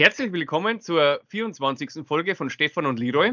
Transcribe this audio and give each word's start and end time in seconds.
Herzlich 0.00 0.32
willkommen 0.32 0.80
zur 0.80 1.20
24. 1.26 2.06
Folge 2.06 2.34
von 2.34 2.48
Stefan 2.48 2.86
und 2.86 2.98
Leroy. 2.98 3.32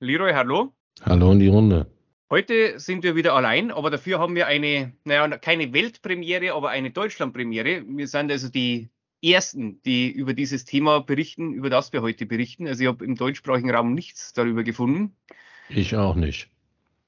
Leroy, 0.00 0.32
hallo. 0.32 0.72
Hallo 1.02 1.32
in 1.32 1.40
die 1.40 1.48
Runde. 1.48 1.90
Heute 2.30 2.80
sind 2.80 3.02
wir 3.02 3.16
wieder 3.16 3.34
allein, 3.34 3.70
aber 3.70 3.90
dafür 3.90 4.18
haben 4.18 4.34
wir 4.34 4.46
eine, 4.46 4.94
naja, 5.04 5.28
keine 5.36 5.74
Weltpremiere, 5.74 6.54
aber 6.54 6.70
eine 6.70 6.90
Deutschlandpremiere. 6.90 7.84
Wir 7.86 8.08
sind 8.08 8.32
also 8.32 8.48
die 8.48 8.88
Ersten, 9.22 9.82
die 9.82 10.10
über 10.10 10.32
dieses 10.32 10.64
Thema 10.64 11.00
berichten, 11.00 11.52
über 11.52 11.68
das 11.68 11.92
wir 11.92 12.00
heute 12.00 12.24
berichten. 12.24 12.66
Also 12.66 12.84
ich 12.84 12.88
habe 12.88 13.04
im 13.04 13.16
deutschsprachigen 13.16 13.70
Raum 13.70 13.92
nichts 13.92 14.32
darüber 14.32 14.62
gefunden. 14.62 15.14
Ich 15.68 15.96
auch 15.96 16.14
nicht. 16.14 16.48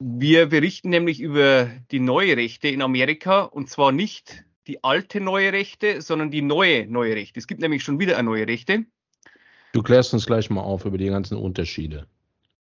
Wir 0.01 0.45
berichten 0.51 0.91
nämlich 0.91 1.23
über 1.23 1.71
die 1.91 2.01
neue 2.01 2.37
Rechte 2.37 2.69
in 2.69 2.83
Amerika 2.83 3.41
und 3.41 3.71
zwar 3.71 3.91
nicht 3.91 4.45
die 4.67 4.85
alte 4.85 5.23
neue 5.23 5.55
Rechte, 5.55 6.03
sondern 6.03 6.31
die 6.31 6.43
neue 6.43 6.87
neue 6.87 7.17
Rechte. 7.17 7.41
Es 7.41 7.47
gibt 7.47 7.63
nämlich 7.63 7.83
schon 7.83 7.99
wieder 7.99 8.19
eine 8.19 8.29
neue 8.29 8.47
Rechte. 8.47 8.85
Du 9.73 9.83
klärst 9.83 10.15
uns 10.15 10.27
gleich 10.27 10.51
mal 10.51 10.63
auf 10.63 10.85
über 10.85 10.99
die 10.99 11.09
ganzen 11.09 11.37
Unterschiede. 11.37 12.07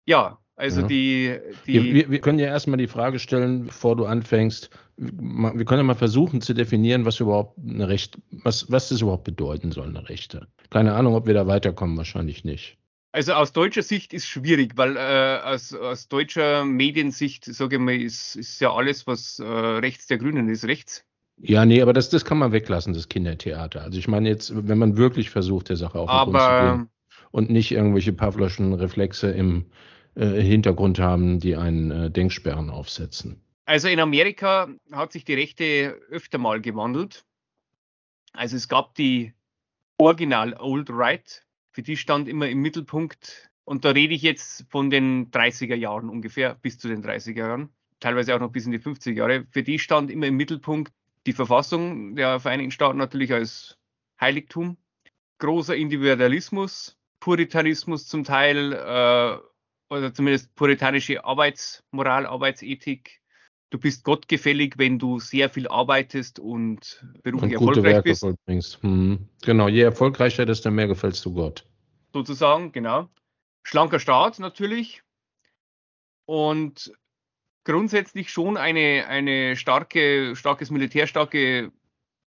Ja, 0.06 0.40
also 0.56 0.82
ja. 0.82 0.88
die. 0.88 1.40
die 1.66 1.94
wir, 1.94 2.12
wir, 2.12 2.20
können 2.20 2.40
ja 2.40 2.48
erstmal 2.48 2.78
die 2.78 2.88
Frage 2.88 3.20
stellen, 3.20 3.68
bevor 3.68 3.96
du 3.96 4.06
anfängst. 4.06 4.70
Wir 4.98 5.66
können 5.66 5.80
ja 5.80 5.84
mal 5.84 5.96
versuchen 5.96 6.42
zu 6.42 6.54
definieren, 6.54 7.06
was 7.06 7.22
überhaupt 7.22 7.58
eine 7.58 7.88
Recht, 7.88 8.18
was, 8.32 8.70
was 8.70 8.90
das 8.90 9.02
überhaupt 9.02 9.24
bedeuten 9.24 9.72
soll, 9.72 9.88
eine 9.88 10.10
Rechte. 10.10 10.48
Keine 10.70 10.94
Ahnung, 10.94 11.16
ob 11.16 11.28
wir 11.28 11.34
da 11.34 11.48
weiterkommen, 11.48 11.96
wahrscheinlich 11.96 12.44
nicht. 12.44 12.78
Also 13.12 13.34
aus 13.34 13.54
deutscher 13.54 13.82
Sicht 13.82 14.14
ist 14.14 14.28
schwierig, 14.28 14.74
weil 14.76 14.98
äh, 14.98 15.40
aus, 15.44 15.74
aus 15.74 16.10
deutscher 16.10 16.66
Mediensicht, 16.66 17.46
sage 17.46 17.78
ich 17.78 17.82
mal, 17.82 17.96
ist, 17.96 18.36
ist 18.36 18.60
ja 18.60 18.74
alles, 18.74 19.08
was 19.08 19.40
äh, 19.40 19.46
rechts 19.46 20.08
der 20.08 20.18
Grünen 20.18 20.50
ist, 20.50 20.66
rechts. 20.66 21.06
Ja, 21.42 21.66
nee, 21.66 21.82
aber 21.82 21.94
das, 21.94 22.10
das 22.10 22.26
kann 22.26 22.38
man 22.38 22.52
weglassen, 22.52 22.94
das 22.94 23.08
Kindertheater. 23.08 23.82
Also 23.82 23.98
ich 23.98 24.08
meine 24.08 24.30
jetzt, 24.30 24.52
wenn 24.68 24.78
man 24.78 24.98
wirklich 24.98 25.30
versucht, 25.30 25.70
der 25.70 25.78
Sache 25.78 26.00
auf 26.00 26.10
den 26.10 26.32
Grund 26.32 26.42
zu 26.42 26.50
gehen 26.50 26.90
und 27.32 27.50
nicht 27.50 27.72
irgendwelche 27.72 28.14
Pavloschen 28.14 28.74
Reflexe 28.74 29.32
im 29.32 29.66
äh, 30.16 30.42
Hintergrund 30.42 31.00
haben, 31.00 31.40
die 31.40 31.56
einen 31.56 31.92
äh, 31.92 32.12
Denksperren 32.12 32.70
aufsetzen. 32.70 33.42
Also 33.66 33.88
in 33.88 34.00
Amerika 34.00 34.68
hat 34.92 35.14
sich 35.14 35.24
die 35.26 35.36
Rechte 35.36 35.98
öfter 36.10 36.40
mal 36.40 36.60
gewandelt. 36.60 37.24
Also 38.34 38.58
es 38.58 38.68
gab 38.68 38.96
die 38.96 39.34
Original 39.98 40.56
Old 40.60 40.90
Right, 40.90 41.46
für 41.72 41.84
die 41.84 41.96
stand 41.96 42.28
immer 42.28 42.50
im 42.50 42.62
Mittelpunkt. 42.62 43.50
Und 43.64 43.86
da 43.86 43.92
rede 43.92 44.16
ich 44.16 44.24
jetzt 44.24 44.66
von 44.70 44.90
den 44.90 45.30
30er 45.30 45.76
Jahren 45.76 46.10
ungefähr, 46.10 46.56
bis 46.56 46.80
zu 46.80 46.88
den 46.88 47.04
30er 47.04 47.38
Jahren, 47.38 47.70
teilweise 48.00 48.36
auch 48.36 48.40
noch 48.40 48.52
bis 48.52 48.66
in 48.66 48.72
die 48.72 48.80
50er 48.80 49.14
Jahre. 49.14 49.46
Für 49.52 49.62
die 49.62 49.78
stand 49.78 50.10
immer 50.10 50.26
im 50.26 50.36
Mittelpunkt 50.36 50.92
die 51.26 51.34
Verfassung 51.34 52.16
der 52.16 52.40
Vereinigten 52.40 52.72
Staaten 52.72 52.98
natürlich 52.98 53.34
als 53.34 53.78
Heiligtum. 54.20 54.78
Großer 55.40 55.76
Individualismus, 55.76 56.98
Puritanismus 57.20 58.08
zum 58.08 58.24
Teil, 58.24 58.74
äh, 58.74 59.38
oder 59.90 60.14
zumindest 60.14 60.54
puritanische 60.56 61.24
Arbeitsmoral, 61.24 62.26
Arbeitsethik. 62.26 63.22
Du 63.72 63.78
bist 63.78 64.04
gottgefällig, 64.04 64.78
wenn 64.78 64.98
du 64.98 65.20
sehr 65.20 65.50
viel 65.50 65.68
arbeitest 65.68 66.40
und 66.40 67.06
beruflich 67.22 67.58
und 67.58 67.60
gute 67.60 67.80
erfolgreich 67.80 68.06
Werke 68.06 68.48
bist. 68.48 68.82
Hm. 68.82 69.30
Genau, 69.44 69.68
je 69.68 69.82
erfolgreicher, 69.82 70.46
desto 70.46 70.72
mehr 70.72 70.88
gefällst 70.88 71.24
du 71.26 71.34
Gott. 71.34 71.66
Sozusagen, 72.12 72.72
genau. 72.72 73.10
Schlanker 73.64 74.00
Staat 74.00 74.40
natürlich. 74.40 75.04
Und 76.26 76.92
grundsätzlich 77.64 78.32
schon 78.32 78.58
eine, 78.58 79.06
eine 79.08 79.56
starke, 79.56 80.36
starkes 80.36 80.72
Militär, 80.72 81.08
starke 81.08 81.72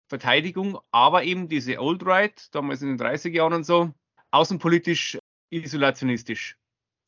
Verteidigung, 0.08 0.78
aber 0.90 1.24
eben 1.24 1.48
diese 1.48 1.78
Old 1.80 2.04
Right, 2.04 2.48
damals 2.54 2.82
in 2.82 2.96
den 2.96 2.98
30er 2.98 3.30
Jahren 3.30 3.52
und 3.52 3.64
so, 3.64 3.92
außenpolitisch 4.30 5.18
isolationistisch. 5.50 6.56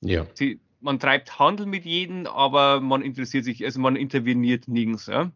Ja. 0.02 0.26
Sie, 0.34 0.60
man 0.80 0.98
treibt 0.98 1.38
Handel 1.38 1.66
mit 1.66 1.84
jedem, 1.84 2.26
aber 2.26 2.80
man 2.80 3.02
interessiert 3.02 3.44
sich, 3.44 3.64
also 3.64 3.80
man 3.80 3.96
interveniert 3.96 4.68
nirgends. 4.68 5.06
Ja? 5.06 5.30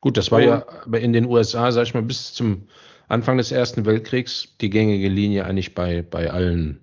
Gut, 0.00 0.16
das 0.16 0.30
war 0.30 0.40
ja 0.40 0.66
aber 0.84 1.00
in 1.00 1.12
den 1.12 1.26
USA, 1.26 1.72
sag 1.72 1.84
ich 1.84 1.94
mal, 1.94 2.02
bis 2.02 2.32
zum 2.32 2.68
Anfang 3.08 3.38
des 3.38 3.52
Ersten 3.52 3.86
Weltkriegs 3.86 4.56
die 4.60 4.70
gängige 4.70 5.08
Linie 5.08 5.44
eigentlich 5.44 5.74
bei, 5.74 6.02
bei 6.02 6.30
allen 6.30 6.80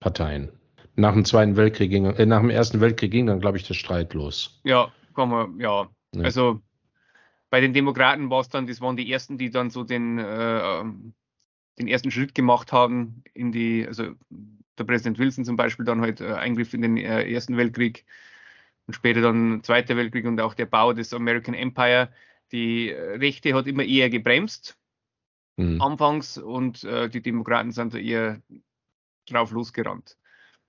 Parteien. 0.00 0.52
Nach 0.98 1.12
dem 1.12 1.24
Zweiten 1.24 1.56
Weltkrieg 1.56 1.90
ging, 1.90 2.06
äh, 2.06 2.26
nach 2.26 2.40
dem 2.40 2.50
Ersten 2.50 2.80
Weltkrieg 2.80 3.12
ging 3.12 3.26
dann, 3.26 3.38
glaube 3.38 3.56
ich, 3.56 3.66
der 3.66 3.74
Streit 3.74 4.14
los. 4.14 4.60
Ja, 4.64 4.92
kann 5.14 5.28
man, 5.28 5.60
ja. 5.60 5.88
ja. 6.12 6.22
Also 6.24 6.60
bei 7.50 7.60
den 7.60 7.72
Demokraten 7.72 8.30
war 8.30 8.40
es 8.40 8.48
dann, 8.48 8.66
das 8.66 8.80
waren 8.80 8.96
die 8.96 9.10
ersten, 9.10 9.38
die 9.38 9.50
dann 9.50 9.70
so 9.70 9.84
den, 9.84 10.18
äh, 10.18 10.84
den 11.78 11.86
ersten 11.86 12.10
Schritt 12.10 12.34
gemacht 12.34 12.72
haben 12.72 13.22
in 13.32 13.52
die, 13.52 13.86
also 13.86 14.10
der 14.76 14.84
Präsident 14.84 15.20
Wilson 15.20 15.44
zum 15.44 15.56
Beispiel 15.56 15.84
dann 15.84 16.00
halt 16.00 16.20
äh, 16.20 16.32
Eingriff 16.32 16.74
in 16.74 16.82
den 16.82 16.96
äh, 16.96 17.30
Ersten 17.30 17.56
Weltkrieg 17.56 18.04
und 18.88 18.94
später 18.94 19.20
dann 19.20 19.62
Zweiter 19.62 19.96
Weltkrieg 19.96 20.26
und 20.26 20.40
auch 20.40 20.54
der 20.54 20.66
Bau 20.66 20.92
des 20.92 21.14
American 21.14 21.54
Empire. 21.54 22.10
Die 22.50 22.90
äh, 22.90 23.18
Rechte 23.18 23.54
hat 23.54 23.68
immer 23.68 23.84
eher 23.84 24.10
gebremst 24.10 24.76
mhm. 25.56 25.80
anfangs 25.80 26.38
und 26.38 26.82
äh, 26.82 27.08
die 27.08 27.22
Demokraten 27.22 27.70
sind 27.70 27.94
da 27.94 27.98
eher 27.98 28.42
drauf 29.26 29.52
losgerannt. 29.52 30.16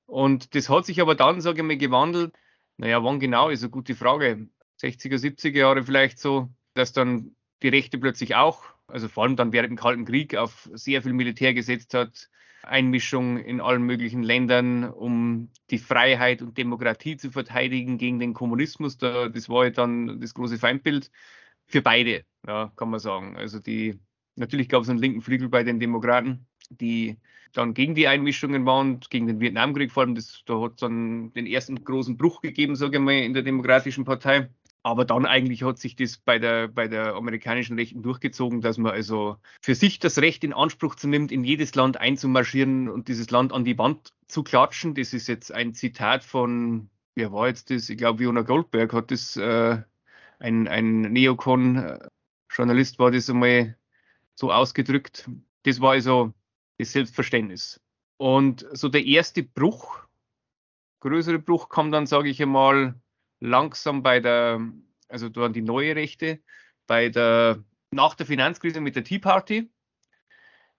Und 0.10 0.56
das 0.56 0.70
hat 0.70 0.86
sich 0.88 1.02
aber 1.02 1.14
dann, 1.14 1.40
sage 1.40 1.60
ich 1.62 1.68
mal, 1.68 1.78
gewandelt. 1.78 2.34
Naja, 2.78 3.04
wann 3.04 3.20
genau 3.20 3.50
ist 3.50 3.62
eine 3.62 3.70
gute 3.70 3.94
Frage. 3.94 4.50
60er, 4.82 5.18
70er 5.18 5.58
Jahre 5.58 5.84
vielleicht 5.84 6.18
so, 6.20 6.50
dass 6.74 6.94
dann 6.94 7.36
die 7.62 7.68
Rechte 7.68 8.00
plötzlich 8.00 8.36
auch, 8.36 8.64
also 8.88 9.08
vor 9.08 9.24
allem 9.24 9.36
dann 9.36 9.54
während 9.54 9.70
dem 9.70 9.78
Kalten 9.78 10.06
Krieg, 10.06 10.36
auf 10.36 10.68
sehr 10.74 11.04
viel 11.04 11.14
Militär 11.14 11.54
gesetzt 11.54 11.94
hat, 11.94 12.30
Einmischung 12.64 13.38
in 13.38 13.62
allen 13.62 13.84
möglichen 13.84 14.24
Ländern, 14.24 14.90
um 14.90 15.52
die 15.70 15.78
Freiheit 15.78 16.42
und 16.42 16.58
Demokratie 16.58 17.18
zu 17.18 17.30
verteidigen 17.30 18.00
gegen 18.00 18.20
den 18.20 18.34
Kommunismus. 18.34 18.98
Da, 18.98 19.30
das 19.30 19.48
war 19.48 19.66
ja 19.66 19.70
dann 19.70 20.20
das 20.20 20.34
große 20.34 20.58
Feindbild 20.58 21.12
für 21.68 21.84
beide, 21.84 22.26
ja, 22.48 22.72
kann 22.76 22.90
man 22.90 23.00
sagen. 23.00 23.38
Also 23.38 23.60
die, 23.60 24.00
natürlich 24.40 24.70
gab 24.70 24.84
es 24.84 24.90
einen 24.90 25.00
linken 25.00 25.22
Flügel 25.22 25.50
bei 25.50 25.64
den 25.64 25.80
Demokraten, 25.80 26.48
die 26.70 27.18
dann 27.54 27.74
gegen 27.74 27.96
die 27.96 28.08
Einmischungen 28.08 28.66
waren, 28.66 29.00
gegen 29.10 29.28
den 29.28 29.40
Vietnamkrieg 29.40 29.92
vor 29.92 30.04
allem. 30.04 30.16
Das, 30.16 30.44
da 30.46 30.60
hat 30.62 30.74
es 30.74 30.78
dann 30.78 31.34
den 31.34 31.48
ersten 31.48 31.84
großen 31.84 32.18
Bruch 32.18 32.42
gegeben, 32.42 32.76
sage 32.76 32.98
ich 32.98 33.04
mal, 33.04 33.14
in 33.14 33.34
der 33.34 33.44
Demokratischen 33.44 34.06
Partei. 34.06 34.50
Aber 34.82 35.04
dann 35.04 35.26
eigentlich 35.26 35.64
hat 35.64 35.78
sich 35.78 35.96
das 35.96 36.18
bei 36.18 36.40
der, 36.40 36.70
bei 36.70 36.88
der 36.88 37.16
amerikanischen 37.16 37.78
Rechten 37.78 38.02
durchgezogen, 38.02 38.62
dass 38.62 38.78
man 38.78 38.94
also 38.94 39.36
für 39.62 39.76
sich 39.76 40.00
das 40.00 40.20
Recht 40.20 40.44
in 40.44 40.54
Anspruch 40.54 40.96
zu 40.96 41.10
nimmt, 41.10 41.32
in 41.32 41.44
jedes 41.44 41.76
Land 41.76 41.98
einzumarschieren 41.98 42.88
und 42.88 43.10
dieses 43.10 43.30
Land 43.30 43.52
an 43.52 43.66
die 43.66 43.78
Wand 43.78 44.14
zu 44.28 44.42
klatschen. 44.44 44.96
Das 44.96 45.14
ist 45.14 45.28
jetzt 45.28 45.54
ein 45.54 45.74
Zitat 45.74 46.24
von, 46.24 46.90
wer 47.16 47.34
war 47.34 47.50
jetzt 47.50 47.72
das? 47.72 47.90
Ich 47.90 47.98
glaube, 47.98 48.20
Fiona 48.20 48.42
Goldberg 48.42 48.94
hat 48.94 49.12
das, 49.12 49.36
äh, 49.36 49.82
ein, 50.40 50.68
ein 50.70 51.02
Neokon-Journalist 51.02 53.00
war 53.00 53.12
das 53.12 53.30
einmal 53.30 53.76
so 54.40 54.54
ausgedrückt. 54.54 55.30
Das 55.64 55.82
war 55.82 55.92
also 55.92 56.34
das 56.78 56.94
Selbstverständnis. 56.94 57.82
Und 58.18 58.66
so 58.72 58.88
der 58.88 59.06
erste 59.06 59.44
Bruch, 59.44 60.00
größere 61.02 61.40
Bruch 61.40 61.68
kam 61.68 61.92
dann, 61.92 62.08
sage 62.08 62.30
ich 62.30 62.42
einmal, 62.42 62.96
langsam 63.42 64.02
bei 64.02 64.22
der, 64.22 64.62
also 65.10 65.28
da 65.28 65.50
die 65.50 65.62
neue 65.62 65.96
Rechte, 65.96 66.40
bei 66.88 67.10
der, 67.10 67.64
nach 67.92 68.16
der 68.16 68.26
Finanzkrise 68.26 68.80
mit 68.80 68.96
der 68.96 69.04
Tea 69.04 69.20
Party, 69.20 69.70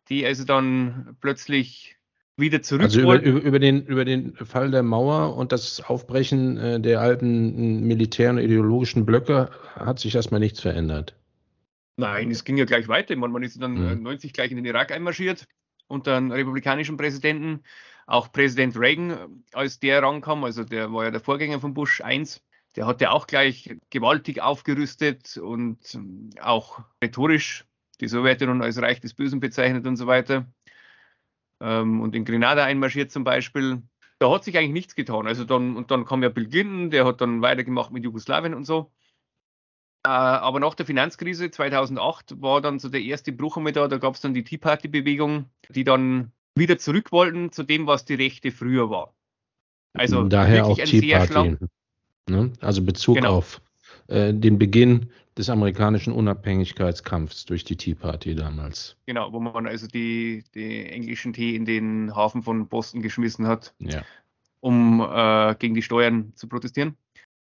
die 0.09 0.25
also 0.25 0.45
dann 0.45 1.17
plötzlich 1.21 1.97
wieder 2.37 2.63
zurück 2.63 2.85
Also 2.85 3.03
über, 3.03 3.21
über, 3.21 3.59
den, 3.59 3.85
über 3.85 4.07
den 4.07 4.35
Fall 4.37 4.71
der 4.71 4.83
Mauer 4.83 5.37
und 5.37 5.53
das 5.53 5.83
Aufbrechen 5.83 6.57
äh, 6.57 6.81
der 6.81 7.03
alten 7.03 7.81
Militär- 7.87 8.31
und 8.31 8.39
ideologischen 8.39 9.05
Blöcke 9.05 9.51
hat 9.75 9.99
sich 9.99 10.15
erstmal 10.15 10.41
nichts 10.41 10.61
verändert. 10.61 11.20
Nein, 12.01 12.31
es 12.31 12.45
ging 12.45 12.57
ja 12.57 12.65
gleich 12.65 12.89
weiter. 12.89 13.15
Man, 13.17 13.33
man 13.33 13.43
ist 13.43 13.61
dann 13.61 13.75
mhm. 13.75 14.03
90 14.03 14.33
gleich 14.33 14.51
in 14.51 14.57
den 14.57 14.67
Irak 14.67 14.93
einmarschiert 14.93 15.47
unter 15.91 16.17
einem 16.17 16.31
republikanischen 16.31 16.97
Präsidenten. 16.97 17.63
Auch 18.07 18.33
Präsident 18.33 18.77
Reagan, 18.77 19.45
als 19.53 19.79
der 19.79 20.03
rankam, 20.03 20.45
also 20.45 20.65
der 20.65 20.93
war 20.93 21.05
ja 21.05 21.11
der 21.11 21.21
Vorgänger 21.21 21.61
von 21.61 21.75
Bush 21.75 22.01
1, 22.01 22.43
der 22.77 22.87
hat 22.87 23.01
ja 23.01 23.11
auch 23.11 23.27
gleich 23.27 23.77
gewaltig 23.91 24.41
aufgerüstet 24.41 25.37
und 25.37 25.95
ähm, 25.95 26.31
auch 26.41 26.81
rhetorisch 27.03 27.67
die 28.01 28.09
Sowjetunion 28.09 28.63
als 28.63 28.81
Reich 28.81 29.01
des 29.01 29.15
Bösen 29.15 29.41
bezeichnet 29.41 29.87
und 29.87 29.97
so 29.97 30.07
weiter. 30.07 30.47
Ähm, 31.61 32.01
und 32.01 32.15
in 32.15 32.25
Grenada 32.25 32.65
einmarschiert 32.65 33.11
zum 33.11 33.25
Beispiel. 33.25 33.83
Da 34.19 34.31
hat 34.31 34.45
sich 34.45 34.57
eigentlich 34.57 34.73
nichts 34.73 34.95
getan. 34.95 35.27
Also 35.27 35.45
dann, 35.45 35.77
und 35.77 35.91
dann 35.91 36.05
kam 36.05 36.23
ja 36.23 36.29
Bill 36.29 36.49
Clinton, 36.49 36.91
der 36.91 37.05
hat 37.05 37.21
dann 37.21 37.43
weitergemacht 37.43 37.91
mit 37.91 38.05
Jugoslawien 38.05 38.55
und 38.55 38.65
so. 38.65 38.93
Äh, 40.03 40.09
aber 40.09 40.61
nach 40.61 40.75
der 40.75 40.87
Finanzkrise 40.87 41.51
2008 41.51 42.41
war 42.41 42.61
dann 42.61 42.79
so 42.79 42.89
der 42.89 43.03
erste 43.03 43.33
Bruch 43.33 43.57
einmal 43.57 43.73
da. 43.73 43.87
Da 43.89 43.99
gab 43.99 44.15
es 44.15 44.21
dann 44.21 44.35
die 44.35 44.45
Tea 44.45 44.59
Party-Bewegung, 44.59 45.47
die 45.69 45.85
dann 45.85 46.33
wieder 46.55 46.79
zurück 46.79 47.13
wollten 47.13 47.53
zu 47.53 47.63
dem, 47.63 47.87
was 47.87 48.05
die 48.05 48.15
Rechte 48.15 48.51
früher 48.51 48.91
war. 48.91 49.15
Also 49.93 50.25
Daher 50.25 50.67
auch 50.67 50.79
Tea 50.79 51.13
Party. 51.13 51.57
Ne? 52.29 52.53
Also 52.61 52.83
Bezug 52.83 53.17
genau. 53.17 53.37
auf 53.37 53.61
äh, 54.07 54.33
den 54.33 54.59
Beginn 54.59 55.11
des 55.37 55.49
amerikanischen 55.49 56.13
Unabhängigkeitskampfs 56.13 57.47
durch 57.47 57.65
die 57.65 57.77
Tea 57.77 57.95
Party 57.95 58.35
damals. 58.35 58.97
Genau, 59.07 59.33
wo 59.33 59.41
man 59.41 59.67
also 59.67 59.87
die, 59.87 60.45
die 60.55 60.87
englischen 60.87 61.33
Tee 61.33 61.57
in 61.57 61.65
den 61.65 62.15
Hafen 62.15 62.43
von 62.43 62.69
Boston 62.69 63.03
geschmissen 63.03 63.47
hat, 63.47 63.75
ja. 63.79 64.03
um 64.61 65.01
äh, 65.01 65.55
gegen 65.57 65.75
die 65.75 65.83
Steuern 65.83 66.33
zu 66.35 66.49
protestieren. 66.49 66.97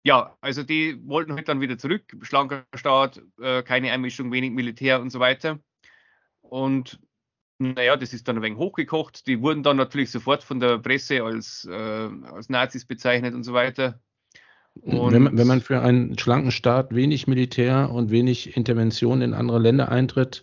Ja, 0.05 0.37
also 0.43 0.63
die 0.63 0.99
wollten 1.07 1.33
halt 1.33 1.49
dann 1.49 1.63
wieder 1.63 1.79
zurück, 1.79 2.03
schlanker 2.23 2.65
Staat, 2.75 3.23
äh, 3.41 3.63
keine 3.63 3.91
Einmischung, 3.91 4.31
wenig 4.31 4.53
Militär 4.53 5.01
und 5.01 5.11
so 5.11 5.19
weiter. 5.19 5.59
Und 6.43 7.01
naja, 7.59 7.97
das 7.97 8.13
ist 8.13 8.29
dann 8.29 8.37
ein 8.37 8.43
wenig 8.43 8.59
hochgekocht. 8.59 9.27
Die 9.27 9.41
wurden 9.41 9.63
dann 9.63 9.79
natürlich 9.79 10.11
sofort 10.11 10.45
von 10.45 10.61
der 10.61 10.79
Presse 10.79 11.23
als, 11.23 11.67
äh, 11.71 11.73
als 11.73 12.51
Nazis 12.51 12.85
bezeichnet 12.85 13.35
und 13.35 13.45
so 13.45 13.55
weiter. 13.55 13.99
Und 14.83 15.13
wenn, 15.13 15.23
man, 15.23 15.39
wenn 15.39 15.47
man 15.47 15.61
für 15.63 15.81
einen 15.81 16.19
schlanken 16.19 16.51
Staat 16.51 16.95
wenig 16.95 17.27
Militär 17.27 17.91
und 17.91 18.11
wenig 18.11 18.57
Intervention 18.57 19.23
in 19.23 19.33
andere 19.33 19.59
Länder 19.59 19.89
eintritt, 19.91 20.43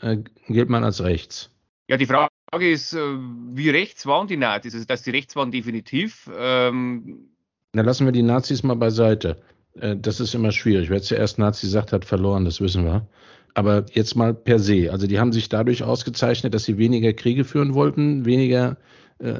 äh, 0.00 0.18
gilt 0.48 0.70
man 0.70 0.82
als 0.82 1.02
rechts. 1.02 1.50
Ja, 1.86 1.98
die 1.98 2.06
Frage 2.06 2.30
ist, 2.58 2.94
äh, 2.94 2.98
wie 2.98 3.70
rechts 3.70 4.06
waren 4.06 4.26
die 4.26 4.38
Nazis? 4.38 4.74
Also, 4.74 4.86
dass 4.86 5.02
die 5.02 5.10
rechts 5.10 5.36
waren, 5.36 5.52
definitiv. 5.52 6.28
Ähm, 6.34 7.31
Na, 7.74 7.82
lassen 7.82 8.04
wir 8.04 8.12
die 8.12 8.22
Nazis 8.22 8.62
mal 8.62 8.76
beiseite. 8.76 9.40
Äh, 9.80 9.96
das 9.96 10.20
ist 10.20 10.34
immer 10.34 10.52
schwierig. 10.52 10.90
Wer 10.90 11.02
zuerst 11.02 11.38
Nazi 11.38 11.66
sagt, 11.66 11.92
hat 11.92 12.04
verloren, 12.04 12.44
das 12.44 12.60
wissen 12.60 12.84
wir. 12.84 13.06
Aber 13.54 13.86
jetzt 13.92 14.14
mal 14.14 14.34
per 14.34 14.58
se. 14.58 14.90
Also 14.90 15.06
die 15.06 15.18
haben 15.18 15.32
sich 15.32 15.48
dadurch 15.48 15.82
ausgezeichnet, 15.82 16.54
dass 16.54 16.64
sie 16.64 16.78
weniger 16.78 17.12
Kriege 17.12 17.44
führen 17.44 17.74
wollten, 17.74 18.24
weniger 18.24 18.76
äh, 19.18 19.34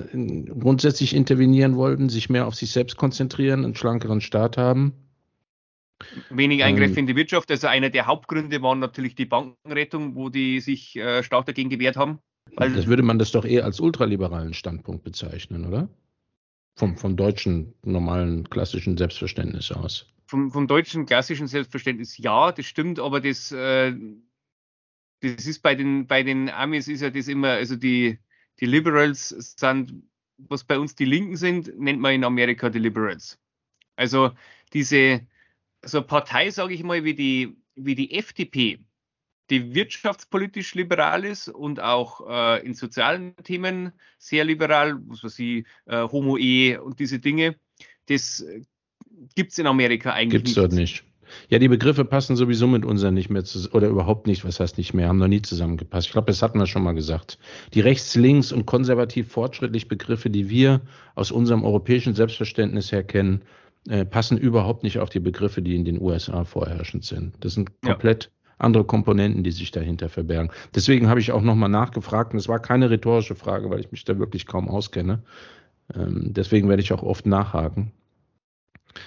grundsätzlich 0.59 1.15
intervenieren 1.15 1.77
wollten, 1.77 2.09
sich 2.09 2.31
mehr 2.31 2.47
auf 2.47 2.55
sich 2.55 2.71
selbst 2.71 2.97
konzentrieren, 2.97 3.65
einen 3.65 3.75
schlankeren 3.75 4.21
Staat 4.21 4.57
haben. 4.57 4.93
Wenig 6.31 6.65
Eingriffe 6.65 6.95
ähm, 6.95 7.01
in 7.01 7.07
die 7.07 7.17
Wirtschaft. 7.17 7.51
Also 7.51 7.69
einer 7.69 7.91
der 7.91 8.07
Hauptgründe 8.07 8.61
waren 8.61 8.81
natürlich 8.81 9.15
die 9.15 9.27
Bankenrettung, 9.27 10.15
wo 10.15 10.29
die 10.29 10.61
sich 10.61 10.97
äh, 10.97 11.23
stark 11.23 11.47
dagegen 11.47 11.71
gewehrt 11.71 11.97
haben. 11.97 12.19
das 12.57 12.87
würde 12.87 13.03
man 13.03 13.19
das 13.19 13.31
doch 13.31 13.45
eher 13.45 13.65
als 13.65 13.79
ultraliberalen 13.81 14.55
Standpunkt 14.55 15.05
bezeichnen, 15.05 15.65
oder? 15.67 15.89
Vom, 16.77 16.97
vom 16.97 17.17
deutschen 17.17 17.75
normalen 17.83 18.49
klassischen 18.49 18.97
Selbstverständnis 18.97 19.71
aus 19.71 20.13
vom, 20.33 20.51
vom 20.51 20.67
deutschen 20.67 21.05
klassischen 21.05 21.47
Selbstverständnis 21.47 22.17
ja, 22.17 22.53
das 22.53 22.65
stimmt, 22.65 22.99
aber 22.99 23.21
das, 23.21 23.53
äh, 23.53 23.95
das 25.21 25.47
ist 25.47 25.61
bei 25.61 25.75
den, 25.75 26.07
bei 26.07 26.23
den 26.23 26.49
Amis 26.49 26.89
ist 26.89 27.03
ja 27.03 27.11
das 27.11 27.29
immer, 27.29 27.51
also 27.51 27.77
die, 27.77 28.19
die 28.59 28.65
Liberals 28.65 29.29
sind, 29.29 30.03
was 30.39 30.65
bei 30.65 30.79
uns 30.79 30.95
die 30.95 31.05
Linken 31.05 31.37
sind, 31.37 31.79
nennt 31.79 32.01
man 32.01 32.15
in 32.15 32.25
Amerika 32.25 32.71
die 32.71 32.79
Liberals. 32.79 33.39
Also 33.95 34.31
diese, 34.73 35.27
so 35.85 35.99
eine 35.99 36.07
Partei, 36.07 36.49
sage 36.49 36.73
ich 36.73 36.83
mal, 36.83 37.05
wie 37.05 37.15
die, 37.15 37.55
wie 37.75 37.95
die 37.95 38.15
FDP, 38.15 38.79
die 39.53 39.75
wirtschaftspolitisch 39.75 40.75
liberal 40.75 41.27
ist 41.27 41.49
und 41.49 41.79
auch 41.79 42.27
äh, 42.27 42.65
in 42.65 42.73
sozialen 42.73 43.37
Themen 43.45 43.93
sehr 44.19 44.47
liberal, 44.47 44.99
was 45.09 45.23
weiß 45.23 45.39
ich, 45.41 45.67
äh, 45.85 46.09
Homo-Ehe 46.09 46.83
und 46.83 46.99
diese 46.99 47.19
Dinge, 47.19 47.57
das 48.07 48.45
gibt 49.35 49.53
es 49.53 49.59
in 49.59 49.67
Amerika 49.67 50.13
eigentlich 50.15 50.45
Gibt's 50.45 50.51
nicht. 50.51 50.59
dort 50.59 50.73
nicht. 50.73 51.05
Ja, 51.49 51.59
die 51.59 51.69
Begriffe 51.69 52.07
passen 52.07 52.35
sowieso 52.35 52.67
mit 52.67 52.87
unseren 52.87 53.13
nicht 53.13 53.29
mehr 53.29 53.45
zusammen, 53.45 53.75
oder 53.75 53.89
überhaupt 53.89 54.27
nicht, 54.27 54.43
was 54.45 54.59
heißt 54.59 54.79
nicht 54.79 54.95
mehr, 54.95 55.09
haben 55.09 55.19
noch 55.19 55.29
nie 55.29 55.43
zusammengepasst. 55.43 56.07
Ich 56.07 56.13
glaube, 56.13 56.27
das 56.27 56.41
hatten 56.41 56.59
wir 56.59 56.67
schon 56.67 56.83
mal 56.83 56.93
gesagt. 56.93 57.39
Die 57.75 57.81
rechts, 57.81 58.15
links 58.15 58.53
und 58.53 58.65
konservativ 58.65 59.33
fortschrittlich 59.33 59.87
Begriffe, 59.87 60.31
die 60.31 60.49
wir 60.49 60.81
aus 61.15 61.31
unserem 61.31 61.63
europäischen 61.65 62.15
Selbstverständnis 62.15 62.91
her 62.91 63.05
kennen, 63.05 63.43
äh, 63.89 64.07
passen 64.07 64.39
überhaupt 64.39 64.83
nicht 64.83 64.99
auf 64.99 65.11
die 65.11 65.21
Begriffe, 65.21 65.61
die 65.61 65.75
in 65.75 65.85
den 65.85 66.01
USA 66.01 66.45
vorherrschend 66.45 67.05
sind. 67.05 67.35
Das 67.41 67.55
sind 67.55 67.71
komplett 67.83 68.25
ja. 68.25 68.42
Andere 68.63 68.85
Komponenten, 68.85 69.43
die 69.43 69.51
sich 69.51 69.71
dahinter 69.71 70.09
verbergen. 70.09 70.51
Deswegen 70.75 71.09
habe 71.09 71.21
ich 71.21 71.33
auch 71.33 71.43
nochmal 71.43 71.69
nachgefragt, 71.69 72.33
und 72.33 72.39
es 72.39 72.49
war 72.49 72.61
keine 72.61 72.91
rhetorische 72.91 73.35
Frage, 73.35 73.71
weil 73.71 73.81
ich 73.81 73.93
mich 73.93 74.05
da 74.05 74.19
wirklich 74.19 74.47
kaum 74.47 74.69
auskenne. 74.69 75.23
Ähm, 75.95 76.33
deswegen 76.33 76.69
werde 76.69 76.83
ich 76.83 76.93
auch 76.93 77.03
oft 77.03 77.27
nachhaken. 77.27 77.93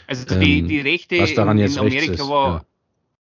Also 0.07 0.25
die, 0.39 0.59
ähm, 0.59 0.67
die 0.67 0.79
Rechte 0.79 1.15
in, 1.15 1.25
in, 1.25 1.77
Amerika 1.77 2.27
war, 2.27 2.65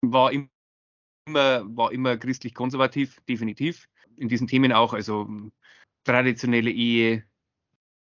ja. 0.02 0.12
war, 0.12 0.32
immer, 0.32 1.62
war 1.76 1.92
immer 1.92 2.16
christlich-konservativ, 2.16 3.20
definitiv. 3.28 3.88
In 4.16 4.28
diesen 4.28 4.46
Themen 4.46 4.72
auch, 4.72 4.92
also 4.92 5.28
traditionelle 6.04 6.70
Ehe, 6.70 7.24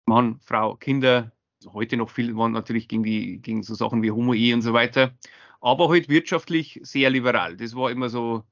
Mann, 0.05 0.39
Frau, 0.41 0.75
Kinder, 0.75 1.31
also 1.63 1.73
heute 1.73 1.95
noch 1.95 2.09
viel 2.09 2.35
waren 2.35 2.51
natürlich 2.51 2.89
gegen, 2.89 3.03
die, 3.03 3.39
gegen 3.39 3.63
so 3.63 3.73
Sachen 3.73 4.03
wie 4.03 4.11
Homo-Ehe 4.11 4.53
und 4.53 4.61
so 4.61 4.73
weiter. 4.73 5.13
Aber 5.63 5.87
halt 5.87 6.09
wirtschaftlich 6.09 6.79
sehr 6.83 7.09
liberal. 7.09 7.55
Das 7.55 7.73
war 7.73 7.89
immer 7.89 8.09
so 8.09 8.43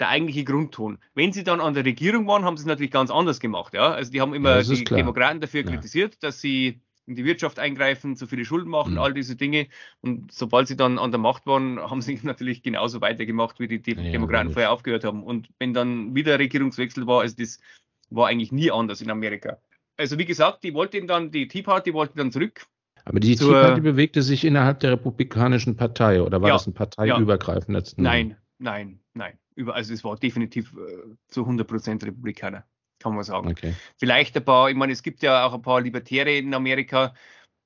der 0.00 0.08
eigentliche 0.08 0.44
Grundton. 0.44 0.98
Wenn 1.14 1.32
sie 1.32 1.44
dann 1.44 1.60
an 1.60 1.74
der 1.74 1.84
Regierung 1.84 2.26
waren, 2.26 2.44
haben 2.44 2.56
sie 2.56 2.62
es 2.62 2.66
natürlich 2.66 2.90
ganz 2.90 3.10
anders 3.10 3.38
gemacht. 3.38 3.74
Ja? 3.74 3.92
Also 3.92 4.10
die 4.10 4.20
haben 4.22 4.32
immer 4.32 4.60
ja, 4.60 4.62
die. 4.62 4.82
Demokraten 4.84 5.40
dafür 5.40 5.62
ja. 5.62 5.70
kritisiert, 5.70 6.22
dass 6.22 6.40
sie 6.40 6.80
in 7.06 7.16
die 7.16 7.24
Wirtschaft 7.26 7.58
eingreifen, 7.58 8.16
zu 8.16 8.26
viele 8.26 8.46
Schulden 8.46 8.70
machen, 8.70 8.92
mhm. 8.92 8.98
all 8.98 9.12
diese 9.12 9.36
Dinge. 9.36 9.68
Und 10.00 10.32
sobald 10.32 10.68
sie 10.68 10.76
dann 10.76 10.98
an 10.98 11.10
der 11.10 11.20
Macht 11.20 11.46
waren, 11.46 11.78
haben 11.78 12.00
sie 12.00 12.18
natürlich 12.22 12.62
genauso 12.62 13.02
weitergemacht, 13.02 13.60
wie 13.60 13.68
die, 13.68 13.82
die 13.82 13.92
ja, 13.92 14.10
Demokraten 14.10 14.52
vorher 14.52 14.72
aufgehört 14.72 15.04
haben. 15.04 15.22
Und 15.22 15.48
wenn 15.58 15.74
dann 15.74 16.14
wieder 16.14 16.38
Regierungswechsel 16.38 17.06
war, 17.06 17.20
also 17.20 17.36
das 17.38 17.60
war 18.08 18.28
eigentlich 18.28 18.52
nie 18.52 18.70
anders 18.70 19.02
in 19.02 19.10
Amerika. 19.10 19.58
Also 19.96 20.18
wie 20.18 20.24
gesagt, 20.24 20.64
die 20.64 20.74
wollten 20.74 21.06
dann, 21.06 21.30
die 21.30 21.46
Tea 21.46 21.62
Party 21.62 21.92
wollte 21.92 22.16
dann 22.16 22.32
zurück. 22.32 22.66
Aber 23.04 23.20
die 23.20 23.36
Tea 23.36 23.50
Party 23.50 23.80
bewegte 23.80 24.22
sich 24.22 24.44
innerhalb 24.44 24.80
der 24.80 24.92
Republikanischen 24.92 25.76
Partei 25.76 26.22
oder 26.22 26.40
war 26.40 26.48
ja, 26.48 26.54
das 26.54 26.66
ein 26.66 26.74
parteiübergreifendes? 26.74 27.94
Ja. 27.96 28.02
Nein, 28.02 28.36
nein, 28.58 29.00
nein. 29.12 29.38
also 29.66 29.92
es 29.92 30.02
war 30.04 30.16
definitiv 30.16 30.72
äh, 30.72 31.14
zu 31.28 31.42
100 31.42 31.66
Prozent 31.66 32.04
Republikaner 32.04 32.64
kann 33.00 33.14
man 33.14 33.24
sagen. 33.24 33.48
Okay. 33.48 33.74
Vielleicht 33.98 34.34
ein 34.36 34.44
paar, 34.44 34.70
ich 34.70 34.76
meine, 34.76 34.92
es 34.92 35.02
gibt 35.02 35.22
ja 35.22 35.44
auch 35.44 35.52
ein 35.52 35.60
paar 35.60 35.82
Libertäre 35.82 36.34
in 36.34 36.54
Amerika, 36.54 37.12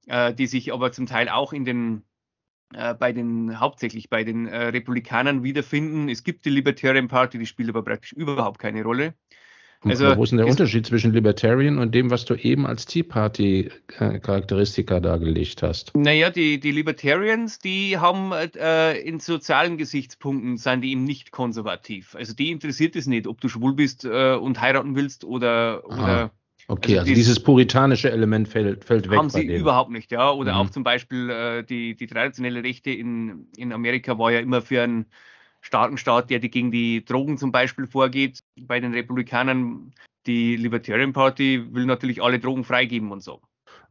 äh, 0.06 0.34
die 0.34 0.48
sich 0.48 0.72
aber 0.72 0.90
zum 0.90 1.06
Teil 1.06 1.28
auch 1.28 1.52
in 1.52 1.64
den 1.64 2.02
äh, 2.74 2.94
bei 2.94 3.12
den 3.12 3.60
hauptsächlich 3.60 4.10
bei 4.10 4.24
den 4.24 4.48
Republikanern 4.48 5.44
wiederfinden. 5.44 6.08
Es 6.08 6.24
gibt 6.24 6.44
die 6.44 6.50
Libertarian 6.50 7.06
Party, 7.06 7.38
die 7.38 7.46
spielt 7.46 7.68
aber 7.68 7.84
praktisch 7.84 8.12
überhaupt 8.12 8.58
keine 8.58 8.82
Rolle. 8.82 9.14
Also, 9.84 10.16
wo 10.16 10.24
ist 10.24 10.30
denn 10.30 10.38
der 10.38 10.48
Unterschied 10.48 10.86
zwischen 10.86 11.12
Libertarian 11.12 11.78
und 11.78 11.94
dem, 11.94 12.10
was 12.10 12.24
du 12.24 12.34
eben 12.34 12.66
als 12.66 12.84
Tea 12.84 13.04
Party 13.04 13.70
Charakteristika 13.86 14.98
dargelegt 14.98 15.62
hast? 15.62 15.96
Naja, 15.96 16.30
die, 16.30 16.58
die 16.58 16.72
Libertarians, 16.72 17.60
die 17.60 17.96
haben 17.96 18.32
äh, 18.32 18.98
in 18.98 19.20
sozialen 19.20 19.76
Gesichtspunkten 19.76 20.56
sind 20.56 20.80
die 20.80 20.90
eben 20.90 21.04
nicht 21.04 21.30
konservativ. 21.30 22.16
Also 22.16 22.34
die 22.34 22.50
interessiert 22.50 22.96
es 22.96 23.06
nicht, 23.06 23.28
ob 23.28 23.40
du 23.40 23.48
schwul 23.48 23.74
bist 23.74 24.04
äh, 24.04 24.34
und 24.34 24.60
heiraten 24.60 24.96
willst 24.96 25.24
oder, 25.24 25.86
oder 25.86 26.32
Okay, 26.70 26.98
also, 26.98 27.00
also 27.00 27.14
dieses 27.14 27.40
puritanische 27.40 28.10
Element 28.10 28.46
fällt, 28.46 28.84
fällt 28.84 29.08
weg. 29.08 29.16
Haben 29.16 29.30
sie 29.30 29.46
überhaupt 29.46 29.90
nicht, 29.90 30.12
ja. 30.12 30.30
Oder 30.30 30.52
mhm. 30.52 30.58
auch 30.58 30.70
zum 30.70 30.84
Beispiel 30.84 31.30
äh, 31.30 31.64
die, 31.64 31.96
die 31.96 32.06
traditionelle 32.06 32.62
Rechte 32.62 32.90
in, 32.90 33.46
in 33.56 33.72
Amerika 33.72 34.18
war 34.18 34.30
ja 34.30 34.40
immer 34.40 34.60
für 34.60 34.82
ein 34.82 35.06
starken 35.68 35.98
Staat, 35.98 36.30
der 36.30 36.40
gegen 36.40 36.70
die 36.72 37.04
Drogen 37.04 37.36
zum 37.36 37.52
Beispiel 37.52 37.86
vorgeht. 37.86 38.40
Bei 38.62 38.80
den 38.80 38.94
Republikanern, 38.94 39.92
die 40.26 40.56
Libertarian 40.56 41.12
Party 41.12 41.62
will 41.72 41.84
natürlich 41.84 42.22
alle 42.22 42.38
Drogen 42.38 42.64
freigeben 42.64 43.12
und 43.12 43.22
so. 43.22 43.42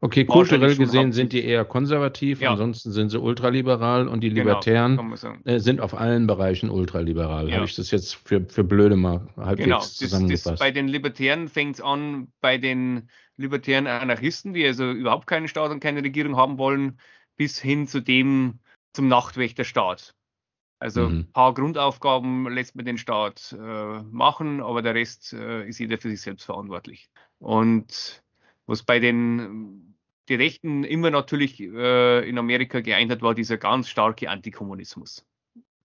Okay, 0.02 0.26
kulturell 0.26 0.76
gesehen 0.76 1.12
sind 1.12 1.34
die 1.34 1.44
eher 1.44 1.66
konservativ, 1.66 2.42
ja. 2.42 2.52
ansonsten 2.52 2.92
sind 2.92 3.10
sie 3.10 3.20
ultraliberal 3.20 4.08
und 4.08 4.22
die 4.22 4.30
genau, 4.30 4.42
Libertären 4.42 4.98
genau, 4.98 5.58
sind 5.60 5.82
auf 5.82 5.98
allen 5.98 6.28
Bereichen 6.28 6.70
ultraliberal. 6.70 7.50
Ja. 7.50 7.56
Habe 7.56 7.66
ich 7.66 7.76
das 7.76 7.90
jetzt 7.90 8.16
für, 8.16 8.46
für 8.46 8.64
blöde 8.64 8.96
mal 8.96 9.28
halbwegs 9.38 9.64
genau, 9.66 9.78
das, 9.78 9.96
zusammengefasst? 9.96 10.48
Das, 10.48 10.60
bei 10.60 10.72
den 10.72 10.88
Libertären 10.88 11.48
fängt 11.48 11.76
es 11.76 11.82
an, 11.82 12.28
bei 12.42 12.58
den 12.60 13.10
libertären 13.38 13.88
Anarchisten, 13.88 14.54
die 14.54 14.66
also 14.66 14.92
überhaupt 14.92 15.26
keinen 15.26 15.48
Staat 15.48 15.72
und 15.72 15.80
keine 15.80 16.04
Regierung 16.04 16.36
haben 16.36 16.58
wollen, 16.58 17.00
bis 17.36 17.60
hin 17.60 17.88
zu 17.88 18.00
dem 18.00 18.60
zum 18.94 19.08
Nachtwächterstaat. 19.08 20.16
Also 20.80 21.10
mhm. 21.10 21.20
ein 21.20 21.32
paar 21.32 21.54
Grundaufgaben 21.54 22.50
lässt 22.50 22.76
man 22.76 22.86
den 22.86 22.98
Staat 22.98 23.56
äh, 23.60 24.04
machen, 24.04 24.62
aber 24.62 24.82
der 24.82 24.96
Rest 24.96 25.34
äh, 25.34 25.68
ist 25.68 25.80
jeder 25.80 25.98
für 25.98 26.10
sich 26.10 26.22
selbst 26.22 26.46
verantwortlich. 26.46 27.10
Und 27.40 28.22
was 28.68 28.84
bei 28.84 29.00
den 29.00 29.96
die 30.30 30.36
Rechten 30.36 30.84
immer 30.84 31.10
natürlich 31.10 31.60
äh, 31.60 32.28
in 32.28 32.38
Amerika 32.38 32.82
geeint 32.82 33.12
hat, 33.12 33.22
war 33.22 33.34
dieser 33.34 33.58
ganz 33.58 33.88
starke 33.90 34.30
Antikommunismus. 34.30 35.26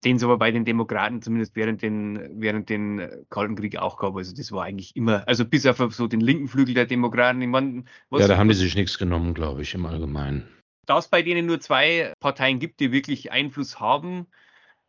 Den 0.04 0.16
es 0.16 0.24
aber 0.24 0.36
bei 0.36 0.50
den 0.50 0.64
Demokraten 0.64 1.22
zumindest 1.22 1.54
während 1.54 1.80
den, 1.80 2.28
während 2.40 2.68
den 2.68 3.08
Kalten 3.30 3.54
Krieg 3.54 3.76
auch 3.78 3.98
gab. 3.98 4.16
Also 4.16 4.34
das 4.34 4.50
war 4.50 4.64
eigentlich 4.64 4.96
immer, 4.96 5.26
also 5.28 5.44
bis 5.44 5.64
auf 5.64 5.78
so 5.94 6.08
den 6.08 6.20
linken 6.20 6.48
Flügel 6.48 6.74
der 6.74 6.86
Demokraten. 6.86 7.40
Ich 7.40 7.48
mein, 7.48 7.88
ja, 8.10 8.26
da 8.26 8.36
haben 8.36 8.48
die 8.48 8.54
sich 8.54 8.74
nichts 8.74 8.98
genommen, 8.98 9.32
glaube 9.32 9.62
ich, 9.62 9.74
im 9.74 9.86
Allgemeinen. 9.86 10.48
Da 10.86 10.98
es 10.98 11.06
bei 11.06 11.22
denen 11.22 11.46
nur 11.46 11.60
zwei 11.60 12.12
Parteien 12.18 12.58
gibt, 12.58 12.80
die 12.80 12.90
wirklich 12.90 13.30
Einfluss 13.30 13.78
haben, 13.78 14.26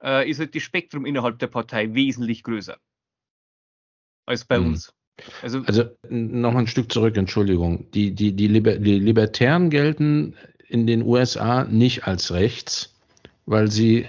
äh, 0.04 0.30
ist 0.30 0.40
halt 0.40 0.56
das 0.56 0.64
Spektrum 0.64 1.06
innerhalb 1.06 1.40
der 1.40 1.48
Partei 1.48 1.94
wesentlich 1.94 2.44
größer 2.44 2.78
als 4.26 4.46
bei 4.46 4.60
mhm. 4.60 4.68
uns. 4.68 4.94
Also, 5.42 5.62
also 5.66 5.90
noch 6.10 6.56
ein 6.56 6.68
Stück 6.68 6.92
zurück, 6.92 7.18
Entschuldigung. 7.18 7.90
Die, 7.92 8.16
die, 8.16 8.34
die, 8.34 8.48
Liber 8.48 8.78
die 8.78 9.00
Libertären 9.00 9.70
gelten 9.70 10.36
in 10.68 10.88
den 10.88 11.04
USA 11.04 11.66
nicht 11.66 12.08
als 12.08 12.32
rechts, 12.32 12.96
weil 13.46 13.70
sie 13.70 14.08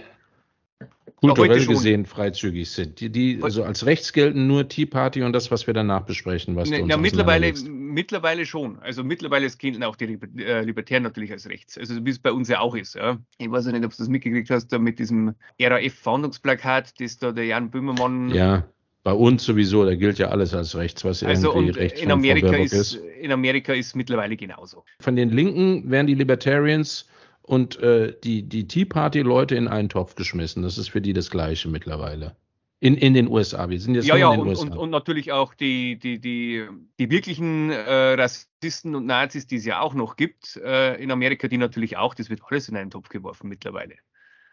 kulturell 1.29 1.67
gesehen 1.67 2.07
freizügig 2.07 2.71
sind. 2.71 3.01
Die, 3.01 3.11
die 3.11 3.39
also 3.43 3.65
als 3.65 3.87
rechts 3.87 4.13
gelten 4.13 4.47
nur 4.47 4.69
Tea 4.69 4.87
Party 4.87 5.23
und 5.23 5.33
das, 5.33 5.51
was 5.51 5.67
wir 5.67 5.75
danach 5.75 6.03
besprechen. 6.03 6.57
Was 6.57 6.71
ne, 6.71 6.87
ja, 6.87 6.97
mittlerweile, 6.97 7.53
mittlerweile 7.69 8.47
schon. 8.47 8.79
Also 8.81 9.05
mittlerweile 9.05 9.49
gelten 9.51 9.83
auch 9.83 9.97
die 9.97 10.19
äh, 10.39 10.63
Libertären 10.63 11.03
natürlich 11.03 11.33
als 11.33 11.49
rechts. 11.49 11.79
Also 11.79 12.05
wie 12.05 12.11
es 12.11 12.19
bei 12.19 12.33
uns 12.33 12.49
ja 12.49 12.61
auch 12.61 12.75
ist. 12.75 12.95
Ja. 12.95 13.19
Ich 13.39 13.51
weiß 13.51 13.67
ja 13.67 13.73
nicht, 13.73 13.85
ob 13.85 13.91
du 13.93 13.97
das 13.99 14.09
mitgekriegt 14.09 14.51
hast, 14.51 14.69
da 14.69 14.79
mit 14.79 14.99
diesem 14.99 15.35
RAF-Fahndungsplakat, 15.61 17.01
das 17.01 17.19
da 17.19 17.33
der 17.33 17.47
Jan 17.47 17.71
Böhmermann. 17.71 18.31
Ja. 18.31 18.65
Bei 19.05 19.13
uns 19.13 19.45
sowieso, 19.45 19.85
da 19.85 19.95
gilt 19.95 20.19
ja 20.19 20.29
alles 20.29 20.55
als 20.55 20.75
rechts, 20.75 21.05
was 21.05 21.23
also 21.23 21.53
irgendwie 21.53 21.79
rechts 21.79 22.01
in 22.01 22.11
Amerika 22.11 22.57
ist, 22.57 22.73
ist. 22.73 22.95
In 23.21 23.33
Amerika 23.33 23.75
ist 23.75 23.95
mittlerweile 23.95 24.35
genauso. 24.35 24.83
Von 24.99 25.15
den 25.15 25.29
Linken 25.29 25.91
werden 25.91 26.07
die 26.07 26.15
Libertarians 26.15 27.07
und 27.47 27.79
äh, 27.81 28.15
die, 28.25 28.43
die 28.43 28.67
Tea 28.67 28.87
Party-Leute 28.87 29.55
in 29.55 29.69
einen 29.69 29.91
Topf 29.91 30.15
geschmissen. 30.15 30.63
Das 30.63 30.79
ist 30.79 30.89
für 30.89 31.03
die 31.03 31.13
das 31.13 31.31
Gleiche 31.31 31.69
mittlerweile. 31.69 32.37
In, 32.81 32.97
in 32.97 33.15
den 33.15 33.29
USA. 33.29 33.69
Wir 33.69 33.81
sind 33.81 33.95
jetzt 33.95 34.07
ja, 34.07 34.17
ja, 34.17 34.33
in 34.33 34.41
den 34.41 34.41
und, 34.41 34.49
USA. 34.49 34.67
Und, 34.67 34.79
und 34.79 34.91
natürlich 34.91 35.31
auch 35.33 35.55
die, 35.55 35.99
die, 35.99 36.19
die, 36.19 36.67
die 36.99 37.11
wirklichen 37.11 37.71
äh, 37.71 38.15
Rassisten 38.15 38.95
und 38.95 39.07
Nazis, 39.07 39.47
die 39.47 39.57
es 39.57 39.65
ja 39.65 39.81
auch 39.81 39.95
noch 39.95 40.17
gibt 40.17 40.57
äh, 40.57 40.95
in 41.03 41.11
Amerika, 41.11 41.47
die 41.49 41.59
natürlich 41.59 41.97
auch, 41.97 42.15
das 42.15 42.31
wird 42.31 42.41
alles 42.49 42.69
in 42.69 42.77
einen 42.77 42.91
Topf 42.91 43.11
geworfen 43.11 43.49
mittlerweile. 43.49 43.95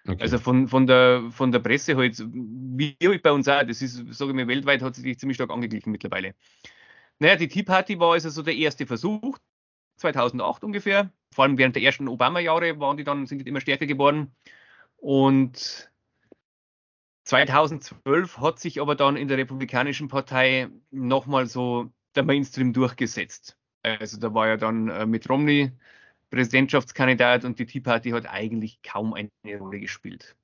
Okay. 0.08 0.22
Also 0.22 0.38
von, 0.38 0.68
von, 0.68 0.86
der, 0.88 1.24
von 1.32 1.52
der 1.52 1.60
Presse 1.60 1.96
halt, 1.96 2.22
wie 2.34 2.96
bei 3.00 3.32
uns 3.32 3.48
auch, 3.48 3.64
das 3.64 3.82
ist, 3.82 4.04
sage 4.14 4.32
ich 4.32 4.36
mal, 4.36 4.48
weltweit 4.48 4.82
hat 4.82 4.96
sich 4.96 5.20
ziemlich 5.20 5.36
stark 5.36 5.52
angeglichen 5.52 5.92
mittlerweile. 5.92 6.34
Naja, 7.20 7.36
die 7.36 7.48
Tea 7.48 7.64
Party 7.64 8.00
war 8.00 8.14
also 8.14 8.30
so 8.30 8.42
der 8.42 8.56
erste 8.56 8.86
Versuch, 8.86 9.38
2008 9.98 10.64
ungefähr. 10.64 11.12
Vor 11.34 11.44
allem 11.46 11.58
während 11.58 11.76
der 11.76 11.84
ersten 11.84 12.08
Obama-Jahre 12.08 12.80
waren 12.80 12.98
die 12.98 13.04
dann, 13.04 13.26
sind 13.26 13.40
die 13.40 13.48
immer 13.48 13.62
stärker 13.62 13.86
geworden. 13.86 14.36
Und 14.98 15.90
2012 17.26 18.38
hat 18.40 18.60
sich 18.60 18.82
aber 18.82 18.96
dann 18.96 19.16
in 19.16 19.28
der 19.28 19.38
Republikanischen 19.38 20.08
Partei 20.08 20.70
nochmal 20.92 21.48
so 21.48 21.92
der 22.16 22.24
Mainstream 22.24 22.74
durchgesetzt. 22.74 23.58
Also 23.84 24.20
da 24.20 24.34
war 24.34 24.48
ja 24.48 24.58
dann 24.58 24.90
äh, 24.90 25.06
mit 25.06 25.30
Romney 25.30 25.72
Präsidentschaftskandidat 26.30 27.46
und 27.46 27.60
die 27.60 27.66
Tea 27.66 27.82
Party 27.82 28.12
hat 28.12 28.28
eigentlich 28.28 28.82
kaum 28.84 29.14
eine 29.14 29.30
Rolle 29.58 29.80
gespielt 29.80 30.36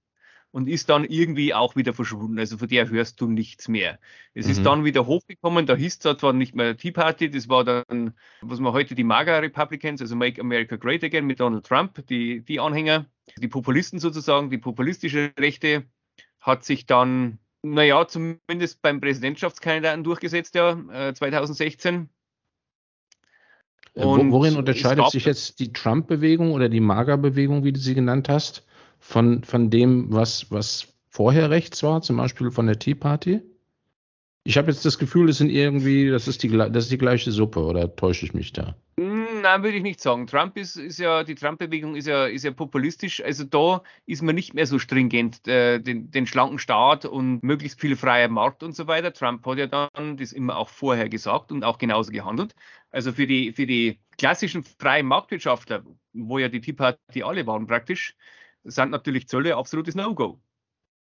und 0.52 0.68
ist 0.68 0.90
dann 0.90 1.04
irgendwie 1.04 1.54
auch 1.54 1.76
wieder 1.76 1.94
verschwunden. 1.94 2.40
Also 2.40 2.58
von 2.58 2.68
der 2.68 2.90
hörst 2.90 3.20
du 3.22 3.28
nichts 3.28 3.68
mehr. 3.68 4.00
Es 4.34 4.46
mhm. 4.46 4.52
ist 4.52 4.66
dann 4.66 4.86
wieder 4.86 5.06
hochgekommen, 5.06 5.66
da 5.66 5.76
hieß 5.76 6.00
es 6.04 6.18
zwar 6.18 6.34
nicht 6.34 6.56
mehr 6.56 6.78
Tea 6.78 6.92
Party, 6.92 7.30
das 7.30 7.50
war 7.50 7.64
dann, 7.64 8.14
was 8.42 8.60
man 8.60 8.74
heute 8.74 8.96
die 8.96 9.04
MAGA 9.04 9.40
Republicans, 9.40 10.02
also 10.02 10.16
Make 10.16 10.42
America 10.42 10.76
Great 10.76 11.04
Again 11.04 11.26
mit 11.26 11.40
Donald 11.40 11.66
Trump, 11.66 12.06
die, 12.08 12.42
die 12.42 12.60
Anhänger, 12.60 13.06
die 13.38 13.48
Populisten 13.48 14.00
sozusagen, 14.00 14.50
die 14.50 14.58
populistische 14.58 15.32
Rechte, 15.40 15.86
hat 16.40 16.64
sich 16.64 16.86
dann, 16.86 17.40
naja, 17.62 18.08
zumindest 18.08 18.82
beim 18.82 19.02
Präsidentschaftskandidaten 19.02 20.04
durchgesetzt, 20.04 20.56
ja, 20.56 21.14
2016. 21.14 22.10
Äh, 23.96 24.04
und 24.04 24.32
Worin 24.32 24.56
unterscheidet 24.56 25.10
sich 25.10 25.26
jetzt 25.26 25.60
die 25.60 25.74
Trump-Bewegung 25.74 26.52
oder 26.52 26.70
die 26.70 26.80
MAGA-Bewegung, 26.80 27.64
wie 27.64 27.74
du 27.74 27.80
sie 27.80 27.96
genannt 27.96 28.30
hast? 28.30 28.67
Von, 29.00 29.44
von 29.44 29.70
dem, 29.70 30.12
was, 30.12 30.52
was 30.52 30.88
vorher 31.10 31.50
rechts 31.50 31.84
war, 31.84 32.02
zum 32.02 32.18
Beispiel 32.18 32.52
von 32.52 32.68
der 32.68 32.80
Tea 32.80 32.96
Party? 32.96 33.42
Ich 34.44 34.58
habe 34.58 34.72
jetzt 34.72 34.86
das 34.86 34.98
Gefühl, 34.98 35.28
das 35.28 35.40
sind 35.40 35.50
irgendwie, 35.50 36.10
das 36.10 36.28
ist 36.30 36.42
die, 36.42 36.48
das 36.48 36.86
ist 36.86 36.92
die 36.92 36.98
gleiche 36.98 37.32
Suppe, 37.32 37.60
oder 37.60 37.94
täusche 37.94 38.26
ich 38.26 38.34
mich 38.34 38.54
da? 38.54 38.78
Hm, 38.98 39.42
nein, 39.42 39.62
würde 39.62 39.76
ich 39.76 39.84
nicht 39.84 40.00
sagen. 40.00 40.26
Trump 40.26 40.56
ist, 40.56 40.78
ist 40.78 41.00
ja, 41.00 41.26
die 41.26 41.36
Trump-Bewegung 41.36 41.96
ist 41.96 42.08
ja, 42.08 42.28
ist 42.28 42.46
ja 42.46 42.52
populistisch. 42.52 43.22
Also 43.22 43.44
da 43.44 43.84
ist 44.06 44.22
man 44.22 44.36
nicht 44.36 44.54
mehr 44.54 44.66
so 44.66 44.80
stringent, 44.80 45.46
äh, 45.50 45.80
den, 45.80 46.12
den 46.12 46.26
schlanken 46.28 46.60
Staat 46.60 47.04
und 47.04 47.44
möglichst 47.44 47.82
viel 47.82 47.98
freier 47.98 48.30
Markt 48.30 48.64
und 48.64 48.74
so 48.74 48.88
weiter. 48.88 49.12
Trump 49.12 49.46
hat 49.46 49.58
ja 49.58 49.68
dann 49.68 50.16
das 50.16 50.32
immer 50.32 50.56
auch 50.56 50.70
vorher 50.70 51.10
gesagt 51.10 51.52
und 51.52 51.66
auch 51.66 51.78
genauso 51.78 52.12
gehandelt. 52.12 52.56
Also 52.90 53.12
für 53.12 53.28
die, 53.28 53.52
für 53.52 53.68
die 53.68 54.00
klassischen 54.18 54.64
freien 54.64 55.08
Marktwirtschaftler, 55.08 55.84
wo 56.14 56.40
ja 56.40 56.48
die 56.48 56.62
Tea 56.62 56.72
Party 56.72 57.22
alle 57.22 57.46
waren 57.46 57.68
praktisch, 57.68 58.16
sind 58.68 58.92
natürlich 58.92 59.28
Zölle 59.28 59.56
absolutes 59.56 59.96
No-Go. 59.96 60.40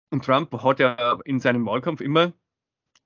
Und 0.10 0.26
Trump 0.26 0.52
hat 0.64 0.80
ja 0.80 1.20
in 1.26 1.40
seinem 1.40 1.66
Wahlkampf 1.66 2.02
immer 2.02 2.34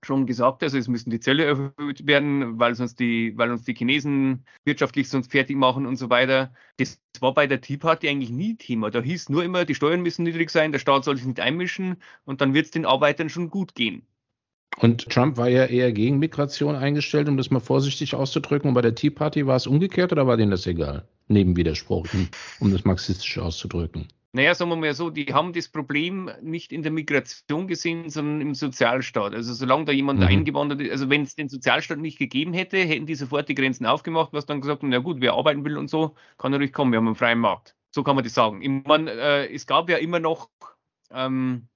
schon 0.06 0.26
gesagt, 0.26 0.64
also 0.64 0.78
es 0.78 0.88
müssen 0.88 1.10
die 1.10 1.20
Zölle 1.20 1.46
erhöht 1.46 2.06
werden, 2.06 2.60
weil 2.60 2.76
sonst 2.76 3.00
die, 3.00 3.34
weil 3.38 3.52
uns 3.52 3.64
die 3.64 3.74
Chinesen 3.74 4.46
wirtschaftlich 4.64 5.10
sonst 5.10 5.32
fertig 5.32 5.58
machen 5.58 5.86
und 5.86 5.98
so 5.98 6.10
weiter. 6.10 6.54
Das 6.78 7.02
war 7.20 7.34
bei 7.34 7.48
der 7.48 7.62
Tea 7.62 7.78
Party 7.78 8.08
eigentlich 8.08 8.30
nie 8.30 8.56
Thema. 8.56 8.92
Da 8.92 9.02
hieß 9.02 9.30
nur 9.30 9.44
immer, 9.44 9.66
die 9.66 9.76
Steuern 9.76 10.02
müssen 10.02 10.24
niedrig 10.24 10.52
sein, 10.52 10.72
der 10.72 10.80
Staat 10.80 11.04
soll 11.06 11.18
sich 11.18 11.26
nicht 11.26 11.40
einmischen 11.40 11.98
und 12.26 12.42
dann 12.42 12.54
wird 12.54 12.66
es 12.66 12.72
den 12.72 12.86
Arbeitern 12.86 13.30
schon 13.30 13.50
gut 13.50 13.76
gehen. 13.76 14.04
Und 14.78 15.10
Trump 15.10 15.38
war 15.38 15.48
ja 15.48 15.66
eher 15.66 15.94
gegen 15.94 16.20
Migration 16.20 16.76
eingestellt, 16.76 17.30
um 17.30 17.38
das 17.38 17.50
mal 17.50 17.62
vorsichtig 17.62 18.14
auszudrücken. 18.14 18.70
Und 18.70 18.74
bei 18.74 18.82
der 18.82 18.94
Tea 18.94 19.10
Party 19.10 19.48
war 19.48 19.56
es 19.56 19.68
umgekehrt 19.68 20.12
oder 20.12 20.28
war 20.28 20.38
denen 20.38 20.52
das 20.52 20.68
egal? 20.68 21.08
Nebenwiderspruch, 21.28 22.06
um 22.60 22.72
das 22.72 22.84
marxistisch 22.84 23.38
auszudrücken. 23.38 24.08
Naja, 24.36 24.54
sagen 24.54 24.70
wir 24.70 24.76
mal 24.76 24.94
so, 24.94 25.10
die 25.10 25.34
haben 25.34 25.54
das 25.54 25.70
Problem 25.70 26.30
nicht 26.42 26.74
in 26.74 26.84
der 26.84 26.92
Migration 26.92 27.70
gesehen, 27.70 28.10
sondern 28.10 28.42
im 28.42 28.54
Sozialstaat. 28.54 29.34
Also 29.34 29.54
solange 29.54 29.86
da 29.86 29.94
jemand 29.94 30.20
mhm. 30.20 30.26
eingewandert 30.26 30.82
ist, 30.82 30.92
also 30.92 31.10
wenn 31.10 31.22
es 31.22 31.36
den 31.36 31.48
Sozialstaat 31.48 32.00
nicht 32.00 32.20
gegeben 32.20 32.52
hätte, 32.52 32.76
hätten 32.80 33.06
die 33.06 33.16
sofort 33.16 33.48
die 33.48 33.56
Grenzen 33.56 33.86
aufgemacht, 33.86 34.34
was 34.34 34.46
dann 34.46 34.60
gesagt 34.60 34.82
haben, 34.82 34.90
na 34.90 34.98
gut, 34.98 35.22
wer 35.22 35.36
arbeiten 35.36 35.64
will 35.64 35.78
und 35.78 35.90
so, 35.90 36.16
kann 36.38 36.52
natürlich 36.52 36.74
kommen, 36.74 36.92
wir 36.92 36.98
haben 36.98 37.08
einen 37.08 37.16
freien 37.16 37.40
Markt. 37.40 37.78
So 37.92 38.04
kann 38.04 38.16
man 38.16 38.26
das 38.26 38.34
sagen. 38.34 38.62
Ich 38.62 38.86
meine, 38.86 39.10
äh, 39.10 39.54
es 39.54 39.68
gab 39.68 39.90
ja 39.90 39.96
immer 39.96 40.20
noch 40.20 40.50
ähm, 41.12 41.70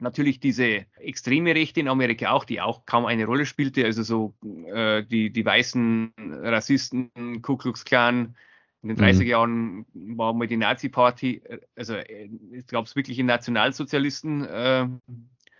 natürlich 0.00 0.40
diese 0.40 0.86
extreme 0.96 1.54
Rechte 1.54 1.78
in 1.78 1.86
Amerika 1.86 2.32
auch, 2.32 2.44
die 2.44 2.60
auch 2.60 2.84
kaum 2.84 3.06
eine 3.06 3.26
Rolle 3.26 3.46
spielte, 3.46 3.84
also 3.84 4.02
so 4.02 4.34
äh, 4.66 5.04
die, 5.04 5.30
die 5.30 5.46
weißen 5.46 6.14
Rassisten, 6.42 7.42
Ku 7.42 7.56
Klux 7.56 7.84
Klan, 7.84 8.34
in 8.82 8.88
den 8.88 8.98
30er 8.98 9.22
mhm. 9.22 9.26
Jahren 9.26 9.86
war 9.94 10.32
mal 10.32 10.46
die 10.46 10.56
Nazi-Party, 10.56 11.42
äh, 11.44 11.58
also 11.76 11.94
es 11.94 12.66
gab 12.66 12.86
es 12.86 12.96
wirkliche 12.96 13.22
Nationalsozialisten. 13.24 14.44
Äh, 14.44 14.88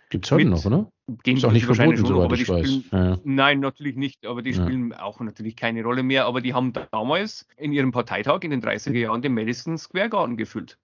Gibt 0.09 0.25
es 0.25 0.31
heute 0.31 0.45
noch, 0.45 0.65
oder? 0.65 0.89
Gehen 1.23 1.37
ist 1.37 1.45
auch 1.45 1.51
nicht 1.51 1.65
verboten, 1.65 1.97
schon, 1.97 2.05
soweit 2.05 2.33
ich 2.33 2.41
spielen, 2.43 2.85
weiß. 2.89 2.91
Ja. 2.91 3.17
Nein, 3.23 3.59
natürlich 3.61 3.95
nicht, 3.95 4.25
aber 4.25 4.41
die 4.41 4.51
ja. 4.51 4.63
spielen 4.63 4.93
auch 4.93 5.19
natürlich 5.19 5.55
keine 5.55 5.83
Rolle 5.83 6.03
mehr. 6.03 6.25
Aber 6.25 6.39
die 6.39 6.53
haben 6.53 6.71
damals 6.91 7.47
in 7.57 7.73
ihrem 7.73 7.91
Parteitag 7.91 8.41
in 8.43 8.51
den 8.51 8.61
30er 8.61 8.97
Jahren 8.97 9.21
den 9.21 9.33
Madison 9.33 9.77
Square 9.77 10.09
Garden 10.09 10.37
gefüllt. 10.37 10.77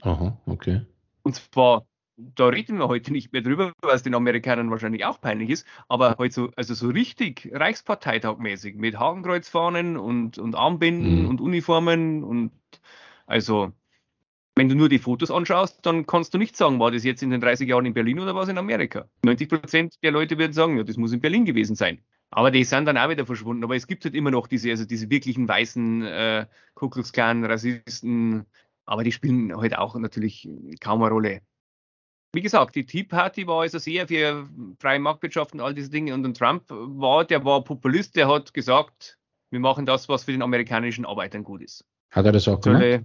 Aha, 0.00 0.36
okay. 0.46 0.82
Und 1.22 1.34
zwar 1.34 1.84
da 2.16 2.46
reden 2.46 2.78
wir 2.78 2.88
heute 2.88 3.12
nicht 3.12 3.32
mehr 3.32 3.42
drüber, 3.42 3.72
was 3.82 4.02
den 4.02 4.14
Amerikanern 4.14 4.70
wahrscheinlich 4.70 5.04
auch 5.04 5.20
peinlich 5.20 5.50
ist, 5.50 5.66
aber 5.88 6.16
heute 6.18 6.34
so, 6.34 6.50
also 6.56 6.74
so 6.74 6.88
richtig 6.88 7.50
Reichsparteitagmäßig 7.52 8.76
mit 8.76 8.98
Hakenkreuzfahnen 8.98 9.96
und, 9.96 10.38
und 10.38 10.54
Armbinden 10.54 11.22
mhm. 11.22 11.28
und 11.28 11.40
Uniformen 11.40 12.24
und 12.24 12.52
also 13.26 13.72
wenn 14.54 14.68
du 14.68 14.74
nur 14.74 14.88
die 14.88 14.98
Fotos 14.98 15.30
anschaust, 15.30 15.84
dann 15.86 16.06
kannst 16.06 16.34
du 16.34 16.38
nicht 16.38 16.56
sagen, 16.56 16.78
war 16.78 16.90
das 16.90 17.04
jetzt 17.04 17.22
in 17.22 17.30
den 17.30 17.40
30 17.40 17.68
Jahren 17.68 17.86
in 17.86 17.94
Berlin 17.94 18.20
oder 18.20 18.34
war 18.34 18.42
es 18.42 18.48
in 18.50 18.58
Amerika? 18.58 19.08
90 19.24 19.48
Prozent 19.48 19.94
der 20.02 20.12
Leute 20.12 20.36
würden 20.38 20.52
sagen, 20.52 20.76
ja, 20.76 20.84
das 20.84 20.98
muss 20.98 21.12
in 21.12 21.20
Berlin 21.20 21.46
gewesen 21.46 21.74
sein. 21.74 22.02
Aber 22.30 22.50
die 22.50 22.64
sind 22.64 22.86
dann 22.86 22.98
auch 22.98 23.08
wieder 23.08 23.26
verschwunden. 23.26 23.64
Aber 23.64 23.76
es 23.76 23.86
gibt 23.86 24.04
halt 24.04 24.14
immer 24.14 24.30
noch 24.30 24.46
diese, 24.46 24.70
also 24.70 24.84
diese 24.84 25.10
wirklichen 25.10 25.48
weißen 25.48 26.02
äh, 26.02 26.46
Ku 26.74 26.88
Klux 26.90 27.12
Klan 27.12 27.44
Rassisten, 27.44 28.46
aber 28.84 29.04
die 29.04 29.12
spielen 29.12 29.56
halt 29.56 29.76
auch 29.78 29.94
natürlich 29.96 30.48
kaum 30.80 31.02
eine 31.02 31.12
Rolle 31.12 31.40
wie 32.34 32.40
gesagt, 32.40 32.74
die 32.74 32.86
Tea 32.86 33.04
Party 33.04 33.46
war 33.46 33.62
also 33.62 33.78
sehr 33.78 34.08
für 34.08 34.48
freie 34.78 34.98
Marktwirtschaft 34.98 35.52
und 35.52 35.60
all 35.60 35.74
diese 35.74 35.90
Dinge. 35.90 36.14
Und 36.14 36.36
Trump 36.36 36.64
war, 36.68 37.24
der 37.24 37.44
war 37.44 37.62
Populist, 37.62 38.16
der 38.16 38.28
hat 38.28 38.54
gesagt, 38.54 39.18
wir 39.50 39.60
machen 39.60 39.84
das, 39.84 40.08
was 40.08 40.24
für 40.24 40.32
den 40.32 40.42
amerikanischen 40.42 41.04
Arbeitern 41.04 41.44
gut 41.44 41.60
ist. 41.60 41.84
Hat 42.10 42.24
er 42.24 42.32
das 42.32 42.48
auch 42.48 42.60
gemacht? 42.60 42.80
Solle, 42.80 43.02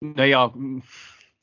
naja. 0.00 0.52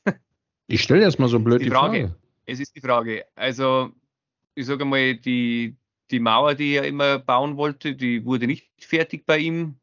ich 0.66 0.82
stelle 0.82 1.02
jetzt 1.02 1.18
mal 1.18 1.28
so 1.28 1.38
blöd 1.38 1.60
die, 1.60 1.64
die 1.64 1.70
Frage. 1.70 2.08
Frage. 2.08 2.16
Es 2.46 2.60
ist 2.60 2.76
die 2.76 2.80
Frage. 2.80 3.24
Also, 3.34 3.90
ich 4.54 4.66
sage 4.66 4.84
mal, 4.84 5.16
die, 5.16 5.76
die 6.10 6.20
Mauer, 6.20 6.54
die 6.54 6.74
er 6.74 6.84
immer 6.84 7.18
bauen 7.18 7.56
wollte, 7.56 7.94
die 7.94 8.26
wurde 8.26 8.46
nicht 8.46 8.68
fertig 8.78 9.24
bei 9.24 9.38
ihm. 9.38 9.76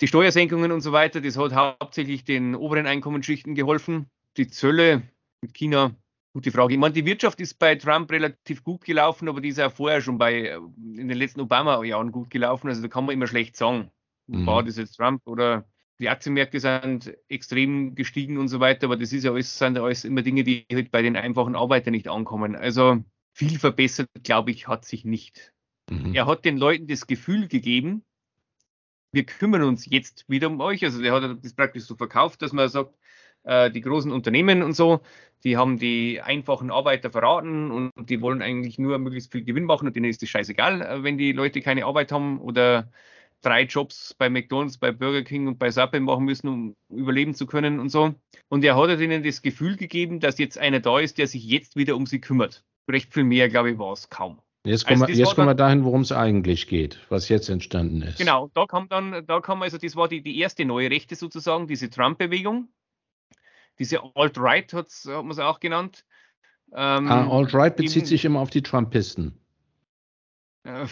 Die 0.00 0.08
Steuersenkungen 0.08 0.72
und 0.72 0.80
so 0.80 0.90
weiter, 0.90 1.20
das 1.20 1.36
hat 1.36 1.54
hauptsächlich 1.54 2.24
den 2.24 2.56
oberen 2.56 2.86
Einkommensschichten 2.86 3.54
geholfen. 3.54 4.06
Die 4.36 4.48
Zölle 4.48 5.02
mit 5.40 5.54
China 5.54 5.94
Gute 6.34 6.52
Frage. 6.52 6.74
Ich 6.74 6.78
meine, 6.78 6.92
die 6.92 7.06
Wirtschaft 7.06 7.40
ist 7.40 7.58
bei 7.58 7.74
Trump 7.74 8.10
relativ 8.10 8.62
gut 8.62 8.84
gelaufen, 8.84 9.28
aber 9.28 9.40
die 9.40 9.48
ist 9.48 9.58
ja 9.58 9.70
vorher 9.70 10.00
schon 10.00 10.18
bei 10.18 10.48
äh, 10.48 10.56
in 10.96 11.08
den 11.08 11.16
letzten 11.16 11.40
Obama-Jahren 11.40 12.12
gut 12.12 12.30
gelaufen. 12.30 12.68
Also 12.68 12.82
da 12.82 12.88
kann 12.88 13.06
man 13.06 13.14
immer 13.14 13.26
schlecht 13.26 13.56
sagen, 13.56 13.90
mhm. 14.26 14.46
war 14.46 14.62
das 14.62 14.76
jetzt 14.76 14.96
Trump 14.96 15.22
oder 15.26 15.66
die 16.00 16.08
Aktienmärkte 16.08 16.60
sind 16.60 17.12
extrem 17.28 17.94
gestiegen 17.94 18.38
und 18.38 18.48
so 18.48 18.60
weiter, 18.60 18.86
aber 18.86 18.96
das 18.96 19.12
ist 19.12 19.24
ja 19.24 19.32
alles, 19.32 19.58
sind 19.58 19.76
ja 19.76 19.82
alles 19.82 20.04
immer 20.04 20.22
Dinge, 20.22 20.44
die 20.44 20.64
halt 20.72 20.92
bei 20.92 21.02
den 21.02 21.16
einfachen 21.16 21.56
Arbeitern 21.56 21.92
nicht 21.92 22.08
ankommen. 22.08 22.54
Also 22.54 23.02
viel 23.32 23.58
verbessert, 23.58 24.08
glaube 24.22 24.52
ich, 24.52 24.68
hat 24.68 24.84
sich 24.84 25.04
nicht. 25.04 25.52
Mhm. 25.90 26.14
Er 26.14 26.26
hat 26.26 26.44
den 26.44 26.56
Leuten 26.56 26.86
das 26.86 27.06
Gefühl 27.06 27.48
gegeben, 27.48 28.04
wir 29.10 29.24
kümmern 29.24 29.62
uns 29.62 29.86
jetzt 29.86 30.28
wieder 30.28 30.48
um 30.48 30.60
euch. 30.60 30.84
Also 30.84 31.00
der 31.00 31.12
hat 31.12 31.44
das 31.44 31.54
praktisch 31.54 31.84
so 31.84 31.96
verkauft, 31.96 32.42
dass 32.42 32.52
man 32.52 32.68
sagt, 32.68 32.94
äh, 33.44 33.70
die 33.70 33.80
großen 33.80 34.12
Unternehmen 34.12 34.62
und 34.62 34.74
so, 34.74 35.00
die 35.44 35.56
haben 35.56 35.78
die 35.78 36.20
einfachen 36.20 36.70
Arbeiter 36.70 37.10
verraten 37.10 37.70
und 37.70 38.10
die 38.10 38.20
wollen 38.20 38.42
eigentlich 38.42 38.78
nur 38.78 38.98
möglichst 38.98 39.30
viel 39.32 39.44
Gewinn 39.44 39.64
machen 39.64 39.86
und 39.86 39.94
denen 39.94 40.10
ist 40.10 40.22
es 40.22 40.28
scheißegal, 40.28 40.82
äh, 40.82 41.02
wenn 41.02 41.18
die 41.18 41.32
Leute 41.32 41.60
keine 41.60 41.84
Arbeit 41.84 42.12
haben 42.12 42.40
oder 42.40 42.90
drei 43.42 43.62
Jobs 43.62 44.14
bei 44.18 44.28
McDonalds, 44.28 44.78
bei 44.78 44.90
Burger 44.90 45.22
King 45.22 45.46
und 45.46 45.58
bei 45.58 45.70
Subway 45.70 46.00
machen 46.00 46.24
müssen, 46.24 46.48
um 46.48 46.76
überleben 46.90 47.34
zu 47.34 47.46
können 47.46 47.78
und 47.78 47.88
so. 47.88 48.14
Und 48.48 48.64
er 48.64 48.76
hat 48.76 49.00
ihnen 49.00 49.22
das 49.22 49.42
Gefühl 49.42 49.76
gegeben, 49.76 50.20
dass 50.20 50.38
jetzt 50.38 50.58
einer 50.58 50.80
da 50.80 50.98
ist, 50.98 51.18
der 51.18 51.26
sich 51.26 51.44
jetzt 51.44 51.76
wieder 51.76 51.96
um 51.96 52.06
sie 52.06 52.20
kümmert. 52.20 52.64
Recht 52.90 53.12
viel 53.12 53.24
mehr, 53.24 53.48
glaube 53.48 53.70
ich, 53.70 53.78
war 53.78 53.92
es 53.92 54.08
kaum. 54.08 54.40
Jetzt 54.64 54.86
kommen, 54.86 55.02
also 55.02 55.12
wir, 55.12 55.18
jetzt 55.18 55.34
kommen 55.34 55.46
wir 55.46 55.54
dahin, 55.54 55.84
worum 55.84 56.00
es 56.00 56.10
eigentlich 56.10 56.66
geht, 56.66 56.98
was 57.10 57.28
jetzt 57.28 57.48
entstanden 57.48 58.02
ist. 58.02 58.18
Genau, 58.18 58.50
da 58.54 58.66
kam 58.66 58.88
dann, 58.88 59.24
da 59.26 59.40
kam 59.40 59.62
also, 59.62 59.78
das 59.78 59.94
war 59.94 60.08
die, 60.08 60.20
die 60.20 60.38
erste 60.38 60.64
neue 60.64 60.90
Rechte 60.90 61.14
sozusagen, 61.14 61.66
diese 61.68 61.90
Trump-Bewegung. 61.90 62.68
Diese 63.78 64.00
Alt-Right 64.14 64.72
hat 64.72 64.88
man 65.06 65.30
es 65.30 65.38
auch 65.38 65.60
genannt. 65.60 66.04
Ähm, 66.72 67.08
ah, 67.08 67.28
Alt-Right 67.28 67.76
bezieht 67.76 68.06
sich 68.06 68.24
immer 68.24 68.40
auf 68.40 68.50
die 68.50 68.62
Trumpisten. 68.62 69.38
Äh, 70.64 70.86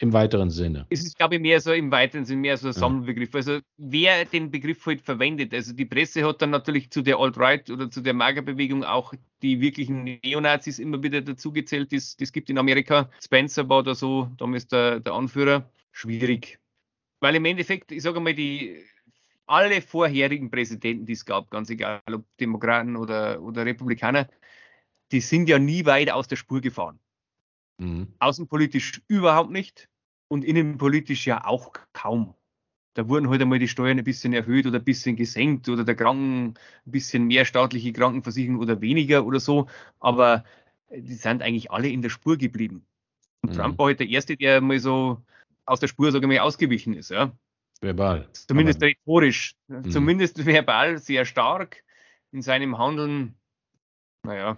Im 0.00 0.12
weiteren 0.12 0.50
Sinne. 0.50 0.86
Es 0.90 1.04
ist, 1.04 1.16
glaube 1.16 1.36
ich, 1.36 1.40
mehr 1.40 1.60
so 1.60 1.72
im 1.72 1.92
weiteren 1.92 2.24
Sinne, 2.24 2.40
mehr 2.40 2.56
so 2.56 2.68
ein 2.68 2.72
Sammelbegriff. 2.72 3.32
Also 3.36 3.60
wer 3.76 4.24
den 4.24 4.50
Begriff 4.50 4.84
halt 4.84 5.00
verwendet, 5.00 5.54
also 5.54 5.72
die 5.72 5.84
Presse 5.84 6.26
hat 6.26 6.42
dann 6.42 6.50
natürlich 6.50 6.90
zu 6.90 7.02
der 7.02 7.18
Alt-Right 7.18 7.70
oder 7.70 7.88
zu 7.88 8.00
der 8.00 8.14
Magerbewegung 8.14 8.82
auch 8.82 9.14
die 9.42 9.60
wirklichen 9.60 10.02
Neonazis 10.02 10.80
immer 10.80 11.02
wieder 11.02 11.20
dazugezählt. 11.20 11.92
Das, 11.92 12.16
das 12.16 12.32
gibt 12.32 12.50
in 12.50 12.58
Amerika. 12.58 13.10
Spencer 13.22 13.68
war 13.68 13.84
da 13.84 13.94
so, 13.94 14.28
damals 14.38 14.66
der, 14.66 14.98
der 14.98 15.12
Anführer. 15.12 15.70
Schwierig. 15.92 16.58
Weil 17.20 17.36
im 17.36 17.44
Endeffekt, 17.44 17.92
ich 17.92 18.02
sage 18.02 18.18
mal, 18.18 18.34
die 18.34 18.82
alle 19.46 19.82
vorherigen 19.82 20.50
Präsidenten, 20.50 21.06
die 21.06 21.12
es 21.12 21.24
gab, 21.24 21.50
ganz 21.50 21.70
egal 21.70 22.00
ob 22.12 22.24
Demokraten 22.38 22.96
oder, 22.96 23.42
oder 23.42 23.64
Republikaner, 23.66 24.28
die 25.10 25.20
sind 25.20 25.48
ja 25.48 25.58
nie 25.58 25.84
weit 25.84 26.10
aus 26.10 26.28
der 26.28 26.36
Spur 26.36 26.60
gefahren. 26.60 26.98
Mhm. 27.78 28.14
Außenpolitisch 28.18 29.02
überhaupt 29.08 29.50
nicht 29.50 29.88
und 30.28 30.44
innenpolitisch 30.44 31.26
ja 31.26 31.44
auch 31.44 31.72
kaum. 31.92 32.34
Da 32.94 33.08
wurden 33.08 33.30
halt 33.30 33.40
einmal 33.40 33.58
die 33.58 33.68
Steuern 33.68 33.98
ein 33.98 34.04
bisschen 34.04 34.32
erhöht 34.32 34.66
oder 34.66 34.78
ein 34.78 34.84
bisschen 34.84 35.16
gesenkt 35.16 35.68
oder 35.68 35.84
der 35.84 35.94
Kranken 35.94 36.54
ein 36.86 36.90
bisschen 36.90 37.26
mehr 37.26 37.44
staatliche 37.44 37.92
Krankenversicherung 37.92 38.58
oder 38.58 38.80
weniger 38.80 39.24
oder 39.24 39.40
so, 39.40 39.66
aber 39.98 40.44
die 40.90 41.14
sind 41.14 41.42
eigentlich 41.42 41.70
alle 41.70 41.88
in 41.88 42.02
der 42.02 42.10
Spur 42.10 42.36
geblieben. 42.36 42.84
Und 43.42 43.52
mhm. 43.52 43.56
Trump 43.56 43.78
war 43.78 43.86
halt 43.86 44.00
der 44.00 44.08
Erste, 44.08 44.36
der 44.36 44.60
mal 44.60 44.78
so 44.78 45.22
aus 45.64 45.80
der 45.80 45.88
Spur, 45.88 46.12
sage 46.12 46.26
ich 46.26 46.28
mal, 46.28 46.40
ausgewichen 46.40 46.94
ist. 46.94 47.10
Ja. 47.10 47.32
Verbal. 47.82 48.28
Zumindest 48.32 48.78
aber, 48.78 48.86
rhetorisch. 48.86 49.54
Mh. 49.68 49.90
Zumindest 49.90 50.46
verbal 50.46 50.98
sehr 50.98 51.24
stark 51.24 51.82
in 52.30 52.40
seinem 52.40 52.78
Handeln. 52.78 53.34
Naja. 54.24 54.56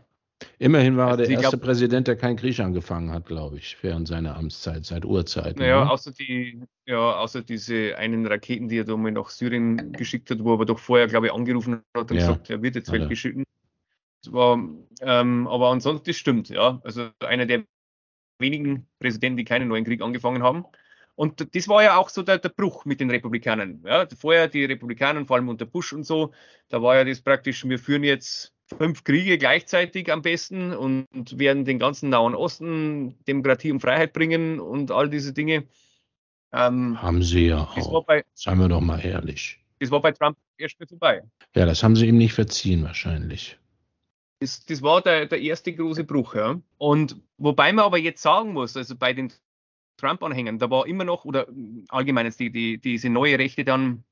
Immerhin 0.59 0.97
war 0.97 1.07
er 1.07 1.11
also 1.12 1.25
der 1.25 1.31
erste 1.31 1.57
glaub, 1.57 1.62
Präsident, 1.62 2.07
der 2.07 2.16
keinen 2.16 2.37
Krieg 2.37 2.61
angefangen 2.61 3.11
hat, 3.12 3.26
glaube 3.26 3.57
ich, 3.57 3.78
während 3.83 4.09
seiner 4.09 4.37
Amtszeit, 4.37 4.85
seit 4.85 5.04
Urzeiten. 5.04 5.59
Naja, 5.59 5.85
ne? 5.85 5.90
außer, 5.90 6.12
die, 6.12 6.61
ja, 6.87 7.16
außer 7.16 7.43
diese 7.43 7.97
einen 7.97 8.26
Raketen, 8.26 8.69
die 8.69 8.78
er 8.78 8.85
da 8.85 8.97
mal 8.97 9.12
nach 9.12 9.31
Syrien 9.31 9.93
geschickt 9.93 10.31
hat, 10.31 10.45
wo 10.45 10.50
er 10.50 10.54
aber 10.54 10.66
doch 10.66 10.78
vorher, 10.78 11.07
glaube 11.07 11.26
ich, 11.26 11.33
angerufen 11.33 11.83
hat 11.97 12.11
und 12.11 12.16
ja. 12.16 12.26
gesagt, 12.26 12.50
er 12.50 12.62
wird 12.62 12.75
jetzt 12.75 12.93
weggeschickt. 12.93 13.43
War, 14.26 14.59
ähm, 15.00 15.47
aber 15.47 15.71
ansonsten, 15.71 16.07
das 16.07 16.16
stimmt, 16.16 16.49
ja. 16.50 16.81
Also 16.85 17.09
einer 17.21 17.47
der 17.47 17.64
wenigen 18.38 18.87
Präsidenten, 18.99 19.37
die 19.37 19.45
keinen 19.45 19.69
neuen 19.69 19.85
Krieg 19.85 20.02
angefangen 20.02 20.43
haben. 20.43 20.64
Und 21.16 21.54
das 21.54 21.68
war 21.68 21.83
ja 21.83 21.97
auch 21.97 22.09
so 22.09 22.23
der, 22.23 22.38
der 22.38 22.49
Bruch 22.49 22.85
mit 22.85 23.00
den 23.00 23.11
Republikanern. 23.11 23.83
Ja, 23.85 24.06
vorher 24.18 24.49
die 24.49 24.64
Republikaner, 24.64 25.25
vor 25.25 25.37
allem 25.37 25.49
unter 25.49 25.64
Bush 25.64 25.92
und 25.92 26.04
so, 26.04 26.33
da 26.68 26.83
war 26.83 26.97
ja 26.97 27.04
das 27.04 27.21
praktisch, 27.21 27.64
wir 27.64 27.78
führen 27.78 28.02
jetzt 28.02 28.52
fünf 28.78 29.04
Kriege 29.04 29.38
gleichzeitig 29.38 30.11
am 30.11 30.23
besten 30.23 30.73
und 30.73 31.06
werden 31.38 31.64
den 31.64 31.78
ganzen 31.78 32.09
Nahen 32.09 32.35
Osten 32.35 33.16
Demokratie 33.26 33.71
und 33.71 33.80
Freiheit 33.80 34.12
bringen 34.12 34.59
und 34.59 34.90
all 34.90 35.09
diese 35.09 35.33
Dinge. 35.33 35.64
Ähm, 36.52 37.00
haben 37.00 37.23
sie 37.23 37.49
ja 37.49 37.62
auch. 37.62 38.04
Bei, 38.04 38.25
Seien 38.35 38.59
wir 38.59 38.68
doch 38.68 38.80
mal 38.80 39.04
ehrlich. 39.04 39.61
Das 39.81 39.90
war 39.90 40.00
bei 40.00 40.12
Trump 40.12 40.37
erst 40.57 40.79
mal 40.81 40.87
vorbei. 40.87 41.22
Ja, 41.55 41.66
das 41.66 41.83
haben 41.83 41.96
sie 41.96 42.07
ihm 42.07 42.16
nicht 42.16 42.33
verziehen 42.33 42.85
wahrscheinlich. 42.85 43.59
Das, 44.40 44.64
das 44.64 44.83
war 44.83 45.03
der, 45.03 45.27
der 45.27 45.40
erste 45.40 45.72
große 45.72 46.05
Bruch. 46.05 46.35
Ja. 46.35 46.61
Und 46.79 47.16
wobei 47.38 47.72
man 47.72 47.85
aber 47.85 47.98
jetzt 47.98 48.22
sagen 48.22 48.53
muss, 48.53 48.77
also 48.77 48.96
bei 48.96 49.12
den 49.12 49.33
Trump-Anhängern, 49.96 50.59
da 50.59 50.70
war 50.70 50.87
immer 50.87 51.04
noch, 51.04 51.24
oder 51.24 51.46
allgemein 51.88 52.26
jetzt 52.26 52.40
die, 52.40 52.50
die, 52.50 52.78
diese 52.78 53.11
neue 53.11 53.38
Rechte 53.38 53.64
dann, 53.64 54.04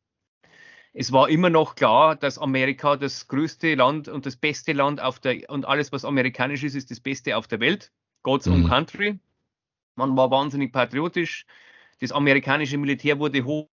es 0.95 1.11
war 1.11 1.29
immer 1.31 1.49
noch 1.49 1.75
klar, 1.75 2.17
dass 2.17 2.39
Amerika 2.39 2.97
das 2.97 3.27
größte 3.29 3.75
Land 3.75 4.09
und 4.09 4.27
das 4.27 4.37
beste 4.37 4.73
Land 4.73 5.01
auf 5.01 5.21
der, 5.21 5.49
und 5.49 5.65
alles, 5.65 5.91
was 5.91 6.05
amerikanisch 6.05 6.63
ist, 6.65 6.75
ist 6.75 6.91
das 6.91 7.01
Beste 7.01 7.37
auf 7.37 7.47
der 7.49 7.61
Welt. 7.61 7.93
God's 8.23 8.47
mhm. 8.47 8.53
own 8.53 8.69
country. 8.69 9.19
Man 9.95 10.17
war 10.17 10.31
wahnsinnig 10.31 10.73
patriotisch. 10.73 11.47
Das 12.01 12.13
amerikanische 12.13 12.77
Militär 12.79 13.19
wurde 13.19 13.45
hoch, 13.45 13.69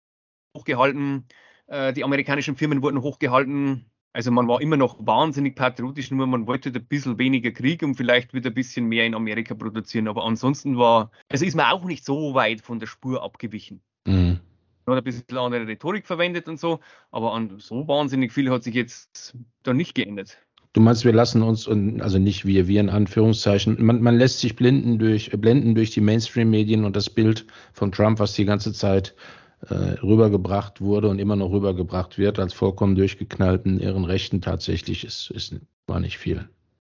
hochgehalten. 0.56 1.26
Äh, 1.68 1.92
die 1.92 2.04
amerikanischen 2.04 2.56
Firmen 2.56 2.82
wurden 2.82 3.00
hochgehalten. 3.00 3.90
Also 4.16 4.30
man 4.30 4.48
war 4.48 4.62
immer 4.62 4.78
noch 4.78 4.96
wahnsinnig 4.98 5.56
patriotisch, 5.56 6.10
nur 6.10 6.26
man 6.26 6.46
wollte 6.46 6.70
ein 6.70 6.86
bisschen 6.86 7.18
weniger 7.18 7.50
Krieg 7.50 7.82
und 7.82 7.96
vielleicht 7.96 8.32
wieder 8.32 8.48
ein 8.48 8.54
bisschen 8.54 8.86
mehr 8.86 9.04
in 9.04 9.14
Amerika 9.14 9.54
produzieren. 9.54 10.08
Aber 10.08 10.24
ansonsten 10.24 10.78
war, 10.78 11.10
also 11.28 11.44
ist 11.44 11.54
man 11.54 11.66
auch 11.66 11.84
nicht 11.84 12.02
so 12.02 12.32
weit 12.32 12.62
von 12.62 12.78
der 12.78 12.86
Spur 12.86 13.22
abgewichen. 13.22 13.82
Mhm. 14.06 14.40
Man 14.86 14.96
hat 14.96 15.02
ein 15.02 15.04
bisschen 15.04 15.36
andere 15.36 15.66
Rhetorik 15.66 16.06
verwendet 16.06 16.48
und 16.48 16.58
so, 16.58 16.80
aber 17.10 17.34
an 17.34 17.56
so 17.58 17.86
wahnsinnig 17.88 18.32
viel 18.32 18.50
hat 18.50 18.62
sich 18.62 18.74
jetzt 18.74 19.36
da 19.64 19.74
nicht 19.74 19.94
geändert. 19.94 20.38
Du 20.72 20.80
meinst, 20.80 21.04
wir 21.04 21.12
lassen 21.12 21.42
uns, 21.42 21.68
also 21.68 22.18
nicht 22.18 22.46
wir, 22.46 22.68
wir 22.68 22.80
in 22.80 22.88
Anführungszeichen, 22.88 23.84
man, 23.84 24.00
man 24.00 24.16
lässt 24.16 24.40
sich 24.40 24.56
blinden 24.56 24.98
durch, 24.98 25.30
blenden 25.30 25.74
durch 25.74 25.90
die 25.90 26.00
Mainstream-Medien 26.00 26.86
und 26.86 26.96
das 26.96 27.10
Bild 27.10 27.46
von 27.74 27.92
Trump, 27.92 28.18
was 28.18 28.32
die 28.32 28.46
ganze 28.46 28.72
Zeit 28.72 29.10
äh, 29.10 29.45
rübergebracht 29.74 30.80
wurde 30.80 31.08
und 31.08 31.18
immer 31.18 31.36
noch 31.36 31.50
rübergebracht 31.50 32.18
wird, 32.18 32.38
als 32.38 32.52
vollkommen 32.52 32.94
durchgeknallten 32.94 33.80
ihren 33.80 34.04
Rechten 34.04 34.40
tatsächlich 34.40 35.04
ist, 35.04 35.30
ist 35.30 35.54
war 35.86 36.00
nicht 36.00 36.18
viel. 36.18 36.48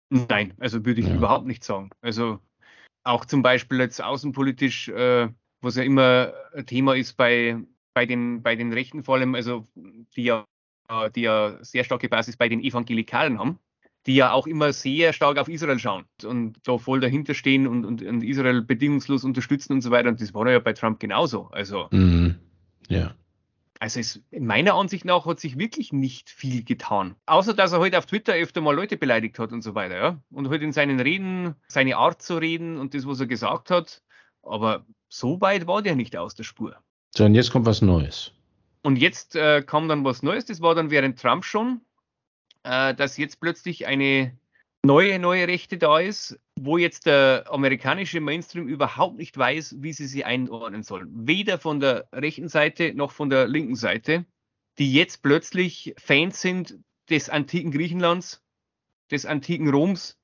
Nein, 0.10 0.54
also 0.60 0.86
würde 0.86 1.02
ich 1.02 1.08
ja. 1.08 1.16
überhaupt 1.16 1.46
nicht 1.46 1.64
sagen. 1.64 1.90
Also 2.02 2.40
auch 3.04 3.26
zum 3.26 3.42
Beispiel 3.42 3.80
jetzt 3.80 4.04
außenpolitisch, 4.04 4.90
äh, 4.90 5.30
was 5.62 5.76
ja 5.76 5.84
immer 5.84 6.34
Thema 6.66 6.96
ist 6.96 7.18
bei, 7.18 7.58
bei, 7.94 8.06
den, 8.06 8.42
bei 8.42 8.56
den 8.56 8.74
Rechten 8.74 9.04
vor 9.04 9.16
allem, 9.16 9.36
also 9.36 9.68
die 10.16 10.24
ja, 10.24 10.46
die 11.16 11.22
ja 11.22 11.58
sehr 11.62 11.84
starke 11.84 12.10
Basis 12.10 12.38
bei 12.38 12.48
den 12.48 12.62
Evangelikalen 12.62 13.40
haben, 13.40 13.60
die 14.06 14.16
ja 14.16 14.32
auch 14.32 14.48
immer 14.48 14.72
sehr 14.72 15.12
stark 15.12 15.38
auf 15.38 15.50
Israel 15.50 15.80
schauen 15.80 16.06
und 16.24 16.60
da 16.64 16.78
voll 16.78 17.02
dahinter 17.02 17.34
stehen 17.34 17.68
und, 17.68 17.86
und, 17.86 18.02
und 18.02 18.24
Israel 18.24 18.62
bedingungslos 18.62 19.26
unterstützen 19.26 19.74
und 19.74 19.82
so 19.82 19.92
weiter. 19.92 20.08
Und 20.08 20.22
das 20.22 20.34
war 20.34 20.50
ja 20.50 20.60
bei 20.60 20.74
Trump 20.74 21.00
genauso. 21.00 21.50
Also 21.52 21.88
mhm. 21.92 22.36
Ja. 22.88 23.16
Also 23.80 24.00
es, 24.00 24.22
in 24.32 24.46
meiner 24.48 24.74
Ansicht 24.74 25.06
nach 25.06 25.26
hat 25.26 25.40
sich 25.40 25.60
wirklich 25.60 25.94
nicht 25.94 26.30
viel 26.30 26.64
getan. 26.64 27.16
Außer 27.28 27.54
dass 27.54 27.74
er 27.74 27.80
heute 27.80 27.96
halt 27.96 28.04
auf 28.04 28.06
Twitter 28.08 28.34
öfter 28.34 28.62
mal 28.62 28.76
Leute 28.76 28.98
beleidigt 28.98 29.38
hat 29.38 29.52
und 29.52 29.62
so 29.62 29.76
weiter, 29.76 29.96
ja. 29.96 30.22
Und 30.32 30.46
heute 30.46 30.52
halt 30.52 30.64
in 30.64 30.72
seinen 30.72 31.00
Reden, 31.00 31.56
seine 31.68 31.98
Art 31.98 32.22
zu 32.22 32.38
reden 32.38 32.78
und 32.78 32.94
das, 32.94 33.06
was 33.06 33.20
er 33.20 33.28
gesagt 33.28 33.70
hat. 33.70 34.02
Aber 34.42 34.86
so 35.10 35.40
weit 35.42 35.68
war 35.68 35.82
der 35.82 35.96
nicht 35.96 36.18
aus 36.18 36.34
der 36.34 36.44
Spur. 36.44 36.76
So, 37.16 37.26
und 37.26 37.36
jetzt 37.36 37.52
kommt 37.52 37.66
was 37.66 37.82
Neues. 37.82 38.32
Und 38.82 38.98
jetzt 38.98 39.36
äh, 39.36 39.62
kam 39.62 39.88
dann 39.88 40.04
was 40.04 40.24
Neues, 40.24 40.46
das 40.46 40.62
war 40.62 40.74
dann 40.74 40.90
während 40.90 41.20
Trump 41.20 41.46
schon, 41.46 41.82
äh, 42.64 42.96
dass 42.96 43.18
jetzt 43.18 43.40
plötzlich 43.40 43.86
eine 43.86 44.38
neue, 44.88 45.20
neue 45.20 45.48
Rechte 45.48 45.78
da 45.78 46.00
ist, 46.00 46.40
wo 46.56 46.78
jetzt 46.78 47.06
der 47.06 47.46
amerikanische 47.52 48.20
Mainstream 48.22 48.68
überhaupt 48.68 49.18
nicht 49.18 49.38
weiß, 49.38 49.76
wie 49.80 49.94
sie 49.94 50.08
sie 50.08 50.24
einordnen 50.24 50.82
sollen. 50.82 51.28
Weder 51.28 51.60
von 51.60 51.80
der 51.80 52.08
rechten 52.12 52.48
Seite 52.48 52.94
noch 52.96 53.12
von 53.12 53.30
der 53.30 53.48
linken 53.48 53.76
Seite, 53.76 54.26
die 54.80 54.92
jetzt 54.94 55.22
plötzlich 55.22 55.94
Fans 56.00 56.42
sind 56.42 56.80
des 57.10 57.30
antiken 57.30 57.72
Griechenlands, 57.72 58.44
des 59.12 59.26
antiken 59.26 59.70
Roms, 59.70 60.20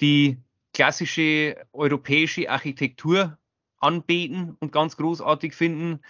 die 0.00 0.38
klassische 0.72 1.56
europäische 1.72 2.50
Architektur 2.50 3.38
anbeten 3.78 4.56
und 4.60 4.72
ganz 4.72 4.96
großartig 4.96 5.54
finden, 5.54 6.00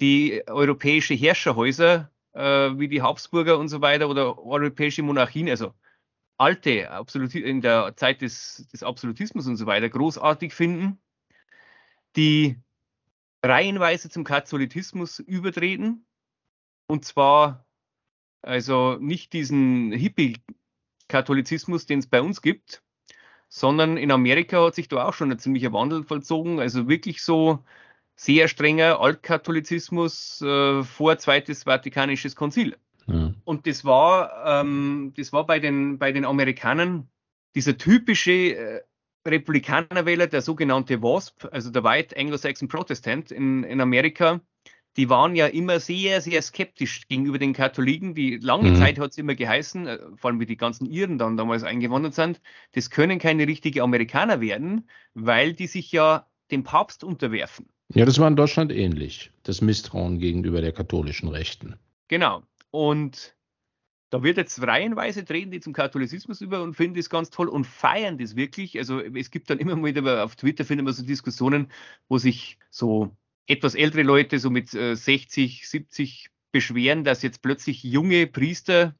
die 0.00 0.42
europäische 0.46 1.14
Herrscherhäuser 1.14 2.10
äh, 2.32 2.40
wie 2.76 2.88
die 2.88 3.02
Habsburger 3.02 3.58
und 3.58 3.68
so 3.68 3.80
weiter 3.80 4.08
oder 4.08 4.38
europäische 4.44 5.02
Monarchien, 5.02 5.48
also 5.48 5.72
alte, 6.38 6.90
Absoluti 6.90 7.40
in 7.40 7.60
der 7.60 7.96
Zeit 7.96 8.20
des, 8.22 8.66
des 8.72 8.82
Absolutismus 8.82 9.46
und 9.46 9.56
so 9.56 9.66
weiter, 9.66 9.88
großartig 9.88 10.54
finden, 10.54 10.98
die 12.16 12.56
reihenweise 13.44 14.10
zum 14.10 14.24
Katholizismus 14.24 15.18
übertreten. 15.18 16.06
Und 16.88 17.04
zwar 17.04 17.66
also 18.42 18.96
nicht 19.00 19.32
diesen 19.32 19.92
Hippie-Katholizismus, 19.92 21.86
den 21.86 21.98
es 21.98 22.06
bei 22.06 22.22
uns 22.22 22.42
gibt, 22.42 22.82
sondern 23.48 23.96
in 23.96 24.10
Amerika 24.10 24.64
hat 24.64 24.74
sich 24.76 24.88
da 24.88 25.06
auch 25.06 25.14
schon 25.14 25.32
ein 25.32 25.38
ziemlicher 25.38 25.72
Wandel 25.72 26.04
vollzogen. 26.04 26.60
Also 26.60 26.88
wirklich 26.88 27.22
so 27.22 27.64
sehr 28.14 28.48
strenger 28.48 29.00
Altkatholizismus 29.00 30.40
äh, 30.42 30.82
vor 30.84 31.18
Zweites 31.18 31.64
Vatikanisches 31.64 32.36
Konzil. 32.36 32.76
Und 33.46 33.68
das 33.68 33.84
war, 33.84 34.60
ähm, 34.60 35.12
das 35.16 35.32
war 35.32 35.46
bei 35.46 35.60
den, 35.60 35.98
bei 35.98 36.10
den 36.10 36.24
Amerikanern 36.24 37.08
dieser 37.54 37.78
typische 37.78 38.32
äh, 38.32 38.80
Republikanerwähler, 39.24 40.26
der 40.26 40.42
sogenannte 40.42 41.00
WASP, 41.00 41.48
also 41.52 41.70
der 41.70 41.84
White 41.84 42.16
Anglo-Saxon 42.16 42.66
Protestant 42.66 43.30
in, 43.30 43.62
in 43.62 43.80
Amerika, 43.80 44.40
die 44.96 45.08
waren 45.08 45.36
ja 45.36 45.46
immer 45.46 45.78
sehr, 45.78 46.20
sehr 46.20 46.42
skeptisch 46.42 47.06
gegenüber 47.06 47.38
den 47.38 47.52
Katholiken. 47.52 48.14
Die 48.14 48.38
lange 48.38 48.70
mhm. 48.70 48.76
Zeit 48.76 48.98
hat 48.98 49.12
es 49.12 49.18
immer 49.18 49.36
geheißen, 49.36 49.86
äh, 49.86 49.98
vor 50.16 50.30
allem 50.30 50.40
wie 50.40 50.46
die 50.46 50.56
ganzen 50.56 50.86
Iren 50.86 51.16
dann 51.16 51.36
damals 51.36 51.62
eingewandert 51.62 52.14
sind, 52.14 52.40
das 52.72 52.90
können 52.90 53.20
keine 53.20 53.46
richtigen 53.46 53.80
Amerikaner 53.80 54.40
werden, 54.40 54.88
weil 55.14 55.52
die 55.52 55.68
sich 55.68 55.92
ja 55.92 56.26
dem 56.50 56.64
Papst 56.64 57.04
unterwerfen. 57.04 57.68
Ja, 57.94 58.04
das 58.04 58.18
war 58.18 58.26
in 58.26 58.34
Deutschland 58.34 58.72
ähnlich, 58.72 59.30
das 59.44 59.60
Misstrauen 59.60 60.18
gegenüber 60.18 60.60
der 60.60 60.72
katholischen 60.72 61.28
Rechten. 61.28 61.76
Genau. 62.08 62.42
Und 62.72 63.35
da 64.10 64.22
wird 64.22 64.36
jetzt 64.36 64.62
reihenweise 64.62 65.24
treten 65.24 65.50
die 65.50 65.60
zum 65.60 65.72
Katholizismus 65.72 66.40
über 66.40 66.62
und 66.62 66.74
finden 66.74 66.96
das 66.96 67.10
ganz 67.10 67.30
toll 67.30 67.48
und 67.48 67.66
feiern 67.66 68.18
das 68.18 68.36
wirklich. 68.36 68.78
Also 68.78 69.00
es 69.00 69.30
gibt 69.30 69.50
dann 69.50 69.58
immer 69.58 69.74
mal 69.74 69.94
wieder 69.94 70.24
auf 70.24 70.36
Twitter 70.36 70.64
finden 70.64 70.86
wir 70.86 70.92
so 70.92 71.04
Diskussionen, 71.04 71.70
wo 72.08 72.18
sich 72.18 72.58
so 72.70 73.16
etwas 73.46 73.74
ältere 73.74 74.02
Leute 74.02 74.38
so 74.38 74.50
mit 74.50 74.70
60, 74.70 75.62
äh, 75.62 75.66
70 75.66 76.30
beschweren, 76.52 77.04
dass 77.04 77.22
jetzt 77.22 77.42
plötzlich 77.42 77.82
junge 77.82 78.26
Priester, 78.26 78.94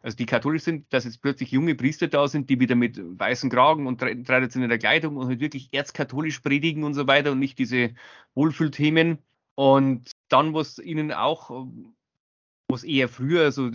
also 0.00 0.16
die 0.16 0.26
katholisch 0.26 0.62
sind, 0.62 0.92
dass 0.92 1.04
jetzt 1.04 1.20
plötzlich 1.20 1.50
junge 1.50 1.74
Priester 1.74 2.08
da 2.08 2.26
sind, 2.26 2.48
die 2.48 2.60
wieder 2.60 2.74
mit 2.74 2.98
weißen 2.98 3.50
Kragen 3.50 3.86
und 3.86 4.00
traditioneller 4.00 4.78
Kleidung 4.78 5.16
und 5.16 5.28
halt 5.28 5.40
wirklich 5.40 5.68
erzkatholisch 5.72 6.40
predigen 6.40 6.84
und 6.84 6.94
so 6.94 7.06
weiter 7.06 7.32
und 7.32 7.38
nicht 7.38 7.58
diese 7.58 7.94
Wohlfühlthemen. 8.34 9.18
Und 9.54 10.10
dann, 10.28 10.54
was 10.54 10.78
ihnen 10.78 11.12
auch, 11.12 11.66
was 12.68 12.84
eher 12.84 13.08
früher 13.08 13.52
so 13.52 13.70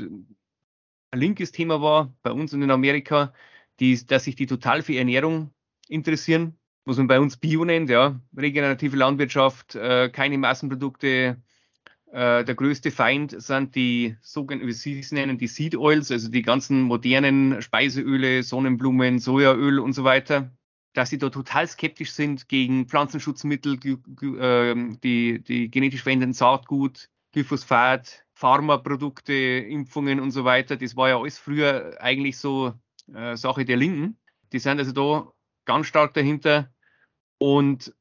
ein 1.16 1.20
linkes 1.20 1.52
Thema 1.52 1.82
war, 1.82 2.14
bei 2.24 2.32
uns 2.32 2.54
und 2.54 2.62
in 2.62 2.72
Amerika, 2.72 3.34
die, 3.80 4.06
dass 4.06 4.26
sich 4.26 4.36
die 4.36 4.46
total 4.46 4.82
für 4.82 4.96
Ernährung 4.96 5.52
interessieren 5.88 6.58
was 6.86 6.98
man 6.98 7.08
bei 7.08 7.20
uns 7.20 7.38
Bio 7.38 7.66
nennt, 7.66 7.90
ja, 7.90 8.20
regenerative 8.38 8.96
Landwirtschaft, 8.96 9.76
äh, 9.76 10.10
keine 10.10 10.38
Massenprodukte. 10.38 11.42
Äh, 12.12 12.46
der 12.46 12.56
größte 12.56 12.92
Feind 12.92 13.42
sind 13.42 13.76
die 13.76 14.16
sogenannten, 14.22 14.68
wie 14.68 14.74
Sie 14.74 15.00
es 15.00 15.12
nennen, 15.12 15.38
die 15.38 15.48
Seed 15.48 15.76
Oils, 15.76 16.12
also 16.12 16.30
die 16.30 16.44
ganzen 16.44 16.84
modernen 16.84 17.62
Speiseöle, 17.62 18.44
Sonnenblumen, 18.44 19.20
Sojaöl 19.20 19.80
und 19.80 19.94
so 19.94 20.04
weiter. 20.04 20.52
Dass 20.94 21.10
sie 21.10 21.18
da 21.18 21.30
total 21.30 21.68
skeptisch 21.68 22.12
sind 22.12 22.48
gegen 22.48 22.88
Pflanzenschutzmittel, 22.88 23.78
ähm, 24.40 24.98
die, 25.04 25.44
die 25.44 25.70
genetisch 25.70 26.04
veränderten 26.04 26.34
Saatgut, 26.34 27.10
Glyphosat, 27.34 28.25
Pharmaprodukte, 28.36 29.34
Impfungen 29.34 30.20
und 30.20 30.32
so 30.32 30.46
weiter. 30.46 30.76
Das 30.76 30.96
war 30.96 31.10
ja 31.10 31.18
alles 31.18 31.38
früher 31.38 31.96
eigentlich 32.00 32.38
so 32.38 32.74
äh, 33.14 33.36
Sache 33.36 33.66
der 33.66 33.78
Linken. 33.78 34.18
Die 34.52 34.60
sind 34.60 34.78
also 34.78 34.92
da 34.92 35.32
ganz 35.66 35.88
stark 35.88 36.14
dahinter 36.14 36.70
und 37.40 37.94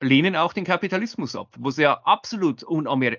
lehnen 0.00 0.36
auch 0.36 0.52
den 0.52 0.64
Kapitalismus 0.64 1.36
ab, 1.36 1.54
was 1.58 1.76
ja 1.76 2.00
absolut 2.04 2.64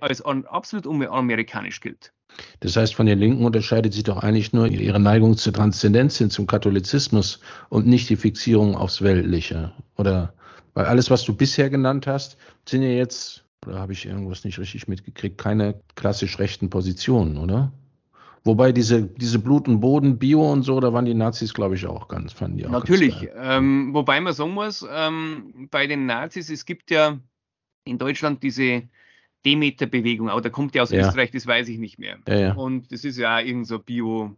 als 0.02 0.22
absolut 0.22 0.88
unamerikanisch 0.88 1.80
gilt. 1.80 2.14
Das 2.62 2.78
heißt, 2.78 2.96
von 2.96 3.06
den 3.06 3.20
Linken 3.20 3.46
unterscheidet 3.46 3.94
sich 3.94 4.04
doch 4.04 4.24
eigentlich 4.24 4.54
nur 4.54 4.68
ihre 4.68 5.00
Neigung 5.00 5.36
zur 5.36 5.54
Transzendenz 5.54 6.18
hin 6.18 6.30
zum 6.30 6.48
Katholizismus 6.48 7.42
und 7.70 7.88
nicht 7.88 8.10
die 8.10 8.16
Fixierung 8.16 8.76
aufs 8.76 9.02
Weltliche. 9.02 9.74
Oder 9.98 10.34
weil 10.74 10.86
alles, 10.86 11.12
was 11.12 11.24
du 11.24 11.36
bisher 11.36 11.70
genannt 11.70 12.08
hast, 12.08 12.38
sind 12.68 12.84
ja 12.84 12.90
jetzt, 12.90 13.44
oder 13.66 13.80
habe 13.80 13.94
ich 13.94 14.06
irgendwas 14.06 14.44
nicht 14.44 14.60
richtig 14.60 14.88
mitgekriegt, 14.88 15.38
keine 15.38 15.80
klassisch 15.96 16.40
rechten 16.40 16.70
Positionen, 16.70 17.38
oder? 17.38 17.72
Wobei 18.44 18.72
diese, 18.72 19.04
diese 19.04 19.38
Blut 19.38 19.68
und 19.68 19.82
Boden, 19.82 20.18
Bio 20.18 20.52
und 20.52 20.64
so, 20.64 20.80
da 20.80 20.92
waren 20.94 21.06
die 21.06 21.14
Nazis, 21.14 21.54
glaube 21.54 21.76
ich, 21.76 21.86
auch 21.86 22.08
ganz, 22.08 22.34
fanden 22.34 22.58
die 22.58 22.66
auch 22.66 22.72
Natürlich. 22.72 23.30
Ähm, 23.36 23.94
wobei 23.94 24.20
man 24.20 24.34
sagen 24.34 24.54
muss, 24.54 24.86
ähm, 24.92 25.68
bei 25.70 25.86
den 25.86 26.08
Nazis, 26.08 26.50
es 26.50 26.66
gibt 26.66 26.90
ja 26.90 27.20
in 27.86 28.00
Deutschland 28.00 28.42
diese 28.42 28.84
Demeter-Bewegung, 29.46 30.30
aber 30.30 30.42
da 30.42 30.50
kommt 30.50 30.74
ja 30.74 30.82
aus 30.82 30.92
ja. 30.92 31.06
Österreich, 31.06 31.30
das 31.32 31.46
weiß 31.46 31.68
ich 31.68 31.78
nicht 31.78 32.00
mehr. 32.00 32.18
Ja, 32.28 32.36
ja. 32.36 32.54
Und 32.54 32.92
das 32.92 33.04
ist 33.04 33.18
ja 33.18 33.38
auch 33.38 33.46
irgend 33.46 33.68
so 33.68 33.78
Bio. 33.78 34.36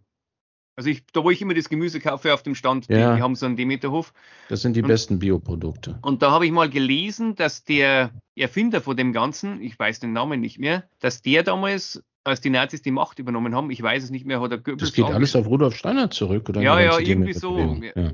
Also 0.76 0.90
ich, 0.90 1.06
da 1.14 1.24
wo 1.24 1.30
ich 1.30 1.42
immer 1.42 1.54
das 1.54 1.70
Gemüse 1.70 2.00
kaufe 2.00 2.34
auf 2.34 2.42
dem 2.42 2.56
Stand, 2.56 2.90
die, 2.90 2.94
die 2.94 3.00
haben 3.00 3.36
so 3.36 3.46
einen 3.46 3.56
Demeterhof. 3.56 4.14
Das 4.50 4.62
sind 4.62 4.76
die 4.76 4.82
und, 4.82 4.88
besten 4.88 5.20
Bioprodukte. 5.20 6.00
Und 6.02 6.24
da 6.24 6.32
habe 6.32 6.46
ich 6.46 6.52
mal 6.52 6.70
gelesen, 6.70 7.36
dass 7.36 7.64
der 7.64 8.12
Erfinder 8.36 8.82
von 8.82 8.98
dem 8.98 9.14
Ganzen, 9.14 9.62
ich 9.62 9.78
weiß 9.78 10.00
den 10.00 10.14
Namen 10.14 10.40
nicht 10.40 10.58
mehr, 10.58 10.84
dass 11.00 11.22
der 11.22 11.44
damals 11.44 12.04
als 12.24 12.42
die 12.42 12.50
Nazis 12.50 12.82
die 12.82 12.92
Macht 12.92 13.20
übernommen 13.20 13.54
haben, 13.54 13.70
ich 13.70 13.82
weiß 13.82 14.04
es 14.04 14.10
nicht 14.10 14.26
mehr, 14.26 14.40
hat 14.40 14.52
er 14.52 14.58
Goebbels 14.58 14.82
Das 14.82 14.94
geht 14.94 15.06
alles 15.06 15.36
auf 15.36 15.46
Rudolf 15.46 15.76
Steiner 15.76 16.10
zurück, 16.10 16.50
oder? 16.50 16.62
Ja, 16.62 16.80
ja, 16.80 16.98
irgendwie 16.98 17.34
so. 17.34 17.80
Ja. 17.96 18.12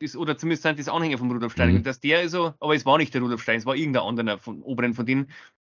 Das, 0.00 0.16
oder 0.16 0.38
zumindest 0.38 0.62
sind 0.62 0.78
das 0.78 0.88
Anhänger 0.88 1.18
von 1.18 1.30
Rudolf 1.30 1.52
Steiner. 1.52 1.72
Mhm. 1.72 1.82
Dass 1.82 2.00
der 2.00 2.28
so, 2.28 2.54
aber 2.60 2.74
es 2.74 2.86
war 2.86 2.98
nicht 2.98 3.14
der 3.14 3.20
Rudolf 3.20 3.42
Steiner, 3.42 3.58
es 3.58 3.66
war 3.66 3.74
irgendein 3.74 4.04
anderer 4.04 4.38
von 4.38 4.62
oberen 4.62 4.94
von 4.94 5.06
denen, 5.06 5.28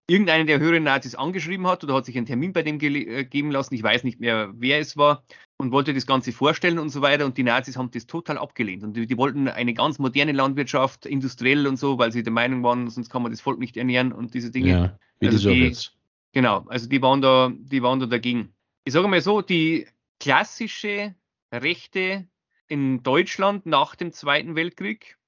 irgendeinen 0.08 0.46
der 0.46 0.58
höheren 0.58 0.84
Nazis 0.84 1.14
angeschrieben 1.14 1.66
hat 1.66 1.84
oder 1.84 1.94
hat 1.94 2.06
sich 2.06 2.16
einen 2.16 2.26
Termin 2.26 2.52
bei 2.52 2.62
dem 2.62 2.80
äh, 2.80 3.24
geben 3.24 3.50
lassen, 3.50 3.74
ich 3.74 3.82
weiß 3.82 4.04
nicht 4.04 4.20
mehr, 4.20 4.50
wer 4.54 4.80
es 4.80 4.96
war, 4.96 5.22
und 5.58 5.70
wollte 5.70 5.92
das 5.92 6.06
Ganze 6.06 6.32
vorstellen 6.32 6.78
und 6.78 6.88
so 6.88 7.02
weiter. 7.02 7.26
Und 7.26 7.36
die 7.36 7.42
Nazis 7.42 7.76
haben 7.76 7.90
das 7.90 8.06
total 8.06 8.38
abgelehnt. 8.38 8.82
Und 8.82 8.96
die, 8.96 9.06
die 9.06 9.16
wollten 9.18 9.48
eine 9.48 9.74
ganz 9.74 9.98
moderne 9.98 10.32
Landwirtschaft, 10.32 11.04
industriell 11.04 11.66
und 11.66 11.76
so, 11.76 11.98
weil 11.98 12.10
sie 12.10 12.22
der 12.22 12.32
Meinung 12.32 12.62
waren, 12.62 12.88
sonst 12.88 13.10
kann 13.10 13.22
man 13.22 13.32
das 13.32 13.40
Volk 13.40 13.58
nicht 13.58 13.76
ernähren 13.76 14.12
und 14.12 14.34
diese 14.34 14.50
Dinge. 14.50 14.68
Ja, 14.68 14.98
wie 15.20 15.26
also 15.26 15.38
die 15.38 15.44
Sowjets. 15.44 15.92
Genau, 16.32 16.64
also 16.68 16.88
die 16.88 17.02
waren 17.02 17.20
da, 17.20 17.52
die 17.54 17.82
waren 17.82 18.00
da 18.00 18.06
dagegen. 18.06 18.54
Ich 18.84 18.92
sage 18.92 19.08
mal 19.08 19.20
so, 19.20 19.42
die 19.42 19.86
klassische 20.20 21.14
Rechte 21.52 22.26
in 22.68 23.02
Deutschland 23.02 23.66
nach 23.66 23.94
dem 23.94 24.12
Zweiten 24.12 24.54
Weltkrieg 24.54 25.18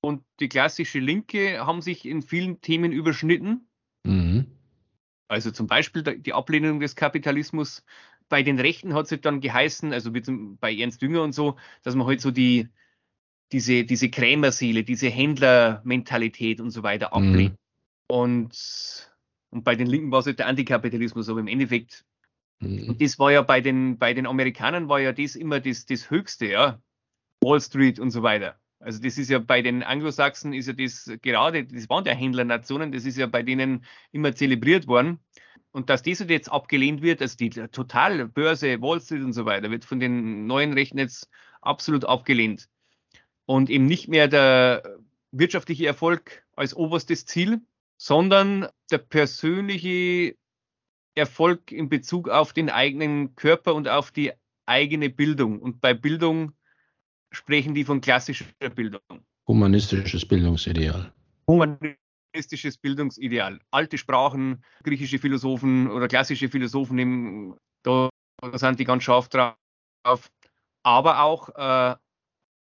und 0.00 0.22
die 0.40 0.48
klassische 0.48 0.98
Linke 0.98 1.66
haben 1.66 1.82
sich 1.82 2.06
in 2.06 2.22
vielen 2.22 2.60
Themen 2.60 2.92
überschnitten. 2.92 3.67
Mhm. 4.04 4.46
Also 5.28 5.50
zum 5.50 5.66
Beispiel 5.66 6.02
die 6.02 6.32
Ablehnung 6.32 6.80
des 6.80 6.96
Kapitalismus. 6.96 7.84
Bei 8.28 8.42
den 8.42 8.58
Rechten 8.58 8.94
hat 8.94 9.10
es 9.10 9.20
dann 9.20 9.40
geheißen, 9.40 9.92
also 9.92 10.10
bei 10.12 10.74
Ernst 10.74 11.00
Dünger 11.02 11.22
und 11.22 11.32
so, 11.32 11.56
dass 11.82 11.94
man 11.94 12.06
halt 12.06 12.20
so 12.20 12.30
die, 12.30 12.68
diese, 13.52 13.84
diese 13.84 14.10
Krämerseele, 14.10 14.84
diese 14.84 15.08
Händlermentalität 15.08 16.60
und 16.60 16.70
so 16.70 16.82
weiter 16.82 17.12
ablehnt. 17.12 17.52
Mhm. 17.52 17.56
Und 18.08 19.08
und 19.50 19.64
bei 19.64 19.74
den 19.74 19.86
Linken 19.86 20.10
war 20.10 20.20
es 20.20 20.26
halt 20.26 20.38
der 20.38 20.46
Antikapitalismus, 20.46 21.28
aber 21.28 21.40
im 21.40 21.46
Endeffekt, 21.46 22.04
mhm. 22.60 22.90
und 22.90 23.02
das 23.02 23.18
war 23.18 23.32
ja 23.32 23.42
bei 23.42 23.60
den, 23.60 23.98
bei 23.98 24.12
den 24.14 24.26
Amerikanern 24.26 24.88
war 24.88 25.00
ja 25.00 25.12
das 25.12 25.36
immer 25.36 25.60
das, 25.60 25.86
das 25.86 26.10
Höchste, 26.10 26.46
ja. 26.46 26.82
Wall 27.40 27.60
Street 27.60 28.00
und 28.00 28.10
so 28.10 28.22
weiter. 28.22 28.58
Also 28.80 29.00
das 29.00 29.18
ist 29.18 29.28
ja 29.28 29.38
bei 29.38 29.60
den 29.60 29.82
Anglosachsen 29.82 30.52
ist 30.52 30.68
ja 30.68 30.72
das 30.72 31.10
gerade, 31.22 31.64
das 31.64 31.88
waren 31.88 32.04
ja 32.04 32.12
Händlernationen, 32.12 32.92
das 32.92 33.04
ist 33.04 33.16
ja 33.16 33.26
bei 33.26 33.42
denen 33.42 33.84
immer 34.12 34.34
zelebriert 34.34 34.86
worden. 34.86 35.18
Und 35.70 35.90
dass 35.90 36.02
das 36.02 36.20
jetzt 36.28 36.50
abgelehnt 36.50 37.02
wird, 37.02 37.20
also 37.20 37.36
die 37.36 37.50
totale 37.50 38.26
Börse, 38.26 38.80
Wall 38.80 39.00
Street 39.00 39.22
und 39.22 39.32
so 39.32 39.44
weiter, 39.44 39.70
wird 39.70 39.84
von 39.84 40.00
den 40.00 40.46
neuen 40.46 40.72
Rechten 40.72 40.98
jetzt 40.98 41.28
absolut 41.60 42.04
abgelehnt. 42.04 42.68
Und 43.46 43.68
eben 43.68 43.86
nicht 43.86 44.08
mehr 44.08 44.28
der 44.28 44.98
wirtschaftliche 45.30 45.86
Erfolg 45.86 46.44
als 46.54 46.74
oberstes 46.74 47.26
Ziel, 47.26 47.60
sondern 47.96 48.68
der 48.90 48.98
persönliche 48.98 50.36
Erfolg 51.14 51.72
in 51.72 51.88
Bezug 51.88 52.28
auf 52.28 52.52
den 52.52 52.70
eigenen 52.70 53.34
Körper 53.34 53.74
und 53.74 53.88
auf 53.88 54.10
die 54.10 54.32
eigene 54.66 55.10
Bildung. 55.10 55.60
Und 55.60 55.80
bei 55.80 55.94
Bildung 55.94 56.52
sprechen 57.32 57.74
die 57.74 57.84
von 57.84 58.00
klassischer 58.00 58.46
Bildung. 58.74 59.00
Humanistisches 59.46 60.26
Bildungsideal. 60.26 61.12
Humanistisches 61.46 62.76
Bildungsideal. 62.76 63.60
Alte 63.70 63.98
Sprachen, 63.98 64.62
griechische 64.82 65.18
Philosophen 65.18 65.90
oder 65.90 66.08
klassische 66.08 66.48
Philosophen, 66.48 67.54
da, 67.82 68.10
sind 68.54 68.78
die 68.78 68.84
ganz 68.84 69.04
scharf 69.04 69.28
drauf. 69.28 70.30
Aber 70.82 71.22
auch 71.22 71.48
äh, 71.56 71.96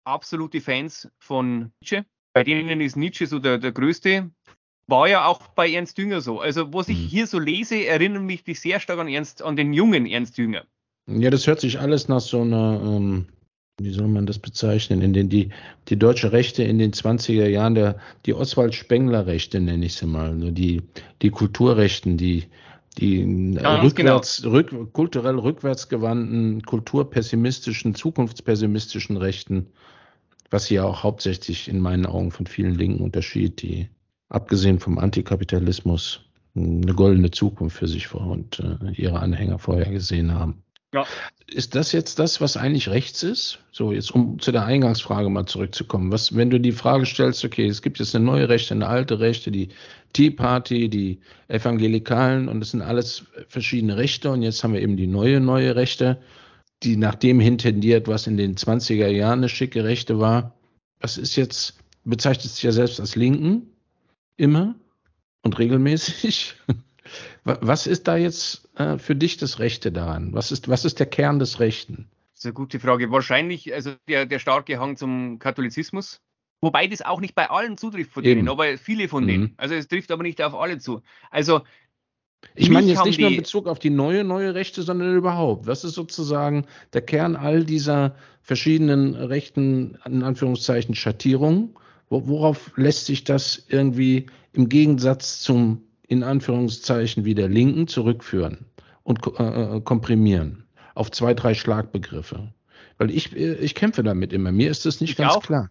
absolute 0.05 0.61
Fans 0.61 1.09
von 1.19 1.73
Nietzsche. 1.81 2.05
Bei 2.33 2.45
denen 2.45 2.81
ist 2.81 2.97
Nietzsche 2.97 3.27
so 3.27 3.39
der, 3.39 3.59
der 3.59 3.73
größte 3.73 4.31
war 4.87 5.09
ja 5.09 5.27
auch 5.27 5.49
bei 5.49 5.71
Ernst 5.73 5.99
Dünger 5.99 6.21
so. 6.21 6.41
Also, 6.41 6.73
was 6.73 6.89
ich 6.89 6.99
mhm. 6.99 7.07
hier 7.07 7.27
so 7.27 7.39
lese, 7.39 7.87
erinnert 7.87 8.23
mich 8.23 8.45
sehr 8.61 8.81
stark 8.81 8.99
an 8.99 9.09
Ernst, 9.09 9.43
an 9.43 9.57
den 9.57 9.73
jungen 9.73 10.07
Ernst 10.07 10.37
Dünger. 10.37 10.65
Ja, 11.07 11.31
das 11.31 11.47
hört 11.47 11.61
sich 11.61 11.81
alles 11.81 12.09
nach 12.09 12.21
so 12.21 12.43
einer, 12.43 12.81
ähm, 12.83 13.27
wie 13.79 13.93
soll 13.93 14.09
man 14.09 14.27
das 14.27 14.39
bezeichnen, 14.39 15.03
in 15.03 15.13
den 15.13 15.29
die, 15.29 15.51
die 15.89 15.99
deutsche 15.99 16.33
Rechte 16.33 16.63
in 16.63 16.79
den 16.79 16.93
20er 16.93 17.47
Jahren, 17.47 17.75
der, 17.75 17.99
die 18.25 18.35
Oswald 18.35 18.75
Spengler 18.75 19.27
Rechte 19.27 19.61
nenne 19.61 19.87
ich 19.87 19.95
sie 19.95 20.07
mal, 20.07 20.31
also 20.31 20.51
die, 20.51 20.83
die 21.23 21.31
Kulturrechten, 21.31 22.17
die, 22.17 22.45
die 22.99 23.55
ja, 23.55 23.81
rückwärts, 23.81 24.43
genau. 24.43 24.55
rück, 24.55 24.93
kulturell 24.93 25.39
rückwärtsgewandten, 25.39 26.63
kulturpessimistischen, 26.63 27.95
zukunftspessimistischen 27.97 29.17
Rechten, 29.17 29.67
was 30.51 30.67
sie 30.67 30.77
ja 30.77 30.85
auch 30.85 31.03
hauptsächlich 31.03 31.69
in 31.69 31.81
meinen 31.81 32.07
Augen 32.07 32.31
von 32.31 32.47
vielen 32.47 32.77
Linken 32.77 33.03
unterschied, 33.03 33.61
die 33.63 33.89
abgesehen 34.29 34.79
vom 34.79 34.99
Antikapitalismus 34.99 36.21
eine 36.57 36.95
goldene 36.95 37.33
Zukunft 37.33 37.79
für 37.79 37.89
sich 37.89 38.07
vor 38.07 38.27
und 38.29 38.61
äh, 38.61 38.93
ihre 38.93 39.19
Anhänger 39.19 39.59
vorher 39.59 39.91
gesehen 39.91 40.33
haben. 40.33 40.64
Ja. 40.95 41.05
Ist 41.49 41.75
das 41.75 41.91
jetzt 41.91 42.21
das, 42.21 42.41
was 42.41 42.57
eigentlich 42.57 42.89
rechts 42.89 43.25
ist? 43.25 43.59
So, 43.73 43.93
jetzt 43.93 44.13
um 44.13 44.39
zu 44.39 44.53
der 44.53 44.65
Eingangsfrage 44.65 45.29
mal 45.29 45.45
zurückzukommen. 45.45 46.13
Was, 46.13 46.37
wenn 46.37 46.51
du 46.51 46.61
die 46.61 46.71
Frage 46.71 47.05
stellst, 47.05 47.45
okay, 47.45 47.67
es 47.67 47.83
gibt 47.83 47.99
jetzt 47.99 48.15
eine 48.15 48.25
neue 48.25 48.49
Rechte, 48.49 48.75
eine 48.75 48.87
alte 48.87 49.19
Rechte, 49.19 49.51
die 49.51 49.71
Tea 50.13 50.31
Party, 50.31 50.89
die 50.89 51.19
Evangelikalen 51.49 52.49
und 52.49 52.61
das 52.61 52.71
sind 52.71 52.83
alles 52.83 53.25
verschiedene 53.49 53.97
Rechte 53.97 54.31
und 54.31 54.43
jetzt 54.43 54.63
haben 54.63 54.73
wir 54.73 54.83
eben 54.83 54.97
die 54.97 55.09
neue, 55.09 55.41
neue 55.41 55.75
Rechte, 55.75 56.23
die 56.85 56.97
nach 56.97 57.17
dem 57.17 57.41
hintendiert, 57.41 58.07
was 58.07 58.29
in 58.29 58.37
den 58.37 58.55
20er 58.55 59.09
Jahren 59.09 59.41
eine 59.41 59.49
schicke 59.49 59.83
Rechte 59.83 60.21
war. 60.21 60.57
Was 61.01 61.19
ist 61.19 61.35
jetzt, 61.35 61.77
bezeichnet 62.05 62.53
sich 62.53 62.63
ja 62.63 62.71
selbst 62.71 63.01
als 63.01 63.17
Linken 63.17 63.67
immer 64.37 64.77
und 65.43 65.59
regelmäßig. 65.59 66.55
Was 67.45 67.87
ist 67.87 68.09
da 68.09 68.17
jetzt 68.17 68.69
äh, 68.77 68.99
für 68.99 69.15
dich 69.15 69.37
das 69.37 69.59
Rechte 69.59 69.93
daran? 69.93 70.33
Was 70.33 70.53
ist, 70.53 70.69
was 70.69 70.85
ist 70.85 70.99
der 70.99 71.07
Kern 71.07 71.39
des 71.39 71.61
Rechten? 71.61 72.09
Das 72.33 72.41
ist 72.41 72.47
eine 72.47 72.55
gute 72.55 72.81
Frage. 72.81 73.11
Wahrscheinlich, 73.11 73.73
also 73.73 73.93
der, 74.09 74.27
der 74.27 74.39
starke 74.39 74.79
Hang 74.79 74.97
zum 74.97 75.39
Katholizismus. 75.39 76.21
Wobei 76.61 76.87
das 76.87 77.03
auch 77.03 77.21
nicht 77.21 77.35
bei 77.35 77.51
allen 77.51 77.77
zutrifft 77.77 78.13
von 78.13 78.25
Eben. 78.25 78.37
denen, 78.37 78.49
aber 78.49 78.79
viele 78.79 79.09
von 79.09 79.25
mhm. 79.25 79.29
denen. 79.29 79.55
Also 79.59 79.75
es 79.75 79.87
trifft 79.87 80.11
aber 80.11 80.23
nicht 80.23 80.41
auf 80.41 80.55
alle 80.55 80.79
zu. 80.79 81.03
Also 81.31 81.61
ich 82.55 82.71
meine 82.71 82.87
jetzt 82.87 83.05
nicht 83.05 83.21
nur 83.21 83.31
in 83.31 83.37
Bezug 83.37 83.67
auf 83.67 83.79
die 83.79 83.91
neue, 83.91 84.25
neue 84.25 84.55
Rechte, 84.55 84.83
sondern 84.83 85.15
überhaupt. 85.17 85.67
Was 85.67 85.85
ist 85.85 85.95
sozusagen 85.95 86.67
der 86.93 87.03
Kern 87.03 87.37
all 87.37 87.65
dieser 87.65 88.17
verschiedenen 88.43 89.15
rechten, 89.15 89.99
in 90.05 90.23
Anführungszeichen, 90.23 90.95
Schattierungen? 90.95 91.75
Worauf 92.11 92.73
lässt 92.77 93.07
sich 93.07 93.25
das 93.25 93.65
irgendwie 93.69 94.27
im 94.53 94.69
Gegensatz 94.69 95.41
zum 95.41 95.83
in 96.07 96.23
Anführungszeichen 96.23 97.25
wie 97.25 97.35
der 97.35 97.49
Linken 97.49 97.89
zurückführen 97.89 98.67
und 99.03 99.21
äh, 99.39 99.77
äh, 99.77 99.81
komprimieren 99.81 100.65
auf 100.95 101.11
zwei, 101.11 101.35
drei 101.35 101.55
Schlagbegriffe. 101.55 102.53
Weil 102.99 103.11
ich, 103.11 103.35
ich 103.35 103.75
kämpfe 103.75 104.03
damit 104.03 104.33
immer. 104.33 104.53
Mir 104.53 104.71
ist 104.71 104.87
das 104.87 105.01
nicht 105.01 105.11
ich 105.11 105.17
ganz 105.17 105.35
auch. 105.35 105.43
klar. 105.43 105.71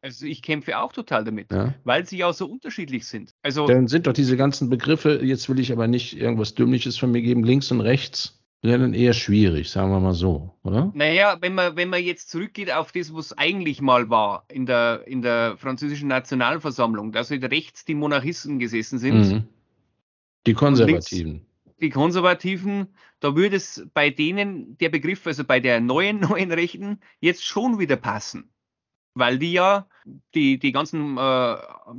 Also 0.00 0.26
ich 0.26 0.42
kämpfe 0.42 0.78
auch 0.78 0.92
total 0.92 1.24
damit, 1.24 1.52
ja. 1.52 1.74
weil 1.82 2.06
sie 2.06 2.18
ja 2.18 2.32
so 2.32 2.46
unterschiedlich 2.46 3.06
sind. 3.06 3.32
Also 3.42 3.66
dann 3.66 3.88
sind 3.88 4.06
doch 4.06 4.12
diese 4.12 4.36
ganzen 4.36 4.70
Begriffe, 4.70 5.20
jetzt 5.24 5.48
will 5.48 5.58
ich 5.58 5.72
aber 5.72 5.88
nicht 5.88 6.16
irgendwas 6.16 6.54
Dümmliches 6.54 6.96
von 6.96 7.10
mir 7.10 7.20
geben, 7.20 7.42
links 7.42 7.72
und 7.72 7.80
rechts, 7.80 8.40
dann 8.62 8.94
eher 8.94 9.12
schwierig, 9.12 9.70
sagen 9.70 9.90
wir 9.90 9.98
mal 9.98 10.14
so, 10.14 10.54
oder? 10.62 10.92
Naja, 10.94 11.36
wenn 11.40 11.54
man, 11.54 11.76
wenn 11.76 11.88
man 11.88 12.02
jetzt 12.02 12.30
zurückgeht 12.30 12.72
auf 12.72 12.92
das, 12.92 13.12
was 13.12 13.36
eigentlich 13.36 13.80
mal 13.80 14.08
war 14.08 14.44
in 14.48 14.66
der, 14.66 15.02
in 15.06 15.22
der 15.22 15.56
französischen 15.56 16.08
Nationalversammlung, 16.08 17.10
dass 17.10 17.30
halt 17.30 17.44
rechts 17.50 17.84
die 17.84 17.94
Monarchisten 17.94 18.58
gesessen 18.60 18.98
sind 18.98 19.32
mhm. 19.32 19.44
Die 20.48 20.54
Konservativen. 20.54 21.46
die 21.78 21.90
Konservativen, 21.90 22.88
da 23.20 23.36
würde 23.36 23.56
es 23.56 23.86
bei 23.92 24.08
denen 24.08 24.78
der 24.78 24.88
Begriff, 24.88 25.26
also 25.26 25.44
bei 25.44 25.60
der 25.60 25.80
neuen, 25.80 26.20
neuen 26.28 26.50
Rechten, 26.50 27.00
jetzt 27.20 27.44
schon 27.44 27.78
wieder 27.78 27.96
passen. 27.96 28.50
Weil 29.12 29.38
die 29.38 29.52
ja 29.52 29.86
die, 30.34 30.58
die 30.58 30.72
ganzen 30.72 31.18
äh, 31.18 31.56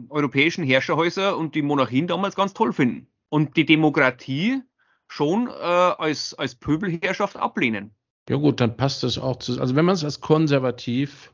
europäischen 0.09 0.63
Herrscherhäuser 0.63 1.37
und 1.37 1.53
die 1.53 1.61
Monarchien 1.61 2.07
damals 2.07 2.35
ganz 2.35 2.53
toll 2.53 2.73
finden. 2.73 3.07
Und 3.29 3.55
die 3.55 3.65
Demokratie 3.65 4.63
schon 5.07 5.47
äh, 5.47 5.51
als, 5.51 6.33
als 6.33 6.55
Pöbelherrschaft 6.55 7.37
ablehnen. 7.37 7.91
Ja 8.29 8.37
gut, 8.37 8.61
dann 8.61 8.77
passt 8.77 9.03
das 9.03 9.19
auch 9.19 9.37
zu. 9.37 9.59
Also 9.59 9.75
wenn 9.75 9.85
man 9.85 9.93
es 9.93 10.03
als 10.03 10.21
konservativ 10.21 11.31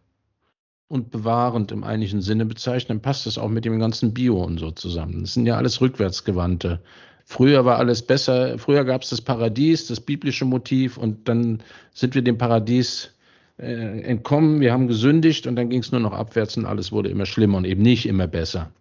und 0.87 1.11
bewahrend 1.11 1.71
im 1.71 1.83
eigentlichen 1.83 2.21
Sinne 2.21 2.45
bezeichnen, 2.45 3.01
passt 3.01 3.25
das 3.25 3.37
auch 3.37 3.49
mit 3.49 3.65
dem 3.65 3.79
ganzen 3.79 4.13
Bio 4.13 4.43
und 4.43 4.59
so 4.59 4.71
zusammen. 4.71 5.21
Das 5.21 5.33
sind 5.33 5.45
ja 5.45 5.57
alles 5.57 5.81
rückwärtsgewandte. 5.81 6.81
Früher 7.25 7.65
war 7.65 7.77
alles 7.79 8.05
besser, 8.05 8.59
früher 8.59 8.85
gab 8.85 9.01
es 9.01 9.09
das 9.09 9.21
Paradies, 9.21 9.87
das 9.87 9.99
biblische 9.99 10.45
Motiv 10.45 10.97
und 10.97 11.27
dann 11.27 11.63
sind 11.91 12.13
wir 12.13 12.21
dem 12.21 12.37
Paradies 12.37 13.15
äh, 13.57 14.01
entkommen, 14.01 14.59
wir 14.61 14.71
haben 14.71 14.87
gesündigt 14.87 15.47
und 15.47 15.55
dann 15.55 15.69
ging 15.69 15.79
es 15.79 15.91
nur 15.91 16.01
noch 16.01 16.13
abwärts 16.13 16.55
und 16.55 16.65
alles 16.65 16.91
wurde 16.91 17.09
immer 17.09 17.25
schlimmer 17.25 17.57
und 17.57 17.65
eben 17.65 17.81
nicht 17.81 18.05
immer 18.05 18.27
besser. 18.27 18.71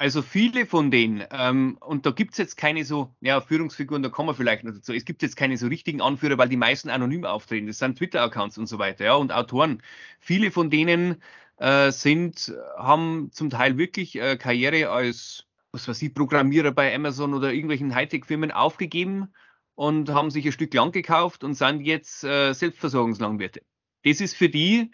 Also 0.00 0.22
viele 0.22 0.64
von 0.64 0.92
denen, 0.92 1.24
ähm, 1.32 1.76
und 1.80 2.06
da 2.06 2.12
gibt 2.12 2.32
es 2.32 2.38
jetzt 2.38 2.56
keine 2.56 2.84
so, 2.84 3.12
ja, 3.20 3.40
Führungsfiguren, 3.40 4.04
da 4.04 4.08
kommen 4.10 4.28
wir 4.28 4.34
vielleicht 4.34 4.62
noch 4.62 4.72
dazu. 4.72 4.92
Es 4.92 5.04
gibt 5.04 5.22
jetzt 5.22 5.36
keine 5.36 5.56
so 5.56 5.66
richtigen 5.66 6.00
Anführer, 6.00 6.38
weil 6.38 6.48
die 6.48 6.56
meisten 6.56 6.88
anonym 6.88 7.24
auftreten. 7.24 7.66
Das 7.66 7.80
sind 7.80 7.98
Twitter-Accounts 7.98 8.58
und 8.58 8.68
so 8.68 8.78
weiter, 8.78 9.06
ja, 9.06 9.14
und 9.14 9.32
Autoren. 9.32 9.82
Viele 10.20 10.52
von 10.52 10.70
denen 10.70 11.16
äh, 11.58 11.90
sind, 11.90 12.52
haben 12.76 13.30
zum 13.32 13.50
Teil 13.50 13.78
wirklich 13.78 14.16
äh, 14.16 14.36
Karriere 14.36 14.90
als, 14.90 15.46
was 15.72 15.88
weiß 15.88 16.00
ich, 16.02 16.14
Programmierer 16.14 16.72
bei 16.72 16.94
Amazon 16.94 17.34
oder 17.34 17.52
irgendwelchen 17.52 17.94
Hightech-Firmen 17.94 18.50
aufgegeben 18.52 19.32
und 19.74 20.10
haben 20.10 20.30
sich 20.30 20.44
ein 20.46 20.52
Stück 20.52 20.74
Land 20.74 20.92
gekauft 20.92 21.44
und 21.44 21.54
sind 21.54 21.82
jetzt 21.82 22.24
äh, 22.24 22.52
Selbstversorgungslandwirte. 22.52 23.62
Das 24.04 24.20
ist 24.20 24.36
für 24.36 24.48
die 24.48 24.90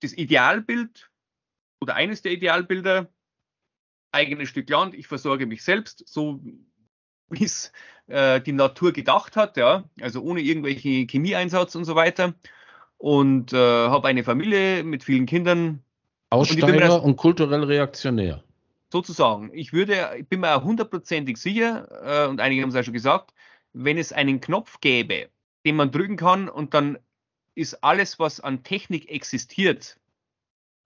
das 0.00 0.12
Idealbild 0.12 1.10
oder 1.80 1.94
eines 1.94 2.22
der 2.22 2.32
Idealbilder, 2.32 3.08
eigenes 4.12 4.48
Stück 4.48 4.68
Land, 4.68 4.94
ich 4.94 5.06
versorge 5.06 5.46
mich 5.46 5.62
selbst, 5.62 6.02
so 6.06 6.40
wie 7.30 7.44
es 7.44 7.72
äh, 8.06 8.40
die 8.40 8.52
Natur 8.52 8.92
gedacht 8.92 9.36
hat, 9.36 9.56
ja, 9.56 9.84
also 10.00 10.22
ohne 10.22 10.40
irgendwelche 10.40 11.06
Chemieeinsatz 11.06 11.74
und 11.74 11.84
so 11.84 11.94
weiter. 11.94 12.34
Und 12.96 13.52
äh, 13.52 13.56
habe 13.56 14.08
eine 14.08 14.24
Familie 14.24 14.82
mit 14.82 15.04
vielen 15.04 15.26
Kindern, 15.26 15.84
Aussteiger 16.30 16.96
und, 16.96 17.10
und 17.10 17.16
kulturell 17.16 17.64
reaktionär. 17.64 18.42
Sozusagen. 18.92 19.50
Ich 19.52 19.72
würde, 19.72 20.10
ich 20.18 20.26
bin 20.26 20.40
mir 20.40 20.62
hundertprozentig 20.62 21.36
sicher, 21.36 21.88
äh, 22.02 22.28
und 22.28 22.40
einige 22.40 22.62
haben 22.62 22.70
es 22.70 22.74
ja 22.74 22.82
schon 22.82 22.94
gesagt, 22.94 23.34
wenn 23.72 23.98
es 23.98 24.12
einen 24.12 24.40
Knopf 24.40 24.80
gäbe, 24.80 25.28
den 25.66 25.76
man 25.76 25.90
drücken 25.90 26.16
kann 26.16 26.48
und 26.48 26.74
dann 26.74 26.98
ist 27.54 27.82
alles, 27.82 28.18
was 28.18 28.40
an 28.40 28.62
Technik 28.62 29.10
existiert, 29.10 29.98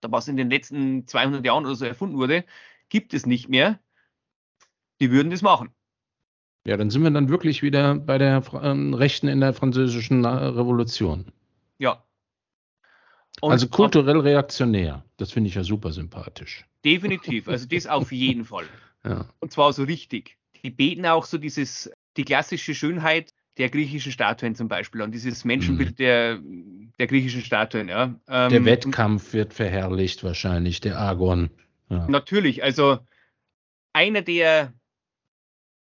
was 0.01 0.27
in 0.27 0.35
den 0.35 0.49
letzten 0.49 1.07
200 1.07 1.45
Jahren 1.45 1.65
oder 1.65 1.75
so 1.75 1.85
erfunden 1.85 2.17
wurde, 2.17 2.43
gibt 2.89 3.13
es 3.13 3.25
nicht 3.25 3.47
mehr. 3.47 3.79
Die 4.99 5.11
würden 5.11 5.29
das 5.29 5.41
machen. 5.41 5.69
Ja, 6.65 6.77
dann 6.77 6.89
sind 6.89 7.03
wir 7.03 7.11
dann 7.11 7.29
wirklich 7.29 7.61
wieder 7.61 7.95
bei 7.95 8.17
der 8.17 8.41
ähm, 8.61 8.93
Rechten 8.93 9.27
in 9.27 9.41
der 9.41 9.53
französischen 9.53 10.25
Revolution. 10.25 11.31
Und 13.41 13.51
also 13.51 13.67
kulturell 13.67 14.19
reaktionär. 14.19 15.03
Das 15.17 15.31
finde 15.31 15.49
ich 15.49 15.55
ja 15.55 15.63
super 15.63 15.91
sympathisch. 15.91 16.65
Definitiv. 16.85 17.47
Also 17.47 17.67
das 17.67 17.87
auf 17.87 18.11
jeden 18.11 18.45
Fall. 18.45 18.65
Ja. 19.05 19.27
Und 19.41 19.51
zwar 19.51 19.73
so 19.73 19.83
richtig. 19.83 20.37
Die 20.63 20.69
beten 20.69 21.05
auch 21.05 21.25
so 21.25 21.37
dieses, 21.37 21.91
die 22.15 22.23
klassische 22.23 22.73
Schönheit 22.73 23.33
der 23.57 23.69
griechischen 23.69 24.13
Statuen 24.13 24.55
zum 24.55 24.69
Beispiel 24.69 25.01
und 25.01 25.11
dieses 25.11 25.43
Menschenbild 25.43 25.91
mhm. 25.91 25.95
der, 25.95 26.39
der 26.99 27.07
griechischen 27.07 27.41
Statuen. 27.41 27.89
Ja. 27.89 28.15
Ähm, 28.29 28.49
der 28.49 28.63
Wettkampf 28.63 29.33
wird 29.33 29.53
verherrlicht 29.53 30.23
wahrscheinlich, 30.23 30.79
der 30.79 30.99
Argon. 30.99 31.49
Ja. 31.89 32.07
Natürlich. 32.07 32.63
Also 32.63 32.99
einer 33.91 34.21
der 34.21 34.73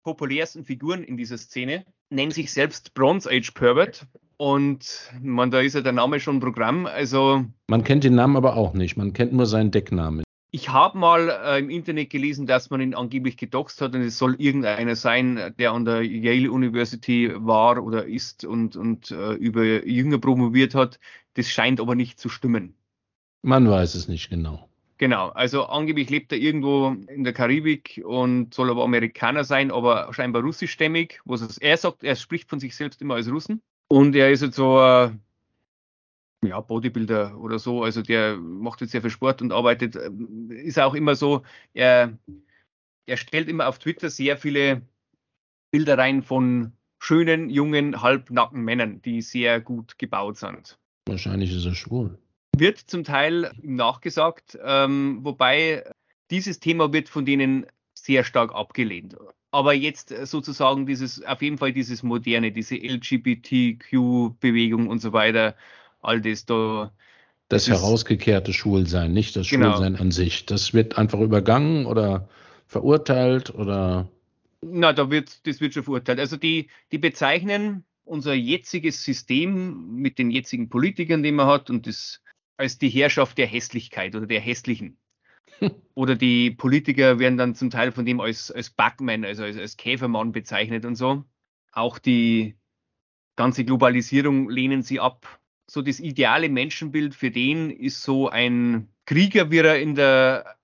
populärsten 0.04 0.64
Figuren 0.64 1.02
in 1.02 1.16
dieser 1.16 1.38
Szene 1.38 1.84
nennt 2.08 2.34
sich 2.34 2.52
selbst 2.52 2.94
Bronze 2.94 3.28
Age 3.30 3.50
Pervert 3.50 4.06
und 4.38 5.10
man, 5.20 5.50
da 5.50 5.60
ist 5.60 5.74
ja 5.74 5.82
der 5.82 5.92
Name 5.92 6.20
schon 6.20 6.40
Programm. 6.40 6.86
Also 6.86 7.44
man 7.66 7.84
kennt 7.84 8.04
den 8.04 8.14
Namen 8.14 8.36
aber 8.36 8.56
auch 8.56 8.72
nicht. 8.72 8.96
Man 8.96 9.12
kennt 9.12 9.34
nur 9.34 9.46
seinen 9.46 9.70
Decknamen. 9.70 10.24
Ich 10.50 10.70
habe 10.70 10.96
mal 10.96 11.28
äh, 11.28 11.58
im 11.58 11.68
Internet 11.68 12.08
gelesen, 12.08 12.46
dass 12.46 12.70
man 12.70 12.80
ihn 12.80 12.94
angeblich 12.94 13.36
gedoxt 13.36 13.82
hat 13.82 13.94
und 13.94 14.00
es 14.00 14.16
soll 14.16 14.36
irgendeiner 14.38 14.96
sein, 14.96 15.52
der 15.58 15.72
an 15.72 15.84
der 15.84 16.02
Yale 16.02 16.50
University 16.50 17.30
war 17.34 17.82
oder 17.82 18.06
ist 18.06 18.46
und, 18.46 18.74
und 18.74 19.10
äh, 19.10 19.34
über 19.34 19.62
Jünger 19.62 20.18
promoviert 20.18 20.74
hat. 20.74 20.98
Das 21.34 21.48
scheint 21.48 21.80
aber 21.80 21.94
nicht 21.94 22.18
zu 22.18 22.30
stimmen. 22.30 22.74
Man 23.42 23.68
weiß 23.68 23.94
es 23.94 24.08
nicht 24.08 24.30
genau. 24.30 24.68
Genau, 24.96 25.28
also 25.28 25.66
angeblich 25.66 26.10
lebt 26.10 26.32
er 26.32 26.38
irgendwo 26.38 26.96
in 27.08 27.24
der 27.24 27.32
Karibik 27.32 28.02
und 28.04 28.54
soll 28.54 28.70
aber 28.70 28.82
Amerikaner 28.82 29.44
sein, 29.44 29.70
aber 29.70 30.12
scheinbar 30.12 30.42
russischstämmig. 30.42 31.20
Was 31.24 31.58
er 31.58 31.76
sagt, 31.76 32.02
er 32.02 32.16
spricht 32.16 32.48
von 32.48 32.58
sich 32.58 32.74
selbst 32.74 33.02
immer 33.02 33.14
als 33.14 33.30
Russen. 33.30 33.62
Und 33.88 34.14
er 34.14 34.30
ist 34.30 34.42
jetzt 34.42 34.56
so 34.56 34.78
ein 34.78 35.20
ja, 36.44 36.60
Bodybuilder 36.60 37.38
oder 37.38 37.58
so, 37.58 37.82
also 37.82 38.02
der 38.02 38.36
macht 38.36 38.80
jetzt 38.80 38.92
sehr 38.92 39.00
viel 39.00 39.10
Sport 39.10 39.42
und 39.42 39.52
arbeitet, 39.52 39.96
ist 40.50 40.78
auch 40.78 40.94
immer 40.94 41.14
so, 41.14 41.42
er, 41.72 42.16
er 43.06 43.16
stellt 43.16 43.48
immer 43.48 43.66
auf 43.66 43.78
Twitter 43.78 44.10
sehr 44.10 44.36
viele 44.36 44.82
Bilder 45.70 45.98
rein 45.98 46.22
von 46.22 46.72
schönen, 47.00 47.50
jungen, 47.50 48.02
halbnackten 48.02 48.62
Männern, 48.62 49.02
die 49.02 49.22
sehr 49.22 49.60
gut 49.60 49.98
gebaut 49.98 50.36
sind. 50.36 50.78
Wahrscheinlich 51.06 51.54
ist 51.54 51.64
er 51.64 51.74
schwul. 51.74 52.18
Wird 52.56 52.78
zum 52.78 53.04
Teil 53.04 53.52
nachgesagt, 53.62 54.58
ähm, 54.62 55.20
wobei 55.22 55.84
dieses 56.30 56.60
Thema 56.60 56.92
wird 56.92 57.08
von 57.08 57.24
denen 57.24 57.66
sehr 57.94 58.24
stark 58.24 58.52
abgelehnt 58.54 59.16
aber 59.50 59.74
jetzt 59.74 60.12
äh, 60.12 60.24
sozusagen 60.26 60.86
dieses, 60.86 61.24
auf 61.24 61.42
jeden 61.42 61.58
Fall 61.58 61.72
dieses 61.72 62.02
moderne, 62.02 62.50
diese 62.52 62.76
LGBTQ-Bewegung 62.76 64.86
und 64.88 65.00
so 65.00 65.12
weiter, 65.12 65.56
all 66.00 66.20
das 66.20 66.46
da. 66.46 66.92
Das, 67.48 67.64
das 67.64 67.80
herausgekehrte 67.80 68.52
Schwulsein, 68.52 69.12
nicht 69.12 69.34
das 69.34 69.48
genau. 69.48 69.70
Schwulsein 69.70 69.96
an 69.96 70.10
sich. 70.10 70.44
Das 70.44 70.74
wird 70.74 70.98
einfach 70.98 71.20
übergangen 71.20 71.86
oder 71.86 72.28
verurteilt 72.66 73.54
oder. 73.54 74.10
Na, 74.60 74.92
da 74.92 75.10
wird, 75.10 75.46
das 75.46 75.62
wird 75.62 75.72
schon 75.72 75.84
verurteilt. 75.84 76.20
Also 76.20 76.36
die, 76.36 76.68
die 76.92 76.98
bezeichnen 76.98 77.84
unser 78.04 78.34
jetziges 78.34 79.02
System 79.02 79.94
mit 79.94 80.18
den 80.18 80.30
jetzigen 80.30 80.68
Politikern, 80.68 81.22
die 81.22 81.32
man 81.32 81.46
hat, 81.46 81.70
und 81.70 81.86
das 81.86 82.20
als 82.58 82.76
die 82.76 82.90
Herrschaft 82.90 83.38
der 83.38 83.46
Hässlichkeit 83.46 84.14
oder 84.14 84.26
der 84.26 84.40
Hässlichen. 84.40 84.97
Oder 85.94 86.14
die 86.14 86.50
Politiker 86.50 87.18
werden 87.18 87.38
dann 87.38 87.54
zum 87.54 87.70
Teil 87.70 87.92
von 87.92 88.04
dem 88.04 88.20
als, 88.20 88.50
als 88.50 88.70
Backman, 88.70 89.24
also 89.24 89.42
als, 89.44 89.56
als 89.56 89.76
Käfermann 89.76 90.32
bezeichnet 90.32 90.84
und 90.84 90.94
so. 90.94 91.24
Auch 91.72 91.98
die 91.98 92.56
ganze 93.36 93.64
Globalisierung 93.64 94.48
lehnen 94.48 94.82
sie 94.82 95.00
ab. 95.00 95.40
So 95.66 95.82
das 95.82 96.00
ideale 96.00 96.48
Menschenbild 96.48 97.14
für 97.14 97.30
den 97.30 97.70
ist 97.70 98.02
so 98.02 98.28
ein 98.28 98.88
Krieger, 99.06 99.50
wie 99.50 99.58
er 99.58 99.80
in 99.80 99.94
der 99.94 100.56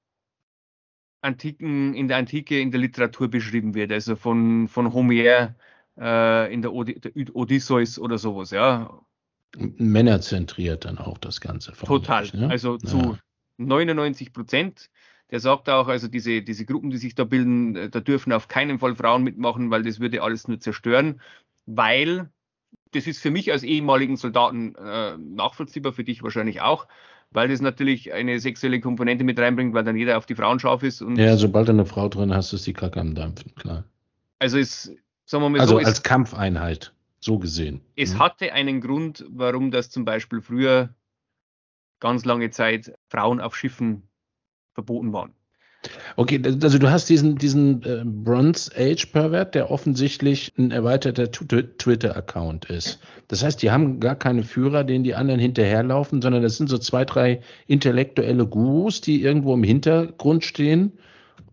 Antiken, 1.21 1.95
in 1.95 2.09
der 2.09 2.19
Antike 2.19 2.61
in 2.61 2.71
der 2.71 2.81
Literatur 2.81 3.29
beschrieben 3.29 3.75
wird, 3.75 3.93
also 3.93 4.17
von, 4.17 4.69
von 4.69 4.93
Homer 4.93 5.55
äh, 5.99 6.53
in 6.53 6.63
der, 6.63 6.73
Od 6.73 6.89
der 6.89 7.13
Odysseus 7.35 7.99
oder 7.99 8.19
sowas, 8.19 8.51
ja. 8.51 9.01
Männerzentriert 9.57 10.85
dann 10.85 10.99
auch 10.99 11.17
das 11.19 11.41
Ganze. 11.41 11.73
Total. 11.73 12.29
Ne? 12.35 12.51
Also 12.51 12.77
zu 12.77 12.99
ja. 12.99 13.19
99 13.59 14.33
Prozent. 14.33 14.91
Der 15.31 15.41
sagt 15.41 15.69
auch, 15.69 15.89
also 15.89 16.07
diese, 16.07 16.43
diese 16.43 16.65
Gruppen, 16.65 16.91
die 16.91 16.99
sich 16.99 17.15
da 17.15 17.25
bilden, 17.25 17.77
äh, 17.77 17.91
da 17.91 18.01
dürfen 18.01 18.33
auf 18.33 18.49
keinen 18.49 18.79
Fall 18.79 18.95
Frauen 18.95 19.25
mitmachen, 19.25 19.71
weil 19.71 19.83
das 19.83 19.99
würde 19.99 20.23
alles 20.23 20.49
nur 20.49 20.61
zerstören, 20.61 21.21
weil 21.67 22.29
das 22.95 23.07
ist 23.07 23.21
für 23.21 23.31
mich 23.31 23.51
als 23.51 23.63
ehemaligen 23.63 24.17
Soldaten 24.17 24.75
äh, 24.77 25.17
nachvollziehbar, 25.19 25.93
für 25.93 26.05
dich 26.05 26.23
wahrscheinlich 26.23 26.61
auch, 26.61 26.87
weil 27.31 27.49
das 27.49 27.61
natürlich 27.61 28.13
eine 28.13 28.39
sexuelle 28.39 28.81
Komponente 28.81 29.25
mit 29.25 29.39
reinbringt, 29.39 29.75
weil 29.75 29.85
dann 29.85 29.97
jeder 29.97 30.19
auf 30.19 30.27
die 30.27 30.35
Frauen 30.35 30.61
scharf 30.61 30.83
ist. 30.83 31.03
Und 31.03 31.17
ja, 31.17 31.37
sobald 31.37 31.69
du 31.69 31.73
eine 31.73 31.87
Frau 31.87 32.09
drin 32.09 32.33
hast, 32.33 32.53
ist 32.53 32.67
die 32.67 32.73
Kacke 32.73 33.01
am 33.01 33.15
Dampfen, 33.15 33.55
klar. 33.57 33.85
Also 34.39 34.59
ist, 34.59 34.93
sagen 35.25 35.43
wir 35.43 35.49
mal 35.51 35.61
also 35.61 35.73
so. 35.73 35.79
Also 35.79 35.89
als 35.89 36.03
Kampfeinheit, 36.03 36.93
so 37.19 37.39
gesehen. 37.39 37.81
Es 37.97 38.15
mhm. 38.15 38.19
hatte 38.21 38.53
einen 38.53 38.81
Grund, 38.81 39.25
warum 39.29 39.71
das 39.71 39.91
zum 39.91 40.05
Beispiel 40.05 40.41
früher 40.41 40.91
ganz 42.05 42.27
lange 42.27 42.51
Zeit 42.51 42.93
Frauen 43.09 43.41
auf 43.41 43.57
Schiffen 43.57 44.03
verboten 44.75 45.15
waren. 45.15 45.33
Okay, 46.17 46.41
also 46.45 46.79
du 46.79 46.91
hast 46.91 47.09
diesen, 47.09 47.37
diesen 47.37 47.83
äh, 47.83 48.03
Bronze 48.05 48.71
Age 48.77 49.07
Pervert, 49.07 49.55
der 49.55 49.71
offensichtlich 49.71 50.53
ein 50.59 50.71
erweiterter 50.71 51.31
Twitter-Account 51.31 52.67
ist. 52.67 53.01
Das 53.29 53.43
heißt, 53.43 53.63
die 53.63 53.71
haben 53.71 54.01
gar 54.01 54.17
keine 54.17 54.43
Führer, 54.43 54.85
denen 54.85 55.05
die 55.05 55.15
anderen 55.15 55.41
hinterherlaufen, 55.41 56.21
sondern 56.21 56.43
das 56.43 56.59
sind 56.59 56.69
so 56.69 56.77
zwei, 56.77 57.07
drei 57.07 57.41
intellektuelle 57.67 58.47
Gurus, 58.47 59.01
die 59.01 59.23
irgendwo 59.23 59.55
im 59.55 59.63
Hintergrund 59.63 60.45
stehen. 60.45 60.99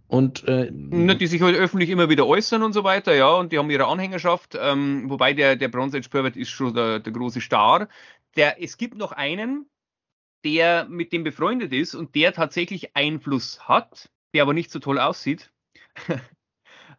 Und, 0.08 0.46
äh, 0.50 0.70
die 0.72 1.28
sich 1.28 1.42
halt 1.42 1.56
öffentlich 1.56 1.90
immer 1.90 2.10
wieder 2.10 2.28
äußern 2.28 2.62
und 2.64 2.74
so 2.74 2.84
weiter, 2.84 3.16
ja, 3.16 3.32
und 3.36 3.54
die 3.54 3.58
haben 3.58 3.70
ihre 3.70 3.88
Anhängerschaft, 3.88 4.58
ähm, 4.62 5.10
wobei 5.10 5.32
der, 5.32 5.56
der 5.56 5.70
Bronze 5.70 5.98
Age 5.98 6.10
Pervert 6.10 6.36
ist 6.36 6.50
schon 6.50 6.74
der, 6.74 7.00
der 7.00 7.14
große 7.14 7.40
Star. 7.40 7.88
Der, 8.36 8.62
es 8.62 8.78
gibt 8.78 8.98
noch 8.98 9.14
einen, 9.14 9.68
der 10.43 10.86
mit 10.89 11.13
dem 11.13 11.23
befreundet 11.23 11.73
ist 11.73 11.95
und 11.95 12.15
der 12.15 12.34
tatsächlich 12.34 12.95
Einfluss 12.95 13.67
hat, 13.67 14.10
der 14.34 14.43
aber 14.43 14.54
nicht 14.54 14.71
so 14.71 14.80
toll 14.80 14.99
aussieht, 14.99 15.51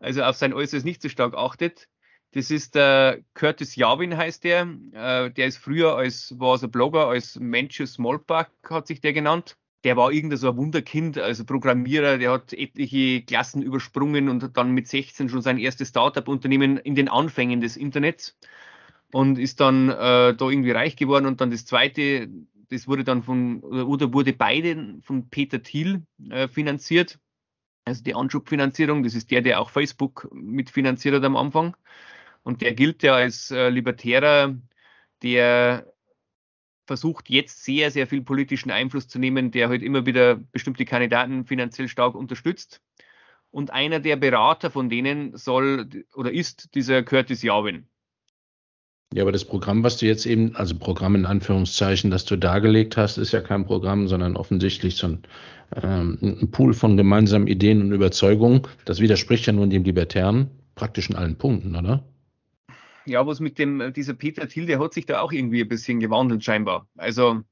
also 0.01 0.23
auf 0.23 0.37
sein 0.37 0.53
Äußeres 0.53 0.85
nicht 0.85 1.03
so 1.03 1.09
stark 1.09 1.35
achtet. 1.35 1.89
Das 2.33 2.51
ist 2.51 2.75
der 2.75 3.19
äh, 3.19 3.23
Curtis 3.35 3.77
Yawin 3.77 4.17
heißt 4.17 4.45
der. 4.45 4.67
Äh, 4.93 5.31
der 5.31 5.47
ist 5.47 5.59
früher 5.59 5.97
als, 5.97 6.35
war 6.39 6.57
so 6.57 6.69
Blogger, 6.69 7.09
als 7.09 7.39
Manchus 7.39 7.95
Smallback 7.95 8.49
hat 8.71 8.87
sich 8.87 9.01
der 9.01 9.13
genannt. 9.13 9.57
Der 9.85 9.97
war 9.97 10.13
irgendein 10.13 10.39
so 10.39 10.51
ein 10.51 10.57
Wunderkind, 10.57 11.19
also 11.19 11.45
Programmierer, 11.45 12.17
der 12.17 12.31
hat 12.31 12.53
etliche 12.53 13.23
Klassen 13.23 13.63
übersprungen 13.63 14.29
und 14.29 14.43
hat 14.43 14.57
dann 14.57 14.71
mit 14.71 14.87
16 14.87 15.29
schon 15.29 15.43
sein 15.43 15.59
erstes 15.59 15.89
Startup-Unternehmen 15.89 16.79
in 16.79 16.95
den 16.95 17.09
Anfängen 17.09 17.61
des 17.61 17.77
Internets 17.77 18.39
und 19.13 19.39
ist 19.39 19.61
dann 19.61 19.91
äh, 19.91 20.35
da 20.35 20.49
irgendwie 20.49 20.71
reich 20.71 20.97
geworden 20.97 21.27
und 21.27 21.41
dann 21.41 21.51
das 21.51 21.67
zweite 21.67 22.29
das 22.73 22.89
wurde 22.89 23.05
dann 23.05 23.23
von, 23.23 23.61
oder 23.61 24.13
wurde 24.13 24.33
beide 24.33 24.99
von 25.03 25.29
Peter 25.29 25.63
Thiel 25.63 26.07
äh, 26.31 26.49
finanziert. 26.49 27.19
Also 27.85 28.03
die 28.03 28.15
Anschubfinanzierung, 28.15 29.03
das 29.03 29.15
ist 29.15 29.31
der, 29.31 29.43
der 29.43 29.61
auch 29.61 29.71
Facebook 29.71 30.29
mitfinanziert 30.33 31.17
hat 31.17 31.25
am 31.25 31.37
Anfang. 31.37 31.77
Und 32.43 32.63
der 32.63 32.75
gilt 32.75 33.03
ja 33.03 33.15
als 33.15 33.51
äh, 33.51 33.69
Libertärer, 33.69 34.57
der 35.23 35.93
versucht 36.87 37.31
jetzt 37.31 37.65
sehr, 37.65 37.91
sehr 37.91 38.07
viel 38.07 38.23
politischen 38.23 38.71
Einfluss 38.71 39.07
zu 39.07 39.19
nehmen, 39.19 39.51
der 39.51 39.69
halt 39.69 39.83
immer 39.83 40.07
wieder 40.07 40.37
bestimmte 40.37 40.85
Kandidaten 40.85 41.45
finanziell 41.45 41.89
stark 41.89 42.15
unterstützt. 42.15 42.81
Und 43.51 43.71
einer 43.71 44.01
der 44.01 44.17
Berater 44.17 44.71
von 44.71 44.89
denen 44.89 45.37
soll 45.37 46.07
oder 46.15 46.33
ist 46.33 46.75
dieser 46.75 47.03
Curtis 47.03 47.43
Yawin. 47.43 47.87
Ja, 49.15 49.23
aber 49.23 49.33
das 49.33 49.45
Programm, 49.45 49.85
was 49.85 49.99
du 49.99 50.07
jetzt 50.07 50.25
eben, 50.25 50.57
also 50.57 50.75
Programm 50.75 51.15
in 51.15 51.27
Anführungszeichen, 51.27 52.11
das 52.11 52.25
du 52.25 52.37
dargelegt 52.37 52.97
hast, 52.97 53.19
ist 53.19 53.33
ja 53.33 53.41
kein 53.43 53.67
Programm, 53.67 54.09
sondern 54.09 54.37
offensichtlich 54.37 54.97
so 54.97 55.09
ein, 55.09 55.23
ähm, 55.83 56.19
ein 56.23 56.51
Pool 56.51 56.73
von 56.73 56.97
gemeinsamen 56.97 57.47
Ideen 57.47 57.83
und 57.83 57.93
Überzeugungen. 57.93 58.63
Das 58.87 59.01
widerspricht 59.01 59.47
ja 59.47 59.53
nun 59.53 59.69
dem 59.69 59.85
Libertären 59.85 60.51
praktisch 60.75 61.11
in 61.11 61.17
allen 61.17 61.37
Punkten, 61.37 61.77
oder? 61.77 62.03
Ja, 63.05 63.27
was 63.27 63.41
mit 63.41 63.59
dem, 63.59 63.93
dieser 63.93 64.15
Peter 64.15 64.49
Thiel, 64.49 64.65
der 64.65 64.81
hat 64.81 64.95
sich 64.95 65.05
da 65.05 65.21
auch 65.21 65.33
irgendwie 65.33 65.61
ein 65.61 65.69
bisschen 65.69 66.01
gewandelt, 66.01 66.43
scheinbar. 66.43 66.89
Also, 66.97 67.43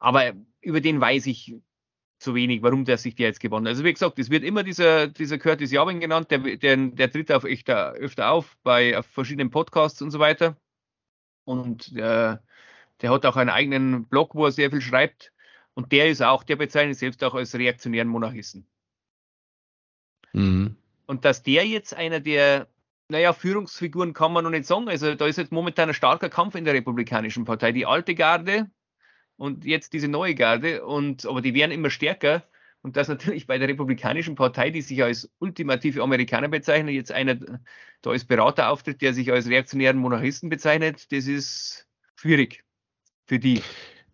aber 0.00 0.32
über 0.62 0.80
den 0.80 1.00
weiß 1.00 1.26
ich 1.26 1.54
zu 2.18 2.34
wenig, 2.34 2.62
warum 2.62 2.84
der 2.84 2.98
sich 2.98 3.14
der 3.14 3.28
jetzt 3.28 3.40
gewonnen 3.40 3.66
hat. 3.66 3.72
Also 3.72 3.84
wie 3.84 3.92
gesagt, 3.92 4.18
es 4.18 4.30
wird 4.30 4.42
immer 4.42 4.62
dieser, 4.62 5.08
dieser 5.08 5.38
Curtis 5.38 5.70
Jabin 5.70 6.00
genannt, 6.00 6.30
der, 6.30 6.38
der, 6.38 6.76
der 6.76 7.10
tritt 7.10 7.30
auf 7.30 7.44
öfter, 7.44 7.92
öfter 7.92 8.30
auf 8.30 8.56
bei 8.62 8.96
auf 8.96 9.06
verschiedenen 9.06 9.50
Podcasts 9.50 10.00
und 10.00 10.10
so 10.10 10.18
weiter. 10.18 10.56
Und 11.44 11.92
äh, 11.92 12.36
der 13.02 13.10
hat 13.10 13.26
auch 13.26 13.36
einen 13.36 13.50
eigenen 13.50 14.04
Blog, 14.06 14.34
wo 14.34 14.46
er 14.46 14.52
sehr 14.52 14.70
viel 14.70 14.80
schreibt. 14.80 15.32
Und 15.74 15.92
der 15.92 16.08
ist 16.08 16.22
auch, 16.22 16.42
der 16.42 16.56
bezeichnet 16.56 16.96
selbst 16.96 17.22
auch 17.22 17.34
als 17.34 17.54
reaktionären 17.54 18.08
Monarchisten. 18.08 18.66
Mhm. 20.32 20.76
Und 21.06 21.24
dass 21.24 21.42
der 21.42 21.66
jetzt 21.66 21.94
einer 21.94 22.20
der, 22.20 22.66
naja, 23.08 23.34
Führungsfiguren 23.34 24.14
kann 24.14 24.32
man 24.32 24.44
noch 24.44 24.50
nicht 24.50 24.66
sagen. 24.66 24.88
Also 24.88 25.14
da 25.14 25.26
ist 25.26 25.36
jetzt 25.36 25.52
momentan 25.52 25.90
ein 25.90 25.94
starker 25.94 26.30
Kampf 26.30 26.54
in 26.54 26.64
der 26.64 26.74
Republikanischen 26.74 27.44
Partei. 27.44 27.72
Die 27.72 27.86
alte 27.86 28.14
Garde, 28.14 28.70
und 29.36 29.64
jetzt 29.64 29.92
diese 29.92 30.08
neue 30.08 30.34
Garde. 30.34 30.84
Und, 30.84 31.26
aber 31.26 31.42
die 31.42 31.54
werden 31.54 31.72
immer 31.72 31.90
stärker. 31.90 32.44
Und 32.82 32.96
das 32.96 33.08
natürlich 33.08 33.46
bei 33.46 33.58
der 33.58 33.68
Republikanischen 33.68 34.36
Partei, 34.36 34.70
die 34.70 34.82
sich 34.82 35.02
als 35.02 35.28
ultimative 35.40 36.02
Amerikaner 36.02 36.48
bezeichnet, 36.48 36.94
jetzt 36.94 37.10
einer 37.10 37.36
da 38.02 38.10
als 38.10 38.24
Berater 38.24 38.70
auftritt, 38.70 39.02
der 39.02 39.12
sich 39.12 39.32
als 39.32 39.48
reaktionären 39.48 39.98
Monarchisten 39.98 40.48
bezeichnet, 40.48 41.10
das 41.10 41.26
ist 41.26 41.86
schwierig 42.14 42.62
für 43.26 43.38
die. 43.38 43.62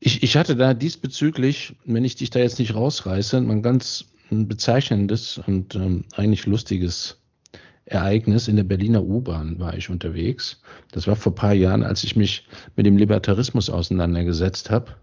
Ich, 0.00 0.22
ich 0.22 0.37
hatte 0.37 0.56
da 0.56 0.74
diesbezüglich, 0.74 1.76
wenn 1.85 2.04
ich 2.04 2.16
dich 2.16 2.30
da 2.30 2.38
jetzt 2.38 2.58
nicht 2.58 2.74
rausreiße, 2.74 3.37
ein 3.37 3.62
ganz 3.62 4.06
bezeichnendes 4.30 5.38
und 5.46 5.74
ähm, 5.74 6.04
eigentlich 6.14 6.46
lustiges 6.46 7.21
Ereignis 7.84 8.48
in 8.48 8.56
der 8.56 8.64
Berliner 8.64 9.02
U-Bahn 9.02 9.58
war 9.58 9.76
ich 9.76 9.90
unterwegs. 9.90 10.62
Das 10.92 11.06
war 11.06 11.16
vor 11.16 11.32
ein 11.32 11.36
paar 11.36 11.52
Jahren, 11.52 11.82
als 11.82 12.04
ich 12.04 12.14
mich 12.14 12.46
mit 12.76 12.86
dem 12.86 12.96
Libertarismus 12.96 13.68
auseinandergesetzt 13.68 14.70
habe 14.70 14.94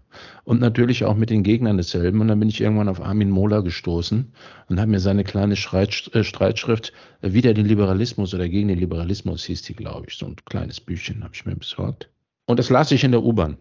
und 0.44 0.60
natürlich 0.60 1.04
auch 1.04 1.16
mit 1.16 1.30
den 1.30 1.42
Gegnern 1.42 1.76
desselben. 1.76 2.20
Und 2.20 2.28
dann 2.28 2.40
bin 2.40 2.48
ich 2.48 2.60
irgendwann 2.60 2.88
auf 2.88 3.00
Armin 3.00 3.30
Mohler 3.30 3.62
gestoßen 3.62 4.32
und 4.68 4.80
habe 4.80 4.90
mir 4.90 5.00
seine 5.00 5.24
kleine 5.24 5.56
Streit, 5.56 6.10
äh, 6.14 6.24
Streitschrift 6.24 6.92
äh, 7.20 7.32
Wieder 7.32 7.52
den 7.54 7.66
Liberalismus 7.66 8.34
oder 8.34 8.48
gegen 8.48 8.68
den 8.68 8.78
Liberalismus 8.78 9.44
hieß 9.44 9.62
die, 9.62 9.74
glaube 9.74 10.06
ich. 10.08 10.16
So 10.16 10.26
ein 10.26 10.36
kleines 10.46 10.80
Büchchen 10.80 11.22
habe 11.22 11.34
ich 11.34 11.44
mir 11.44 11.56
besorgt. 11.56 12.08
Und 12.46 12.58
das 12.58 12.70
las 12.70 12.90
ich 12.90 13.04
in 13.04 13.12
der 13.12 13.22
U-Bahn. 13.22 13.58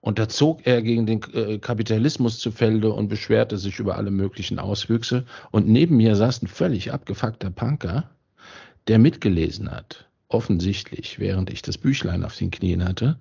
Und 0.00 0.18
da 0.18 0.28
zog 0.28 0.66
er 0.66 0.82
gegen 0.82 1.06
den 1.06 1.20
äh, 1.34 1.58
Kapitalismus 1.58 2.38
zu 2.38 2.50
Felde 2.50 2.92
und 2.92 3.08
beschwerte 3.08 3.58
sich 3.58 3.78
über 3.78 3.96
alle 3.96 4.10
möglichen 4.10 4.58
Auswüchse. 4.58 5.24
Und 5.50 5.68
neben 5.68 5.96
mir 5.96 6.16
saß 6.16 6.42
ein 6.42 6.46
völlig 6.46 6.92
abgefuckter 6.92 7.50
Punker, 7.50 8.10
der 8.88 8.98
mitgelesen 8.98 9.70
hat, 9.70 10.08
offensichtlich, 10.28 11.18
während 11.18 11.50
ich 11.50 11.62
das 11.62 11.78
Büchlein 11.78 12.24
auf 12.24 12.36
den 12.36 12.50
Knien 12.50 12.84
hatte. 12.84 13.18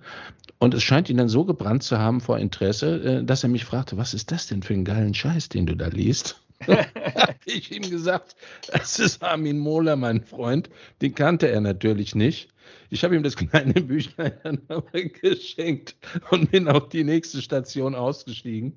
Und 0.57 0.73
es 0.73 0.83
scheint 0.83 1.09
ihn 1.09 1.17
dann 1.17 1.27
so 1.27 1.43
gebrannt 1.43 1.83
zu 1.83 1.97
haben 1.97 2.21
vor 2.21 2.39
Interesse, 2.39 3.03
äh, 3.03 3.23
dass 3.23 3.43
er 3.43 3.49
mich 3.49 3.65
fragte, 3.65 3.97
was 3.97 4.13
ist 4.13 4.31
das 4.31 4.47
denn 4.47 4.63
für 4.63 4.73
einen 4.73 4.85
geilen 4.85 5.13
Scheiß, 5.13 5.49
den 5.49 5.65
du 5.65 5.75
da 5.75 5.87
liest? 5.87 6.41
habe 6.67 7.35
ich 7.45 7.75
ihm 7.75 7.89
gesagt, 7.89 8.35
das 8.71 8.99
ist 8.99 9.21
Armin 9.21 9.60
Mohler, 9.60 9.97
mein 9.97 10.21
Freund. 10.21 10.69
Den 11.01 11.13
kannte 11.13 11.49
er 11.49 11.60
natürlich 11.60 12.15
nicht. 12.15 12.49
Ich 12.89 13.03
habe 13.03 13.15
ihm 13.15 13.23
das 13.23 13.35
kleine 13.35 13.73
Büchlein 13.81 14.33
dann 14.43 14.61
aber 14.67 15.01
geschenkt 15.01 15.95
und 16.31 16.51
bin 16.51 16.67
auf 16.67 16.89
die 16.89 17.03
nächste 17.03 17.41
Station 17.41 17.95
ausgestiegen. 17.95 18.73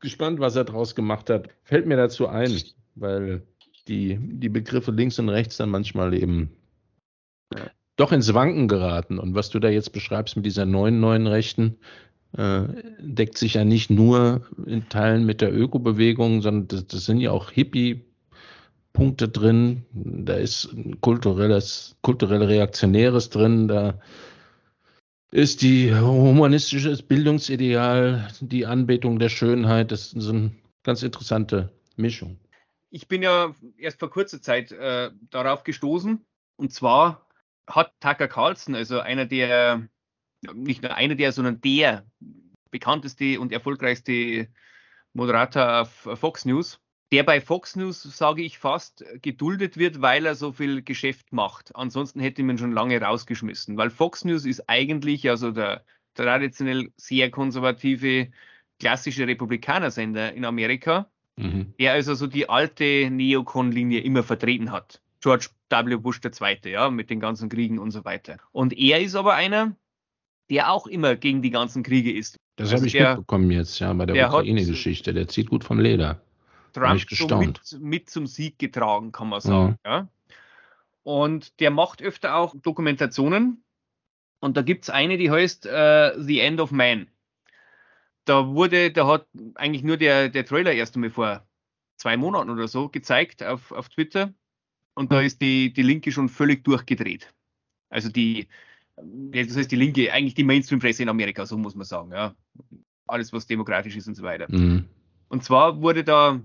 Gespannt, 0.00 0.40
was 0.40 0.56
er 0.56 0.64
draus 0.64 0.94
gemacht 0.94 1.30
hat. 1.30 1.48
Fällt 1.62 1.86
mir 1.86 1.96
dazu 1.96 2.26
ein, 2.28 2.60
weil 2.94 3.42
die, 3.88 4.18
die 4.20 4.48
Begriffe 4.48 4.90
links 4.90 5.18
und 5.18 5.28
rechts 5.28 5.56
dann 5.56 5.70
manchmal 5.70 6.14
eben 6.14 6.50
doch 7.96 8.12
ins 8.12 8.32
Wanken 8.32 8.68
geraten. 8.68 9.18
Und 9.18 9.34
was 9.34 9.50
du 9.50 9.58
da 9.58 9.68
jetzt 9.68 9.92
beschreibst 9.92 10.36
mit 10.36 10.46
dieser 10.46 10.64
neuen, 10.64 11.00
neuen 11.00 11.26
Rechten, 11.26 11.76
äh, 12.36 12.62
deckt 12.98 13.36
sich 13.36 13.54
ja 13.54 13.64
nicht 13.64 13.90
nur 13.90 14.46
in 14.66 14.88
Teilen 14.88 15.26
mit 15.26 15.40
der 15.40 15.54
Ökobewegung, 15.54 16.42
sondern 16.42 16.68
das, 16.68 16.86
das 16.86 17.04
sind 17.04 17.18
ja 17.18 17.30
auch 17.32 17.50
Hippie- 17.50 18.09
Punkte 18.92 19.28
drin, 19.28 19.84
da 19.92 20.34
ist 20.34 20.74
kulturelles, 21.00 21.96
kulturell 22.02 22.42
Reaktionäres 22.42 23.30
drin, 23.30 23.68
da 23.68 24.00
ist 25.30 25.62
die 25.62 25.94
humanistische 25.94 27.00
Bildungsideal, 27.02 28.28
die 28.40 28.66
Anbetung 28.66 29.18
der 29.18 29.28
Schönheit, 29.28 29.92
das 29.92 30.12
ist 30.12 30.28
eine 30.28 30.50
ganz 30.82 31.02
interessante 31.02 31.72
Mischung. 31.96 32.38
Ich 32.90 33.06
bin 33.06 33.22
ja 33.22 33.54
erst 33.78 34.00
vor 34.00 34.10
kurzer 34.10 34.42
Zeit 34.42 34.72
äh, 34.72 35.10
darauf 35.30 35.62
gestoßen. 35.62 36.24
Und 36.56 36.72
zwar 36.72 37.26
hat 37.68 37.92
Tucker 38.00 38.26
Carlson, 38.26 38.74
also 38.74 38.98
einer 38.98 39.26
der, 39.26 39.88
nicht 40.52 40.82
nur 40.82 40.94
einer 40.94 41.14
der, 41.14 41.30
sondern 41.30 41.60
der 41.60 42.04
bekannteste 42.70 43.38
und 43.38 43.52
erfolgreichste 43.52 44.48
Moderator 45.12 45.82
auf 45.82 46.08
Fox 46.18 46.44
News, 46.44 46.80
der 47.12 47.24
bei 47.24 47.40
Fox 47.40 47.76
News, 47.76 48.02
sage 48.02 48.42
ich 48.42 48.58
fast, 48.58 49.04
geduldet 49.22 49.76
wird, 49.76 50.00
weil 50.00 50.26
er 50.26 50.34
so 50.34 50.52
viel 50.52 50.82
Geschäft 50.82 51.32
macht. 51.32 51.74
Ansonsten 51.74 52.20
hätte 52.20 52.42
man 52.42 52.58
schon 52.58 52.72
lange 52.72 53.00
rausgeschmissen, 53.00 53.76
weil 53.76 53.90
Fox 53.90 54.24
News 54.24 54.44
ist 54.44 54.68
eigentlich 54.68 55.28
also 55.28 55.50
der 55.50 55.84
traditionell 56.14 56.92
sehr 56.96 57.30
konservative, 57.30 58.28
klassische 58.78 59.26
Republikanersender 59.26 60.32
in 60.32 60.44
Amerika, 60.44 61.10
mhm. 61.36 61.74
der 61.78 61.92
also 61.92 62.14
so 62.14 62.26
die 62.26 62.48
alte 62.48 63.10
Neokon-Linie 63.10 64.00
immer 64.00 64.22
vertreten 64.22 64.70
hat. 64.70 65.00
George 65.20 65.48
W. 65.68 65.96
Bush 65.96 66.20
II., 66.24 66.70
ja, 66.70 66.90
mit 66.90 67.10
den 67.10 67.20
ganzen 67.20 67.48
Kriegen 67.48 67.78
und 67.78 67.90
so 67.90 68.04
weiter. 68.04 68.38
Und 68.52 68.72
er 68.76 69.00
ist 69.00 69.14
aber 69.14 69.34
einer, 69.34 69.76
der 70.48 70.72
auch 70.72 70.86
immer 70.86 71.16
gegen 71.16 71.42
die 71.42 71.50
ganzen 71.50 71.82
Kriege 71.82 72.12
ist. 72.12 72.36
Das 72.56 72.68
also 72.68 72.76
habe 72.76 72.86
ich 72.86 72.92
der, 72.92 73.10
mitbekommen 73.10 73.50
jetzt, 73.50 73.78
ja, 73.78 73.92
bei 73.92 74.06
der 74.06 74.28
Ukraine-Geschichte. 74.28 75.12
Der 75.12 75.28
zieht 75.28 75.50
gut 75.50 75.64
vom 75.64 75.78
Leder. 75.78 76.22
Trump 76.72 77.00
so 77.10 77.38
mit, 77.38 77.60
mit, 77.80 78.10
zum 78.10 78.26
Sieg 78.26 78.58
getragen, 78.58 79.12
kann 79.12 79.28
man 79.28 79.40
sagen. 79.40 79.78
Ja. 79.84 79.90
ja. 79.90 80.08
Und 81.02 81.60
der 81.60 81.70
macht 81.70 82.02
öfter 82.02 82.36
auch 82.36 82.54
Dokumentationen. 82.54 83.64
Und 84.40 84.56
da 84.56 84.62
gibt 84.62 84.84
es 84.84 84.90
eine, 84.90 85.18
die 85.18 85.30
heißt 85.30 85.66
uh, 85.66 86.22
The 86.22 86.40
End 86.40 86.60
of 86.60 86.72
Man. 86.72 87.08
Da 88.24 88.46
wurde, 88.48 88.90
da 88.90 89.06
hat 89.06 89.26
eigentlich 89.54 89.82
nur 89.82 89.96
der, 89.96 90.28
der 90.28 90.44
Trailer 90.44 90.72
erst 90.72 90.94
einmal 90.94 91.10
vor 91.10 91.46
zwei 91.96 92.16
Monaten 92.16 92.50
oder 92.50 92.68
so 92.68 92.88
gezeigt 92.88 93.42
auf, 93.42 93.72
auf 93.72 93.88
Twitter. 93.88 94.32
Und 94.94 95.12
da 95.12 95.20
ist 95.20 95.40
die, 95.40 95.72
die 95.72 95.82
Linke 95.82 96.12
schon 96.12 96.28
völlig 96.28 96.64
durchgedreht. 96.64 97.32
Also 97.88 98.08
die, 98.08 98.48
das 98.96 99.56
heißt 99.56 99.70
die 99.70 99.76
Linke, 99.76 100.12
eigentlich 100.12 100.34
die 100.34 100.44
Mainstream-Presse 100.44 101.02
in 101.02 101.08
Amerika, 101.08 101.46
so 101.46 101.56
muss 101.56 101.74
man 101.74 101.86
sagen. 101.86 102.12
Ja. 102.12 102.34
Alles, 103.06 103.32
was 103.32 103.46
demokratisch 103.46 103.96
ist 103.96 104.06
und 104.06 104.14
so 104.14 104.22
weiter. 104.22 104.46
Mhm. 104.48 104.86
Und 105.28 105.44
zwar 105.44 105.80
wurde 105.80 106.04
da 106.04 106.40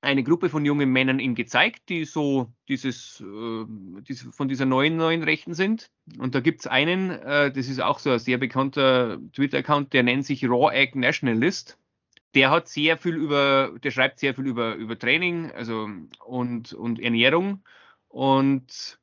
eine 0.00 0.22
Gruppe 0.22 0.48
von 0.48 0.64
jungen 0.64 0.90
Männern 0.90 1.18
ihm 1.18 1.34
gezeigt, 1.34 1.88
die 1.88 2.04
so 2.04 2.52
dieses, 2.68 3.20
äh, 3.20 3.64
diese, 4.02 4.30
von 4.32 4.48
dieser 4.48 4.64
neuen 4.64 4.96
neuen 4.96 5.22
Rechten 5.22 5.54
sind. 5.54 5.90
Und 6.18 6.34
da 6.34 6.40
gibt 6.40 6.60
es 6.60 6.66
einen, 6.66 7.10
äh, 7.10 7.50
das 7.50 7.68
ist 7.68 7.80
auch 7.80 7.98
so 7.98 8.10
ein 8.10 8.18
sehr 8.18 8.38
bekannter 8.38 9.18
Twitter-Account, 9.32 9.92
der 9.92 10.04
nennt 10.04 10.24
sich 10.24 10.44
Raw 10.44 10.72
Egg 10.72 10.96
Nationalist. 10.98 11.78
Der 12.34 12.50
hat 12.50 12.68
sehr 12.68 12.98
viel 12.98 13.16
über, 13.16 13.74
der 13.82 13.90
schreibt 13.90 14.20
sehr 14.20 14.34
viel 14.34 14.46
über, 14.46 14.74
über 14.74 14.98
Training 14.98 15.50
also, 15.50 15.88
und, 16.24 16.72
und 16.74 17.00
Ernährung. 17.00 17.64
Und 18.08 19.00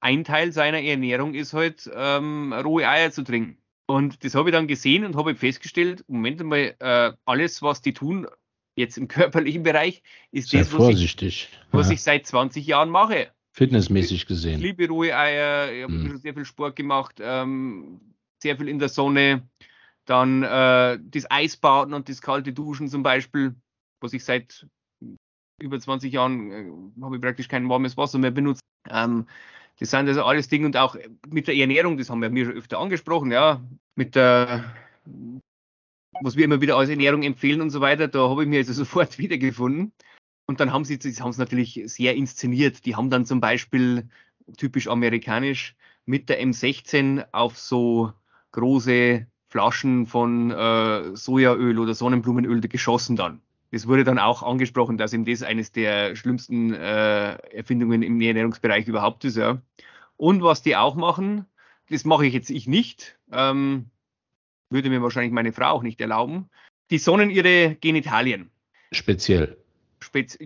ein 0.00 0.24
Teil 0.24 0.52
seiner 0.52 0.82
Ernährung 0.82 1.34
ist 1.34 1.54
halt, 1.54 1.90
ähm, 1.94 2.52
rohe 2.52 2.86
Eier 2.86 3.10
zu 3.10 3.22
trinken. 3.22 3.58
Und 3.86 4.22
das 4.22 4.34
habe 4.34 4.50
ich 4.50 4.52
dann 4.52 4.66
gesehen 4.66 5.06
und 5.06 5.16
habe 5.16 5.34
festgestellt, 5.34 6.04
Moment 6.08 6.42
mal, 6.44 6.74
äh, 6.78 7.12
alles, 7.24 7.62
was 7.62 7.80
die 7.80 7.94
tun, 7.94 8.26
jetzt 8.78 8.96
im 8.96 9.08
körperlichen 9.08 9.62
Bereich, 9.62 10.02
ist 10.30 10.50
Sei 10.50 10.58
das, 10.58 10.72
was, 10.72 11.00
ich, 11.00 11.48
was 11.72 11.90
ich 11.90 12.02
seit 12.02 12.26
20 12.26 12.66
Jahren 12.66 12.90
mache. 12.90 13.28
Fitnessmäßig 13.52 14.26
gesehen. 14.26 14.60
Ich 14.60 14.62
liebe 14.62 14.88
rohe 14.88 15.16
Eier, 15.16 15.72
ich 15.72 15.82
habe 15.82 15.92
hm. 15.92 16.16
sehr 16.18 16.34
viel 16.34 16.44
Sport 16.44 16.76
gemacht, 16.76 17.16
ähm, 17.20 18.00
sehr 18.40 18.56
viel 18.56 18.68
in 18.68 18.78
der 18.78 18.88
Sonne. 18.88 19.48
Dann 20.04 20.42
äh, 20.42 20.98
das 21.02 21.30
Eisbaden 21.30 21.92
und 21.92 22.08
das 22.08 22.22
kalte 22.22 22.52
Duschen 22.52 22.88
zum 22.88 23.02
Beispiel, 23.02 23.54
was 24.00 24.12
ich 24.12 24.24
seit 24.24 24.66
über 25.60 25.78
20 25.78 26.12
Jahren 26.12 26.52
äh, 26.52 27.02
habe 27.02 27.16
ich 27.16 27.22
praktisch 27.22 27.48
kein 27.48 27.68
warmes 27.68 27.96
Wasser 27.96 28.18
mehr 28.18 28.30
benutzt. 28.30 28.62
Ähm, 28.88 29.26
das 29.80 29.90
sind 29.90 30.08
also 30.08 30.24
alles 30.24 30.48
Dinge 30.48 30.66
und 30.66 30.76
auch 30.76 30.96
mit 31.28 31.48
der 31.48 31.56
Ernährung, 31.56 31.98
das 31.98 32.10
haben 32.10 32.22
wir 32.22 32.30
mir 32.30 32.46
schon 32.46 32.54
öfter 32.54 32.78
angesprochen, 32.78 33.32
ja, 33.32 33.60
mit 33.96 34.14
der 34.14 34.72
was 36.22 36.36
wir 36.36 36.44
immer 36.44 36.60
wieder 36.60 36.76
als 36.76 36.90
Ernährung 36.90 37.22
empfehlen 37.22 37.60
und 37.60 37.70
so 37.70 37.80
weiter, 37.80 38.08
da 38.08 38.28
habe 38.28 38.42
ich 38.42 38.48
mir 38.48 38.58
also 38.58 38.72
sofort 38.84 39.18
wiedergefunden. 39.18 39.92
Und 40.46 40.60
dann 40.60 40.72
haben 40.72 40.84
sie 40.84 40.98
es 41.02 41.38
natürlich 41.38 41.82
sehr 41.86 42.14
inszeniert. 42.14 42.86
Die 42.86 42.96
haben 42.96 43.10
dann 43.10 43.26
zum 43.26 43.40
Beispiel 43.40 44.08
typisch 44.56 44.88
amerikanisch 44.88 45.76
mit 46.06 46.30
der 46.30 46.42
M16 46.42 47.26
auf 47.32 47.58
so 47.58 48.12
große 48.52 49.26
Flaschen 49.48 50.06
von 50.06 50.50
äh, 50.50 51.14
Sojaöl 51.14 51.78
oder 51.78 51.94
Sonnenblumenöl 51.94 52.60
geschossen 52.62 53.16
dann. 53.16 53.42
Das 53.70 53.86
wurde 53.86 54.04
dann 54.04 54.18
auch 54.18 54.42
angesprochen, 54.42 54.96
dass 54.96 55.12
ihm 55.12 55.26
das 55.26 55.42
eines 55.42 55.72
der 55.72 56.16
schlimmsten 56.16 56.72
äh, 56.72 57.34
Erfindungen 57.54 58.02
im 58.02 58.20
Ernährungsbereich 58.20 58.88
überhaupt 58.88 59.24
ist. 59.24 59.36
Ja. 59.36 59.60
Und 60.16 60.42
was 60.42 60.62
die 60.62 60.76
auch 60.76 60.94
machen, 60.94 61.44
das 61.90 62.04
mache 62.04 62.26
ich 62.26 62.32
jetzt 62.32 62.50
ich 62.50 62.66
nicht. 62.66 63.18
Ähm, 63.30 63.90
würde 64.70 64.90
mir 64.90 65.02
wahrscheinlich 65.02 65.32
meine 65.32 65.52
Frau 65.52 65.70
auch 65.70 65.82
nicht 65.82 66.00
erlauben. 66.00 66.48
Die 66.90 66.98
sonnen 66.98 67.30
ihre 67.30 67.76
Genitalien. 67.76 68.50
Speziell. 68.92 69.56
Spez 70.00 70.38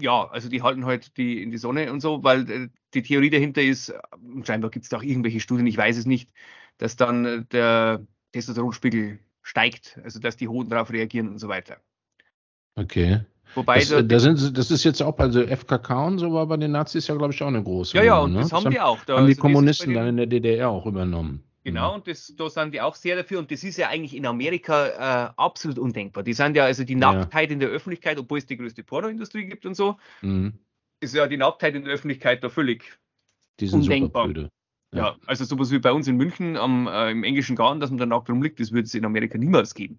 ja, 0.00 0.28
also 0.28 0.48
die 0.48 0.62
halten 0.62 0.86
halt 0.86 1.16
die 1.16 1.42
in 1.42 1.50
die 1.50 1.58
Sonne 1.58 1.90
und 1.92 2.00
so, 2.00 2.22
weil 2.22 2.50
äh, 2.50 2.68
die 2.94 3.02
Theorie 3.02 3.30
dahinter 3.30 3.62
ist, 3.62 3.88
äh, 3.88 3.98
scheinbar 4.44 4.70
gibt 4.70 4.84
es 4.84 4.90
da 4.90 4.98
auch 4.98 5.02
irgendwelche 5.02 5.40
Studien, 5.40 5.66
ich 5.66 5.76
weiß 5.76 5.96
es 5.96 6.06
nicht, 6.06 6.30
dass 6.78 6.96
dann 6.96 7.24
äh, 7.24 7.44
der 7.50 8.06
Testosteronspiegel 8.32 9.18
steigt, 9.42 9.98
also 10.04 10.20
dass 10.20 10.36
die 10.36 10.48
Hoden 10.48 10.70
darauf 10.70 10.90
reagieren 10.92 11.28
und 11.28 11.38
so 11.38 11.48
weiter. 11.48 11.78
Okay. 12.76 13.20
Wobei 13.54 13.78
das, 13.78 14.04
da 14.06 14.20
sind, 14.20 14.58
das 14.58 14.70
ist 14.70 14.84
jetzt 14.84 15.02
auch, 15.02 15.18
also 15.18 15.42
FKK 15.44 16.06
und 16.06 16.18
so 16.18 16.32
war 16.32 16.46
bei 16.46 16.58
den 16.58 16.72
Nazis 16.72 17.06
ja, 17.08 17.14
glaube 17.14 17.32
ich, 17.32 17.42
auch 17.42 17.48
eine 17.48 17.62
große. 17.62 17.96
Ja, 17.96 18.04
ja, 18.04 18.18
und 18.18 18.34
ne? 18.34 18.40
das 18.40 18.52
haben 18.52 18.64
das 18.64 18.74
die 18.74 18.80
auch. 18.80 19.02
Da, 19.04 19.16
haben 19.16 19.26
die 19.26 19.32
also 19.32 19.40
Kommunisten 19.40 19.94
dann 19.94 20.08
in 20.08 20.16
der 20.18 20.26
DDR 20.26 20.68
auch 20.68 20.84
übernommen. 20.86 21.42
Genau, 21.68 21.90
mhm. 21.90 21.94
und 21.96 22.08
das, 22.08 22.34
da 22.34 22.48
sind 22.48 22.72
die 22.72 22.80
auch 22.80 22.94
sehr 22.94 23.16
dafür. 23.16 23.38
Und 23.38 23.50
das 23.50 23.62
ist 23.62 23.76
ja 23.76 23.88
eigentlich 23.88 24.16
in 24.16 24.24
Amerika 24.24 24.86
äh, 24.86 25.32
absolut 25.36 25.78
undenkbar. 25.78 26.24
Die 26.24 26.32
sind 26.32 26.56
ja 26.56 26.64
also 26.64 26.82
die 26.82 26.94
Nacktheit 26.94 27.50
ja. 27.50 27.54
in 27.54 27.60
der 27.60 27.68
Öffentlichkeit, 27.68 28.18
obwohl 28.18 28.38
es 28.38 28.46
die 28.46 28.56
größte 28.56 28.82
Pornoindustrie 28.82 29.44
gibt 29.44 29.66
und 29.66 29.74
so, 29.74 29.98
mhm. 30.22 30.54
ist 31.00 31.14
ja 31.14 31.26
die 31.26 31.36
Nacktheit 31.36 31.74
in 31.74 31.84
der 31.84 31.92
Öffentlichkeit 31.92 32.42
da 32.42 32.48
völlig 32.48 32.98
undenkbar. 33.70 34.30
Ja. 34.30 34.48
ja. 34.92 35.16
also 35.26 35.44
sowas 35.44 35.70
wie 35.70 35.78
bei 35.78 35.92
uns 35.92 36.08
in 36.08 36.16
München 36.16 36.56
am, 36.56 36.86
äh, 36.86 37.10
im 37.10 37.22
englischen 37.22 37.54
Garten, 37.54 37.80
dass 37.80 37.90
man 37.90 37.98
da 37.98 38.06
nackt 38.06 38.30
rumliegt, 38.30 38.58
das 38.60 38.72
würde 38.72 38.86
es 38.86 38.94
in 38.94 39.04
Amerika 39.04 39.36
niemals 39.36 39.74
geben. 39.74 39.98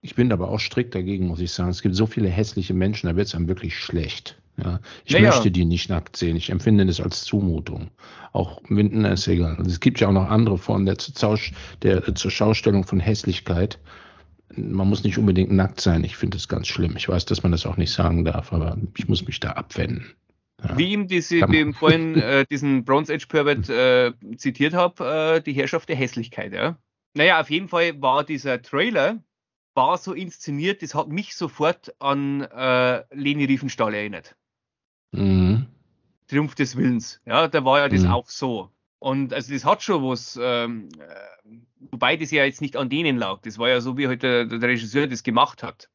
Ich 0.00 0.14
bin 0.14 0.30
aber 0.30 0.48
auch 0.48 0.60
strikt 0.60 0.94
dagegen, 0.94 1.26
muss 1.26 1.40
ich 1.40 1.50
sagen. 1.50 1.70
Es 1.70 1.82
gibt 1.82 1.96
so 1.96 2.06
viele 2.06 2.28
hässliche 2.28 2.74
Menschen, 2.74 3.08
da 3.08 3.16
wird 3.16 3.26
es 3.26 3.34
einem 3.34 3.48
wirklich 3.48 3.76
schlecht. 3.76 4.40
Ja, 4.62 4.80
ich 5.04 5.12
naja. 5.12 5.30
möchte 5.30 5.50
die 5.50 5.64
nicht 5.64 5.88
nackt 5.88 6.16
sehen. 6.16 6.36
Ich 6.36 6.50
empfinde 6.50 6.84
das 6.84 7.00
als 7.00 7.22
Zumutung. 7.22 7.90
Auch 8.32 8.60
Winden 8.68 9.04
ist 9.04 9.28
egal. 9.28 9.56
Und 9.56 9.66
es 9.66 9.80
gibt 9.80 10.00
ja 10.00 10.08
auch 10.08 10.12
noch 10.12 10.28
andere 10.28 10.58
Formen 10.58 10.84
der, 10.86 10.96
der 11.82 12.14
zur 12.14 12.30
Schaustellung 12.30 12.84
von 12.84 12.98
Hässlichkeit. 12.98 13.78
Man 14.54 14.88
muss 14.88 15.04
nicht 15.04 15.18
unbedingt 15.18 15.52
nackt 15.52 15.80
sein. 15.80 16.02
Ich 16.02 16.16
finde 16.16 16.36
das 16.36 16.48
ganz 16.48 16.66
schlimm. 16.66 16.96
Ich 16.96 17.08
weiß, 17.08 17.24
dass 17.26 17.42
man 17.42 17.52
das 17.52 17.66
auch 17.66 17.76
nicht 17.76 17.92
sagen 17.92 18.24
darf, 18.24 18.52
aber 18.52 18.76
ich 18.96 19.08
muss 19.08 19.24
mich 19.26 19.38
da 19.38 19.50
abwenden. 19.50 20.14
Ja. 20.64 20.76
Wie 20.76 20.92
ihm 20.92 21.06
diese, 21.06 21.40
dem 21.46 21.72
vorhin 21.72 22.16
äh, 22.16 22.44
diesen 22.50 22.84
Bronze 22.84 23.14
Age 23.14 23.26
Pervert 23.26 23.68
äh, 23.68 24.12
zitiert 24.36 24.74
habe, 24.74 25.36
äh, 25.36 25.40
die 25.40 25.52
Herrschaft 25.52 25.88
der 25.88 25.94
Hässlichkeit. 25.94 26.52
Ja? 26.52 26.76
Naja, 27.14 27.40
auf 27.40 27.50
jeden 27.50 27.68
Fall 27.68 28.00
war 28.02 28.24
dieser 28.24 28.60
Trailer 28.60 29.22
war 29.78 29.96
so 29.96 30.12
inszeniert, 30.12 30.82
das 30.82 30.96
hat 30.96 31.06
mich 31.06 31.36
sofort 31.36 31.94
an 32.00 32.40
äh, 32.40 33.04
Leni 33.14 33.44
Riefenstahl 33.44 33.94
erinnert. 33.94 34.34
Mhm. 35.12 35.66
Triumph 36.28 36.54
des 36.54 36.76
Willens. 36.76 37.20
Ja, 37.24 37.48
da 37.48 37.64
war 37.64 37.78
ja 37.78 37.88
das 37.88 38.02
mhm. 38.02 38.10
auch 38.10 38.28
so. 38.28 38.70
Und 38.98 39.32
also 39.32 39.52
das 39.52 39.64
hat 39.64 39.82
schon 39.82 40.02
was, 40.02 40.38
ähm, 40.42 40.88
äh, 40.98 41.54
wobei 41.90 42.16
das 42.16 42.30
ja 42.30 42.44
jetzt 42.44 42.60
nicht 42.60 42.76
an 42.76 42.90
denen 42.90 43.16
lag. 43.16 43.40
Das 43.42 43.58
war 43.58 43.68
ja 43.68 43.80
so, 43.80 43.96
wie 43.96 44.08
heute 44.08 44.28
halt 44.28 44.52
der, 44.52 44.58
der 44.58 44.68
Regisseur 44.68 45.06
das 45.06 45.22
gemacht 45.22 45.62
hat. 45.62 45.88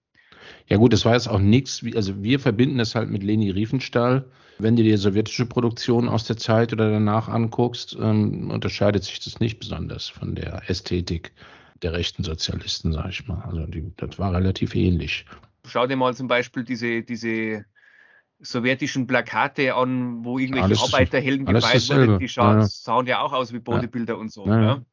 Ja 0.67 0.77
gut, 0.77 0.93
das 0.93 1.05
war 1.05 1.13
jetzt 1.13 1.27
auch 1.27 1.39
nichts, 1.39 1.83
also 1.95 2.23
wir 2.23 2.39
verbinden 2.39 2.77
das 2.77 2.95
halt 2.95 3.09
mit 3.09 3.23
Leni 3.23 3.49
Riefenstahl. 3.49 4.25
Wenn 4.59 4.75
du 4.75 4.83
dir 4.83 4.97
sowjetische 4.97 5.45
Produktion 5.45 6.07
aus 6.07 6.25
der 6.25 6.37
Zeit 6.37 6.71
oder 6.73 6.89
danach 6.91 7.27
anguckst, 7.27 7.97
ähm, 7.99 8.51
unterscheidet 8.51 9.03
sich 9.03 9.19
das 9.19 9.39
nicht 9.39 9.59
besonders 9.59 10.07
von 10.07 10.35
der 10.35 10.69
Ästhetik 10.69 11.33
der 11.81 11.93
rechten 11.93 12.23
Sozialisten, 12.23 12.93
sag 12.93 13.09
ich 13.09 13.27
mal. 13.27 13.41
Also 13.41 13.65
die, 13.65 13.91
das 13.97 14.17
war 14.19 14.33
relativ 14.33 14.75
ähnlich. 14.75 15.25
Schau 15.65 15.87
dir 15.87 15.95
mal 15.95 16.13
zum 16.13 16.27
Beispiel 16.27 16.63
diese, 16.63 17.01
diese 17.01 17.65
sowjetischen 18.43 19.07
Plakate 19.07 19.75
an, 19.75 20.23
wo 20.23 20.37
irgendwelche 20.37 20.65
alles, 20.65 20.93
Arbeiterhelden 20.93 21.45
gemalt 21.45 21.89
wurden, 21.89 22.19
die 22.19 22.29
schauen, 22.29 22.59
ja. 22.59 22.67
sahen 22.67 23.07
ja 23.07 23.21
auch 23.21 23.33
aus 23.33 23.53
wie 23.53 23.59
Bodybuilder 23.59 24.13
ja. 24.13 24.19
und 24.19 24.31
so. 24.31 24.45
Ja. 24.45 24.83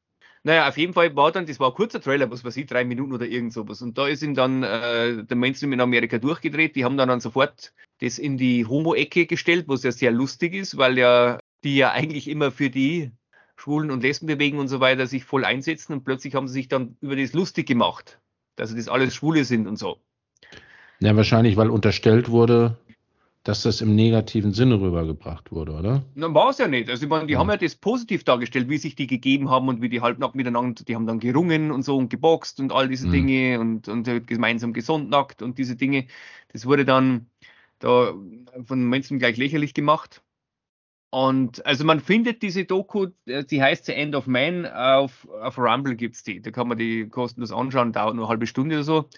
Naja, 0.42 0.68
auf 0.68 0.78
jeden 0.78 0.94
Fall 0.94 1.14
war 1.16 1.32
dann, 1.32 1.44
das 1.44 1.60
war 1.60 1.68
ein 1.68 1.74
kurzer 1.74 2.00
Trailer, 2.00 2.30
was 2.30 2.44
weiß 2.44 2.56
ich, 2.56 2.66
drei 2.66 2.84
Minuten 2.84 3.12
oder 3.12 3.26
irgend 3.26 3.52
sowas. 3.52 3.82
Und 3.82 3.98
da 3.98 4.06
ist 4.06 4.22
ihm 4.22 4.34
dann 4.34 4.62
äh, 4.62 5.22
der 5.24 5.36
Mainstream 5.36 5.74
in 5.74 5.80
Amerika 5.82 6.18
durchgedreht. 6.18 6.76
Die 6.76 6.84
haben 6.84 6.96
dann, 6.96 7.08
dann 7.08 7.20
sofort 7.20 7.74
das 8.00 8.18
in 8.18 8.38
die 8.38 8.64
Homo-Ecke 8.64 9.26
gestellt, 9.26 9.66
was 9.68 9.82
ja 9.82 9.92
sehr 9.92 10.10
lustig 10.10 10.54
ist, 10.54 10.78
weil 10.78 10.96
ja 10.96 11.38
die 11.62 11.76
ja 11.76 11.90
eigentlich 11.90 12.26
immer 12.28 12.50
für 12.50 12.70
die 12.70 13.10
Schwulen- 13.56 13.90
und 13.90 14.02
Lesbenbewegung 14.02 14.60
und 14.60 14.68
so 14.68 14.80
weiter 14.80 15.06
sich 15.06 15.24
voll 15.24 15.44
einsetzen 15.44 15.92
und 15.92 16.04
plötzlich 16.04 16.34
haben 16.34 16.48
sie 16.48 16.54
sich 16.54 16.68
dann 16.68 16.96
über 17.02 17.16
das 17.16 17.34
lustig 17.34 17.66
gemacht, 17.66 18.18
dass 18.56 18.70
sie 18.70 18.76
das 18.76 18.88
alles 18.88 19.14
Schwule 19.14 19.44
sind 19.44 19.66
und 19.66 19.76
so. 19.76 19.98
Ja, 21.00 21.14
wahrscheinlich, 21.16 21.56
weil 21.56 21.68
unterstellt 21.68 22.30
wurde, 22.30 22.78
dass 23.44 23.62
das 23.62 23.80
im 23.80 23.94
negativen 23.94 24.52
Sinne 24.52 24.80
rübergebracht 24.80 25.50
wurde, 25.50 25.72
oder? 25.72 26.04
Na, 26.14 26.32
war 26.34 26.50
es 26.50 26.58
ja 26.58 26.68
nicht. 26.68 26.90
Also, 26.90 27.04
ich 27.04 27.08
meine, 27.08 27.26
die 27.26 27.34
ja. 27.34 27.38
haben 27.38 27.48
ja 27.48 27.56
das 27.56 27.74
positiv 27.74 28.22
dargestellt, 28.24 28.68
wie 28.68 28.76
sich 28.76 28.96
die 28.96 29.06
gegeben 29.06 29.48
haben 29.48 29.68
und 29.68 29.80
wie 29.80 29.88
die 29.88 30.02
halbnackt 30.02 30.34
miteinander, 30.34 30.84
die 30.84 30.94
haben 30.94 31.06
dann 31.06 31.20
gerungen 31.20 31.70
und 31.70 31.82
so 31.82 31.96
und 31.96 32.10
geboxt 32.10 32.60
und 32.60 32.72
all 32.72 32.88
diese 32.88 33.06
mhm. 33.06 33.12
Dinge 33.12 33.60
und, 33.60 33.88
und 33.88 34.26
gemeinsam 34.26 34.74
gesundnackt 34.74 35.40
und 35.40 35.56
diese 35.58 35.76
Dinge. 35.76 36.06
Das 36.52 36.66
wurde 36.66 36.84
dann 36.84 37.26
da 37.78 38.12
von 38.64 38.86
Menschen 38.86 39.18
gleich 39.18 39.38
lächerlich 39.38 39.72
gemacht. 39.72 40.22
Und 41.08 41.64
also 41.66 41.84
man 41.84 41.98
findet 41.98 42.42
diese 42.42 42.66
Doku, 42.66 43.08
äh, 43.24 43.42
die 43.44 43.62
heißt 43.62 43.86
The 43.86 43.92
End 43.92 44.14
of 44.14 44.26
Man, 44.26 44.66
auf, 44.66 45.26
auf 45.42 45.58
Rumble 45.58 45.96
gibt 45.96 46.16
es 46.16 46.22
die. 46.22 46.42
Da 46.42 46.50
kann 46.50 46.68
man 46.68 46.76
die 46.76 47.08
kostenlos 47.08 47.52
anschauen, 47.52 47.92
dauert 47.92 48.14
nur 48.14 48.26
eine 48.26 48.30
halbe 48.30 48.46
Stunde 48.46 48.76
oder 48.76 48.84
so 48.84 49.08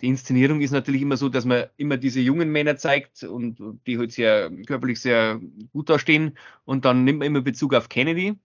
die 0.00 0.08
Inszenierung 0.08 0.60
ist 0.60 0.70
natürlich 0.70 1.02
immer 1.02 1.16
so, 1.16 1.28
dass 1.28 1.44
man 1.44 1.64
immer 1.76 1.96
diese 1.96 2.20
jungen 2.20 2.50
Männer 2.50 2.76
zeigt 2.76 3.24
und 3.24 3.58
die 3.86 3.98
halt 3.98 4.12
sehr 4.12 4.50
körperlich 4.66 5.00
sehr 5.00 5.40
gut 5.72 5.90
dastehen 5.90 6.38
und 6.64 6.84
dann 6.84 7.04
nimmt 7.04 7.18
man 7.18 7.26
immer 7.26 7.40
Bezug 7.40 7.74
auf 7.74 7.88
Kennedy. 7.88 8.38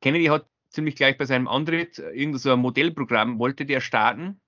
Kennedy 0.00 0.26
hat 0.26 0.46
ziemlich 0.70 0.96
gleich 0.96 1.18
bei 1.18 1.26
seinem 1.26 1.46
Antritt 1.46 1.98
irgendein 1.98 2.38
so 2.38 2.52
ein 2.52 2.58
Modellprogramm 2.58 3.38
wollte 3.38 3.66
der 3.66 3.80
starten. 3.80 4.40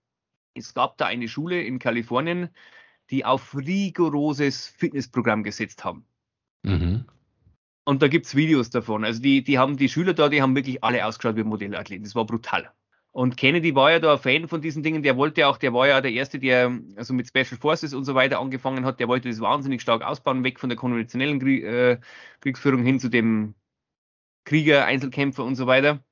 Es 0.54 0.72
gab 0.72 0.96
da 0.96 1.07
eine 1.07 1.28
Schule 1.28 1.62
in 1.62 1.78
Kalifornien, 1.78 2.48
die 3.11 3.24
auf 3.24 3.54
rigoroses 3.54 4.66
Fitnessprogramm 4.66 5.42
gesetzt 5.42 5.84
haben. 5.84 6.07
Mhm. 6.62 7.04
Und 7.84 8.02
da 8.02 8.09
gibt 8.09 8.26
es 8.26 8.34
Videos 8.34 8.70
davon. 8.70 9.04
Also 9.04 9.20
die, 9.20 9.44
die 9.44 9.59
haben 9.59 9.76
die 9.76 9.88
Schüler 9.88 10.14
da, 10.14 10.28
die 10.28 10.42
haben 10.42 10.57
wirklich 10.57 10.82
alle 10.82 11.04
ausgeschaut 11.07 11.36
wie 11.36 11.44
Modellathleten. 11.44 12.04
Das 12.04 12.14
war 12.14 12.26
brutal. 12.26 12.72
Und 13.16 13.38
Kennedy 13.38 13.74
war 13.74 13.92
ja 13.92 13.98
da 13.98 14.12
ein 14.12 14.18
Fan 14.18 14.46
von 14.46 14.60
diesen 14.60 14.82
Dingen. 14.82 15.02
Der 15.02 15.16
wollte 15.16 15.46
auch, 15.48 15.56
der 15.56 15.72
war 15.72 15.88
ja 15.88 16.02
der 16.02 16.12
Erste, 16.12 16.38
der 16.38 16.78
also 16.96 17.14
mit 17.14 17.26
Special 17.26 17.58
Forces 17.58 17.94
und 17.94 18.04
so 18.04 18.14
weiter 18.14 18.40
angefangen 18.40 18.84
hat. 18.84 19.00
Der 19.00 19.08
wollte 19.08 19.30
das 19.30 19.40
wahnsinnig 19.40 19.80
stark 19.80 20.02
ausbauen, 20.02 20.44
weg 20.44 20.60
von 20.60 20.68
der 20.68 20.76
konventionellen 20.76 21.40
Krieg, 21.40 21.64
äh, 21.64 21.98
Kriegsführung 22.40 22.84
hin 22.84 23.00
zu 23.00 23.08
dem 23.08 23.54
Krieger, 24.44 24.84
Einzelkämpfer 24.84 25.44
und 25.44 25.56
so 25.56 25.66
weiter. 25.66 26.04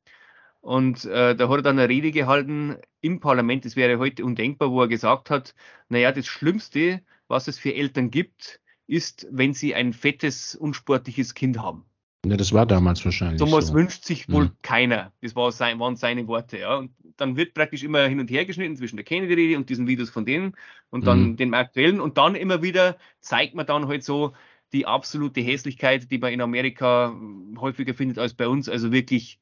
Und 0.62 1.05
äh, 1.05 1.36
da 1.36 1.50
hat 1.50 1.59
er 1.59 1.62
dann 1.62 1.78
eine 1.78 1.90
Rede 1.90 2.11
gehalten 2.11 2.78
im 3.02 3.20
Parlament, 3.20 3.66
das 3.66 3.76
wäre 3.76 3.98
heute 3.98 4.24
undenkbar, 4.24 4.70
wo 4.70 4.80
er 4.80 4.88
gesagt 4.88 5.28
hat, 5.28 5.55
naja, 5.90 6.11
das 6.11 6.26
Schlimmste, 6.26 7.02
was 7.28 7.48
es 7.48 7.59
für 7.59 7.74
Eltern 7.74 8.11
gibt, 8.11 8.62
ist, 8.86 9.26
wenn 9.30 9.52
sie 9.52 9.74
ein 9.74 9.92
fettes, 9.92 10.55
unsportliches 10.57 11.34
Kind 11.34 11.59
haben. 11.59 11.84
Ja, 12.25 12.37
das 12.37 12.53
war 12.53 12.66
damals 12.66 13.05
wahrscheinlich. 13.05 13.39
Thomas 13.39 13.68
so. 13.68 13.75
wünscht 13.75 14.05
sich 14.05 14.29
wohl 14.29 14.47
mhm. 14.47 14.57
keiner. 14.62 15.12
Das 15.20 15.37
war 15.37 15.53
sein, 15.53 15.79
waren 15.79 15.97
seine 15.97 16.27
Worte. 16.27 16.59
Ja. 16.59 16.77
Und 16.77 16.93
dann 17.16 17.37
wird 17.37 17.55
praktisch 17.55 17.83
immer 17.83 18.07
hin 18.07 18.20
und 18.20 18.31
her 18.31 18.45
geschnitten 18.45 18.77
zwischen 18.77 18.97
der 18.97 19.05
Kennedy-Rede 19.05 19.57
und 19.57 19.68
diesen 19.68 19.87
Videos 19.87 20.11
von 20.11 20.25
denen 20.25 20.55
und 20.91 21.07
dann 21.07 21.31
mhm. 21.31 21.37
dem 21.37 21.55
aktuellen. 21.55 22.01
Und 22.01 22.18
dann 22.18 22.35
immer 22.35 22.62
wieder 22.62 22.97
zeigt 23.20 23.55
man 23.55 23.66
dann 23.66 23.89
halt 23.89 24.05
so 24.05 24.33
die 24.72 24.87
absolute 24.87 25.41
Hässlichkeit, 25.41 26.11
die 26.11 26.18
man 26.18 26.33
in 26.33 26.41
Amerika 26.41 27.14
häufiger 27.59 27.95
findet 27.95 28.18
als 28.18 28.35
bei 28.35 28.49
uns. 28.49 28.68
Also 28.68 28.91
wirklich 28.91 29.39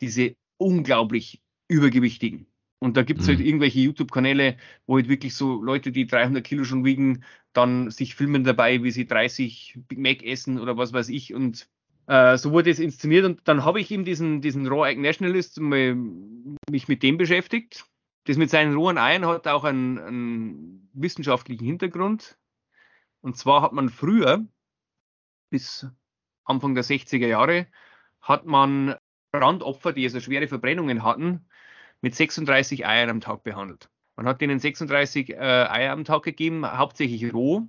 diese 0.00 0.34
unglaublich 0.56 1.42
übergewichtigen. 1.68 2.46
Und 2.80 2.96
da 2.96 3.02
gibt 3.02 3.20
es 3.20 3.28
halt 3.28 3.38
mhm. 3.38 3.42
halt 3.42 3.48
irgendwelche 3.48 3.80
YouTube-Kanäle, 3.80 4.56
wo 4.86 4.96
halt 4.96 5.08
wirklich 5.08 5.34
so 5.34 5.62
Leute, 5.62 5.90
die 5.90 6.06
300 6.06 6.44
Kilo 6.44 6.64
schon 6.64 6.84
wiegen, 6.84 7.24
dann 7.54 7.90
sich 7.90 8.14
filmen 8.14 8.44
dabei, 8.44 8.82
wie 8.82 8.90
sie 8.90 9.06
30 9.06 9.78
Big 9.88 9.98
Mac 9.98 10.22
essen 10.22 10.58
oder 10.58 10.76
was 10.76 10.92
weiß 10.92 11.08
ich. 11.08 11.32
Und 11.32 11.68
äh, 12.06 12.36
so 12.36 12.52
wurde 12.52 12.70
es 12.70 12.78
inszeniert 12.78 13.24
und 13.24 13.48
dann 13.48 13.64
habe 13.64 13.80
ich 13.80 13.90
ihm 13.90 14.04
diesen, 14.04 14.40
diesen 14.40 14.66
Raw 14.66 14.88
Egg 14.88 15.00
Nationalist 15.00 15.58
mich 15.60 16.88
mit 16.88 17.02
dem 17.02 17.16
beschäftigt. 17.16 17.86
Das 18.24 18.36
mit 18.36 18.50
seinen 18.50 18.74
rohen 18.74 18.98
Eiern 18.98 19.26
hat 19.26 19.46
auch 19.46 19.64
einen, 19.64 19.98
einen 19.98 20.90
wissenschaftlichen 20.94 21.64
Hintergrund. 21.64 22.38
Und 23.20 23.36
zwar 23.36 23.62
hat 23.62 23.72
man 23.72 23.88
früher, 23.88 24.46
bis 25.50 25.86
Anfang 26.44 26.74
der 26.74 26.84
60er 26.84 27.26
Jahre, 27.26 27.66
hat 28.20 28.46
man 28.46 28.96
Brandopfer, 29.32 29.92
die 29.92 30.04
also 30.04 30.20
schwere 30.20 30.48
Verbrennungen 30.48 31.02
hatten, 31.02 31.46
mit 32.00 32.14
36 32.14 32.86
Eiern 32.86 33.10
am 33.10 33.20
Tag 33.20 33.44
behandelt. 33.44 33.90
Man 34.16 34.26
hat 34.26 34.40
ihnen 34.42 34.58
36 34.58 35.30
äh, 35.30 35.36
Eier 35.36 35.92
am 35.92 36.04
Tag 36.04 36.22
gegeben, 36.22 36.66
hauptsächlich 36.66 37.32
roh, 37.32 37.68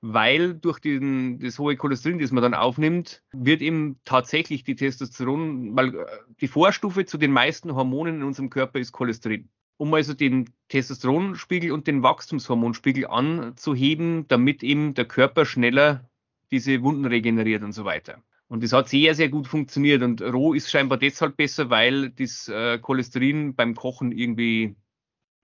weil 0.00 0.54
durch 0.54 0.78
den, 0.78 1.38
das 1.40 1.58
hohe 1.58 1.76
Cholesterin, 1.76 2.18
das 2.18 2.30
man 2.30 2.42
dann 2.42 2.54
aufnimmt, 2.54 3.22
wird 3.32 3.60
eben 3.60 4.00
tatsächlich 4.04 4.64
die 4.64 4.74
Testosteron, 4.74 5.76
weil 5.76 5.94
äh, 5.94 6.06
die 6.40 6.48
Vorstufe 6.48 7.04
zu 7.04 7.18
den 7.18 7.32
meisten 7.32 7.74
Hormonen 7.74 8.16
in 8.16 8.22
unserem 8.22 8.50
Körper 8.50 8.78
ist 8.78 8.92
Cholesterin. 8.92 9.50
Um 9.76 9.92
also 9.94 10.12
den 10.14 10.50
Testosteronspiegel 10.68 11.72
und 11.72 11.86
den 11.86 12.02
Wachstumshormonspiegel 12.02 13.06
anzuheben, 13.06 14.26
damit 14.28 14.62
eben 14.62 14.94
der 14.94 15.06
Körper 15.06 15.46
schneller 15.46 16.10
diese 16.50 16.82
Wunden 16.82 17.06
regeneriert 17.06 17.62
und 17.62 17.72
so 17.72 17.84
weiter. 17.84 18.22
Und 18.48 18.64
das 18.64 18.72
hat 18.72 18.88
sehr, 18.88 19.14
sehr 19.14 19.28
gut 19.28 19.46
funktioniert. 19.46 20.02
Und 20.02 20.20
roh 20.22 20.54
ist 20.54 20.70
scheinbar 20.70 20.98
deshalb 20.98 21.36
besser, 21.36 21.70
weil 21.70 22.10
das 22.10 22.48
äh, 22.48 22.78
Cholesterin 22.78 23.54
beim 23.54 23.74
Kochen 23.74 24.12
irgendwie 24.12 24.76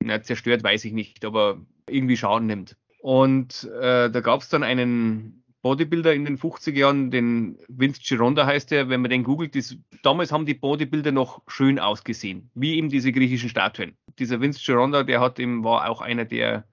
na, 0.03 0.23
zerstört, 0.23 0.65
weiß 0.65 0.85
ich 0.85 0.93
nicht, 0.93 1.25
aber 1.25 1.65
irgendwie 1.89 2.17
Schaden 2.17 2.47
nimmt. 2.47 2.77
Und 3.07 3.63
äh, 3.63 4.11
da 4.11 4.21
gab 4.21 4.41
es 4.41 4.49
dann 4.49 4.65
einen 4.65 5.45
Bodybuilder 5.63 6.13
in 6.13 6.25
den 6.25 6.39
50er 6.39 6.73
Jahren, 6.73 7.13
den 7.13 7.57
Vince 7.69 8.01
Gironda 8.05 8.47
heißt 8.47 8.73
er, 8.73 8.89
wenn 8.89 9.01
man 9.01 9.13
den 9.13 9.23
googelt, 9.23 9.55
das, 9.55 9.77
damals 10.03 10.33
haben 10.33 10.45
die 10.45 10.55
Bodybuilder 10.55 11.13
noch 11.13 11.41
schön 11.47 11.79
ausgesehen, 11.79 12.51
wie 12.55 12.75
eben 12.75 12.89
diese 12.89 13.13
griechischen 13.13 13.49
Statuen. 13.49 13.97
Dieser 14.19 14.41
Vince 14.41 14.61
Gironda, 14.61 15.05
der 15.05 15.21
hat 15.21 15.39
eben, 15.39 15.63
war 15.63 15.89
auch 15.89 16.01
einer, 16.01 16.25
der 16.25 16.67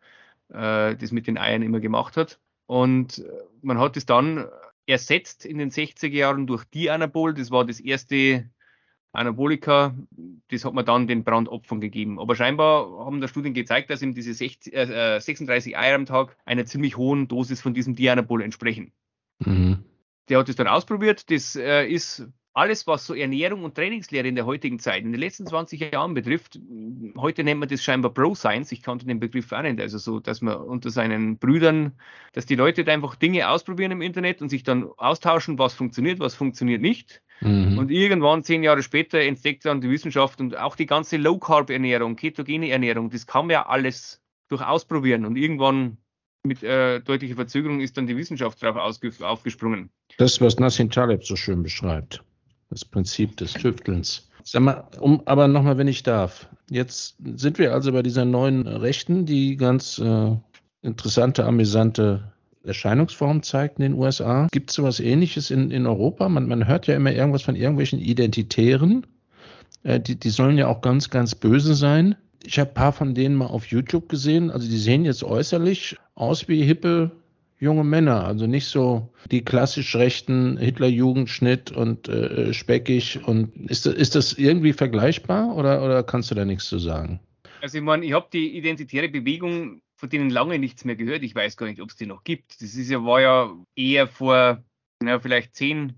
äh, 0.49 0.95
das 0.95 1.11
mit 1.11 1.27
den 1.27 1.37
Eiern 1.37 1.61
immer 1.61 1.79
gemacht 1.79 2.17
hat. 2.17 2.39
Und 2.65 3.19
äh, 3.19 3.29
man 3.61 3.77
hat 3.77 3.95
es 3.95 4.07
dann 4.07 4.47
ersetzt 4.87 5.45
in 5.45 5.59
den 5.59 5.69
60er 5.69 6.07
Jahren 6.07 6.47
durch 6.47 6.63
Dianabol. 6.63 7.35
Das 7.35 7.51
war 7.51 7.63
das 7.63 7.79
erste 7.79 8.49
Anabolika, 9.13 9.95
das 10.49 10.65
hat 10.65 10.73
man 10.73 10.85
dann 10.85 11.07
den 11.07 11.23
Brandopfern 11.23 11.79
gegeben. 11.79 12.19
Aber 12.19 12.35
scheinbar 12.35 13.05
haben 13.05 13.21
da 13.21 13.27
Studien 13.27 13.53
gezeigt, 13.53 13.89
dass 13.89 14.01
ihm 14.01 14.13
diese 14.13 14.33
60, 14.33 14.73
äh, 14.73 15.19
36 15.19 15.77
Eier 15.77 15.95
am 15.95 16.05
Tag 16.05 16.35
einer 16.45 16.65
ziemlich 16.65 16.97
hohen 16.97 17.27
Dosis 17.27 17.61
von 17.61 17.73
diesem 17.73 17.95
Dianabol 17.95 18.41
entsprechen. 18.41 18.91
Mhm. 19.39 19.83
Der 20.29 20.39
hat 20.39 20.49
es 20.49 20.55
dann 20.55 20.67
ausprobiert. 20.67 21.29
Das 21.29 21.55
äh, 21.55 21.85
ist 21.85 22.27
alles, 22.53 22.85
was 22.85 23.05
so 23.05 23.15
Ernährung 23.15 23.63
und 23.63 23.75
Trainingslehre 23.75 24.27
in 24.27 24.35
der 24.35 24.45
heutigen 24.45 24.77
Zeit, 24.77 25.03
in 25.03 25.11
den 25.11 25.19
letzten 25.19 25.47
20 25.47 25.91
Jahren 25.91 26.13
betrifft, 26.13 26.59
heute 27.17 27.43
nennt 27.43 27.59
man 27.59 27.67
das 27.67 27.83
scheinbar 27.83 28.13
Pro-Science, 28.13 28.71
ich 28.71 28.83
kannte 28.83 29.07
den 29.07 29.19
Begriff 29.19 29.51
auch 29.51 29.63
nicht, 29.63 29.79
also 29.79 29.97
so, 29.97 30.19
dass 30.19 30.41
man 30.41 30.57
unter 30.57 30.91
seinen 30.91 31.37
Brüdern, 31.39 31.93
dass 32.33 32.45
die 32.45 32.55
Leute 32.55 32.85
einfach 32.91 33.15
Dinge 33.15 33.49
ausprobieren 33.49 33.91
im 33.91 34.01
Internet 34.01 34.41
und 34.41 34.49
sich 34.49 34.63
dann 34.63 34.87
austauschen, 34.97 35.57
was 35.57 35.73
funktioniert, 35.73 36.19
was 36.19 36.35
funktioniert 36.35 36.81
nicht. 36.81 37.23
Mhm. 37.41 37.79
Und 37.79 37.89
irgendwann, 37.89 38.43
zehn 38.43 38.61
Jahre 38.61 38.83
später, 38.83 39.19
entdeckt 39.19 39.65
dann 39.65 39.81
die 39.81 39.89
Wissenschaft 39.89 40.39
und 40.39 40.55
auch 40.55 40.75
die 40.75 40.85
ganze 40.85 41.17
Low-Carb-Ernährung, 41.17 42.15
ketogene 42.15 42.69
Ernährung, 42.69 43.09
das 43.09 43.25
kann 43.25 43.47
man 43.47 43.53
ja 43.53 43.65
alles 43.65 44.21
durch 44.49 44.61
Ausprobieren 44.61 45.25
und 45.25 45.37
irgendwann 45.37 45.97
mit 46.43 46.61
äh, 46.61 46.99
deutlicher 46.99 47.35
Verzögerung 47.35 47.79
ist 47.79 47.97
dann 47.97 48.05
die 48.05 48.17
Wissenschaft 48.17 48.61
darauf 48.61 48.99
aufgesprungen. 49.21 49.89
Das, 50.17 50.39
was 50.41 50.59
Nassim 50.59 50.91
Taleb 50.91 51.23
so 51.23 51.35
schön 51.35 51.63
beschreibt 51.63 52.23
das 52.73 52.85
Prinzip 52.85 53.37
des 53.37 53.53
Tüftelns. 53.53 54.29
Sag 54.43 54.61
mal, 54.61 54.83
um, 54.99 55.21
aber 55.25 55.47
nochmal, 55.47 55.77
wenn 55.77 55.87
ich 55.87 56.03
darf. 56.03 56.49
Jetzt 56.69 57.15
sind 57.35 57.59
wir 57.59 57.73
also 57.73 57.91
bei 57.91 58.03
dieser 58.03 58.25
neuen 58.25 58.67
Rechten, 58.67 59.25
die 59.25 59.55
ganz 59.55 59.99
äh, 59.99 60.35
interessante, 60.81 61.45
amüsante 61.45 62.33
Erscheinungsform 62.63 63.43
zeigt 63.43 63.79
in 63.79 63.83
den 63.83 63.93
USA. 63.93 64.47
Gibt 64.51 64.69
es 64.69 64.75
sowas 64.75 64.99
ähnliches 64.99 65.51
in, 65.51 65.71
in 65.71 65.85
Europa? 65.85 66.27
Man, 66.29 66.47
man 66.47 66.67
hört 66.67 66.87
ja 66.87 66.95
immer 66.95 67.11
irgendwas 67.11 67.43
von 67.43 67.55
irgendwelchen 67.55 67.99
Identitären. 67.99 69.05
Äh, 69.83 69.99
die, 69.99 70.19
die 70.19 70.29
sollen 70.29 70.57
ja 70.57 70.67
auch 70.67 70.81
ganz, 70.81 71.09
ganz 71.09 71.35
böse 71.35 71.75
sein. 71.75 72.15
Ich 72.45 72.59
habe 72.59 72.71
ein 72.71 72.75
paar 72.75 72.91
von 72.91 73.13
denen 73.13 73.35
mal 73.35 73.47
auf 73.47 73.67
YouTube 73.67 74.09
gesehen. 74.09 74.51
Also 74.51 74.69
die 74.69 74.77
sehen 74.77 75.05
jetzt 75.05 75.23
äußerlich 75.23 75.97
aus 76.15 76.47
wie 76.47 76.63
hippe 76.63 77.11
junge 77.63 77.83
Männer, 77.83 78.25
also 78.25 78.45
nicht 78.45 78.67
so 78.67 79.13
die 79.31 79.43
klassisch 79.43 79.95
rechten 79.95 80.57
Hitler-Jugendschnitt 80.57 81.71
und 81.71 82.09
äh, 82.09 82.53
speckig. 82.53 83.21
Und 83.25 83.55
ist, 83.69 83.85
ist 83.85 84.15
das 84.15 84.33
irgendwie 84.33 84.73
vergleichbar 84.73 85.55
oder, 85.55 85.83
oder 85.83 86.03
kannst 86.03 86.29
du 86.29 86.35
da 86.35 86.45
nichts 86.45 86.67
zu 86.67 86.77
sagen? 86.77 87.19
Also 87.61 87.77
ich 87.77 87.83
meine, 87.83 88.05
ich 88.05 88.13
habe 88.13 88.27
die 88.31 88.57
identitäre 88.57 89.07
Bewegung 89.07 89.81
von 89.95 90.09
denen 90.09 90.29
lange 90.29 90.59
nichts 90.59 90.83
mehr 90.83 90.97
gehört. 90.97 91.23
Ich 91.23 91.33
weiß 91.33 91.55
gar 91.55 91.65
nicht, 91.65 91.81
ob 91.81 91.89
es 91.89 91.95
die 91.95 92.05
noch 92.05 92.25
gibt. 92.25 92.61
Das 92.61 92.75
ist 92.75 92.89
ja, 92.89 93.03
war 93.05 93.21
ja 93.21 93.49
eher 93.75 94.07
vor 94.07 94.61
ja, 95.01 95.19
vielleicht 95.19 95.55
10, 95.55 95.93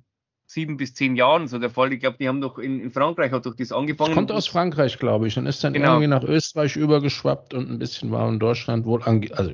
sieben 0.46 0.78
bis 0.78 0.94
zehn 0.94 1.16
Jahren 1.16 1.48
so 1.48 1.58
der 1.58 1.72
Fall. 1.72 1.92
Ich 1.92 2.02
glaube, 2.02 2.18
die 2.20 2.28
haben 2.28 2.42
doch 2.42 2.60
in, 2.60 2.80
in, 2.80 2.92
Frankreich 2.92 3.32
hat 3.32 3.48
doch 3.48 3.56
das 3.56 3.72
angefangen. 3.72 4.10
Das 4.10 4.16
kommt 4.16 4.32
aus 4.32 4.48
Frankreich, 4.48 5.00
glaube 5.00 5.28
ich, 5.28 5.38
und 5.40 5.48
ist 5.48 5.64
dann 5.64 5.74
genau. 5.74 5.94
irgendwie 5.94 6.08
nach 6.08 6.24
Österreich 6.24 6.76
übergeschwappt 6.76 7.56
und 7.56 7.72
ein 7.72 7.80
bisschen 7.80 8.12
war 8.12 8.30
in 8.30 8.38
Deutschland 8.38 8.86
wohl 8.86 9.02
ange 9.04 9.36
also 9.36 9.54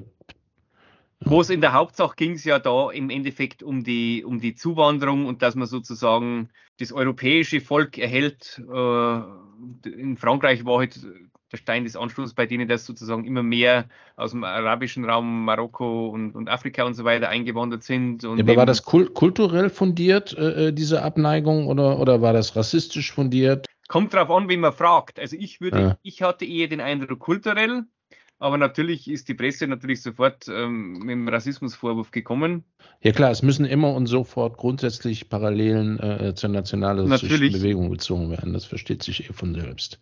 wo 1.24 1.41
es 1.41 1.49
in 1.49 1.61
der 1.61 1.74
Hauptsache 1.74 2.15
ging 2.15 2.34
es 2.34 2.43
ja 2.43 2.59
da 2.59 2.89
im 2.91 3.09
Endeffekt 3.09 3.63
um 3.63 3.84
die, 3.84 4.24
um 4.26 4.39
die 4.39 4.55
Zuwanderung 4.55 5.26
und 5.26 5.41
dass 5.41 5.55
man 5.55 5.67
sozusagen 5.67 6.49
das 6.80 6.91
europäische 6.91 7.61
Volk 7.61 7.97
erhält. 7.97 8.61
Äh, 8.72 9.22
in 9.88 10.17
Frankreich 10.17 10.65
war 10.65 10.80
halt 10.80 10.99
der 11.51 11.57
Stein 11.57 11.84
des 11.84 11.95
Anstoßes 11.95 12.34
bei 12.34 12.45
denen, 12.45 12.67
dass 12.67 12.86
sozusagen 12.86 13.26
immer 13.26 13.43
mehr 13.43 13.86
aus 14.15 14.32
dem 14.32 14.43
arabischen 14.43 15.05
Raum, 15.05 15.45
Marokko 15.45 16.07
und, 16.07 16.34
und 16.34 16.49
Afrika 16.49 16.84
und 16.84 16.93
so 16.93 17.03
weiter 17.03 17.30
eingewandert 17.30 17.84
sind. 17.84 18.24
Ja, 18.24 18.30
aber 18.32 18.55
war 18.55 18.65
das 18.65 18.84
kulturell 18.84 19.69
fundiert, 19.69 20.36
äh, 20.38 20.67
äh, 20.67 20.74
diese 20.74 21.03
Abneigung, 21.03 21.67
oder, 21.67 21.99
oder 21.99 22.22
war 22.22 22.34
das 22.34 22.55
rassistisch 22.55 23.11
fundiert? 23.11 23.67
Kommt 23.88 24.13
drauf 24.13 24.32
an, 24.32 24.47
wie 24.47 24.57
man 24.57 24.72
fragt. 24.72 25.19
Also 25.19 25.36
ich 25.38 25.59
würde, 25.59 25.80
ja. 25.80 25.97
ich 26.01 26.22
hatte 26.22 26.45
eher 26.45 26.67
den 26.67 26.80
Eindruck 26.80 27.19
kulturell, 27.19 27.84
aber 28.42 28.58
natürlich 28.58 29.08
ist 29.08 29.30
die 29.30 29.36
Presse 29.36 29.68
natürlich 29.68 30.02
sofort 30.02 30.48
ähm, 30.48 30.94
mit 30.94 31.12
dem 31.12 31.28
Rassismusvorwurf 31.28 32.10
gekommen. 32.10 32.64
Ja 33.02 33.12
klar, 33.12 33.30
es 33.30 33.44
müssen 33.44 33.66
immer 33.66 33.94
und 33.94 34.08
sofort 34.08 34.58
grundsätzlich 34.58 35.30
Parallelen 35.30 36.00
äh, 36.00 36.34
zur 36.34 36.50
nationalistischen 36.50 37.52
Bewegung 37.52 37.92
gezogen 37.92 38.32
werden. 38.32 38.54
Das 38.54 38.66
versteht 38.66 39.04
sich 39.04 39.30
eh 39.30 39.34
von 39.34 39.54
selbst. 39.54 40.02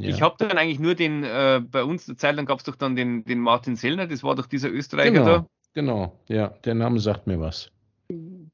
Ja. 0.00 0.10
Ich 0.10 0.22
habe 0.22 0.36
dann 0.38 0.58
eigentlich 0.58 0.78
nur 0.78 0.94
den, 0.94 1.24
äh, 1.24 1.60
bei 1.60 1.82
uns 1.82 2.06
der 2.06 2.16
Zeit 2.16 2.36
lang 2.36 2.46
gab 2.46 2.60
es 2.60 2.64
doch 2.64 2.76
dann 2.76 2.94
den, 2.94 3.24
den 3.24 3.40
Martin 3.40 3.74
Sellner, 3.74 4.06
das 4.06 4.22
war 4.22 4.36
doch 4.36 4.46
dieser 4.46 4.70
Österreicher 4.70 5.10
genau, 5.10 5.24
da. 5.24 5.46
Genau, 5.74 6.20
ja, 6.28 6.48
der 6.64 6.74
Name 6.74 7.00
sagt 7.00 7.26
mir 7.26 7.40
was. 7.40 7.72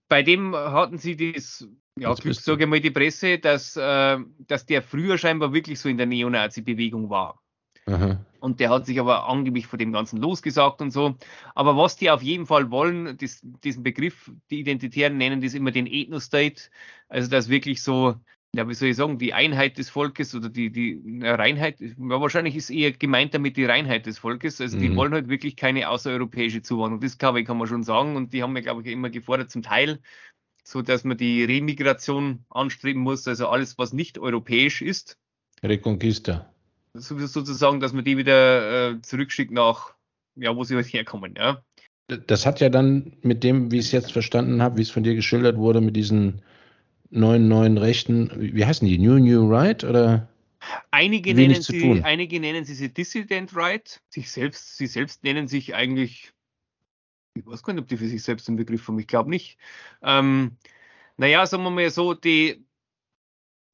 Bei 0.08 0.22
dem 0.22 0.56
hatten 0.56 0.96
sie 0.96 1.16
das, 1.34 1.68
ja, 1.98 2.14
Glück, 2.14 2.34
sage 2.34 2.64
ich 2.64 2.70
mal, 2.70 2.80
die 2.80 2.90
Presse, 2.90 3.38
dass, 3.38 3.76
äh, 3.76 4.16
dass 4.46 4.64
der 4.64 4.80
früher 4.82 5.18
scheinbar 5.18 5.52
wirklich 5.52 5.78
so 5.78 5.90
in 5.90 5.98
der 5.98 6.06
Neonazi-Bewegung 6.06 7.10
war. 7.10 7.38
Aha. 7.88 8.24
Und 8.40 8.60
der 8.60 8.70
hat 8.70 8.86
sich 8.86 9.00
aber 9.00 9.28
angeblich 9.28 9.66
von 9.66 9.78
dem 9.78 9.92
Ganzen 9.92 10.20
losgesagt 10.20 10.80
und 10.80 10.92
so. 10.92 11.16
Aber 11.54 11.76
was 11.76 11.96
die 11.96 12.10
auf 12.10 12.22
jeden 12.22 12.46
Fall 12.46 12.70
wollen, 12.70 13.16
das, 13.16 13.40
diesen 13.64 13.82
Begriff, 13.82 14.30
die 14.50 14.60
Identitären 14.60 15.16
nennen 15.16 15.40
das 15.40 15.54
immer 15.54 15.72
den 15.72 15.86
Ethnostate. 15.86 16.70
Also, 17.08 17.28
dass 17.28 17.48
wirklich 17.48 17.82
so 17.82 18.14
ja, 18.54 18.66
wie 18.68 18.74
soll 18.74 18.88
ich 18.88 18.96
sagen, 18.96 19.18
die 19.18 19.34
Einheit 19.34 19.76
des 19.76 19.90
Volkes 19.90 20.34
oder 20.34 20.48
die, 20.48 20.70
die 20.70 21.20
Reinheit, 21.22 21.80
ja, 21.80 21.96
wahrscheinlich 21.98 22.56
ist 22.56 22.70
eher 22.70 22.92
gemeint 22.92 23.34
damit 23.34 23.56
die 23.56 23.66
Reinheit 23.66 24.06
des 24.06 24.18
Volkes. 24.18 24.60
Also 24.60 24.78
die 24.78 24.88
mhm. 24.88 24.96
wollen 24.96 25.12
halt 25.12 25.28
wirklich 25.28 25.54
keine 25.54 25.88
außereuropäische 25.90 26.62
Zuwanderung. 26.62 27.00
Das 27.00 27.12
ich, 27.12 27.18
kann 27.18 27.58
man 27.58 27.66
schon 27.66 27.82
sagen. 27.82 28.16
Und 28.16 28.32
die 28.32 28.42
haben 28.42 28.56
ja, 28.56 28.62
glaube 28.62 28.82
ich, 28.82 28.88
immer 28.88 29.10
gefordert, 29.10 29.50
zum 29.50 29.62
Teil, 29.62 30.00
so 30.64 30.80
dass 30.80 31.04
man 31.04 31.18
die 31.18 31.44
Remigration 31.44 32.44
anstreben 32.48 33.02
muss, 33.02 33.28
also 33.28 33.48
alles, 33.48 33.76
was 33.78 33.92
nicht 33.92 34.18
europäisch 34.18 34.80
ist. 34.80 35.18
Reconquista. 35.62 36.50
So, 37.00 37.18
sozusagen, 37.26 37.80
dass 37.80 37.92
man 37.92 38.04
die 38.04 38.16
wieder 38.16 38.90
äh, 38.90 39.02
zurückschickt 39.02 39.52
nach, 39.52 39.94
ja, 40.36 40.54
wo 40.56 40.64
sie 40.64 40.74
halt 40.74 40.86
herkommen, 40.86 41.34
ja. 41.36 41.62
Das 42.26 42.46
hat 42.46 42.60
ja 42.60 42.70
dann 42.70 43.16
mit 43.22 43.44
dem, 43.44 43.70
wie 43.70 43.78
ich 43.78 43.86
es 43.86 43.92
jetzt 43.92 44.12
verstanden 44.12 44.62
habe, 44.62 44.78
wie 44.78 44.82
es 44.82 44.90
von 44.90 45.02
dir 45.02 45.14
geschildert 45.14 45.58
wurde, 45.58 45.82
mit 45.82 45.94
diesen 45.94 46.42
neuen, 47.10 47.48
neuen 47.48 47.76
Rechten, 47.76 48.30
wie 48.38 48.64
heißen 48.64 48.86
die? 48.86 48.98
New 48.98 49.18
New 49.18 49.50
Right 49.50 49.84
oder? 49.84 50.28
Einige 50.90 51.34
nennen, 51.34 51.62
sie, 51.62 52.02
einige 52.02 52.40
nennen 52.40 52.64
sie, 52.64 52.74
sie 52.74 52.92
Dissident 52.92 53.54
Right. 53.54 54.02
Sich 54.08 54.30
selbst, 54.30 54.76
sie 54.76 54.86
selbst 54.86 55.22
nennen 55.22 55.48
sich 55.48 55.74
eigentlich, 55.74 56.32
ich 57.34 57.46
weiß 57.46 57.62
gar 57.62 57.74
nicht, 57.74 57.82
ob 57.82 57.88
die 57.88 57.96
für 57.96 58.08
sich 58.08 58.22
selbst 58.22 58.48
einen 58.48 58.56
Begriff 58.56 58.88
haben, 58.88 58.98
ich 58.98 59.06
glaube 59.06 59.30
nicht. 59.30 59.58
Ähm, 60.02 60.56
naja, 61.16 61.46
sagen 61.46 61.62
wir 61.62 61.70
mal 61.70 61.90
so, 61.90 62.14
die, 62.14 62.64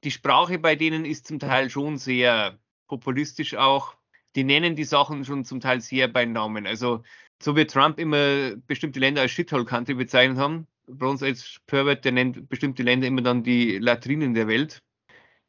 die 0.03 0.11
Sprache 0.11 0.59
bei 0.59 0.75
denen 0.75 1.05
ist 1.05 1.27
zum 1.27 1.39
Teil 1.39 1.69
schon 1.69 1.97
sehr 1.97 2.59
populistisch 2.87 3.55
auch. 3.55 3.95
Die 4.35 4.43
nennen 4.43 4.75
die 4.75 4.83
Sachen 4.83 5.23
schon 5.25 5.45
zum 5.45 5.59
Teil 5.59 5.81
sehr 5.81 6.07
bei 6.07 6.25
Namen. 6.25 6.67
Also, 6.67 7.03
so 7.41 7.55
wie 7.55 7.65
Trump 7.65 7.99
immer 7.99 8.55
bestimmte 8.67 8.99
Länder 8.99 9.21
als 9.21 9.31
Shithole 9.31 9.65
Country 9.65 9.93
bezeichnet 9.93 10.37
haben, 10.37 10.67
Bronze 10.87 11.27
Age 11.27 11.59
Pervert, 11.67 12.05
der 12.05 12.11
nennt 12.11 12.47
bestimmte 12.49 12.83
Länder 12.83 13.07
immer 13.07 13.21
dann 13.21 13.43
die 13.43 13.77
Latrinen 13.77 14.33
der 14.33 14.47
Welt. 14.47 14.81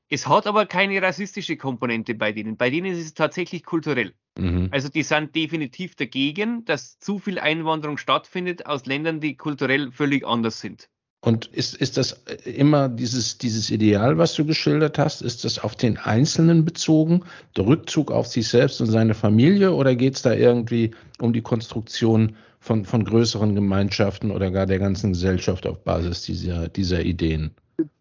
Es 0.09 0.29
hat 0.29 0.47
aber 0.47 0.67
keine 0.67 1.03
rassistische 1.03 1.57
Komponente 1.57 2.15
bei 2.15 2.31
denen. 2.33 2.57
Bei 2.57 2.71
denen 2.71 2.93
ist 2.93 3.05
es 3.05 3.15
tatsächlich 3.15 3.65
kulturell. 3.65 4.15
Mhm. 4.39 4.69
Also 4.71 4.89
die 4.89 5.03
sind 5.03 5.35
definitiv 5.35 5.97
dagegen, 5.97 6.65
dass 6.65 6.99
zu 7.01 7.19
viel 7.19 7.41
Einwanderung 7.41 7.99
stattfindet 7.99 8.67
aus 8.67 8.87
Ländern, 8.87 9.21
die 9.21 9.37
kulturell 9.37 9.91
völlig 9.91 10.25
anders 10.25 10.61
sind. 10.61 10.89
Und 11.27 11.47
ist, 11.47 11.75
ist 11.75 11.97
das 11.97 12.23
immer 12.45 12.89
dieses, 12.89 13.37
dieses 13.37 13.73
Ideal, 13.73 14.17
was 14.17 14.35
du 14.35 14.45
geschildert 14.45 14.97
hast, 14.97 15.23
ist 15.23 15.45
das 15.45 15.59
auf 15.59 15.75
den 15.75 15.99
Einzelnen 15.99 16.65
bezogen, 16.65 17.25
der 17.57 17.67
Rückzug 17.67 18.13
auf 18.13 18.29
sich 18.29 18.47
selbst 18.47 18.81
und 18.81 18.87
seine 18.87 19.13
Familie, 19.13 19.73
oder 19.73 19.97
geht 19.97 20.15
es 20.15 20.23
da 20.23 20.33
irgendwie 20.33 20.93
um 21.19 21.33
die 21.33 21.43
Konstruktion 21.43 22.37
von, 22.61 22.85
von 22.85 23.05
größeren 23.05 23.57
Gemeinschaften 23.57 24.31
oder 24.31 24.53
gar 24.53 24.67
der 24.67 24.79
ganzen 24.79 25.15
Gesellschaft 25.15 25.67
auf 25.67 25.83
Basis 25.83 26.23
dieser, 26.23 26.69
dieser 26.69 27.03
Ideen? 27.03 27.51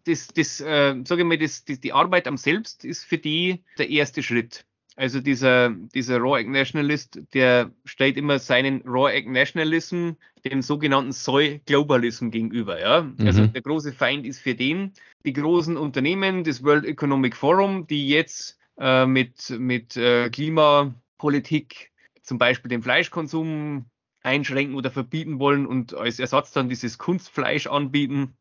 Das, 0.04 0.28
das 0.28 0.60
äh, 0.60 0.94
sage 1.04 1.22
ich 1.22 1.26
mal, 1.26 1.36
das, 1.36 1.64
das, 1.64 1.80
die 1.80 1.92
Arbeit 1.92 2.28
am 2.28 2.36
Selbst 2.36 2.84
ist 2.84 3.02
für 3.02 3.18
die 3.18 3.64
der 3.76 3.90
erste 3.90 4.22
Schritt. 4.22 4.64
Also 4.96 5.20
dieser, 5.20 5.70
dieser 5.94 6.18
Raw 6.18 6.40
Egg 6.40 6.50
Nationalist, 6.50 7.20
der 7.34 7.70
stellt 7.84 8.16
immer 8.16 8.38
seinen 8.38 8.80
Raw 8.86 9.12
Egg 9.12 9.30
Nationalism 9.30 10.12
dem 10.44 10.62
sogenannten 10.62 11.12
Soy 11.12 11.60
Globalism 11.66 12.30
gegenüber. 12.30 12.80
Ja? 12.80 12.96
Also 12.96 13.12
mhm. 13.18 13.26
Also 13.26 13.46
der 13.48 13.62
große 13.62 13.92
Feind 13.92 14.26
ist 14.26 14.40
für 14.40 14.54
den 14.54 14.92
die 15.26 15.34
großen 15.34 15.76
Unternehmen, 15.76 16.44
das 16.44 16.62
World 16.62 16.86
Economic 16.86 17.36
Forum, 17.36 17.86
die 17.86 18.08
jetzt 18.08 18.58
äh, 18.78 19.06
mit, 19.06 19.50
mit 19.58 19.96
äh, 19.96 20.30
Klimapolitik 20.30 21.92
zum 22.22 22.38
Beispiel 22.38 22.68
den 22.68 22.82
Fleischkonsum 22.82 23.86
einschränken 24.22 24.76
oder 24.76 24.90
verbieten 24.90 25.38
wollen 25.38 25.66
und 25.66 25.94
als 25.94 26.18
Ersatz 26.18 26.52
dann 26.52 26.68
dieses 26.68 26.98
Kunstfleisch 26.98 27.66
anbieten, 27.66 28.36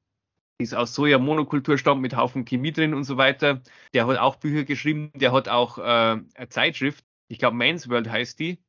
das 0.59 0.73
aus 0.73 0.93
Soja-Monokultur 0.95 1.77
stammt 1.77 2.01
mit 2.01 2.15
Haufen 2.15 2.45
Chemie 2.45 2.71
drin 2.71 2.93
und 2.93 3.03
so 3.03 3.17
weiter. 3.17 3.61
Der 3.93 4.07
hat 4.07 4.17
auch 4.17 4.37
Bücher 4.37 4.63
geschrieben, 4.63 5.11
der 5.15 5.31
hat 5.31 5.49
auch 5.49 5.77
äh, 5.77 5.81
eine 5.81 6.49
Zeitschrift, 6.49 7.03
ich 7.27 7.39
glaube 7.39 7.57
Man's 7.57 7.89
World 7.89 8.09
heißt 8.09 8.39
die. 8.39 8.59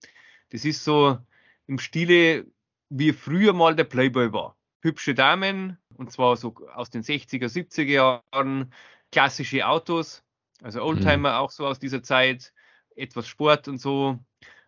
Das 0.51 0.64
ist 0.64 0.84
so 0.84 1.18
im 1.66 1.78
Stile, 1.78 2.47
wie 2.89 3.12
früher 3.12 3.53
mal 3.53 3.76
der 3.76 3.84
Playboy 3.84 4.32
war. 4.32 4.57
Hübsche 4.80 5.14
Damen, 5.14 5.78
und 5.97 6.12
zwar 6.12 6.37
so 6.37 6.55
aus 6.74 6.91
den 6.91 7.03
60er, 7.03 7.47
70er 7.47 8.22
Jahren, 8.32 8.72
klassische 9.12 9.66
Autos, 9.66 10.24
also 10.62 10.82
Oldtimer 10.82 11.30
mhm. 11.30 11.37
auch 11.37 11.51
so 11.51 11.66
aus 11.66 11.78
dieser 11.78 12.03
Zeit, 12.03 12.53
etwas 12.95 13.28
Sport 13.28 13.68
und 13.68 13.78
so. 13.78 14.18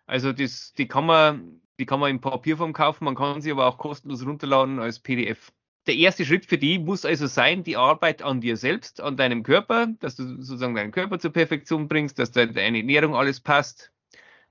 Also 0.07 0.33
das, 0.33 0.73
die 0.75 0.89
kann 0.89 1.07
man 1.07 1.61
die 1.79 1.87
kann 1.87 2.01
man 2.01 2.11
in 2.11 2.21
Papierform 2.21 2.73
kaufen, 2.73 3.05
man 3.05 3.15
kann 3.15 3.41
sie 3.41 3.53
aber 3.53 3.67
auch 3.67 3.79
kostenlos 3.79 4.27
runterladen 4.27 4.81
als 4.81 4.99
PDF. 4.99 5.53
Der 5.89 5.97
erste 5.97 6.27
Schritt 6.27 6.45
für 6.45 6.59
die 6.59 6.79
muss 6.79 7.07
also 7.07 7.27
sein, 7.27 7.65
die 7.65 7.79
Arbeit 7.79 8.21
an 8.23 8.43
dir 8.43 8.59
selbst, 8.59 9.01
an 9.01 9.17
deinem 9.17 9.43
Körper, 9.43 9.89
dass 10.01 10.17
du 10.17 10.43
sozusagen 10.43 10.75
deinen 10.75 10.93
Körper 10.93 11.19
zur 11.19 11.33
Perfektion 11.33 11.89
bringst, 11.89 12.19
dass 12.19 12.31
deine 12.31 12.61
Ernährung 12.61 13.17
alles 13.17 13.41
passt, 13.41 13.91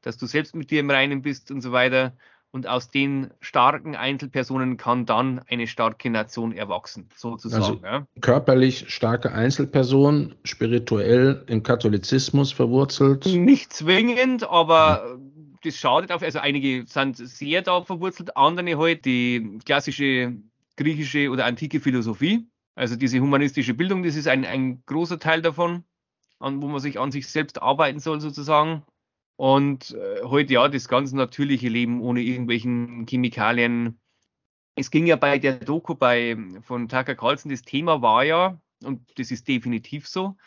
dass 0.01 0.17
du 0.17 0.25
selbst 0.25 0.55
mit 0.55 0.71
dir 0.71 0.79
im 0.79 0.89
Reinen 0.89 1.21
bist 1.21 1.51
und 1.51 1.61
so 1.61 1.71
weiter. 1.71 2.17
Und 2.49 2.65
aus 2.65 2.89
den 2.89 3.29
starken 3.39 3.95
Einzelpersonen 3.95 4.77
kann 4.77 5.05
dann 5.05 5.39
eine 5.47 5.67
starke 5.67 6.09
Nation 6.09 6.53
erwachsen, 6.53 7.07
sozusagen. 7.15 7.63
Also 7.63 7.79
ja. 7.83 8.07
Körperlich 8.21 8.85
starke 8.87 9.31
Einzelperson, 9.31 10.33
spirituell 10.43 11.43
im 11.45 11.61
Katholizismus 11.61 12.51
verwurzelt? 12.51 13.27
Nicht 13.27 13.73
zwingend, 13.73 14.49
aber 14.49 15.19
das 15.63 15.75
schadet 15.75 16.11
auf, 16.11 16.23
also 16.23 16.39
einige 16.39 16.85
sind 16.87 17.17
sehr 17.17 17.61
da 17.61 17.83
verwurzelt, 17.83 18.35
andere 18.37 18.75
halt 18.77 19.05
die 19.05 19.59
klassische 19.65 20.33
griechische 20.77 21.29
oder 21.29 21.45
antike 21.45 21.79
Philosophie, 21.79 22.47
also 22.75 22.95
diese 22.95 23.19
humanistische 23.19 23.73
Bildung, 23.73 24.03
das 24.03 24.15
ist 24.15 24.27
ein, 24.27 24.45
ein 24.45 24.83
großer 24.85 25.19
Teil 25.19 25.41
davon, 25.41 25.83
an, 26.39 26.61
wo 26.61 26.67
man 26.67 26.79
sich 26.79 26.99
an 26.99 27.11
sich 27.11 27.27
selbst 27.27 27.61
arbeiten 27.61 27.99
soll 27.99 28.21
sozusagen. 28.21 28.83
Und 29.35 29.91
äh, 29.91 30.23
heute 30.23 30.53
ja, 30.53 30.67
das 30.67 30.87
ganz 30.87 31.11
natürliche 31.11 31.69
Leben 31.69 32.01
ohne 32.01 32.21
irgendwelchen 32.21 33.05
Chemikalien. 33.07 33.99
Es 34.75 34.89
ging 34.91 35.05
ja 35.05 35.15
bei 35.15 35.37
der 35.39 35.57
Doku 35.57 35.95
bei, 35.95 36.37
von 36.61 36.87
Tucker 36.87 37.15
Carlson, 37.15 37.51
das 37.51 37.63
Thema 37.63 38.01
war 38.01 38.23
ja, 38.23 38.59
und 38.83 39.01
das 39.19 39.31
ist 39.31 39.47
definitiv 39.47 40.07
so, 40.07 40.37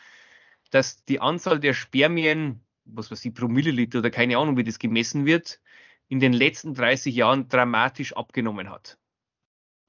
dass 0.71 1.03
die 1.05 1.19
Anzahl 1.19 1.59
der 1.59 1.73
Spermien 1.73 2.61
was 2.85 3.11
weiß 3.11 3.25
ich, 3.25 3.33
pro 3.33 3.47
Milliliter 3.47 3.99
oder 3.99 4.09
keine 4.09 4.37
Ahnung, 4.37 4.57
wie 4.57 4.63
das 4.63 4.79
gemessen 4.79 5.25
wird, 5.25 5.61
in 6.07 6.19
den 6.19 6.33
letzten 6.33 6.73
30 6.73 7.15
Jahren 7.15 7.47
dramatisch 7.47 8.13
abgenommen 8.13 8.69
hat. 8.69 8.97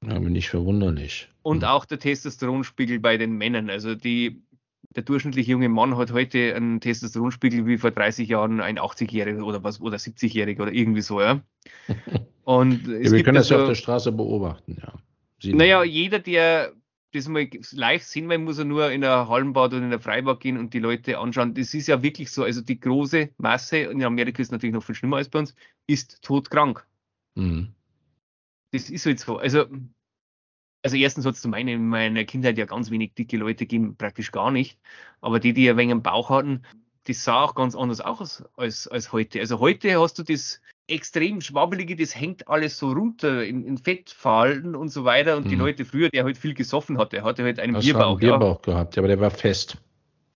Ja, 0.07 0.19
bin 0.19 0.35
ich 0.35 0.49
verwunderlich. 0.49 1.29
Und 1.41 1.63
hm. 1.63 1.69
auch 1.69 1.85
der 1.85 1.99
Testosteronspiegel 1.99 2.99
bei 2.99 3.17
den 3.17 3.37
Männern. 3.37 3.69
Also 3.69 3.95
die, 3.95 4.43
der 4.95 5.03
durchschnittliche 5.03 5.51
junge 5.51 5.69
Mann 5.69 5.97
hat 5.97 6.11
heute 6.11 6.55
einen 6.55 6.79
Testosteronspiegel 6.79 7.65
wie 7.65 7.77
vor 7.77 7.91
30 7.91 8.27
Jahren 8.27 8.61
ein 8.61 8.79
80-Jähriger 8.79 9.43
oder 9.43 9.63
was 9.63 9.81
oder 9.81 9.97
70-Jähriger 9.97 10.63
oder 10.63 10.73
irgendwie 10.73 11.01
so, 11.01 11.21
ja. 11.21 11.41
Und 12.43 12.87
ja, 12.87 13.11
wir 13.11 13.23
können 13.23 13.35
das 13.35 13.49
ja 13.49 13.61
auf 13.61 13.67
der 13.67 13.75
Straße 13.75 14.11
beobachten, 14.11 14.77
ja. 14.81 14.93
Sie 15.39 15.53
naja, 15.53 15.83
jeder, 15.83 16.19
der 16.19 16.73
das 17.13 17.27
mal 17.27 17.47
live 17.71 18.03
sehen 18.03 18.27
will, 18.29 18.39
muss 18.39 18.57
er 18.57 18.65
nur 18.65 18.91
in 18.91 19.03
ein 19.03 19.27
Hallenbad 19.27 19.73
oder 19.73 19.83
in 19.83 19.93
ein 19.93 19.99
Freibad 19.99 20.39
gehen 20.39 20.57
und 20.57 20.73
die 20.73 20.79
Leute 20.79 21.19
anschauen. 21.19 21.53
Das 21.53 21.73
ist 21.73 21.87
ja 21.87 22.01
wirklich 22.01 22.31
so. 22.31 22.43
Also 22.43 22.61
die 22.61 22.79
große 22.79 23.29
Masse, 23.37 23.89
und 23.89 23.97
in 23.97 24.05
Amerika 24.05 24.41
ist 24.41 24.47
es 24.47 24.51
natürlich 24.51 24.73
noch 24.73 24.83
viel 24.83 24.95
schlimmer 24.95 25.17
als 25.17 25.29
bei 25.29 25.39
uns, 25.39 25.55
ist 25.85 26.21
todkrank. 26.23 26.85
Mhm. 27.35 27.69
Das 28.71 28.89
ist 28.89 29.05
halt 29.05 29.19
so. 29.19 29.37
Also, 29.37 29.65
also 30.83 30.97
erstens 30.97 31.25
hat 31.25 31.35
es 31.35 31.41
zu 31.41 31.47
meinen, 31.47 31.69
in 31.69 31.87
meiner 31.87 32.25
Kindheit 32.25 32.57
ja 32.57 32.65
ganz 32.65 32.91
wenig 32.91 33.13
dicke 33.15 33.37
Leute 33.37 33.65
gegeben, 33.65 33.95
praktisch 33.95 34.31
gar 34.31 34.51
nicht. 34.51 34.77
Aber 35.21 35.39
die, 35.39 35.53
die 35.53 35.69
ein 35.69 35.77
wenig 35.77 35.91
einen 35.91 36.03
Bauch 36.03 36.29
hatten, 36.29 36.63
das 37.05 37.23
sah 37.23 37.43
auch 37.43 37.55
ganz 37.55 37.75
anders 37.75 38.01
aus 38.01 38.43
als, 38.55 38.87
als 38.87 39.11
heute. 39.11 39.39
Also 39.39 39.59
heute 39.59 39.99
hast 39.99 40.19
du 40.19 40.23
das 40.23 40.61
extrem 40.87 41.41
schwabbelige, 41.41 41.95
das 41.95 42.15
hängt 42.15 42.47
alles 42.47 42.77
so 42.77 42.91
runter 42.91 43.45
in, 43.45 43.65
in 43.65 43.77
Fettfallen 43.77 44.75
und 44.75 44.89
so 44.89 45.05
weiter. 45.05 45.37
Und 45.37 45.45
mhm. 45.45 45.49
die 45.49 45.55
Leute 45.55 45.85
früher, 45.85 46.09
der 46.09 46.25
halt 46.25 46.37
viel 46.37 46.53
gesoffen 46.53 46.97
hat, 46.97 47.13
der 47.13 47.23
hatte 47.23 47.43
halt 47.43 47.59
einen 47.59 47.73
das 47.73 47.85
Bierbauch. 47.85 48.11
Einen 48.11 48.19
Bierbauch 48.19 48.59
ja. 48.67 48.73
gehabt, 48.73 48.97
aber 48.97 49.07
der 49.07 49.19
war 49.19 49.31
fest. 49.31 49.77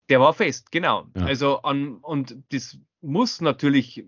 Der 0.10 0.22
war 0.22 0.34
fest, 0.34 0.72
genau. 0.72 1.06
Ja. 1.16 1.26
Also 1.26 1.62
an, 1.64 1.96
und 1.98 2.38
das 2.52 2.78
muss 3.02 3.42
natürlich, 3.42 4.06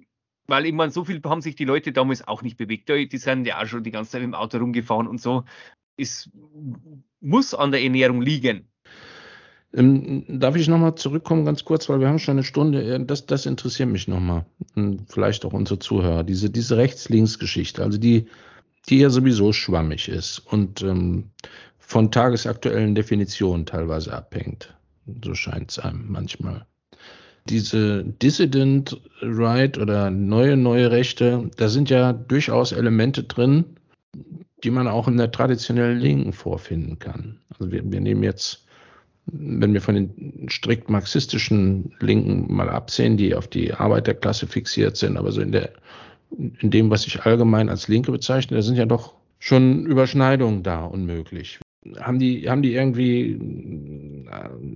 weil 0.47 0.65
ich 0.65 0.73
meine, 0.73 0.91
so 0.91 1.03
viel 1.03 1.21
haben 1.25 1.41
sich 1.41 1.55
die 1.55 1.65
Leute 1.65 1.91
damals 1.91 2.25
auch 2.25 2.41
nicht 2.41 2.57
bewegt. 2.57 2.87
Die 2.87 3.17
sind 3.17 3.45
ja 3.45 3.61
auch 3.61 3.65
schon 3.65 3.83
die 3.83 3.91
ganze 3.91 4.11
Zeit 4.11 4.23
im 4.23 4.33
Auto 4.33 4.57
rumgefahren 4.57 5.07
und 5.07 5.19
so. 5.19 5.43
Es 5.99 6.29
muss 7.19 7.53
an 7.53 7.71
der 7.71 7.83
Ernährung 7.83 8.21
liegen. 8.21 8.69
Ähm, 9.73 10.25
darf 10.27 10.55
ich 10.55 10.67
nochmal 10.67 10.95
zurückkommen, 10.95 11.45
ganz 11.45 11.63
kurz, 11.63 11.89
weil 11.89 11.99
wir 11.99 12.07
haben 12.07 12.19
schon 12.19 12.33
eine 12.33 12.43
Stunde. 12.43 12.99
Das, 13.05 13.25
das 13.25 13.45
interessiert 13.45 13.89
mich 13.89 14.07
nochmal. 14.07 14.45
Vielleicht 15.07 15.45
auch 15.45 15.53
unsere 15.53 15.79
Zuhörer. 15.79 16.23
Diese, 16.23 16.49
diese 16.49 16.77
Rechts-Links-Geschichte, 16.77 17.83
also 17.83 17.97
die, 17.97 18.25
die 18.87 18.99
ja 18.99 19.09
sowieso 19.09 19.53
schwammig 19.53 20.09
ist 20.09 20.39
und 20.39 20.81
ähm, 20.81 21.29
von 21.77 22.11
tagesaktuellen 22.11 22.95
Definitionen 22.95 23.65
teilweise 23.65 24.13
abhängt. 24.13 24.75
So 25.23 25.35
scheint 25.35 25.71
es 25.71 25.79
einem 25.79 26.05
manchmal. 26.11 26.65
Diese 27.47 28.03
Dissident 28.03 28.99
Right 29.21 29.77
oder 29.77 30.11
neue, 30.11 30.55
neue 30.55 30.91
Rechte, 30.91 31.49
da 31.57 31.67
sind 31.67 31.89
ja 31.89 32.13
durchaus 32.13 32.71
Elemente 32.71 33.23
drin, 33.23 33.78
die 34.63 34.71
man 34.71 34.87
auch 34.87 35.07
in 35.07 35.17
der 35.17 35.31
traditionellen 35.31 35.99
Linken 35.99 36.33
vorfinden 36.33 36.99
kann. 36.99 37.39
Also 37.49 37.71
wir, 37.71 37.89
wir 37.89 38.01
nehmen 38.01 38.23
jetzt 38.23 38.65
wenn 39.31 39.73
wir 39.73 39.81
von 39.81 39.95
den 39.95 40.47
strikt 40.49 40.89
marxistischen 40.89 41.93
Linken 41.99 42.53
mal 42.53 42.69
absehen, 42.69 43.17
die 43.17 43.35
auf 43.35 43.47
die 43.47 43.73
Arbeiterklasse 43.73 44.47
fixiert 44.47 44.97
sind, 44.97 45.17
aber 45.17 45.31
so 45.31 45.41
in 45.41 45.51
der, 45.51 45.71
in 46.37 46.71
dem, 46.71 46.89
was 46.89 47.05
ich 47.07 47.21
allgemein 47.23 47.69
als 47.69 47.87
Linke 47.87 48.11
bezeichne, 48.11 48.57
da 48.57 48.63
sind 48.63 48.77
ja 48.77 48.85
doch 48.85 49.13
schon 49.39 49.85
Überschneidungen 49.85 50.63
da 50.63 50.83
unmöglich. 50.83 51.59
Haben 51.99 52.19
die, 52.19 52.49
haben 52.49 52.61
die 52.61 52.73
irgendwie, 52.73 53.37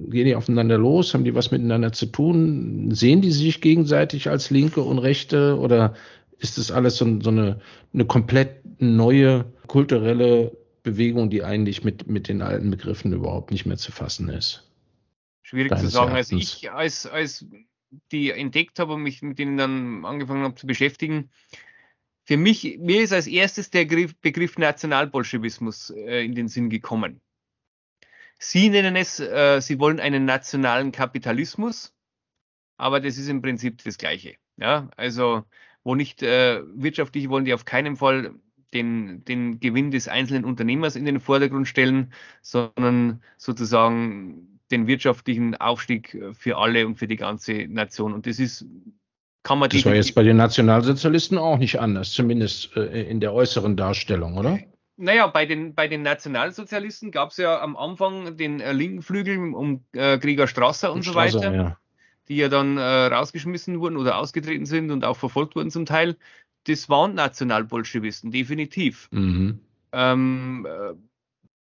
gehen 0.09 0.25
die 0.25 0.35
aufeinander 0.35 0.77
los? 0.77 1.13
Haben 1.13 1.25
die 1.25 1.35
was 1.35 1.51
miteinander 1.51 1.91
zu 1.91 2.05
tun? 2.05 2.91
Sehen 2.91 3.21
die 3.21 3.31
sich 3.31 3.59
gegenseitig 3.59 4.29
als 4.29 4.49
Linke 4.49 4.81
und 4.81 4.99
Rechte 4.99 5.57
oder 5.59 5.95
ist 6.39 6.57
das 6.57 6.71
alles 6.71 6.97
so, 6.97 7.19
so 7.21 7.29
eine, 7.29 7.59
eine 7.93 8.05
komplett 8.05 8.63
neue 8.79 9.45
kulturelle 9.67 10.55
Bewegung, 10.83 11.29
die 11.29 11.43
eigentlich 11.43 11.83
mit, 11.83 12.07
mit 12.07 12.27
den 12.27 12.41
alten 12.41 12.69
Begriffen 12.69 13.13
überhaupt 13.13 13.51
nicht 13.51 13.65
mehr 13.65 13.77
zu 13.77 13.91
fassen 13.91 14.29
ist. 14.29 14.69
Schwierig 15.41 15.77
zu 15.77 15.87
sagen. 15.87 16.13
Also 16.13 16.35
ich, 16.35 16.71
als, 16.71 17.05
als 17.05 17.45
die 18.11 18.31
entdeckt 18.31 18.79
habe 18.79 18.93
und 18.93 19.03
mich 19.03 19.21
mit 19.21 19.39
denen 19.39 19.57
dann 19.57 20.05
angefangen 20.05 20.43
habe 20.43 20.55
zu 20.55 20.67
beschäftigen, 20.67 21.29
für 22.25 22.37
mich, 22.37 22.77
mir 22.79 23.01
ist 23.01 23.11
als 23.11 23.27
erstes 23.27 23.69
der 23.69 23.85
Begriff 23.85 24.57
Nationalbolschewismus 24.57 25.89
äh, 25.89 26.23
in 26.23 26.35
den 26.35 26.47
Sinn 26.47 26.69
gekommen. 26.69 27.21
Sie 28.39 28.69
nennen 28.69 28.95
es, 28.95 29.19
äh, 29.19 29.59
Sie 29.61 29.79
wollen 29.79 29.99
einen 29.99 30.25
nationalen 30.25 30.91
Kapitalismus, 30.91 31.93
aber 32.77 32.99
das 32.99 33.17
ist 33.17 33.27
im 33.27 33.41
Prinzip 33.41 33.83
das 33.83 33.97
Gleiche. 33.97 34.35
Ja, 34.57 34.89
also 34.95 35.43
wo 35.83 35.95
nicht 35.95 36.23
äh, 36.23 36.61
wirtschaftlich 36.75 37.29
wollen 37.29 37.45
die 37.45 37.53
auf 37.53 37.65
keinen 37.65 37.97
Fall 37.97 38.35
den, 38.73 39.23
den 39.25 39.59
Gewinn 39.59 39.91
des 39.91 40.07
einzelnen 40.07 40.45
Unternehmers 40.45 40.95
in 40.95 41.05
den 41.05 41.19
Vordergrund 41.19 41.67
stellen, 41.67 42.13
sondern 42.41 43.21
sozusagen 43.37 44.59
den 44.71 44.87
wirtschaftlichen 44.87 45.55
Aufstieg 45.55 46.17
für 46.33 46.57
alle 46.57 46.85
und 46.87 46.95
für 46.95 47.07
die 47.07 47.15
ganze 47.15 47.67
Nation. 47.67 48.13
Und 48.13 48.25
das 48.25 48.39
ist, 48.39 48.65
kann 49.43 49.59
man 49.59 49.69
Das 49.69 49.85
war 49.85 49.93
jetzt 49.93 50.15
bei 50.15 50.23
den 50.23 50.37
Nationalsozialisten 50.37 51.37
auch 51.37 51.57
nicht 51.57 51.79
anders, 51.79 52.11
zumindest 52.11 52.75
äh, 52.75 53.03
in 53.03 53.19
der 53.19 53.33
äußeren 53.33 53.75
Darstellung, 53.75 54.37
oder? 54.37 54.59
Naja, 54.95 55.27
bei 55.27 55.45
den, 55.45 55.73
bei 55.73 55.87
den 55.87 56.01
Nationalsozialisten 56.01 57.11
gab 57.11 57.31
es 57.31 57.37
ja 57.37 57.59
am 57.61 57.75
Anfang 57.75 58.37
den 58.37 58.61
äh, 58.61 58.73
linken 58.73 59.01
Flügel 59.01 59.53
um 59.53 59.83
äh, 59.93 60.17
Gregor 60.17 60.47
Strasser 60.47 60.91
und, 60.91 60.99
und 60.99 61.03
so 61.03 61.15
weiter, 61.15 61.53
ja. 61.53 61.77
die 62.29 62.37
ja 62.37 62.47
dann 62.47 62.77
äh, 62.77 62.81
rausgeschmissen 62.81 63.79
wurden 63.79 63.97
oder 63.97 64.17
ausgetreten 64.17 64.65
sind 64.65 64.91
und 64.91 65.03
auch 65.03 65.17
verfolgt 65.17 65.55
wurden 65.55 65.71
zum 65.71 65.85
Teil 65.85 66.15
das 66.65 66.89
waren 66.89 67.15
Nationalbolschewisten, 67.15 68.31
definitiv. 68.31 69.09
Mhm. 69.11 69.59
Ähm, 69.91 70.67
äh, 70.67 70.93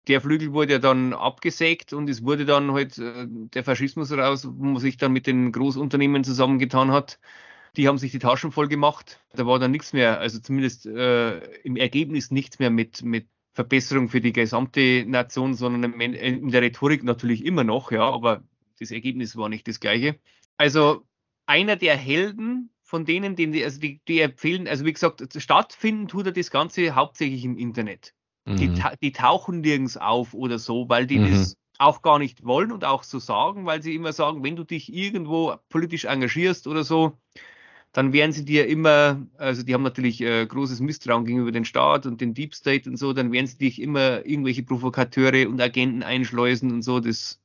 der 0.09 0.21
Flügel 0.21 0.53
wurde 0.53 0.75
ja 0.75 0.79
dann 0.79 1.13
abgesägt 1.13 1.93
und 1.93 2.09
es 2.09 2.25
wurde 2.25 2.45
dann 2.45 2.73
halt 2.73 2.99
äh, 2.99 3.27
der 3.29 3.65
Faschismus 3.65 4.13
raus, 4.13 4.47
wo 4.49 4.65
man 4.65 4.79
sich 4.79 4.97
dann 4.97 5.13
mit 5.13 5.27
den 5.27 5.53
Großunternehmen 5.53 6.25
zusammengetan 6.25 6.93
hat. 6.93 7.19
Die 7.77 7.89
haben 7.89 7.99
sich 7.99 8.13
die 8.13 8.19
Taschen 8.19 8.53
voll 8.53 8.69
gemacht. 8.69 9.21
Da 9.35 9.47
war 9.47 9.59
dann 9.59 9.71
nichts 9.71 9.93
mehr, 9.93 10.19
also 10.21 10.39
zumindest 10.39 10.87
äh, 10.87 11.39
im 11.63 11.77
Ergebnis 11.77 12.31
nichts 12.31 12.59
mehr 12.59 12.71
mit, 12.71 13.03
mit 13.03 13.27
Verbesserung 13.53 14.09
für 14.09 14.21
die 14.21 14.33
gesamte 14.33 15.05
Nation, 15.07 15.55
sondern 15.55 16.01
in 16.01 16.51
der 16.51 16.63
Rhetorik 16.63 17.03
natürlich 17.05 17.45
immer 17.45 17.65
noch, 17.65 17.91
ja, 17.91 18.03
aber 18.03 18.43
das 18.79 18.91
Ergebnis 18.91 19.37
war 19.37 19.49
nicht 19.49 19.67
das 19.67 19.81
gleiche. 19.81 20.19
Also 20.57 21.07
einer 21.47 21.77
der 21.77 21.97
Helden 21.97 22.71
von 22.87 23.05
denen, 23.05 23.35
die, 23.35 23.65
also 23.65 23.81
die, 23.81 24.01
die 24.07 24.21
empfehlen, 24.21 24.69
also 24.69 24.85
wie 24.85 24.93
gesagt, 24.93 25.27
stattfinden 25.37 26.07
tut 26.07 26.27
er 26.27 26.33
das 26.33 26.53
Ganze 26.53 26.95
hauptsächlich 26.95 27.45
im 27.45 27.59
Internet. 27.59 28.15
Mhm. 28.45 28.57
Die, 28.57 28.83
die, 29.03 29.13
tauchen 29.13 29.61
nirgends 29.61 29.97
auf 29.97 30.35
oder 30.35 30.61
so, 30.61 30.89
weil 30.89 31.05
die 31.07 31.19
mhm. 31.19 31.31
das 31.33 31.57
auch 31.79 32.01
gar 32.01 32.21
nicht 32.21 32.45
wollen 32.45 32.71
und 32.71 32.85
auch 32.85 33.03
so 33.03 33.19
sagen, 33.19 33.67
weil 33.67 33.83
sie 33.83 33.95
immer 33.97 34.13
sagen, 34.13 34.45
wenn 34.45 34.55
du 34.55 34.63
dich 34.63 34.95
irgendwo 34.95 35.57
politisch 35.69 36.05
engagierst 36.05 36.69
oder 36.69 36.85
so, 36.85 37.19
dann 37.91 38.13
werden 38.13 38.31
sie 38.31 38.45
dir 38.45 38.69
immer, 38.69 39.27
also 39.37 39.65
die 39.65 39.75
haben 39.75 39.83
natürlich 39.83 40.21
äh, 40.21 40.47
großes 40.47 40.79
Misstrauen 40.79 41.25
gegenüber 41.25 41.51
dem 41.51 41.65
Staat 41.65 42.07
und 42.07 42.21
den 42.21 42.35
Deep 42.35 42.55
State 42.55 42.89
und 42.89 42.99
so, 42.99 43.13
dann 43.13 43.33
werden 43.33 43.49
sie 43.49 43.59
dich 43.59 43.83
immer 43.83 44.25
irgendwelche 44.25 44.63
Provokateure 44.63 45.49
und 45.49 45.61
Agenten 45.61 46.05
einschleusen 46.05 46.71
und 46.71 46.83
so. 46.83 47.01
Das 47.01 47.41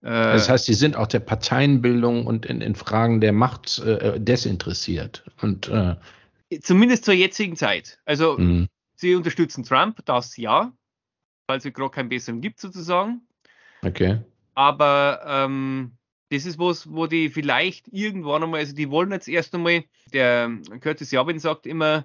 das 0.00 0.48
heißt, 0.48 0.66
sie 0.66 0.74
sind 0.74 0.96
auch 0.96 1.08
der 1.08 1.20
Parteienbildung 1.20 2.26
und 2.26 2.46
in, 2.46 2.60
in 2.60 2.74
Fragen 2.74 3.20
der 3.20 3.32
Macht 3.32 3.80
äh, 3.80 4.20
desinteressiert. 4.20 5.24
Und, 5.40 5.68
äh, 5.68 5.96
Zumindest 6.62 7.04
zur 7.04 7.14
jetzigen 7.14 7.56
Zeit. 7.56 7.98
Also 8.04 8.38
mh. 8.38 8.66
sie 8.94 9.14
unterstützen 9.14 9.64
Trump, 9.64 10.04
das 10.04 10.36
ja, 10.36 10.72
weil 11.46 11.58
es 11.58 11.64
gerade 11.64 11.90
keinen 11.90 12.08
besseren 12.08 12.40
gibt 12.40 12.60
sozusagen. 12.60 13.22
Okay. 13.82 14.20
Aber 14.54 15.20
ähm, 15.26 15.92
das 16.30 16.46
ist 16.46 16.58
was, 16.58 16.90
wo 16.90 17.06
die 17.06 17.28
vielleicht 17.30 17.88
irgendwann 17.88 18.42
einmal, 18.42 18.60
also 18.60 18.74
die 18.74 18.90
wollen 18.90 19.12
jetzt 19.12 19.28
erst 19.28 19.54
einmal, 19.54 19.84
der 20.12 20.50
Curtis 20.80 21.10
Jabin 21.10 21.38
sagt 21.38 21.66
immer, 21.66 22.04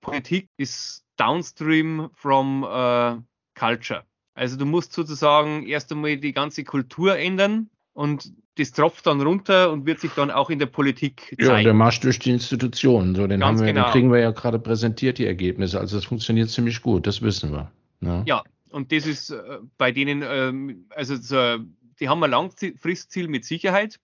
Politik 0.00 0.48
ist 0.56 1.04
downstream 1.16 2.10
from 2.14 2.62
uh, 2.62 3.22
culture. 3.54 4.04
Also 4.34 4.56
du 4.56 4.66
musst 4.66 4.92
sozusagen 4.92 5.66
erst 5.66 5.92
einmal 5.92 6.16
die 6.16 6.32
ganze 6.32 6.64
Kultur 6.64 7.16
ändern 7.16 7.70
und 7.92 8.32
das 8.56 8.72
tropft 8.72 9.06
dann 9.06 9.20
runter 9.20 9.72
und 9.72 9.86
wird 9.86 10.00
sich 10.00 10.12
dann 10.12 10.30
auch 10.30 10.50
in 10.50 10.58
der 10.58 10.66
Politik 10.66 11.34
zeigen. 11.40 11.58
Ja, 11.58 11.62
der 11.62 11.74
Marsch 11.74 12.00
durch 12.00 12.18
die 12.18 12.30
Institutionen. 12.30 13.14
So, 13.14 13.26
den, 13.26 13.44
haben 13.44 13.58
wir, 13.58 13.66
genau. 13.66 13.84
den 13.84 13.92
kriegen 13.92 14.12
wir 14.12 14.20
ja 14.20 14.30
gerade 14.30 14.58
präsentiert, 14.58 15.18
die 15.18 15.26
Ergebnisse. 15.26 15.80
Also 15.80 15.96
das 15.96 16.04
funktioniert 16.04 16.50
ziemlich 16.50 16.82
gut, 16.82 17.06
das 17.06 17.22
wissen 17.22 17.52
wir. 17.52 17.70
Ja, 18.00 18.22
ja 18.26 18.42
und 18.70 18.90
das 18.92 19.06
ist 19.06 19.30
äh, 19.30 19.58
bei 19.78 19.92
denen, 19.92 20.22
ähm, 20.26 20.86
also 20.90 21.16
so, 21.16 21.58
die 22.00 22.08
haben 22.08 22.22
ein 22.24 22.30
Langfristziel 22.30 23.28
mit 23.28 23.44
Sicherheit. 23.44 24.00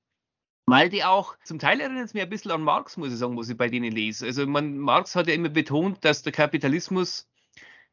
Weil 0.67 0.89
die 0.89 1.03
auch, 1.03 1.35
zum 1.43 1.59
Teil 1.59 1.81
erinnert 1.81 2.05
es 2.05 2.15
mir 2.15 2.23
ein 2.23 2.29
bisschen 2.29 2.53
an 2.53 2.63
Marx, 2.63 2.97
muss 2.97 3.13
ich 3.13 3.19
sagen, 3.19 3.37
was 3.37 3.49
ich 3.49 3.57
bei 3.57 3.69
denen 3.69 3.91
lese. 3.91 4.27
Also 4.27 4.47
man, 4.47 4.79
Marx 4.79 5.17
hat 5.17 5.27
ja 5.27 5.35
immer 5.35 5.49
betont, 5.49 6.05
dass 6.05 6.23
der 6.23 6.33
Kapitalismus 6.33 7.29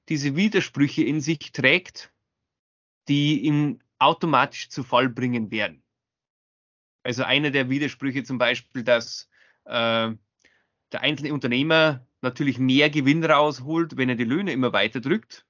diese 0.09 0.35
Widersprüche 0.35 1.03
in 1.03 1.19
sich 1.19 1.51
trägt, 1.51 2.11
die 3.07 3.41
ihn 3.41 3.81
automatisch 3.99 4.69
zu 4.69 4.83
Fall 4.83 5.09
bringen 5.09 5.51
werden. 5.51 5.81
Also 7.03 7.23
einer 7.23 7.51
der 7.51 7.69
Widersprüche 7.69 8.23
zum 8.23 8.37
Beispiel, 8.37 8.83
dass 8.83 9.29
äh, 9.65 10.11
der 10.91 11.01
einzelne 11.01 11.33
Unternehmer 11.33 12.05
natürlich 12.21 12.59
mehr 12.59 12.89
Gewinn 12.89 13.23
rausholt, 13.23 13.97
wenn 13.97 14.09
er 14.09 14.15
die 14.15 14.23
Löhne 14.23 14.51
immer 14.51 14.73
weiter 14.73 14.99
drückt. 14.99 15.45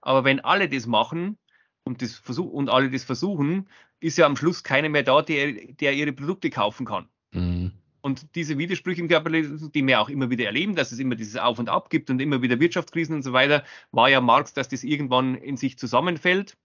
Aber 0.00 0.24
wenn 0.24 0.40
alle 0.40 0.68
das 0.68 0.86
machen 0.86 1.38
und, 1.84 2.02
das 2.02 2.14
versuch 2.14 2.50
und 2.52 2.68
alle 2.68 2.90
das 2.90 3.04
versuchen, 3.04 3.68
ist 4.00 4.18
ja 4.18 4.26
am 4.26 4.36
Schluss 4.36 4.62
keiner 4.62 4.88
mehr 4.88 5.02
da, 5.02 5.22
der, 5.22 5.52
der 5.52 5.94
ihre 5.94 6.12
Produkte 6.12 6.50
kaufen 6.50 6.84
kann. 6.84 7.08
Mhm. 7.32 7.72
Und 8.02 8.34
diese 8.34 8.58
Widersprüche 8.58 9.00
im 9.00 9.08
Kapitalismus, 9.08 9.70
die 9.72 9.86
wir 9.86 9.98
auch 9.98 10.10
immer 10.10 10.28
wieder 10.28 10.44
erleben, 10.44 10.74
dass 10.74 10.92
es 10.92 10.98
immer 10.98 11.14
dieses 11.14 11.36
Auf 11.36 11.58
und 11.58 11.70
Ab 11.70 11.88
gibt 11.88 12.10
und 12.10 12.20
immer 12.20 12.42
wieder 12.42 12.60
Wirtschaftskrisen 12.60 13.14
und 13.14 13.22
so 13.22 13.32
weiter, 13.32 13.64
war 13.92 14.10
ja 14.10 14.20
Marx, 14.20 14.52
dass 14.52 14.68
das 14.68 14.84
irgendwann 14.84 15.34
in 15.36 15.56
sich 15.56 15.78
zusammenfällt 15.78 16.58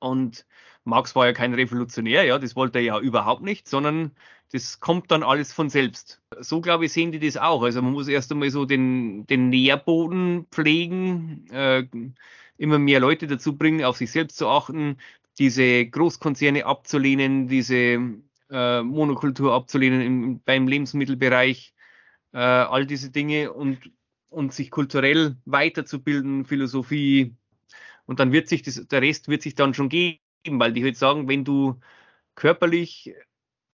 Und 0.00 0.46
Marx 0.84 1.16
war 1.16 1.26
ja 1.26 1.32
kein 1.32 1.54
Revolutionär, 1.54 2.24
ja, 2.24 2.38
das 2.38 2.56
wollte 2.56 2.78
er 2.78 2.84
ja 2.84 3.00
überhaupt 3.00 3.42
nicht, 3.42 3.68
sondern 3.68 4.12
das 4.52 4.80
kommt 4.80 5.10
dann 5.10 5.22
alles 5.22 5.52
von 5.52 5.70
selbst. 5.70 6.22
So, 6.38 6.60
glaube 6.60 6.84
ich, 6.86 6.92
sehen 6.92 7.10
die 7.10 7.18
das 7.18 7.36
auch. 7.36 7.62
Also 7.62 7.82
man 7.82 7.92
muss 7.92 8.08
erst 8.08 8.30
einmal 8.30 8.50
so 8.50 8.64
den, 8.66 9.26
den 9.26 9.48
Nährboden 9.48 10.46
pflegen, 10.50 11.46
äh, 11.50 11.84
immer 12.56 12.78
mehr 12.78 13.00
Leute 13.00 13.26
dazu 13.26 13.56
bringen, 13.56 13.84
auf 13.84 13.96
sich 13.96 14.12
selbst 14.12 14.36
zu 14.36 14.48
achten, 14.48 14.98
diese 15.38 15.86
Großkonzerne 15.86 16.66
abzulehnen, 16.66 17.48
diese 17.48 17.98
äh, 18.50 18.82
Monokultur 18.82 19.52
abzulehnen 19.52 20.00
im, 20.00 20.40
beim 20.44 20.68
Lebensmittelbereich, 20.68 21.74
äh, 22.32 22.38
all 22.38 22.86
diese 22.86 23.10
Dinge 23.10 23.52
und, 23.52 23.90
und 24.28 24.52
sich 24.52 24.70
kulturell 24.70 25.36
weiterzubilden, 25.44 26.44
Philosophie. 26.44 27.34
Und 28.06 28.20
dann 28.20 28.32
wird 28.32 28.48
sich 28.48 28.62
das, 28.62 28.86
der 28.86 29.02
Rest 29.02 29.28
wird 29.28 29.42
sich 29.42 29.54
dann 29.54 29.74
schon 29.74 29.88
geben, 29.88 30.18
weil 30.46 30.72
die 30.72 30.84
halt 30.84 30.96
sagen, 30.96 31.28
wenn 31.28 31.44
du 31.44 31.80
körperlich 32.34 33.14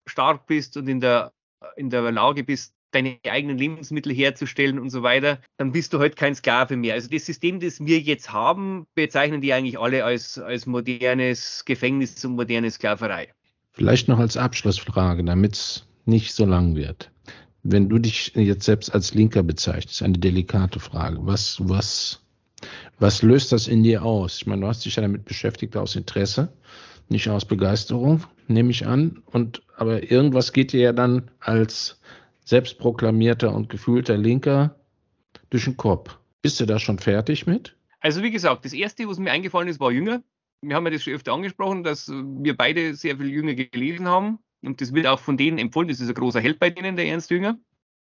stark 0.06 0.46
bist 0.46 0.76
und 0.76 0.88
in 0.88 1.00
der, 1.00 1.32
in 1.76 1.90
der 1.90 2.10
Lage 2.12 2.44
bist, 2.44 2.74
deine 2.90 3.18
eigenen 3.28 3.58
Lebensmittel 3.58 4.14
herzustellen 4.14 4.78
und 4.78 4.90
so 4.90 5.02
weiter, 5.02 5.40
dann 5.56 5.72
bist 5.72 5.92
du 5.92 5.98
halt 5.98 6.16
kein 6.16 6.34
Sklave 6.34 6.76
mehr. 6.76 6.94
Also 6.94 7.08
das 7.10 7.26
System, 7.26 7.60
das 7.60 7.84
wir 7.84 8.00
jetzt 8.00 8.32
haben, 8.32 8.86
bezeichnen 8.94 9.40
die 9.40 9.52
eigentlich 9.52 9.78
alle 9.78 10.04
als, 10.04 10.38
als 10.38 10.66
modernes 10.66 11.64
Gefängnis 11.64 12.24
und 12.24 12.36
moderne 12.36 12.70
Sklaverei. 12.70 13.32
Vielleicht 13.72 14.08
noch 14.08 14.18
als 14.18 14.36
Abschlussfrage, 14.36 15.22
damit 15.22 15.54
es 15.54 15.86
nicht 16.06 16.34
so 16.34 16.46
lang 16.46 16.74
wird. 16.74 17.10
Wenn 17.62 17.88
du 17.88 17.98
dich 17.98 18.32
jetzt 18.34 18.64
selbst 18.64 18.94
als 18.94 19.14
Linker 19.14 19.42
bezeichnest, 19.42 20.02
eine 20.02 20.18
delikate 20.18 20.80
Frage, 20.80 21.18
was, 21.20 21.58
was, 21.68 22.22
was 22.98 23.22
löst 23.22 23.52
das 23.52 23.68
in 23.68 23.82
dir 23.82 24.02
aus? 24.02 24.38
Ich 24.38 24.46
meine, 24.46 24.62
du 24.62 24.68
hast 24.68 24.84
dich 24.84 24.96
ja 24.96 25.02
damit 25.02 25.24
beschäftigt 25.24 25.76
aus 25.76 25.96
Interesse, 25.96 26.52
nicht 27.08 27.28
aus 27.28 27.44
Begeisterung, 27.44 28.24
nehme 28.46 28.70
ich 28.70 28.86
an. 28.86 29.22
Und 29.26 29.62
aber 29.76 30.10
irgendwas 30.10 30.52
geht 30.52 30.72
dir 30.72 30.80
ja 30.80 30.92
dann 30.92 31.30
als 31.40 32.00
selbstproklamierter 32.44 33.54
und 33.54 33.68
gefühlter 33.68 34.16
Linker 34.16 34.74
durch 35.50 35.64
den 35.64 35.76
Kopf. 35.76 36.18
Bist 36.42 36.60
du 36.60 36.66
da 36.66 36.78
schon 36.78 36.98
fertig 36.98 37.46
mit? 37.46 37.76
Also 38.00 38.22
wie 38.22 38.30
gesagt, 38.30 38.64
das 38.64 38.72
erste, 38.72 39.08
was 39.08 39.18
mir 39.18 39.30
eingefallen 39.30 39.68
ist, 39.68 39.80
war 39.80 39.90
Jünger. 39.90 40.22
Wir 40.62 40.74
haben 40.74 40.84
ja 40.86 40.90
das 40.90 41.02
schon 41.02 41.12
öfter 41.12 41.32
angesprochen, 41.32 41.84
dass 41.84 42.08
wir 42.08 42.56
beide 42.56 42.94
sehr 42.94 43.16
viel 43.16 43.28
Jünger 43.28 43.54
gelesen 43.54 44.06
haben. 44.06 44.38
Und 44.62 44.80
das 44.80 44.92
wird 44.92 45.06
auch 45.06 45.20
von 45.20 45.36
denen 45.36 45.58
empfohlen. 45.58 45.88
Das 45.88 46.00
ist 46.00 46.08
ein 46.08 46.14
großer 46.14 46.40
Held 46.40 46.58
bei 46.58 46.70
denen, 46.70 46.96
der 46.96 47.06
Ernst 47.06 47.30
Jünger. 47.30 47.58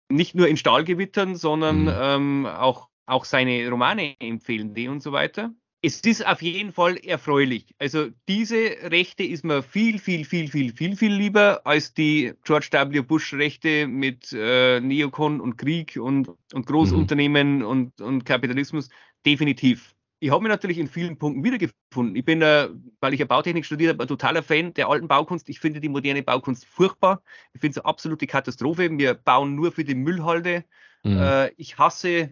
Nicht 0.10 0.36
nur 0.36 0.48
in 0.48 0.58
Stahlgewittern, 0.58 1.36
sondern 1.36 1.84
mhm. 1.84 1.94
ähm, 1.94 2.46
auch, 2.46 2.90
auch 3.06 3.26
seine 3.26 3.68
Romane 3.70 4.16
empfehlen 4.20 4.74
die 4.74 4.88
und 4.88 5.02
so 5.02 5.12
weiter 5.12 5.54
es 5.82 6.00
ist 6.02 6.26
auf 6.26 6.42
jeden 6.42 6.72
Fall 6.72 6.98
erfreulich. 6.98 7.74
Also 7.80 8.10
diese 8.28 8.56
Rechte 8.84 9.24
ist 9.24 9.44
mir 9.44 9.64
viel, 9.64 9.98
viel, 9.98 10.26
viel, 10.26 10.48
viel, 10.48 10.74
viel, 10.74 10.96
viel 10.96 11.12
lieber 11.12 11.66
als 11.66 11.94
die 11.94 12.34
George 12.44 12.70
W. 12.72 13.02
Bush 13.02 13.34
Rechte 13.34 13.88
mit 13.88 14.32
äh, 14.32 14.80
Neokon 14.80 15.42
und 15.42 15.58
Krieg 15.58 15.98
und, 16.00 16.30
und 16.54 16.66
Großunternehmen 16.68 17.60
mhm. 17.60 17.66
und, 17.66 18.02
und 18.02 18.26
Kapitalismus. 18.26 18.90
Definitiv. 19.26 19.96
Ich 20.20 20.30
habe 20.30 20.44
mich 20.44 20.52
natürlich 20.52 20.78
in 20.78 20.88
vielen 20.88 21.18
Punkten 21.18 21.44
wiedergefunden. 21.44 22.16
Ich 22.16 22.26
bin, 22.26 22.44
äh, 22.44 22.70
weil 23.00 23.16
ich 23.16 23.20
ja 23.20 23.26
Bautechnik 23.26 23.66
studiert 23.66 23.94
habe, 23.94 24.04
ein 24.04 24.08
totaler 24.08 24.44
Fan 24.44 24.76
der 24.76 24.88
alten 24.88 25.08
Baukunst. 25.08 25.50
Ich 25.50 25.60
finde 25.60 25.82
die 25.82 25.90
moderne 25.90 26.22
Baukunst 26.22 26.66
furchtbar. 26.66 27.24
Ich 27.54 27.62
finde 27.62 27.72
es 27.72 27.78
eine 27.84 27.90
absolute 27.90 28.28
Katastrophe. 28.28 28.88
Wir 29.00 29.16
bauen 29.16 29.56
nur 29.56 29.72
für 29.72 29.84
die 29.84 29.96
Müllhalde. 29.96 30.64
Mhm. 31.04 31.18
Äh, 31.18 31.48
ich 31.58 31.80
hasse 31.80 32.30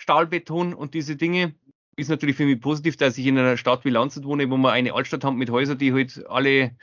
Stahlbeton 0.00 0.72
und 0.72 0.94
diese 0.94 1.14
Dinge 1.14 1.54
ist 1.96 2.08
natürlich 2.08 2.36
für 2.36 2.46
mich 2.46 2.58
positiv, 2.58 2.96
dass 2.96 3.18
ich 3.18 3.26
in 3.26 3.36
einer 3.36 3.58
Stadt 3.58 3.84
wie 3.84 3.90
Landshut 3.90 4.24
wohne, 4.24 4.50
wo 4.50 4.56
wir 4.56 4.72
eine 4.72 4.94
Altstadt 4.94 5.24
haben 5.24 5.36
mit 5.36 5.50
Häusern, 5.50 5.76
die 5.76 5.92
halt 5.92 6.24
alle 6.26 6.74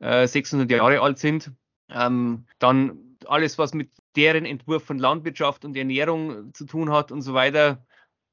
äh, 0.00 0.26
600 0.26 0.70
Jahre 0.70 1.00
alt 1.00 1.18
sind. 1.18 1.52
Ähm, 1.88 2.44
dann 2.58 3.16
alles, 3.26 3.56
was 3.56 3.72
mit 3.72 3.90
deren 4.14 4.44
Entwurf 4.44 4.84
von 4.84 4.98
Landwirtschaft 4.98 5.64
und 5.64 5.74
Ernährung 5.74 6.52
zu 6.52 6.66
tun 6.66 6.92
hat 6.92 7.10
und 7.10 7.22
so 7.22 7.32
weiter, 7.32 7.82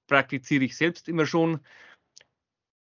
praktiziere 0.08 0.66
ich 0.66 0.76
selbst 0.76 1.08
immer 1.08 1.26
schon. 1.26 1.62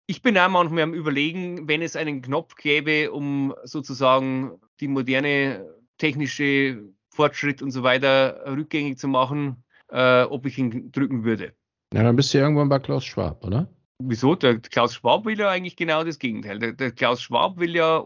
Ich 0.06 0.22
bin 0.22 0.38
auch 0.38 0.48
manchmal 0.48 0.84
am 0.84 0.94
Überlegen, 0.94 1.68
wenn 1.68 1.82
es 1.82 1.98
einen 1.98 2.22
Knopf 2.22 2.56
gäbe, 2.56 3.12
um 3.12 3.54
sozusagen 3.64 4.58
die 4.80 4.88
moderne 4.88 5.70
technische 5.98 6.82
Fortschritt 7.10 7.62
und 7.62 7.72
so 7.72 7.84
weiter 7.84 8.42
rückgängig 8.48 8.98
zu 8.98 9.10
machen, 9.10 9.66
äh, 9.92 10.24
ob 10.24 10.46
ich 10.46 10.58
ihn 10.58 10.92
drücken 10.92 11.24
würde. 11.24 11.54
Ja, 11.94 12.04
dann 12.04 12.16
bist 12.16 12.34
du 12.34 12.38
irgendwann 12.38 12.70
bei 12.70 12.80
Klaus 12.80 13.06
Schwab, 13.06 13.46
oder? 13.46 13.68
Wieso? 14.00 14.36
Der 14.36 14.60
Klaus 14.60 14.96
Schwab 14.96 15.26
will 15.26 15.38
ja 15.38 15.50
eigentlich 15.50 15.76
genau 15.76 16.04
das 16.04 16.18
Gegenteil. 16.18 16.60
Der, 16.60 16.74
der 16.74 16.92
Klaus 16.92 17.22
Schwab 17.22 17.60
will 17.60 17.76
ja, 17.76 18.04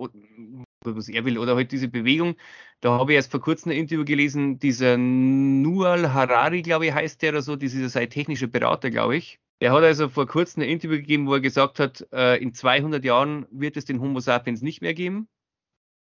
was 0.83 1.07
er 1.07 1.25
will, 1.25 1.37
oder 1.37 1.55
halt 1.55 1.71
diese 1.71 1.87
Bewegung. 1.87 2.35
Da 2.81 2.91
habe 2.91 3.11
ich 3.11 3.15
erst 3.15 3.31
vor 3.31 3.41
kurzem 3.41 3.71
ein 3.71 3.77
Interview 3.77 4.03
gelesen, 4.03 4.59
dieser 4.59 4.97
Nual 4.97 6.13
Harari, 6.13 6.61
glaube 6.61 6.87
ich, 6.87 6.93
heißt 6.93 7.21
der 7.21 7.31
oder 7.31 7.41
so, 7.41 7.55
dieser 7.55 7.87
sei 7.89 8.07
technischer 8.07 8.47
Berater, 8.47 8.89
glaube 8.89 9.15
ich. 9.15 9.39
Er 9.59 9.71
hat 9.71 9.83
also 9.83 10.09
vor 10.09 10.27
kurzem 10.27 10.63
ein 10.63 10.69
Interview 10.69 10.97
gegeben, 10.97 11.27
wo 11.27 11.35
er 11.35 11.39
gesagt 11.39 11.79
hat, 11.79 12.05
äh, 12.11 12.41
in 12.41 12.53
200 12.53 13.03
Jahren 13.05 13.45
wird 13.51 13.77
es 13.77 13.85
den 13.85 14.01
Homo 14.01 14.19
sapiens 14.19 14.61
nicht 14.61 14.81
mehr 14.81 14.93
geben. 14.93 15.29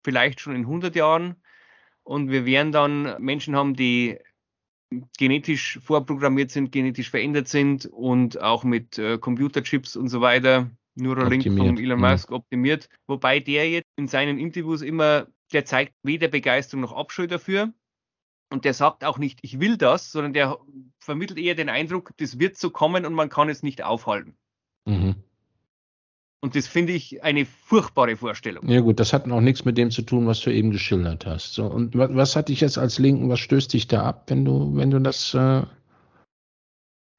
Vielleicht 0.03 0.41
schon 0.41 0.55
in 0.55 0.61
100 0.61 0.95
Jahren. 0.95 1.36
Und 2.03 2.30
wir 2.30 2.45
werden 2.45 2.72
dann 2.72 3.15
Menschen 3.22 3.55
haben, 3.55 3.76
die 3.76 4.17
genetisch 5.17 5.79
vorprogrammiert 5.81 6.51
sind, 6.51 6.71
genetisch 6.71 7.09
verändert 7.09 7.47
sind 7.47 7.85
und 7.85 8.41
auch 8.41 8.63
mit 8.63 8.97
äh, 8.97 9.17
Computerchips 9.17 9.95
und 9.95 10.09
so 10.09 10.21
weiter, 10.21 10.69
Neuralink 10.95 11.41
optimiert. 11.41 11.67
von 11.67 11.77
Elon 11.77 11.99
Musk 11.99 12.29
ja. 12.29 12.35
optimiert. 12.35 12.89
Wobei 13.07 13.39
der 13.39 13.69
jetzt 13.69 13.87
in 13.95 14.07
seinen 14.07 14.39
Interviews 14.39 14.81
immer, 14.81 15.27
der 15.53 15.65
zeigt 15.65 15.93
weder 16.03 16.27
Begeisterung 16.27 16.81
noch 16.81 16.93
Abscheu 16.93 17.27
dafür. 17.27 17.73
Und 18.51 18.65
der 18.65 18.73
sagt 18.73 19.03
auch 19.03 19.19
nicht, 19.19 19.39
ich 19.43 19.59
will 19.59 19.77
das, 19.77 20.11
sondern 20.11 20.33
der 20.33 20.57
vermittelt 20.99 21.39
eher 21.39 21.53
den 21.53 21.69
Eindruck, 21.69 22.11
das 22.17 22.39
wird 22.39 22.57
so 22.57 22.71
kommen 22.71 23.05
und 23.05 23.13
man 23.13 23.29
kann 23.29 23.47
es 23.47 23.61
nicht 23.61 23.83
aufhalten. 23.83 24.35
Mhm. 24.85 25.15
Und 26.41 26.55
das 26.55 26.67
finde 26.67 26.93
ich 26.93 27.21
eine 27.23 27.45
furchtbare 27.45 28.15
Vorstellung. 28.15 28.67
Ja 28.69 28.79
gut, 28.79 28.99
das 28.99 29.11
hat 29.11 29.29
auch 29.29 29.41
nichts 29.41 29.65
mit 29.65 29.77
dem 29.77 29.91
zu 29.91 30.03
tun, 30.03 30.25
was 30.25 30.39
du 30.39 30.51
eben 30.51 30.71
geschildert 30.71 31.25
hast. 31.25 31.53
So, 31.53 31.65
und 31.65 31.97
was, 31.97 32.15
was 32.15 32.35
hat 32.35 32.47
dich 32.47 32.61
jetzt 32.61 32.77
als 32.77 32.97
Linken, 32.97 33.29
was 33.29 33.41
stößt 33.41 33.73
dich 33.73 33.87
da 33.87 34.03
ab, 34.03 34.23
wenn 34.27 34.45
du, 34.45 34.75
wenn 34.75 34.89
du 34.89 34.99
das, 34.99 35.33
äh, 35.33 35.63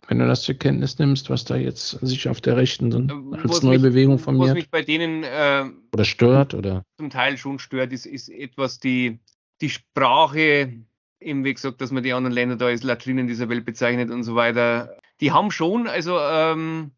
wenn 0.08 0.18
du 0.18 0.26
das 0.26 0.42
zur 0.42 0.54
Kenntnis 0.54 0.98
nimmst, 0.98 1.28
was 1.28 1.44
da 1.44 1.56
jetzt 1.56 1.90
sich 2.00 2.30
auf 2.30 2.40
der 2.40 2.56
Rechten 2.56 2.92
äh, 2.92 3.36
als 3.36 3.50
was 3.50 3.62
neue 3.62 3.78
mich, 3.78 3.90
Bewegung 3.90 4.18
formiert? 4.18 4.48
Was 4.48 4.54
mich 4.54 4.70
bei 4.70 4.82
denen 4.82 5.22
äh, 5.24 5.64
oder 5.92 6.04
stört 6.04 6.54
oder 6.54 6.82
zum 6.96 7.10
Teil 7.10 7.36
schon 7.36 7.58
stört, 7.58 7.92
ist, 7.92 8.06
ist 8.06 8.30
etwas 8.30 8.80
die 8.80 9.20
die 9.60 9.70
Sprache, 9.70 10.72
eben 11.20 11.44
wie 11.44 11.54
gesagt, 11.54 11.80
dass 11.80 11.90
man 11.90 12.02
die 12.02 12.12
anderen 12.12 12.34
Länder 12.34 12.56
da 12.56 12.66
als 12.66 12.82
Latrinen 12.82 13.26
dieser 13.26 13.48
Welt 13.48 13.64
bezeichnet 13.64 14.10
und 14.10 14.22
so 14.22 14.34
weiter. 14.34 14.96
Die 15.20 15.32
haben 15.32 15.50
schon, 15.50 15.86
also 15.86 16.18
ähm, 16.18 16.92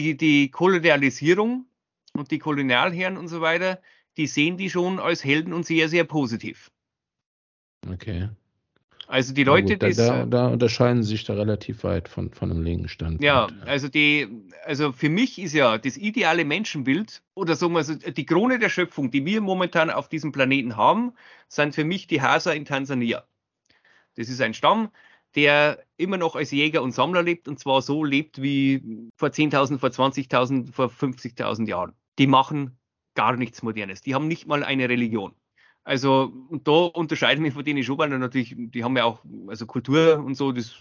die, 0.00 0.16
die 0.16 0.50
Kolonialisierung 0.50 1.66
und 2.12 2.30
die 2.30 2.38
Kolonialherren 2.38 3.16
und 3.16 3.28
so 3.28 3.40
weiter, 3.40 3.80
die 4.16 4.26
sehen 4.26 4.56
die 4.56 4.70
schon 4.70 4.98
als 4.98 5.24
Helden 5.24 5.52
und 5.52 5.66
sehr, 5.66 5.88
sehr 5.88 6.04
positiv. 6.04 6.70
Okay. 7.88 8.28
Also 9.08 9.32
die 9.32 9.44
Leute, 9.44 9.78
gut, 9.78 9.82
da, 9.82 9.90
da, 9.90 10.26
da, 10.26 10.46
unterscheiden 10.48 11.04
sich 11.04 11.22
da 11.22 11.34
relativ 11.34 11.84
weit 11.84 12.08
von, 12.08 12.32
von 12.32 12.50
einem 12.50 12.62
linken 12.62 12.88
Standpunkt. 12.88 13.22
Ja, 13.22 13.46
also 13.64 13.88
die, 13.88 14.26
also 14.64 14.90
für 14.90 15.08
mich 15.08 15.38
ist 15.38 15.52
ja 15.52 15.78
das 15.78 15.96
ideale 15.96 16.44
Menschenbild 16.44 17.22
oder 17.34 17.54
sagen 17.54 17.74
wir 17.74 17.84
so, 17.84 17.94
die 17.94 18.26
Krone 18.26 18.58
der 18.58 18.68
Schöpfung, 18.68 19.12
die 19.12 19.24
wir 19.24 19.40
momentan 19.40 19.90
auf 19.90 20.08
diesem 20.08 20.32
Planeten 20.32 20.76
haben, 20.76 21.12
sind 21.46 21.76
für 21.76 21.84
mich 21.84 22.08
die 22.08 22.20
Hasa 22.20 22.50
in 22.50 22.64
Tansania. 22.64 23.24
Das 24.16 24.28
ist 24.28 24.40
ein 24.40 24.54
Stamm, 24.54 24.90
der 25.36 25.84
immer 25.98 26.16
noch 26.16 26.34
als 26.34 26.50
Jäger 26.50 26.82
und 26.82 26.92
Sammler 26.92 27.22
lebt 27.22 27.46
und 27.46 27.60
zwar 27.60 27.82
so 27.82 28.04
lebt 28.04 28.42
wie 28.42 29.10
vor 29.16 29.28
10.000, 29.28 29.78
vor 29.78 29.90
20.000, 29.90 30.72
vor 30.72 30.86
50.000 30.86 31.68
Jahren. 31.68 31.92
Die 32.18 32.26
machen 32.26 32.78
gar 33.14 33.36
nichts 33.36 33.62
Modernes. 33.62 34.00
Die 34.00 34.14
haben 34.14 34.28
nicht 34.28 34.46
mal 34.46 34.64
eine 34.64 34.88
Religion. 34.88 35.34
Also, 35.84 36.32
und 36.48 36.66
da 36.66 36.72
unterscheiden 36.72 37.42
mich 37.42 37.54
von 37.54 37.64
denen 37.64 37.84
schon, 37.84 37.98
weil 37.98 38.08
natürlich, 38.08 38.54
die 38.56 38.82
haben 38.82 38.96
ja 38.96 39.04
auch, 39.04 39.24
also 39.46 39.66
Kultur 39.66 40.18
und 40.18 40.34
so, 40.34 40.50
das 40.50 40.74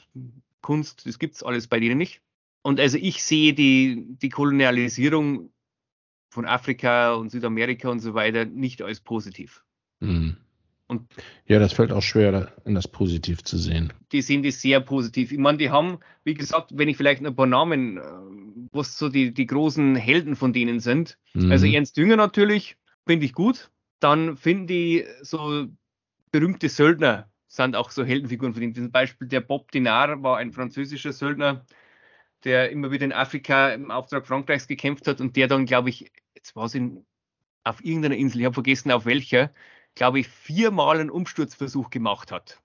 Kunst, 0.61 1.05
das 1.05 1.19
gibt 1.19 1.35
es 1.35 1.43
alles 1.43 1.67
bei 1.67 1.79
denen 1.79 1.97
nicht. 1.97 2.21
Und 2.63 2.79
also 2.79 2.97
ich 2.97 3.21
sehe 3.21 3.53
die, 3.53 4.07
die 4.21 4.29
Kolonialisierung 4.29 5.51
von 6.31 6.45
Afrika 6.45 7.13
und 7.13 7.29
Südamerika 7.29 7.89
und 7.89 7.99
so 7.99 8.15
weiter 8.15 8.45
nicht 8.45 8.81
als 8.81 8.99
positiv. 8.99 9.63
Mhm. 9.99 10.37
Und 10.87 11.09
ja, 11.47 11.57
das 11.59 11.73
fällt 11.73 11.91
auch 11.91 12.03
schwer, 12.03 12.53
in 12.63 12.75
das 12.75 12.87
positiv 12.87 13.43
zu 13.43 13.57
sehen. 13.57 13.91
Die 14.11 14.21
sehen 14.21 14.43
das 14.43 14.61
sehr 14.61 14.79
positiv. 14.81 15.31
Ich 15.31 15.39
meine, 15.39 15.57
die 15.57 15.71
haben, 15.71 15.97
wie 16.23 16.35
gesagt, 16.35 16.71
wenn 16.73 16.89
ich 16.89 16.97
vielleicht 16.97 17.25
ein 17.25 17.35
paar 17.35 17.47
Namen, 17.47 17.97
äh, 17.97 18.01
was 18.71 18.97
so 18.97 19.09
die, 19.09 19.33
die 19.33 19.47
großen 19.47 19.95
Helden 19.95 20.35
von 20.35 20.53
denen 20.53 20.79
sind. 20.79 21.17
Mhm. 21.33 21.51
Also 21.51 21.65
Ernst 21.65 21.97
Dünger 21.97 22.17
natürlich, 22.17 22.77
finde 23.07 23.25
ich 23.25 23.33
gut. 23.33 23.71
Dann 23.99 24.37
finde 24.37 24.73
ich 24.73 25.05
so 25.21 25.67
berühmte 26.31 26.69
Söldner 26.69 27.29
sind 27.55 27.75
auch 27.75 27.91
so 27.91 28.03
Heldenfiguren 28.03 28.53
von 28.53 28.61
denen. 28.61 28.75
Zum 28.75 28.91
Beispiel 28.91 29.27
der 29.27 29.41
Bob 29.41 29.71
Dinard 29.71 30.21
war 30.21 30.37
ein 30.37 30.51
französischer 30.51 31.13
Söldner, 31.13 31.65
der 32.43 32.69
immer 32.71 32.91
wieder 32.91 33.05
in 33.05 33.13
Afrika 33.13 33.69
im 33.69 33.91
Auftrag 33.91 34.27
Frankreichs 34.27 34.67
gekämpft 34.67 35.07
hat 35.07 35.21
und 35.21 35.35
der 35.35 35.47
dann, 35.47 35.65
glaube 35.65 35.89
ich, 35.89 36.11
jetzt 36.35 36.55
war 36.55 36.65
es 36.65 36.77
auf 37.63 37.83
irgendeiner 37.83 38.15
Insel, 38.15 38.41
ich 38.41 38.45
habe 38.45 38.53
vergessen 38.53 38.91
auf 38.91 39.05
welcher, 39.05 39.51
glaube 39.95 40.19
ich, 40.19 40.27
viermal 40.27 40.99
einen 40.99 41.09
Umsturzversuch 41.09 41.89
gemacht 41.89 42.31
hat. 42.31 42.59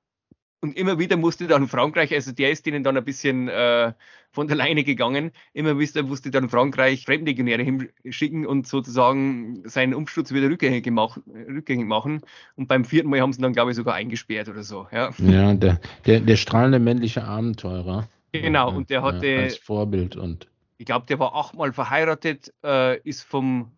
Und 0.62 0.76
immer 0.76 0.99
wieder 0.99 1.16
musste 1.16 1.47
dann 1.47 1.68
Frankreich, 1.68 2.12
also 2.12 2.33
der 2.33 2.51
ist 2.51 2.66
denen 2.66 2.85
dann 2.85 2.95
ein 2.95 3.05
bisschen 3.05 3.49
äh, 3.49 3.95
von 4.31 4.47
der 4.47 4.59
Leine 4.59 4.85
gegangen, 4.85 5.31
immer 5.55 5.78
wieder 5.78 6.03
musste 6.03 6.31
dann 6.31 6.51
Frankreich 6.51 7.07
Fremdlegionäre 7.07 7.62
hinschicken 7.62 8.47
und 8.47 8.66
sozusagen 8.66 9.62
seinen 9.66 9.95
Umsturz 9.95 10.33
wieder 10.33 10.51
rückgängig, 10.51 10.85
gemacht, 10.85 11.20
rückgängig 11.26 11.87
machen. 11.87 12.20
Und 12.57 12.68
beim 12.68 12.85
vierten 12.85 13.09
Mal 13.09 13.22
haben 13.22 13.33
sie 13.33 13.41
dann, 13.41 13.55
glaube 13.55 13.70
ich, 13.70 13.76
sogar 13.76 13.95
eingesperrt 13.95 14.51
oder 14.51 14.62
so. 14.62 14.87
Ja, 14.93 15.11
ja 15.18 15.55
der, 15.55 15.81
der, 16.05 16.20
der 16.20 16.37
strahlende 16.37 16.78
männliche 16.78 17.24
Abenteurer. 17.24 18.07
Genau, 18.33 18.70
und 18.70 18.91
der 18.91 19.03
hatte. 19.03 19.26
Ja, 19.26 19.41
als 19.41 19.57
Vorbild 19.57 20.16
und. 20.16 20.47
Ich 20.76 20.87
glaube, 20.87 21.07
der 21.07 21.18
war 21.18 21.35
achtmal 21.35 21.72
verheiratet, 21.72 22.53
äh, 22.64 22.99
ist 23.01 23.22
vom 23.22 23.72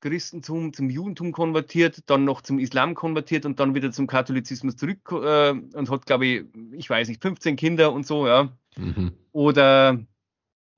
Christentum 0.00 0.72
zum 0.72 0.90
Judentum 0.90 1.32
konvertiert, 1.32 2.02
dann 2.06 2.24
noch 2.24 2.40
zum 2.40 2.58
Islam 2.58 2.94
konvertiert 2.94 3.44
und 3.44 3.60
dann 3.60 3.74
wieder 3.74 3.92
zum 3.92 4.06
Katholizismus 4.06 4.76
zurück 4.76 5.00
äh, 5.12 5.50
und 5.50 5.90
hat, 5.90 6.06
glaube 6.06 6.26
ich, 6.26 6.44
ich 6.72 6.88
weiß 6.88 7.08
nicht, 7.08 7.22
15 7.22 7.56
Kinder 7.56 7.92
und 7.92 8.06
so, 8.06 8.26
ja. 8.26 8.50
Mhm. 8.76 9.12
Oder 9.32 10.00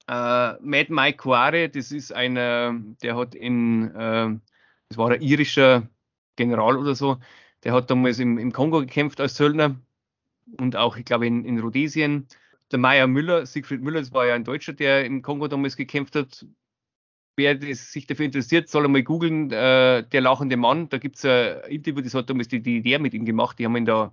äh, 0.09 0.53
Mad 0.61 0.87
Mike 0.89 1.18
Quare, 1.18 1.68
das 1.68 1.93
ist 1.93 2.12
einer, 2.12 2.75
der 3.03 3.16
hat 3.16 3.35
in, 3.35 3.95
äh, 3.95 4.39
das 4.89 4.99
war 4.99 5.11
ein 5.11 5.23
irischer 5.23 5.89
General 6.37 6.77
oder 6.77 6.95
so, 6.95 7.18
der 7.64 7.73
hat 7.73 7.91
damals 7.91 8.18
im, 8.18 8.39
im 8.39 8.53
Kongo 8.53 8.81
gekämpft 8.81 9.20
als 9.20 9.37
Söldner 9.37 9.77
und 10.59 10.77
auch, 10.77 10.97
ich 10.97 11.05
glaube, 11.05 11.27
in, 11.27 11.45
in 11.45 11.61
Rhodesien. 11.61 12.27
Der 12.70 12.79
Meier 12.79 13.07
Müller, 13.07 13.45
Siegfried 13.45 13.83
Müller, 13.83 14.01
das 14.01 14.12
war 14.12 14.27
ja 14.27 14.35
ein 14.35 14.45
Deutscher, 14.45 14.73
der 14.73 15.05
im 15.05 15.20
Kongo 15.23 15.47
damals 15.47 15.77
gekämpft 15.77 16.16
hat, 16.16 16.47
wer 17.37 17.61
sich 17.74 18.07
dafür 18.07 18.26
interessiert, 18.26 18.68
soll 18.68 18.85
einmal 18.85 19.03
googeln, 19.03 19.51
äh, 19.51 20.07
der 20.07 20.20
lachende 20.20 20.57
Mann. 20.57 20.89
Da 20.89 20.99
gibt 20.99 21.16
es 21.16 21.24
ein 21.24 21.61
Interview, 21.70 22.03
das 22.03 22.14
hat 22.14 22.30
damals 22.30 22.49
die 22.49 22.62
DDR 22.62 22.99
mit 22.99 23.14
ihm 23.14 23.24
gemacht. 23.24 23.59
Die 23.59 23.64
haben 23.64 23.76
ihn 23.76 23.87
da 23.87 24.12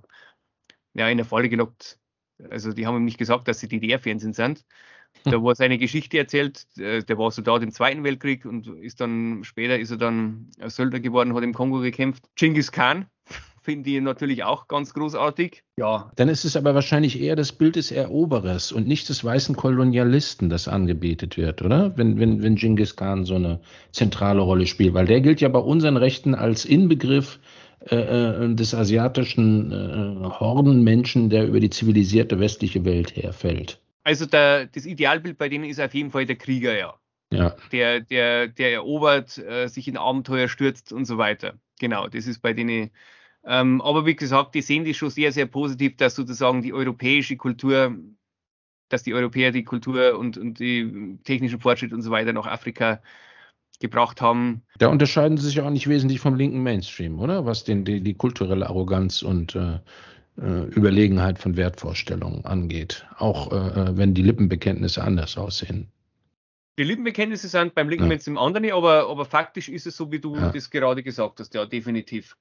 ja, 0.93 1.07
in 1.09 1.17
der 1.17 1.25
Falle 1.25 1.49
gelockt. 1.49 1.99
Also 2.49 2.71
die 2.71 2.87
haben 2.87 2.97
ihm 2.97 3.05
nicht 3.05 3.17
gesagt, 3.17 3.47
dass 3.47 3.59
sie 3.59 3.67
DDR-Fernsehen 3.67 4.33
sind. 4.33 4.65
Da 5.23 5.31
hm. 5.31 5.43
war 5.43 5.55
seine 5.55 5.77
Geschichte 5.77 6.17
erzählt. 6.17 6.65
Äh, 6.77 7.03
der 7.03 7.17
war 7.17 7.31
Soldat 7.31 7.63
im 7.63 7.71
Zweiten 7.71 8.03
Weltkrieg 8.03 8.45
und 8.45 8.67
ist 8.67 9.01
dann 9.01 9.43
später 9.43 9.77
ist 9.77 9.91
er 9.91 9.97
dann 9.97 10.49
Söldner 10.65 10.99
geworden, 10.99 11.33
hat 11.35 11.43
im 11.43 11.53
Kongo 11.53 11.79
gekämpft. 11.79 12.29
Genghis 12.35 12.71
Khan, 12.71 13.07
finde 13.61 13.89
ich 13.89 14.01
natürlich 14.01 14.43
auch 14.43 14.67
ganz 14.67 14.93
großartig. 14.93 15.63
Ja. 15.77 16.11
Dann 16.15 16.29
ist 16.29 16.45
es 16.45 16.55
aber 16.55 16.75
wahrscheinlich 16.75 17.19
eher 17.19 17.35
das 17.35 17.51
Bild 17.51 17.75
des 17.75 17.91
Eroberers 17.91 18.71
und 18.71 18.87
nicht 18.87 19.09
des 19.09 19.23
weißen 19.23 19.55
Kolonialisten, 19.55 20.49
das 20.49 20.67
angebetet 20.67 21.37
wird, 21.37 21.61
oder? 21.61 21.97
Wenn, 21.97 22.19
wenn, 22.19 22.41
wenn 22.43 22.55
Genghis 22.55 22.95
Khan 22.95 23.25
so 23.25 23.35
eine 23.35 23.59
zentrale 23.91 24.41
Rolle 24.41 24.67
spielt, 24.67 24.93
weil 24.93 25.05
der 25.05 25.21
gilt 25.21 25.41
ja 25.41 25.49
bei 25.49 25.59
unseren 25.59 25.97
Rechten 25.97 26.35
als 26.35 26.65
Inbegriff 26.65 27.39
äh, 27.89 27.95
äh 27.95 28.53
des 28.55 28.73
asiatischen 28.73 29.71
äh, 29.71 30.29
Hordenmenschen, 30.39 31.29
der 31.29 31.47
über 31.47 31.59
die 31.59 31.69
zivilisierte 31.69 32.39
westliche 32.39 32.85
Welt 32.85 33.15
herfällt. 33.15 33.79
Also 34.03 34.25
der, 34.25 34.65
das 34.67 34.85
Idealbild 34.85 35.37
bei 35.37 35.49
denen 35.49 35.65
ist 35.65 35.79
auf 35.79 35.93
jeden 35.93 36.11
Fall 36.11 36.25
der 36.25 36.35
Krieger, 36.35 36.77
ja. 36.77 36.95
Ja. 37.31 37.55
Der, 37.71 37.99
der, 37.99 38.47
der 38.47 38.73
erobert, 38.73 39.37
äh, 39.37 39.67
sich 39.67 39.87
in 39.87 39.97
Abenteuer 39.97 40.47
stürzt 40.47 40.91
und 40.91 41.05
so 41.05 41.17
weiter. 41.17 41.59
Genau, 41.79 42.07
das 42.07 42.27
ist 42.27 42.41
bei 42.41 42.53
denen 42.53 42.89
ähm, 43.45 43.81
aber 43.81 44.05
wie 44.05 44.15
gesagt, 44.15 44.55
die 44.55 44.61
sehen 44.61 44.85
das 44.85 44.97
schon 44.97 45.09
sehr, 45.09 45.31
sehr 45.31 45.45
positiv, 45.45 45.97
dass 45.97 46.15
sozusagen 46.15 46.61
die 46.61 46.73
europäische 46.73 47.37
Kultur, 47.37 47.95
dass 48.89 49.03
die 49.03 49.13
Europäer 49.13 49.51
die 49.51 49.63
Kultur 49.63 50.17
und, 50.17 50.37
und 50.37 50.59
die 50.59 51.17
technischen 51.23 51.59
Fortschritt 51.59 51.93
und 51.93 52.01
so 52.01 52.11
weiter 52.11 52.33
nach 52.33 52.47
Afrika 52.47 53.01
gebracht 53.79 54.21
haben. 54.21 54.61
Da 54.77 54.87
unterscheiden 54.87 55.37
sie 55.37 55.47
sich 55.47 55.61
auch 55.61 55.69
nicht 55.69 55.87
wesentlich 55.87 56.19
vom 56.19 56.35
linken 56.35 56.61
Mainstream, 56.63 57.19
oder? 57.19 57.45
Was 57.45 57.63
den, 57.63 57.85
die, 57.85 58.01
die 58.01 58.13
kulturelle 58.13 58.67
Arroganz 58.67 59.21
und 59.21 59.55
äh, 59.55 59.79
äh 60.41 60.65
Überlegenheit 60.75 61.39
von 61.39 61.55
Wertvorstellungen 61.55 62.43
angeht. 62.45 63.07
Auch 63.17 63.51
äh, 63.51 63.55
äh, 63.55 63.97
wenn 63.97 64.13
die 64.13 64.21
Lippenbekenntnisse 64.21 65.01
anders 65.01 65.37
aussehen. 65.37 65.87
Die 66.77 66.83
Lippenbekenntnisse 66.83 67.47
sind 67.47 67.73
beim 67.75 67.89
linken 67.89 68.05
ja. 68.05 68.09
Mainstream 68.09 68.37
andere, 68.37 68.73
aber, 68.73 69.09
aber 69.09 69.25
faktisch 69.25 69.69
ist 69.69 69.87
es 69.87 69.95
so, 69.95 70.11
wie 70.11 70.19
du 70.19 70.35
ja. 70.35 70.51
das 70.51 70.69
gerade 70.69 71.03
gesagt 71.03 71.39
hast, 71.39 71.53
ja, 71.53 71.65
definitiv. 71.65 72.37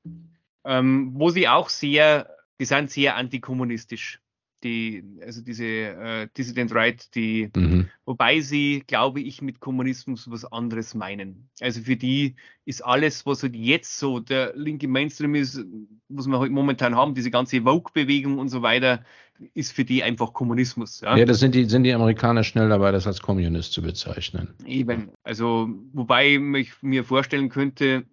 Ähm, 0.69 1.12
wo 1.14 1.31
sie 1.31 1.49
auch 1.49 1.71
sehr, 1.71 2.29
die 2.61 2.66
sind 2.66 2.91
sehr 2.91 3.16
antikommunistisch. 3.16 4.21
Die, 4.64 5.05
also 5.25 5.41
diese 5.41 5.64
äh, 5.64 6.29
Dissident 6.37 6.75
Right, 6.75 7.14
die, 7.14 7.49
mhm. 7.55 7.89
wobei 8.05 8.41
sie, 8.41 8.83
glaube 8.87 9.21
ich, 9.21 9.41
mit 9.41 9.61
Kommunismus 9.61 10.29
was 10.29 10.45
anderes 10.45 10.95
meinen. 10.95 11.49
Also 11.61 11.81
für 11.83 11.97
die 11.97 12.35
ist 12.64 12.85
alles, 12.85 13.25
was 13.25 13.45
halt 13.45 13.55
jetzt 13.55 13.99
so 13.99 14.19
der 14.19 14.55
linke 14.57 14.89
Mainstream 14.89 15.37
ist, 15.37 15.64
was 16.09 16.27
wir 16.27 16.41
halt 16.41 16.51
momentan 16.51 16.97
haben, 16.97 17.14
diese 17.14 17.31
ganze 17.31 17.62
Vogue-Bewegung 17.62 18.39
und 18.39 18.49
so 18.49 18.61
weiter, 18.61 19.05
ist 19.55 19.73
für 19.73 19.85
die 19.85 20.03
einfach 20.03 20.33
Kommunismus. 20.33 21.01
Ja, 21.01 21.16
ja 21.16 21.25
das 21.25 21.39
sind 21.39 21.55
die, 21.55 21.64
sind 21.66 21.85
die 21.85 21.95
Amerikaner 21.95 22.43
schnell 22.43 22.69
dabei, 22.69 22.91
das 22.91 23.07
als 23.07 23.23
Kommunist 23.23 23.73
zu 23.73 23.81
bezeichnen. 23.81 24.55
Eben. 24.66 25.12
Also, 25.23 25.71
wobei 25.93 26.35
ich 26.57 26.83
mir 26.83 27.05
vorstellen 27.05 27.49
könnte, 27.49 28.05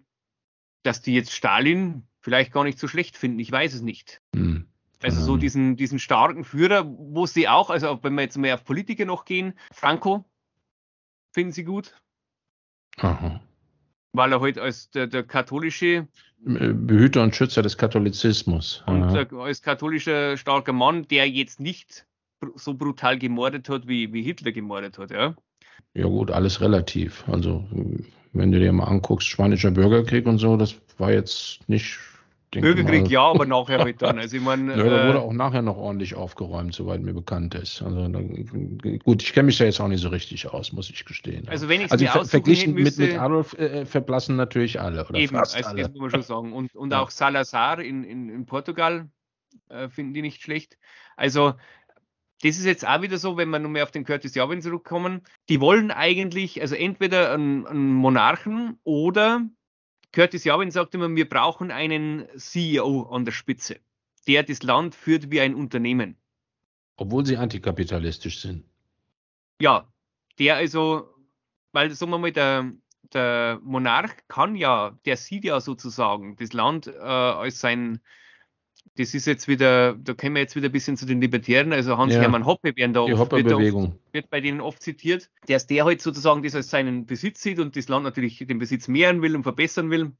dass 0.84 1.02
die 1.02 1.14
jetzt 1.14 1.32
Stalin 1.32 2.04
vielleicht 2.26 2.50
gar 2.52 2.64
nicht 2.64 2.80
so 2.80 2.88
schlecht 2.88 3.16
finden. 3.16 3.38
Ich 3.38 3.52
weiß 3.52 3.72
es 3.72 3.82
nicht. 3.82 4.20
Hm. 4.34 4.66
Also 5.00 5.22
so 5.22 5.36
diesen, 5.36 5.76
diesen 5.76 6.00
starken 6.00 6.42
Führer, 6.42 6.84
wo 6.84 7.24
sie 7.24 7.46
auch, 7.46 7.70
also 7.70 8.00
wenn 8.02 8.14
wir 8.14 8.22
jetzt 8.22 8.36
mehr 8.36 8.54
auf 8.56 8.64
Politiker 8.64 9.04
noch 9.04 9.24
gehen, 9.24 9.54
Franco 9.72 10.24
finden 11.32 11.52
sie 11.52 11.62
gut. 11.62 11.94
Aha. 12.96 13.40
Weil 14.12 14.32
er 14.32 14.40
heute 14.40 14.58
halt 14.58 14.66
als 14.66 14.90
der, 14.90 15.06
der, 15.06 15.22
katholische 15.22 16.08
Behüter 16.38 17.22
und 17.22 17.36
Schützer 17.36 17.62
des 17.62 17.78
Katholizismus. 17.78 18.82
Und 18.86 19.12
der, 19.12 19.32
als 19.34 19.62
katholischer 19.62 20.36
starker 20.36 20.72
Mann, 20.72 21.06
der 21.06 21.30
jetzt 21.30 21.60
nicht 21.60 22.08
so 22.56 22.74
brutal 22.74 23.20
gemordet 23.20 23.68
hat, 23.68 23.86
wie, 23.86 24.12
wie 24.12 24.22
Hitler 24.22 24.50
gemordet 24.50 24.98
hat, 24.98 25.12
ja. 25.12 25.36
Ja 25.94 26.06
gut, 26.06 26.32
alles 26.32 26.60
relativ. 26.60 27.22
Also 27.28 27.64
wenn 28.32 28.50
du 28.50 28.58
dir 28.58 28.72
mal 28.72 28.88
anguckst, 28.88 29.28
spanischer 29.28 29.70
Bürgerkrieg 29.70 30.26
und 30.26 30.38
so, 30.38 30.56
das 30.56 30.74
war 30.98 31.12
jetzt 31.12 31.60
nicht 31.68 31.98
Bürgerkrieg 32.50 33.08
ja, 33.08 33.22
aber 33.22 33.46
nachher 33.46 33.78
halt 33.78 34.00
dann. 34.00 34.18
Also 34.18 34.36
ich 34.36 34.42
meine, 34.42 34.70
ja, 34.76 34.84
da 34.84 35.06
wurde 35.08 35.18
äh, 35.18 35.22
auch 35.22 35.32
nachher 35.32 35.62
noch 35.62 35.76
ordentlich 35.76 36.14
aufgeräumt, 36.14 36.74
soweit 36.74 37.02
mir 37.02 37.12
bekannt 37.12 37.54
ist. 37.54 37.82
Also 37.82 38.08
gut, 39.04 39.22
ich 39.22 39.32
kenne 39.32 39.46
mich 39.46 39.58
da 39.58 39.64
jetzt 39.64 39.80
auch 39.80 39.88
nicht 39.88 40.00
so 40.00 40.08
richtig 40.08 40.46
aus, 40.48 40.72
muss 40.72 40.90
ich 40.90 41.04
gestehen. 41.04 41.48
Also 41.48 41.68
wenn 41.68 41.82
ich 41.82 41.92
also 41.92 42.06
ver 42.06 42.24
verglichen 42.24 42.74
mit, 42.74 42.96
mit 42.98 43.18
Adolf 43.18 43.54
äh, 43.58 43.80
äh, 43.80 43.86
verblassen 43.86 44.36
natürlich 44.36 44.80
alle 44.80 45.06
oder 45.06 45.18
eben, 45.18 45.36
fast 45.36 45.56
also 45.56 45.70
alle. 45.70 45.82
Das 45.82 45.92
muss 45.92 46.00
man 46.00 46.10
schon 46.10 46.22
sagen. 46.22 46.52
Und, 46.52 46.74
und 46.74 46.92
ja. 46.92 47.00
auch 47.00 47.10
Salazar 47.10 47.80
in, 47.80 48.04
in, 48.04 48.28
in 48.28 48.46
Portugal 48.46 49.08
äh, 49.68 49.88
finden 49.88 50.14
die 50.14 50.22
nicht 50.22 50.42
schlecht. 50.42 50.78
Also 51.16 51.54
das 52.42 52.58
ist 52.58 52.66
jetzt 52.66 52.86
auch 52.86 53.00
wieder 53.00 53.18
so, 53.18 53.36
wenn 53.36 53.48
wir 53.48 53.58
nur 53.58 53.70
mehr 53.70 53.82
auf 53.82 53.90
den 53.90 54.04
Curtis 54.04 54.34
Jarwin 54.34 54.60
zurückkommen. 54.60 55.22
Die 55.48 55.60
wollen 55.60 55.90
eigentlich, 55.90 56.60
also 56.60 56.74
entweder 56.74 57.32
einen, 57.32 57.66
einen 57.66 57.94
Monarchen 57.94 58.78
oder 58.84 59.42
Curtis 60.12 60.44
Jarwin 60.44 60.70
sagt 60.70 60.94
immer, 60.94 61.14
wir 61.14 61.28
brauchen 61.28 61.70
einen 61.70 62.26
CEO 62.36 63.02
an 63.10 63.24
der 63.24 63.32
Spitze, 63.32 63.80
der 64.26 64.42
das 64.42 64.62
Land 64.62 64.94
führt 64.94 65.30
wie 65.30 65.40
ein 65.40 65.54
Unternehmen. 65.54 66.16
Obwohl 66.96 67.26
sie 67.26 67.36
antikapitalistisch 67.36 68.40
sind. 68.40 68.64
Ja, 69.60 69.86
der 70.38 70.56
also, 70.56 71.14
weil 71.72 71.90
sagen 71.90 72.10
wir 72.10 72.18
mal, 72.18 72.32
der, 72.32 72.72
der 73.12 73.60
Monarch 73.62 74.16
kann 74.28 74.56
ja, 74.56 74.98
der 75.04 75.16
sieht 75.16 75.44
ja 75.44 75.60
sozusagen 75.60 76.36
das 76.36 76.52
Land 76.52 76.86
äh, 76.86 76.98
als 76.98 77.60
sein, 77.60 78.00
das 78.96 79.14
ist 79.14 79.26
jetzt 79.26 79.48
wieder, 79.48 79.94
da 79.94 80.14
kommen 80.14 80.34
wir 80.34 80.42
jetzt 80.42 80.56
wieder 80.56 80.68
ein 80.68 80.72
bisschen 80.72 80.96
zu 80.96 81.06
den 81.06 81.20
Libertären, 81.20 81.72
also 81.72 81.98
Hans-Hermann 81.98 82.42
ja, 82.42 82.46
Hoppe 82.46 82.76
werden 82.76 82.92
da 82.92 83.00
oft, 83.00 83.32
wird, 83.32 83.52
oft, 83.52 83.92
wird, 84.12 84.30
bei 84.30 84.40
denen 84.40 84.60
oft 84.60 84.82
zitiert, 84.82 85.30
dass 85.48 85.66
der 85.66 85.84
halt 85.84 86.00
sozusagen 86.00 86.42
das 86.42 86.54
als 86.54 86.70
seinen 86.70 87.06
Besitz 87.06 87.42
sieht 87.42 87.58
und 87.58 87.76
das 87.76 87.88
Land 87.88 88.04
natürlich 88.04 88.38
den 88.38 88.58
Besitz 88.58 88.88
mehren 88.88 89.22
will 89.22 89.36
und 89.36 89.42
verbessern 89.42 89.90
will 89.90 90.12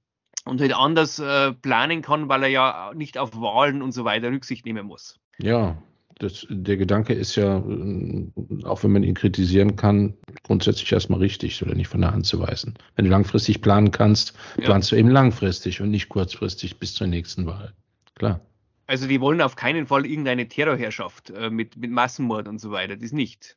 und 0.44 0.60
halt 0.60 0.74
anders 0.74 1.18
äh, 1.18 1.52
planen 1.52 2.02
kann, 2.02 2.28
weil 2.28 2.42
er 2.44 2.48
ja 2.48 2.92
nicht 2.94 3.18
auf 3.18 3.34
Wahlen 3.34 3.82
und 3.82 3.92
so 3.92 4.04
weiter 4.04 4.30
Rücksicht 4.30 4.66
nehmen 4.66 4.86
muss. 4.86 5.18
Ja, 5.38 5.82
das, 6.18 6.46
der 6.48 6.76
Gedanke 6.76 7.12
ist 7.12 7.36
ja, 7.36 7.58
äh, 7.58 8.26
auch 8.64 8.82
wenn 8.82 8.92
man 8.92 9.02
ihn 9.02 9.14
kritisieren 9.14 9.76
kann, 9.76 10.14
grundsätzlich 10.44 10.90
erstmal 10.90 11.20
richtig 11.20 11.62
oder 11.62 11.74
nicht 11.74 11.88
von 11.88 12.00
der 12.00 12.12
Hand 12.12 12.26
zu 12.26 12.40
weisen. 12.40 12.74
Wenn 12.94 13.04
du 13.04 13.10
langfristig 13.10 13.60
planen 13.60 13.90
kannst, 13.90 14.34
ja. 14.56 14.64
planst 14.64 14.92
du 14.92 14.96
eben 14.96 15.10
langfristig 15.10 15.80
und 15.80 15.90
nicht 15.90 16.08
kurzfristig 16.08 16.78
bis 16.78 16.94
zur 16.94 17.06
nächsten 17.06 17.46
Wahl. 17.46 17.74
Klar. 18.14 18.40
Also 18.86 19.08
die 19.08 19.20
wollen 19.20 19.40
auf 19.40 19.56
keinen 19.56 19.86
Fall 19.86 20.06
irgendeine 20.06 20.48
Terrorherrschaft 20.48 21.30
äh, 21.30 21.50
mit, 21.50 21.76
mit 21.76 21.90
Massenmord 21.90 22.48
und 22.48 22.60
so 22.60 22.70
weiter, 22.70 22.96
das 22.96 23.12
nicht. 23.12 23.56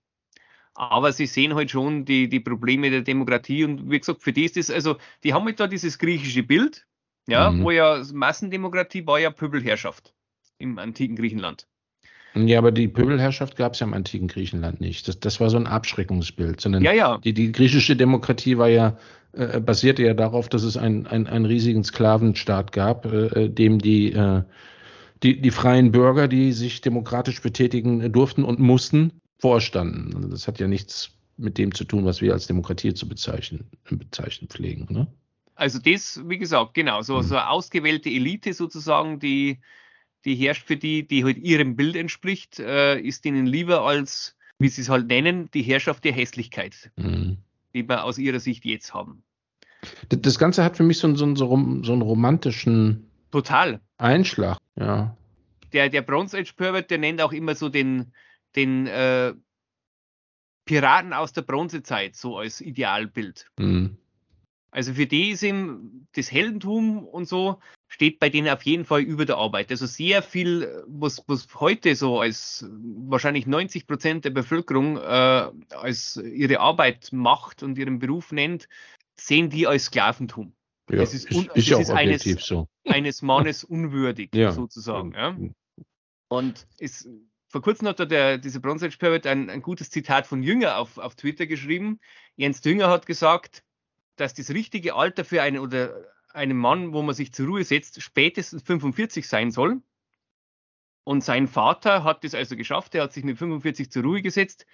Aber 0.74 1.12
sie 1.12 1.26
sehen 1.26 1.56
halt 1.56 1.72
schon 1.72 2.06
die, 2.06 2.30
die 2.30 2.40
Probleme 2.40 2.90
der 2.90 3.02
Demokratie 3.02 3.64
und 3.64 3.92
wie 3.92 4.00
gesagt, 4.00 4.24
für 4.24 4.34
die 4.34 4.46
ist 4.46 4.56
das, 4.56 4.72
also 4.72 4.98
die 5.24 5.34
haben 5.34 5.46
halt 5.46 5.60
da 5.60 5.68
dieses 5.68 6.00
griechische 6.00 6.44
Bild, 6.44 6.88
ja, 7.28 7.52
mhm. 7.52 7.64
wo 7.64 7.72
ja 7.72 8.02
Massendemokratie 8.14 9.06
war 9.06 9.20
ja 9.20 9.30
Pöbelherrschaft 9.30 10.14
im 10.58 10.80
antiken 10.80 11.16
Griechenland. 11.16 11.68
Ja, 12.36 12.60
aber 12.60 12.72
die 12.72 12.88
Pöbelherrschaft 12.88 13.56
gab 13.56 13.74
es 13.74 13.80
ja 13.80 13.88
im 13.88 13.94
antiken 13.94 14.28
Griechenland 14.28 14.80
nicht. 14.82 15.08
Das, 15.08 15.20
das 15.20 15.40
war 15.40 15.50
so 15.50 15.58
ein 15.58 15.68
Abschreckungsbild, 15.68 16.62
sondern 16.62 16.84
ja, 16.84 16.92
ja. 16.92 17.18
Die, 17.18 17.34
die 17.34 17.52
griechische 17.52 17.96
Demokratie 17.96 18.58
war 18.58 18.70
ja, 18.70 18.98
äh, 19.34 19.60
basierte 19.60 20.04
ja 20.04 20.14
darauf, 20.14 20.48
dass 20.48 20.64
es 20.64 20.78
ein, 20.78 21.08
ein, 21.08 21.28
einen 21.28 21.46
riesigen 21.46 21.84
Sklavenstaat 21.84 22.72
gab, 22.72 23.06
äh, 23.06 23.46
äh, 23.46 23.50
dem 23.50 23.80
die, 23.80 24.14
äh, 24.14 24.44
die, 25.24 25.42
die 25.42 25.52
freien 25.52 25.92
Bürger, 25.92 26.28
die 26.28 26.54
sich 26.54 26.82
demokratisch 26.82 27.42
betätigen 27.42 28.12
durften 28.12 28.44
und 28.44 28.60
mussten, 28.60 29.12
vorstanden. 29.38 30.16
Also 30.16 30.28
das 30.30 30.48
hat 30.48 30.60
ja 30.60 30.68
nichts 30.68 31.12
mit 31.38 31.58
dem 31.58 31.74
zu 31.74 31.86
tun, 31.86 32.06
was 32.06 32.22
wir 32.22 32.34
als 32.34 32.48
Demokratie 32.48 32.94
zu 32.94 33.08
bezeichnen, 33.08 33.66
bezeichnen 33.90 34.50
pflegen. 34.50 34.88
Ne? 34.90 35.08
Also 35.56 35.80
das, 35.80 36.22
wie 36.26 36.38
gesagt, 36.38 36.74
genau, 36.74 37.02
so, 37.02 37.18
mhm. 37.18 37.24
so 37.24 37.36
eine 37.36 37.50
ausgewählte 37.50 38.10
Elite 38.10 38.54
sozusagen, 38.54 39.20
die, 39.20 39.60
die 40.26 40.36
herrscht 40.36 40.68
für 40.68 40.78
die, 40.78 41.08
die 41.08 41.24
halt 41.24 41.38
ihrem 41.38 41.76
Bild 41.76 41.96
entspricht, 41.96 42.60
äh, 42.60 43.00
ist 43.00 43.26
ihnen 43.26 43.46
lieber 43.46 43.82
als, 43.86 44.36
wie 44.58 44.70
sie 44.70 44.82
es 44.82 44.90
halt 44.90 45.08
nennen, 45.08 45.50
die 45.54 45.62
Herrschaft 45.62 46.04
der 46.04 46.14
Hässlichkeit, 46.14 46.92
mhm. 46.98 47.38
die 47.74 47.88
wir 47.88 48.04
aus 48.04 48.18
ihrer 48.18 48.40
Sicht 48.40 48.66
jetzt 48.66 48.94
haben. 48.94 49.24
Das 50.10 50.38
Ganze 50.38 50.64
hat 50.64 50.76
für 50.76 50.84
mich 50.84 50.98
so, 50.98 51.08
einen, 51.08 51.16
so, 51.16 51.54
einen, 51.54 51.84
so 51.84 51.94
einen 51.94 52.02
romantischen 52.02 53.10
Total. 53.32 53.80
Einschlag, 53.98 54.58
ja. 54.80 55.16
Der, 55.74 55.90
der 55.90 56.02
Bronze 56.02 56.40
Age 56.40 56.54
Pervert, 56.54 56.90
der 56.90 56.98
nennt 56.98 57.22
auch 57.22 57.32
immer 57.32 57.54
so 57.54 57.70
den, 57.70 58.12
den 58.56 58.88
äh, 58.88 59.34
Piraten 60.66 61.14
aus 61.14 61.34
der 61.34 61.44
Bronzezeit 61.44 62.16
so 62.16 62.38
als 62.38 62.62
Idealbild. 62.62 63.46
Mhm. 63.60 63.98
Also 64.72 64.94
für 64.94 65.08
die 65.08 65.32
ist 65.32 65.44
ihm 65.44 66.08
das 66.14 66.32
Heldentum 66.32 67.04
und 67.06 67.28
so 67.28 67.60
steht 67.88 68.20
bei 68.20 68.30
denen 68.30 68.50
auf 68.50 68.62
jeden 68.64 68.86
Fall 68.86 69.02
über 69.02 69.26
der 69.26 69.38
Arbeit. 69.38 69.72
Also 69.72 69.88
sehr 69.88 70.22
viel, 70.22 70.84
was, 70.86 71.24
was 71.26 71.48
heute 71.56 71.96
so 71.96 72.20
als 72.20 72.68
wahrscheinlich 72.70 73.48
90 73.48 73.88
Prozent 73.88 74.26
der 74.26 74.30
Bevölkerung 74.30 74.98
äh, 74.98 75.50
als 75.76 76.18
ihre 76.18 76.60
Arbeit 76.60 77.10
macht 77.12 77.64
und 77.64 77.80
ihren 77.80 77.98
Beruf 77.98 78.32
nennt, 78.32 78.70
sehen 79.16 79.50
die 79.50 79.66
als 79.66 79.86
Sklaventum. 79.86 80.54
Ja, 80.90 81.02
es 81.02 81.14
ist, 81.14 81.30
ist, 81.32 81.48
ist 81.54 81.68
ja 81.68 81.78
auch 81.78 81.82
ist 81.82 81.92
eines, 81.92 82.24
so. 82.24 82.68
eines 82.86 83.22
Mannes 83.22 83.64
unwürdig, 83.64 84.32
ja. 84.34 84.52
sozusagen. 84.52 85.14
Ja. 85.14 85.38
Und 86.30 86.68
ist, 86.78 87.08
vor 87.48 87.62
kurzem 87.62 87.88
hat 87.88 88.00
da 88.00 88.06
der, 88.06 88.38
dieser 88.38 88.60
Bronze 88.60 88.88
Age 88.88 89.26
ein, 89.26 89.50
ein 89.50 89.62
gutes 89.62 89.90
Zitat 89.90 90.28
von 90.28 90.44
Jünger 90.44 90.78
auf, 90.78 90.98
auf 90.98 91.16
Twitter 91.16 91.48
geschrieben. 91.48 92.00
Jens 92.36 92.62
Dünger 92.62 92.90
hat 92.90 93.06
gesagt, 93.06 93.64
dass 94.16 94.34
das 94.34 94.50
richtige 94.50 94.96
Alter 94.96 95.26
für 95.26 95.42
einen 95.42 95.60
oder 95.60 96.06
einen 96.32 96.58
Mann, 96.58 96.94
wo 96.94 97.02
man 97.02 97.16
sich 97.16 97.34
zur 97.34 97.48
Ruhe 97.48 97.64
setzt, 97.64 98.02
spätestens 98.02 98.62
45 98.64 99.28
sein 99.28 99.52
soll. 99.52 99.82
Und 101.04 101.24
sein 101.24 101.48
Vater 101.48 102.04
hat 102.04 102.24
das 102.24 102.36
also 102.36 102.56
geschafft. 102.56 102.94
Er 102.94 103.04
hat 103.04 103.14
sich 103.14 103.24
mit 103.24 103.38
45 103.38 103.92
zur 103.92 104.04
Ruhe 104.04 104.22
gesetzt. 104.22 104.68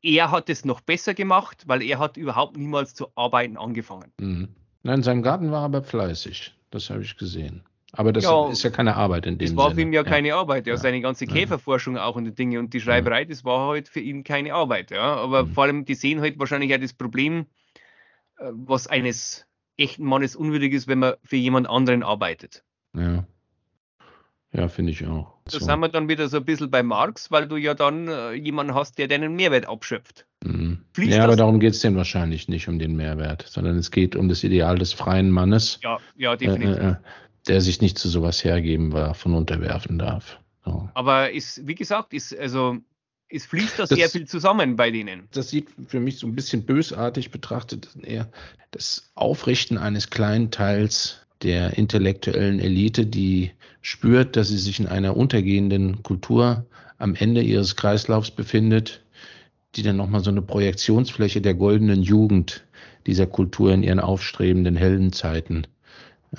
Er 0.00 0.30
hat 0.30 0.48
es 0.48 0.64
noch 0.64 0.80
besser 0.80 1.12
gemacht, 1.12 1.64
weil 1.66 1.82
er 1.82 1.98
hat 1.98 2.16
überhaupt 2.16 2.56
niemals 2.56 2.94
zu 2.94 3.08
arbeiten 3.16 3.58
angefangen. 3.58 4.12
Mhm. 4.18 4.54
Nein, 4.84 5.02
sein 5.02 5.22
Garten 5.22 5.50
war 5.50 5.62
aber 5.62 5.82
fleißig. 5.82 6.54
Das 6.70 6.90
habe 6.90 7.02
ich 7.02 7.16
gesehen. 7.16 7.64
Aber 7.92 8.12
das 8.12 8.24
ja, 8.24 8.50
ist 8.50 8.62
ja 8.62 8.70
keine 8.70 8.96
Arbeit 8.96 9.26
in 9.26 9.38
dem 9.38 9.46
Das 9.48 9.56
war 9.56 9.68
Sinne. 9.68 9.74
für 9.74 9.80
ihn 9.82 9.92
ja, 9.92 10.02
ja. 10.02 10.08
keine 10.08 10.34
Arbeit. 10.34 10.66
Ja, 10.66 10.76
seine 10.76 11.00
ganze 11.00 11.26
Käferforschung 11.26 11.96
auch 11.96 12.16
und 12.16 12.24
die 12.24 12.34
Dinge 12.34 12.58
und 12.58 12.74
die 12.74 12.80
Schreiberei, 12.80 13.24
das 13.24 13.44
war 13.44 13.68
halt 13.68 13.88
für 13.88 14.00
ihn 14.00 14.24
keine 14.24 14.52
Arbeit. 14.52 14.90
Ja, 14.90 15.16
aber 15.16 15.44
mhm. 15.44 15.52
vor 15.52 15.64
allem, 15.64 15.84
die 15.84 15.94
sehen 15.94 16.20
halt 16.20 16.38
wahrscheinlich 16.38 16.74
auch 16.74 16.80
das 16.80 16.92
Problem, 16.92 17.46
äh, 18.36 18.50
was 18.52 18.86
eines 18.86 19.46
echten 19.76 20.04
Mannes 20.04 20.36
unwürdig 20.36 20.72
ist, 20.72 20.86
wenn 20.88 20.98
man 20.98 21.14
für 21.22 21.36
jemand 21.36 21.68
anderen 21.68 22.02
arbeitet. 22.02 22.64
Ja. 22.94 23.24
Ja, 24.56 24.68
finde 24.68 24.92
ich 24.92 25.04
auch. 25.06 25.34
Da 25.44 25.58
so. 25.58 25.64
sind 25.64 25.80
wir 25.80 25.88
dann 25.88 26.08
wieder 26.08 26.28
so 26.28 26.36
ein 26.36 26.44
bisschen 26.44 26.70
bei 26.70 26.82
Marx, 26.82 27.30
weil 27.30 27.48
du 27.48 27.56
ja 27.56 27.74
dann 27.74 28.06
äh, 28.06 28.32
jemanden 28.32 28.74
hast, 28.74 28.98
der 28.98 29.08
deinen 29.08 29.34
Mehrwert 29.34 29.66
abschöpft. 29.66 30.26
Mhm. 30.44 30.84
Ja, 30.96 31.24
aber 31.24 31.36
darum 31.36 31.58
geht 31.58 31.72
es 31.72 31.80
denn 31.80 31.96
wahrscheinlich 31.96 32.48
nicht 32.48 32.68
um 32.68 32.78
den 32.78 32.94
Mehrwert, 32.94 33.44
sondern 33.48 33.76
es 33.76 33.90
geht 33.90 34.14
um 34.14 34.28
das 34.28 34.44
Ideal 34.44 34.78
des 34.78 34.92
freien 34.92 35.30
Mannes. 35.30 35.80
Ja, 35.82 35.98
ja, 36.16 36.36
definitiv. 36.36 36.76
Äh, 36.76 36.90
äh, 36.90 36.94
der 37.48 37.60
sich 37.60 37.80
nicht 37.80 37.98
zu 37.98 38.08
sowas 38.08 38.44
hergeben, 38.44 38.90
davon 38.90 39.34
unterwerfen 39.34 39.98
darf. 39.98 40.38
So. 40.64 40.88
Aber 40.94 41.30
ist, 41.32 41.66
wie 41.66 41.74
gesagt, 41.74 42.14
ist 42.14 42.36
also 42.38 42.78
es 43.28 43.46
fließt 43.46 43.78
da 43.80 43.86
sehr 43.86 44.08
viel 44.08 44.26
zusammen 44.26 44.76
bei 44.76 44.90
denen. 44.90 45.28
Das 45.32 45.50
sieht 45.50 45.68
für 45.88 46.00
mich 46.00 46.18
so 46.18 46.26
ein 46.26 46.34
bisschen 46.34 46.64
bösartig 46.64 47.30
betrachtet 47.30 47.88
eher 48.02 48.30
das 48.70 49.10
Aufrichten 49.14 49.78
eines 49.78 50.10
kleinen 50.10 50.50
Teils 50.50 51.23
der 51.44 51.76
intellektuellen 51.78 52.58
Elite, 52.58 53.06
die 53.06 53.52
spürt, 53.82 54.36
dass 54.36 54.48
sie 54.48 54.58
sich 54.58 54.80
in 54.80 54.88
einer 54.88 55.16
untergehenden 55.16 56.02
Kultur 56.02 56.66
am 56.98 57.14
Ende 57.14 57.42
ihres 57.42 57.76
Kreislaufs 57.76 58.30
befindet, 58.30 59.04
die 59.76 59.82
dann 59.82 59.96
nochmal 59.96 60.24
so 60.24 60.30
eine 60.30 60.42
Projektionsfläche 60.42 61.40
der 61.40 61.54
goldenen 61.54 62.02
Jugend 62.02 62.64
dieser 63.06 63.26
Kultur 63.26 63.72
in 63.72 63.82
ihren 63.82 64.00
aufstrebenden 64.00 64.76
Heldenzeiten 64.76 65.66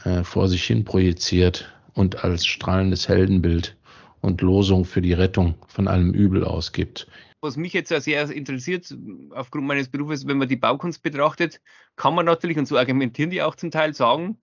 äh, 0.04 0.24
vor 0.24 0.48
sich 0.48 0.64
hin 0.64 0.84
projiziert 0.84 1.72
und 1.94 2.24
als 2.24 2.46
strahlendes 2.46 3.08
Heldenbild 3.08 3.78
und 4.22 4.42
Losung 4.42 4.86
für 4.86 5.02
die 5.02 5.14
Rettung 5.14 5.56
von 5.68 5.88
allem 5.88 6.14
Übel 6.14 6.44
ausgibt. 6.44 7.08
Was 7.42 7.58
mich 7.58 7.74
jetzt 7.74 7.90
sehr 7.90 8.30
interessiert, 8.32 8.96
aufgrund 9.30 9.68
meines 9.68 9.90
Berufes, 9.90 10.26
wenn 10.26 10.40
man 10.40 10.48
die 10.48 10.56
Baukunst 10.56 11.04
betrachtet, 11.04 11.62
kann 11.96 12.16
man 12.16 12.26
natürlich, 12.26 12.58
und 12.58 12.68
so 12.68 12.76
argumentieren 12.76 13.30
die 13.30 13.44
auch 13.44 13.54
zum 13.54 13.70
Teil, 13.70 13.94
sagen, 13.94 14.40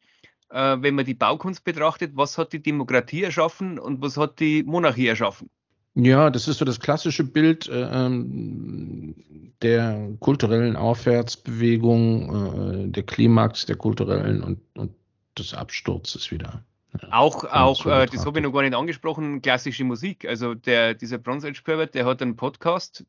äh, 0.53 0.77
wenn 0.81 0.95
man 0.95 1.05
die 1.05 1.15
Baukunst 1.15 1.65
betrachtet, 1.65 2.13
was 2.15 2.39
hat 2.39 2.53
die 2.53 2.63
Demokratie 2.63 3.23
erschaffen 3.23 3.79
und 3.79 4.03
was 4.03 4.17
hat 4.17 4.41
die 4.41 4.63
Monarchie 4.63 5.07
erschaffen? 5.07 5.51
Ja, 5.95 6.31
das 6.31 6.49
ist 6.49 6.59
so 6.59 6.65
das 6.65 6.81
klassische 6.81 7.25
Bild 7.25 7.69
äh, 7.69 7.83
ähm, 7.83 9.15
der 9.61 10.09
kulturellen 10.21 10.77
Aufwärtsbewegung, 10.77 12.87
äh, 12.87 12.89
der 12.89 13.03
Klimax 13.03 13.67
der 13.67 13.77
kulturellen 13.77 14.43
und, 14.43 14.61
und 14.77 14.93
des 15.39 15.55
Absturzes 15.55 16.31
wieder. 16.31 16.65
Auch, 17.11 17.45
auch 17.45 17.87
äh, 17.87 18.07
das 18.07 18.27
habe 18.27 18.39
ich 18.39 18.45
noch 18.45 18.53
gar 18.53 18.63
nicht 18.63 18.75
angesprochen, 18.75 19.41
klassische 19.41 19.85
Musik. 19.85 20.27
Also 20.27 20.55
der, 20.55 20.95
dieser 20.95 21.19
Bronze 21.19 21.49
Age 21.49 21.63
Pervert, 21.63 21.95
der 21.95 22.05
hat 22.05 22.21
einen 22.21 22.37
Podcast, 22.37 23.05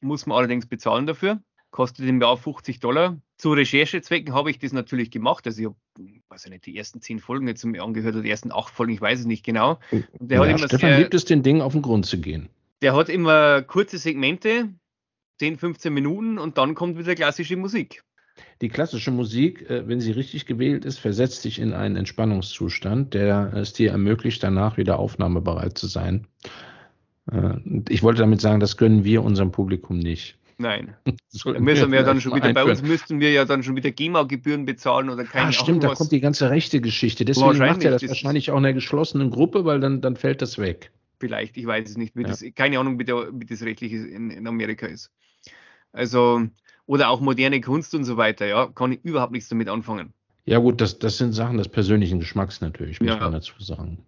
muss 0.00 0.26
man 0.26 0.38
allerdings 0.38 0.66
bezahlen 0.66 1.06
dafür, 1.06 1.40
kostet 1.70 2.06
im 2.06 2.20
Jahr 2.20 2.36
50 2.36 2.80
Dollar. 2.80 3.18
Zu 3.36 3.52
Recherchezwecken 3.52 4.34
habe 4.34 4.50
ich 4.50 4.58
das 4.58 4.72
natürlich 4.72 5.10
gemacht. 5.10 5.46
Also 5.46 5.60
ich 5.60 5.66
habe, 5.66 5.76
weiß 6.28 6.46
ich 6.46 6.50
nicht, 6.50 6.66
die 6.66 6.76
ersten 6.76 7.00
zehn 7.00 7.18
Folgen 7.18 7.48
jetzt 7.48 7.64
mir 7.64 7.82
angehört 7.82 8.14
oder 8.14 8.22
die 8.22 8.30
ersten 8.30 8.50
acht 8.52 8.72
Folgen, 8.72 8.92
ich 8.92 9.00
weiß 9.00 9.20
es 9.20 9.26
nicht 9.26 9.44
genau. 9.44 9.78
Und 9.90 10.06
der 10.18 10.38
ja, 10.38 10.44
hat 10.44 10.50
immer 10.50 10.68
Stefan 10.68 10.90
sehr, 10.90 10.98
liebt 10.98 11.14
es, 11.14 11.24
den 11.24 11.42
Dingen 11.42 11.60
auf 11.60 11.72
den 11.72 11.82
Grund 11.82 12.06
zu 12.06 12.18
gehen. 12.18 12.48
Der 12.82 12.94
hat 12.94 13.08
immer 13.08 13.62
kurze 13.62 13.98
Segmente, 13.98 14.70
10, 15.38 15.58
15 15.58 15.92
Minuten 15.92 16.38
und 16.38 16.56
dann 16.56 16.74
kommt 16.74 16.98
wieder 16.98 17.14
klassische 17.14 17.56
Musik. 17.56 18.02
Die 18.60 18.68
klassische 18.68 19.10
Musik, 19.10 19.68
äh, 19.68 19.86
wenn 19.88 20.00
sie 20.00 20.12
richtig 20.12 20.46
gewählt 20.46 20.84
ist, 20.84 20.98
versetzt 20.98 21.44
dich 21.44 21.58
in 21.58 21.72
einen 21.72 21.96
Entspannungszustand, 21.96 23.14
der 23.14 23.52
es 23.54 23.72
dir 23.72 23.90
ermöglicht, 23.90 24.42
danach 24.42 24.76
wieder 24.76 24.98
aufnahmebereit 24.98 25.76
zu 25.76 25.86
sein. 25.86 26.26
Äh, 27.30 27.54
ich 27.88 28.02
wollte 28.02 28.20
damit 28.20 28.40
sagen, 28.40 28.60
das 28.60 28.76
gönnen 28.76 29.04
wir 29.04 29.22
unserem 29.22 29.52
Publikum 29.52 29.98
nicht. 29.98 30.38
Nein. 30.58 30.96
Müssen 31.58 31.92
wir 31.92 32.02
dann 32.02 32.20
schon 32.20 32.34
wieder, 32.34 32.52
bei 32.52 32.64
uns 32.64 32.82
müssten 32.82 33.20
wir 33.20 33.30
ja 33.30 33.44
dann 33.44 33.62
schon 33.62 33.76
wieder 33.76 33.90
GEMA-Gebühren 33.90 34.64
bezahlen 34.64 35.10
oder 35.10 35.24
keine 35.24 35.48
Ah, 35.48 35.52
stimmt, 35.52 35.84
da 35.84 35.94
kommt 35.94 36.12
die 36.12 36.20
ganze 36.20 36.48
rechte 36.48 36.80
Geschichte. 36.80 37.26
Deswegen 37.26 37.58
macht 37.58 37.84
er 37.84 37.90
das, 37.90 38.00
das 38.00 38.10
wahrscheinlich 38.10 38.50
auch 38.50 38.56
in 38.56 38.64
einer 38.64 38.72
geschlossenen 38.72 39.30
Gruppe, 39.30 39.66
weil 39.66 39.80
dann, 39.80 40.00
dann 40.00 40.16
fällt 40.16 40.40
das 40.40 40.58
weg. 40.58 40.92
Vielleicht, 41.18 41.56
ich 41.56 41.66
weiß 41.66 41.90
es 41.90 41.96
nicht. 41.96 42.16
Wie 42.16 42.22
ja. 42.22 42.28
das, 42.28 42.44
keine 42.54 42.78
Ahnung, 42.78 42.98
wie, 42.98 43.04
der, 43.04 43.28
wie 43.32 43.44
das 43.44 43.62
rechtlich 43.62 43.92
in, 43.92 44.30
in 44.30 44.46
Amerika 44.46 44.86
ist. 44.86 45.10
Also, 45.92 46.46
oder 46.86 47.10
auch 47.10 47.20
moderne 47.20 47.60
Kunst 47.60 47.94
und 47.94 48.04
so 48.04 48.16
weiter, 48.16 48.46
ja, 48.46 48.66
kann 48.66 48.92
ich 48.92 49.04
überhaupt 49.04 49.32
nichts 49.32 49.48
damit 49.48 49.68
anfangen. 49.68 50.12
Ja, 50.46 50.58
gut, 50.58 50.80
das, 50.80 50.98
das 50.98 51.18
sind 51.18 51.32
Sachen 51.32 51.58
des 51.58 51.68
persönlichen 51.68 52.20
Geschmacks 52.20 52.60
natürlich, 52.60 53.00
muss 53.00 53.08
ja. 53.08 53.16
man 53.18 53.32
dazu 53.32 53.54
sagen. 53.58 53.98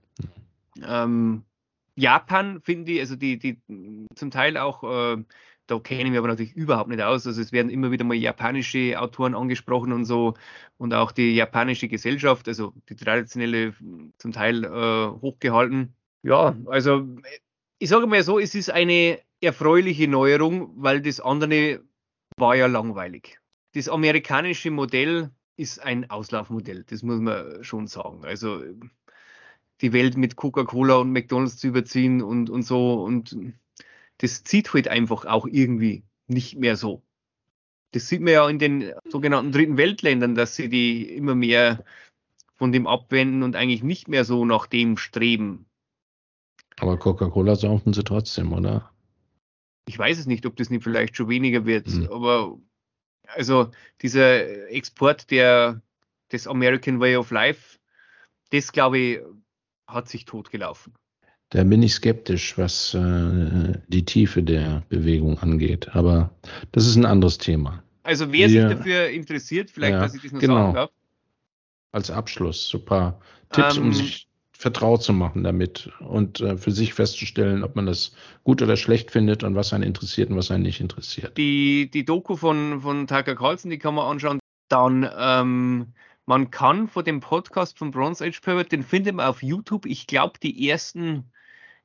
Ähm, 0.87 1.43
Japan 1.97 2.61
finde 2.61 2.93
ich, 2.93 3.01
also 3.01 3.17
die, 3.17 3.39
die 3.39 3.59
zum 4.15 4.31
Teil 4.31 4.57
auch, 4.57 4.85
äh, 4.85 5.25
da 5.69 5.79
kenne 5.79 6.03
ich 6.03 6.09
mich 6.11 6.19
aber 6.19 6.29
natürlich 6.29 6.55
überhaupt 6.55 6.89
nicht 6.89 7.03
aus. 7.03 7.27
Also 7.27 7.41
es 7.41 7.53
werden 7.53 7.71
immer 7.71 7.91
wieder 7.91 8.05
mal 8.05 8.15
japanische 8.15 8.99
Autoren 8.99 9.35
angesprochen 9.35 9.93
und 9.93 10.05
so 10.07 10.35
und 10.79 10.95
auch 10.95 11.13
die 11.13 11.35
japanische 11.35 11.89
Gesellschaft, 11.89 12.49
also 12.49 12.73
die 12.89 12.97
traditionelle 12.97 13.75
zum 14.19 14.33
Teil 14.33 14.65
äh, 14.65 15.21
hochgehalten. 15.21 15.95
Ja, 16.23 16.57
also 16.67 17.07
ich 17.79 17.89
sage 17.91 18.07
mal 18.07 18.23
so, 18.23 18.39
es 18.39 18.55
ist 18.55 18.71
eine 18.71 19.21
erfreuliche 19.41 20.09
Neuerung, 20.09 20.73
weil 20.77 21.01
das 21.01 21.21
andere 21.21 21.83
war 22.37 22.57
ja 22.57 22.67
langweilig. 22.67 23.39
Das 23.75 23.89
amerikanische 23.89 24.71
Modell 24.71 25.31
ist 25.57 25.83
ein 25.83 26.09
Auslaufmodell, 26.11 26.85
das 26.85 27.03
muss 27.03 27.21
man 27.21 27.63
schon 27.63 27.87
sagen. 27.87 28.25
Also 28.25 28.63
die 29.81 29.93
Welt 29.93 30.17
mit 30.17 30.37
Coca-Cola 30.37 30.97
und 30.97 31.13
McDonalds 31.13 31.59
zu 31.59 31.69
überziehen 31.69 32.23
und, 32.23 32.51
und 32.51 32.63
so 32.63 33.03
und 33.03 33.37
das 34.19 34.45
zieht 34.45 34.73
halt 34.75 34.89
einfach 34.89 35.25
auch 35.25 35.47
irgendwie 35.47 36.05
nicht 36.27 36.57
mehr 36.59 36.77
so. 36.77 37.03
Das 37.93 38.09
sieht 38.09 38.21
man 38.21 38.33
ja 38.35 38.49
in 38.49 38.59
den 38.59 38.93
sogenannten 39.09 39.53
dritten 39.53 39.77
Weltländern, 39.77 40.35
dass 40.35 40.57
sie 40.57 40.69
die 40.69 41.09
immer 41.17 41.35
mehr 41.35 41.85
von 42.57 42.73
dem 42.73 42.87
abwenden 42.87 43.43
und 43.43 43.57
eigentlich 43.57 43.83
nicht 43.83 44.09
mehr 44.09 44.25
so 44.25 44.45
nach 44.45 44.67
dem 44.67 44.97
streben. 44.97 45.67
Aber 46.81 46.99
Coca-Cola 46.99 47.57
saufen 47.57 47.93
sie 47.93 48.05
trotzdem, 48.05 48.53
oder? 48.53 48.91
Ich 49.87 49.99
weiß 49.99 50.19
es 50.19 50.27
nicht, 50.27 50.45
ob 50.45 50.57
das 50.57 50.69
nicht 50.69 50.85
vielleicht 50.85 51.17
schon 51.17 51.29
weniger 51.29 51.65
wird, 51.65 51.89
mhm. 51.89 52.09
aber 52.13 52.59
also 53.27 53.71
dieser 54.03 54.69
Export 54.71 55.31
der, 55.31 55.81
des 56.31 56.47
American 56.47 57.01
Way 57.01 57.17
of 57.17 57.31
Life, 57.31 57.79
das 58.51 58.73
glaube 58.73 58.99
ich, 58.99 59.21
hat 59.87 60.09
sich 60.09 60.25
totgelaufen. 60.25 60.95
Da 61.51 61.65
bin 61.65 61.83
ich 61.83 61.95
skeptisch, 61.95 62.59
was 62.59 62.93
äh, 62.95 63.73
die 63.89 64.05
Tiefe 64.05 64.43
der 64.43 64.83
Bewegung 64.89 65.39
angeht. 65.39 65.95
Aber 65.95 66.31
das 66.73 66.87
ist 66.87 66.97
ein 66.97 67.07
anderes 67.07 67.39
Thema. 67.39 67.83
Also 68.03 68.33
wer 68.33 68.49
Wir, 68.49 68.69
sich 68.69 68.77
dafür 68.79 69.09
interessiert, 69.09 69.71
vielleicht, 69.71 69.95
ja, 69.95 70.01
dass 70.01 70.15
ich 70.15 70.23
das 70.23 70.33
noch 70.33 70.41
genau. 70.41 70.55
sagen 70.57 70.75
darf. 70.75 70.91
Als 71.93 72.11
Abschluss, 72.11 72.69
so 72.69 72.79
ein 72.79 72.85
paar 72.85 73.21
Tipps, 73.51 73.77
ähm, 73.77 73.85
um 73.85 73.93
sich 73.95 74.29
vertraut 74.59 75.05
zu 75.05 75.13
machen 75.13 75.45
damit 75.45 75.89
und 76.01 76.41
äh, 76.41 76.57
für 76.57 76.73
sich 76.73 76.93
festzustellen, 76.93 77.63
ob 77.63 77.77
man 77.77 77.87
das 77.87 78.13
gut 78.43 78.61
oder 78.61 78.77
schlecht 78.77 79.13
findet 79.13 79.45
und 79.45 79.55
was 79.55 79.73
einen 79.73 79.85
interessiert 79.85 80.31
und 80.31 80.37
was 80.37 80.51
einen 80.51 80.65
nicht 80.65 80.81
interessiert. 80.81 81.39
Die, 81.39 81.89
die 81.91 82.05
Doku 82.05 82.35
von, 82.35 82.81
von 82.81 83.07
Tucker 83.07 83.37
Carlson, 83.37 83.71
die 83.71 83.79
kann 83.79 83.95
man 83.95 84.11
anschauen. 84.11 84.41
Dann, 84.69 85.09
ähm, 85.17 85.87
man 86.27 86.51
kann 86.51 86.89
vor 86.89 87.05
dem 87.05 87.21
Podcast 87.21 87.79
von 87.79 87.93
Bronze 87.93 88.25
Age 88.27 88.41
Pervert, 88.41 88.73
den 88.73 88.83
findet 88.83 89.15
man 89.15 89.27
auf 89.27 89.43
YouTube. 89.43 89.87
Ich 89.87 90.09
glaube, 90.09 90.41
die 90.43 90.69
ersten, 90.69 91.31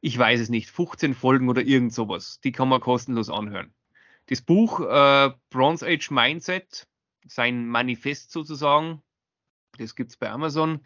ich 0.03 0.17
weiß 0.17 0.39
es 0.39 0.49
nicht, 0.49 0.69
15 0.69 1.13
Folgen 1.13 1.49
oder 1.49 1.61
irgend 1.61 1.93
sowas, 1.93 2.39
die 2.43 2.51
kann 2.51 2.69
man 2.69 2.81
kostenlos 2.81 3.29
anhören. 3.29 3.73
Das 4.27 4.41
Buch 4.41 4.79
äh, 4.79 5.31
Bronze 5.49 5.85
Age 5.87 6.11
Mindset, 6.11 6.87
sein 7.25 7.67
Manifest 7.67 8.31
sozusagen, 8.31 9.01
das 9.77 9.95
gibt 9.95 10.11
es 10.11 10.17
bei 10.17 10.29
Amazon 10.29 10.81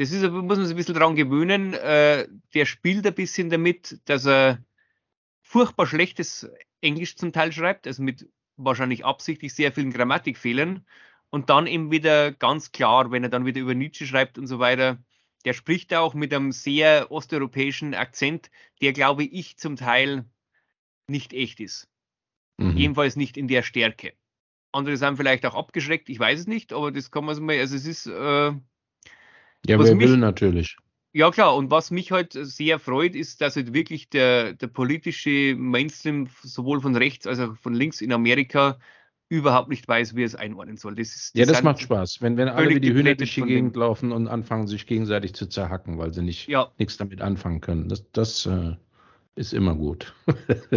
das 0.00 0.12
ist, 0.12 0.22
muss 0.22 0.56
man 0.56 0.64
sich 0.64 0.74
ein 0.74 0.78
bisschen 0.78 0.94
dran 0.94 1.14
gewöhnen. 1.14 1.74
Äh, 1.74 2.26
der 2.54 2.64
spielt 2.64 3.06
ein 3.06 3.14
bisschen 3.14 3.50
damit, 3.50 4.00
dass 4.06 4.24
er 4.26 4.64
furchtbar 5.42 5.86
schlechtes 5.86 6.50
Englisch 6.80 7.16
zum 7.16 7.34
Teil 7.34 7.52
schreibt, 7.52 7.86
also 7.86 8.02
mit 8.02 8.26
wahrscheinlich 8.56 9.04
absichtlich 9.04 9.52
sehr 9.52 9.72
vielen 9.72 9.92
Grammatikfehlern. 9.92 10.86
Und 11.28 11.50
dann 11.50 11.66
eben 11.66 11.90
wieder 11.90 12.32
ganz 12.32 12.72
klar, 12.72 13.10
wenn 13.10 13.24
er 13.24 13.28
dann 13.28 13.44
wieder 13.44 13.60
über 13.60 13.74
Nietzsche 13.74 14.06
schreibt 14.06 14.38
und 14.38 14.46
so 14.46 14.58
weiter, 14.58 14.96
der 15.44 15.54
spricht 15.54 15.94
auch 15.94 16.14
mit 16.14 16.32
einem 16.34 16.52
sehr 16.52 17.10
osteuropäischen 17.10 17.94
Akzent, 17.94 18.50
der, 18.80 18.92
glaube 18.92 19.24
ich, 19.24 19.56
zum 19.56 19.76
Teil 19.76 20.24
nicht 21.06 21.32
echt 21.32 21.60
ist. 21.60 21.88
Mhm. 22.58 22.76
Jedenfalls 22.76 23.16
nicht 23.16 23.36
in 23.36 23.48
der 23.48 23.62
Stärke. 23.62 24.12
Andere 24.72 24.96
sind 24.96 25.16
vielleicht 25.16 25.44
auch 25.46 25.54
abgeschreckt, 25.54 26.08
ich 26.08 26.20
weiß 26.20 26.40
es 26.40 26.46
nicht, 26.46 26.72
aber 26.72 26.92
das 26.92 27.10
kann 27.10 27.24
man 27.24 27.34
so 27.34 27.42
mal, 27.42 27.58
also 27.58 27.74
es 27.74 27.86
ist, 27.86 28.06
äh, 28.06 28.52
ja, 29.66 29.78
was 29.78 29.88
wer 29.88 29.94
mich, 29.94 30.08
will 30.08 30.16
natürlich. 30.16 30.76
Ja, 31.12 31.30
klar. 31.30 31.56
Und 31.56 31.70
was 31.70 31.90
mich 31.90 32.12
halt 32.12 32.34
sehr 32.34 32.78
freut, 32.78 33.16
ist, 33.16 33.40
dass 33.40 33.56
halt 33.56 33.72
wirklich 33.72 34.10
der, 34.10 34.52
der 34.54 34.68
politische 34.68 35.56
Mainstream 35.56 36.28
sowohl 36.42 36.80
von 36.80 36.94
rechts 36.94 37.26
als 37.26 37.40
auch 37.40 37.56
von 37.56 37.74
links 37.74 38.00
in 38.00 38.12
Amerika 38.12 38.78
überhaupt 39.30 39.68
nicht 39.68 39.86
weiß, 39.86 40.16
wie 40.16 40.24
es 40.24 40.34
einordnen 40.34 40.76
soll. 40.76 40.96
Das 40.96 41.14
ist, 41.14 41.34
das 41.34 41.40
ja, 41.40 41.46
das 41.46 41.62
macht 41.62 41.80
Spaß. 41.80 42.20
Wenn, 42.20 42.36
wenn 42.36 42.48
alle 42.48 42.70
wie 42.70 42.80
die 42.80 42.92
Hühner 42.92 43.14
durch 43.14 43.34
die 43.34 43.42
Gegend 43.42 43.76
laufen 43.76 44.12
und 44.12 44.28
anfangen, 44.28 44.66
sich 44.66 44.86
gegenseitig 44.86 45.34
zu 45.34 45.46
zerhacken, 45.46 45.96
weil 45.98 46.12
sie 46.12 46.22
nicht 46.22 46.48
ja. 46.48 46.70
nichts 46.78 46.96
damit 46.96 47.22
anfangen 47.22 47.60
können. 47.60 47.88
Das, 47.88 48.04
das 48.10 48.44
äh, 48.46 48.74
ist 49.36 49.54
immer 49.54 49.76
gut. 49.76 50.14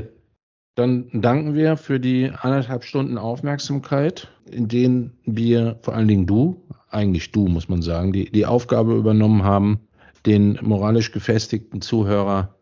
Dann 0.75 1.09
danken 1.13 1.55
wir 1.55 1.77
für 1.77 1.99
die 1.99 2.31
anderthalb 2.31 2.83
Stunden 2.83 3.17
Aufmerksamkeit, 3.17 4.29
in 4.49 4.67
denen 4.67 5.17
wir, 5.25 5.79
vor 5.81 5.95
allen 5.95 6.07
Dingen 6.07 6.27
du, 6.27 6.63
eigentlich 6.89 7.31
du, 7.31 7.47
muss 7.47 7.69
man 7.69 7.81
sagen, 7.81 8.13
die, 8.13 8.31
die 8.31 8.45
Aufgabe 8.45 8.95
übernommen 8.95 9.43
haben, 9.43 9.79
den 10.27 10.59
moralisch 10.61 11.11
gefestigten 11.11 11.81
Zuhörer 11.81 12.55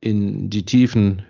in 0.00 0.50
die 0.50 0.64
Tiefen 0.64 1.22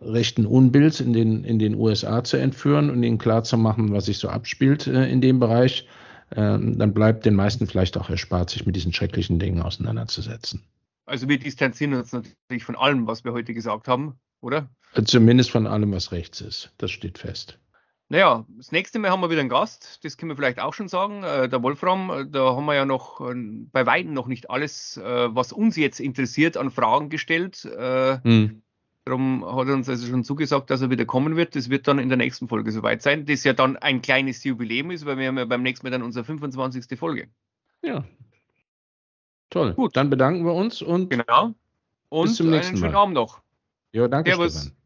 rechten 0.00 0.46
Unbilds 0.46 1.00
in 1.00 1.12
den, 1.12 1.44
in 1.44 1.58
den 1.58 1.74
USA 1.74 2.24
zu 2.24 2.36
entführen 2.36 2.90
und 2.90 3.02
ihnen 3.02 3.18
klarzumachen, 3.18 3.92
was 3.92 4.06
sich 4.06 4.18
so 4.18 4.28
abspielt 4.28 4.86
äh, 4.86 5.08
in 5.10 5.20
dem 5.20 5.40
Bereich. 5.40 5.86
Äh, 6.30 6.58
dann 6.58 6.94
bleibt 6.94 7.26
den 7.26 7.34
meisten 7.34 7.66
vielleicht 7.66 7.96
auch 7.96 8.10
erspart, 8.10 8.50
sich 8.50 8.66
mit 8.66 8.76
diesen 8.76 8.92
schrecklichen 8.92 9.38
Dingen 9.38 9.62
auseinanderzusetzen. 9.62 10.62
Also 11.06 11.28
wir 11.28 11.38
distanzieren 11.38 11.94
uns 11.94 12.12
natürlich 12.12 12.64
von 12.64 12.76
allem, 12.76 13.06
was 13.06 13.24
wir 13.24 13.32
heute 13.32 13.54
gesagt 13.54 13.88
haben, 13.88 14.14
oder? 14.40 14.68
Zumindest 15.04 15.50
von 15.50 15.66
allem, 15.66 15.92
was 15.92 16.12
rechts 16.12 16.40
ist. 16.40 16.72
Das 16.78 16.90
steht 16.90 17.18
fest. 17.18 17.58
Naja, 18.12 18.44
das 18.58 18.72
nächste 18.72 18.98
Mal 18.98 19.10
haben 19.10 19.22
wir 19.22 19.30
wieder 19.30 19.40
einen 19.40 19.48
Gast, 19.48 20.04
das 20.04 20.18
können 20.18 20.30
wir 20.30 20.36
vielleicht 20.36 20.60
auch 20.60 20.74
schon 20.74 20.88
sagen. 20.88 21.22
Äh, 21.22 21.48
der 21.48 21.62
Wolfram, 21.62 22.10
äh, 22.10 22.26
da 22.28 22.54
haben 22.54 22.66
wir 22.66 22.74
ja 22.74 22.84
noch 22.84 23.22
äh, 23.22 23.34
bei 23.72 23.86
Weitem 23.86 24.12
noch 24.12 24.26
nicht 24.26 24.50
alles, 24.50 25.00
was 25.02 25.50
uns 25.50 25.76
jetzt 25.76 25.98
interessiert, 25.98 26.58
an 26.58 26.70
Fragen 26.70 27.08
gestellt. 27.08 27.62
Hm. 27.62 28.62
Darum 29.04 29.44
hat 29.44 29.66
er 29.66 29.74
uns 29.74 29.88
also 29.88 30.06
schon 30.06 30.22
zugesagt, 30.22 30.70
dass 30.70 30.80
er 30.80 30.90
wieder 30.90 31.04
kommen 31.04 31.36
wird. 31.36 31.56
Das 31.56 31.70
wird 31.70 31.88
dann 31.88 31.98
in 31.98 32.08
der 32.08 32.18
nächsten 32.18 32.46
Folge 32.46 32.70
soweit 32.70 33.02
sein, 33.02 33.26
das 33.26 33.42
ja 33.42 33.52
dann 33.52 33.76
ein 33.76 34.00
kleines 34.00 34.44
Jubiläum 34.44 34.92
ist, 34.92 35.04
weil 35.06 35.18
wir 35.18 35.26
haben 35.26 35.38
ja 35.38 35.44
beim 35.44 35.62
nächsten 35.62 35.86
Mal 35.86 35.90
dann 35.90 36.02
unsere 36.02 36.24
25. 36.24 36.98
Folge. 36.98 37.28
Ja. 37.82 38.04
Toll. 39.50 39.74
Gut. 39.74 39.96
Dann 39.96 40.08
bedanken 40.08 40.44
wir 40.44 40.54
uns 40.54 40.82
und 40.82 41.10
genau. 41.10 41.54
und 42.10 42.28
bis 42.28 42.36
zum 42.36 42.50
nächsten 42.50 42.74
einen 42.74 42.84
schönen 42.84 42.94
Abend 42.94 43.14
noch. 43.14 43.40
Ja, 43.92 44.06
danke. 44.06 44.30
Servus. 44.30 44.52
Stefan. 44.52 44.76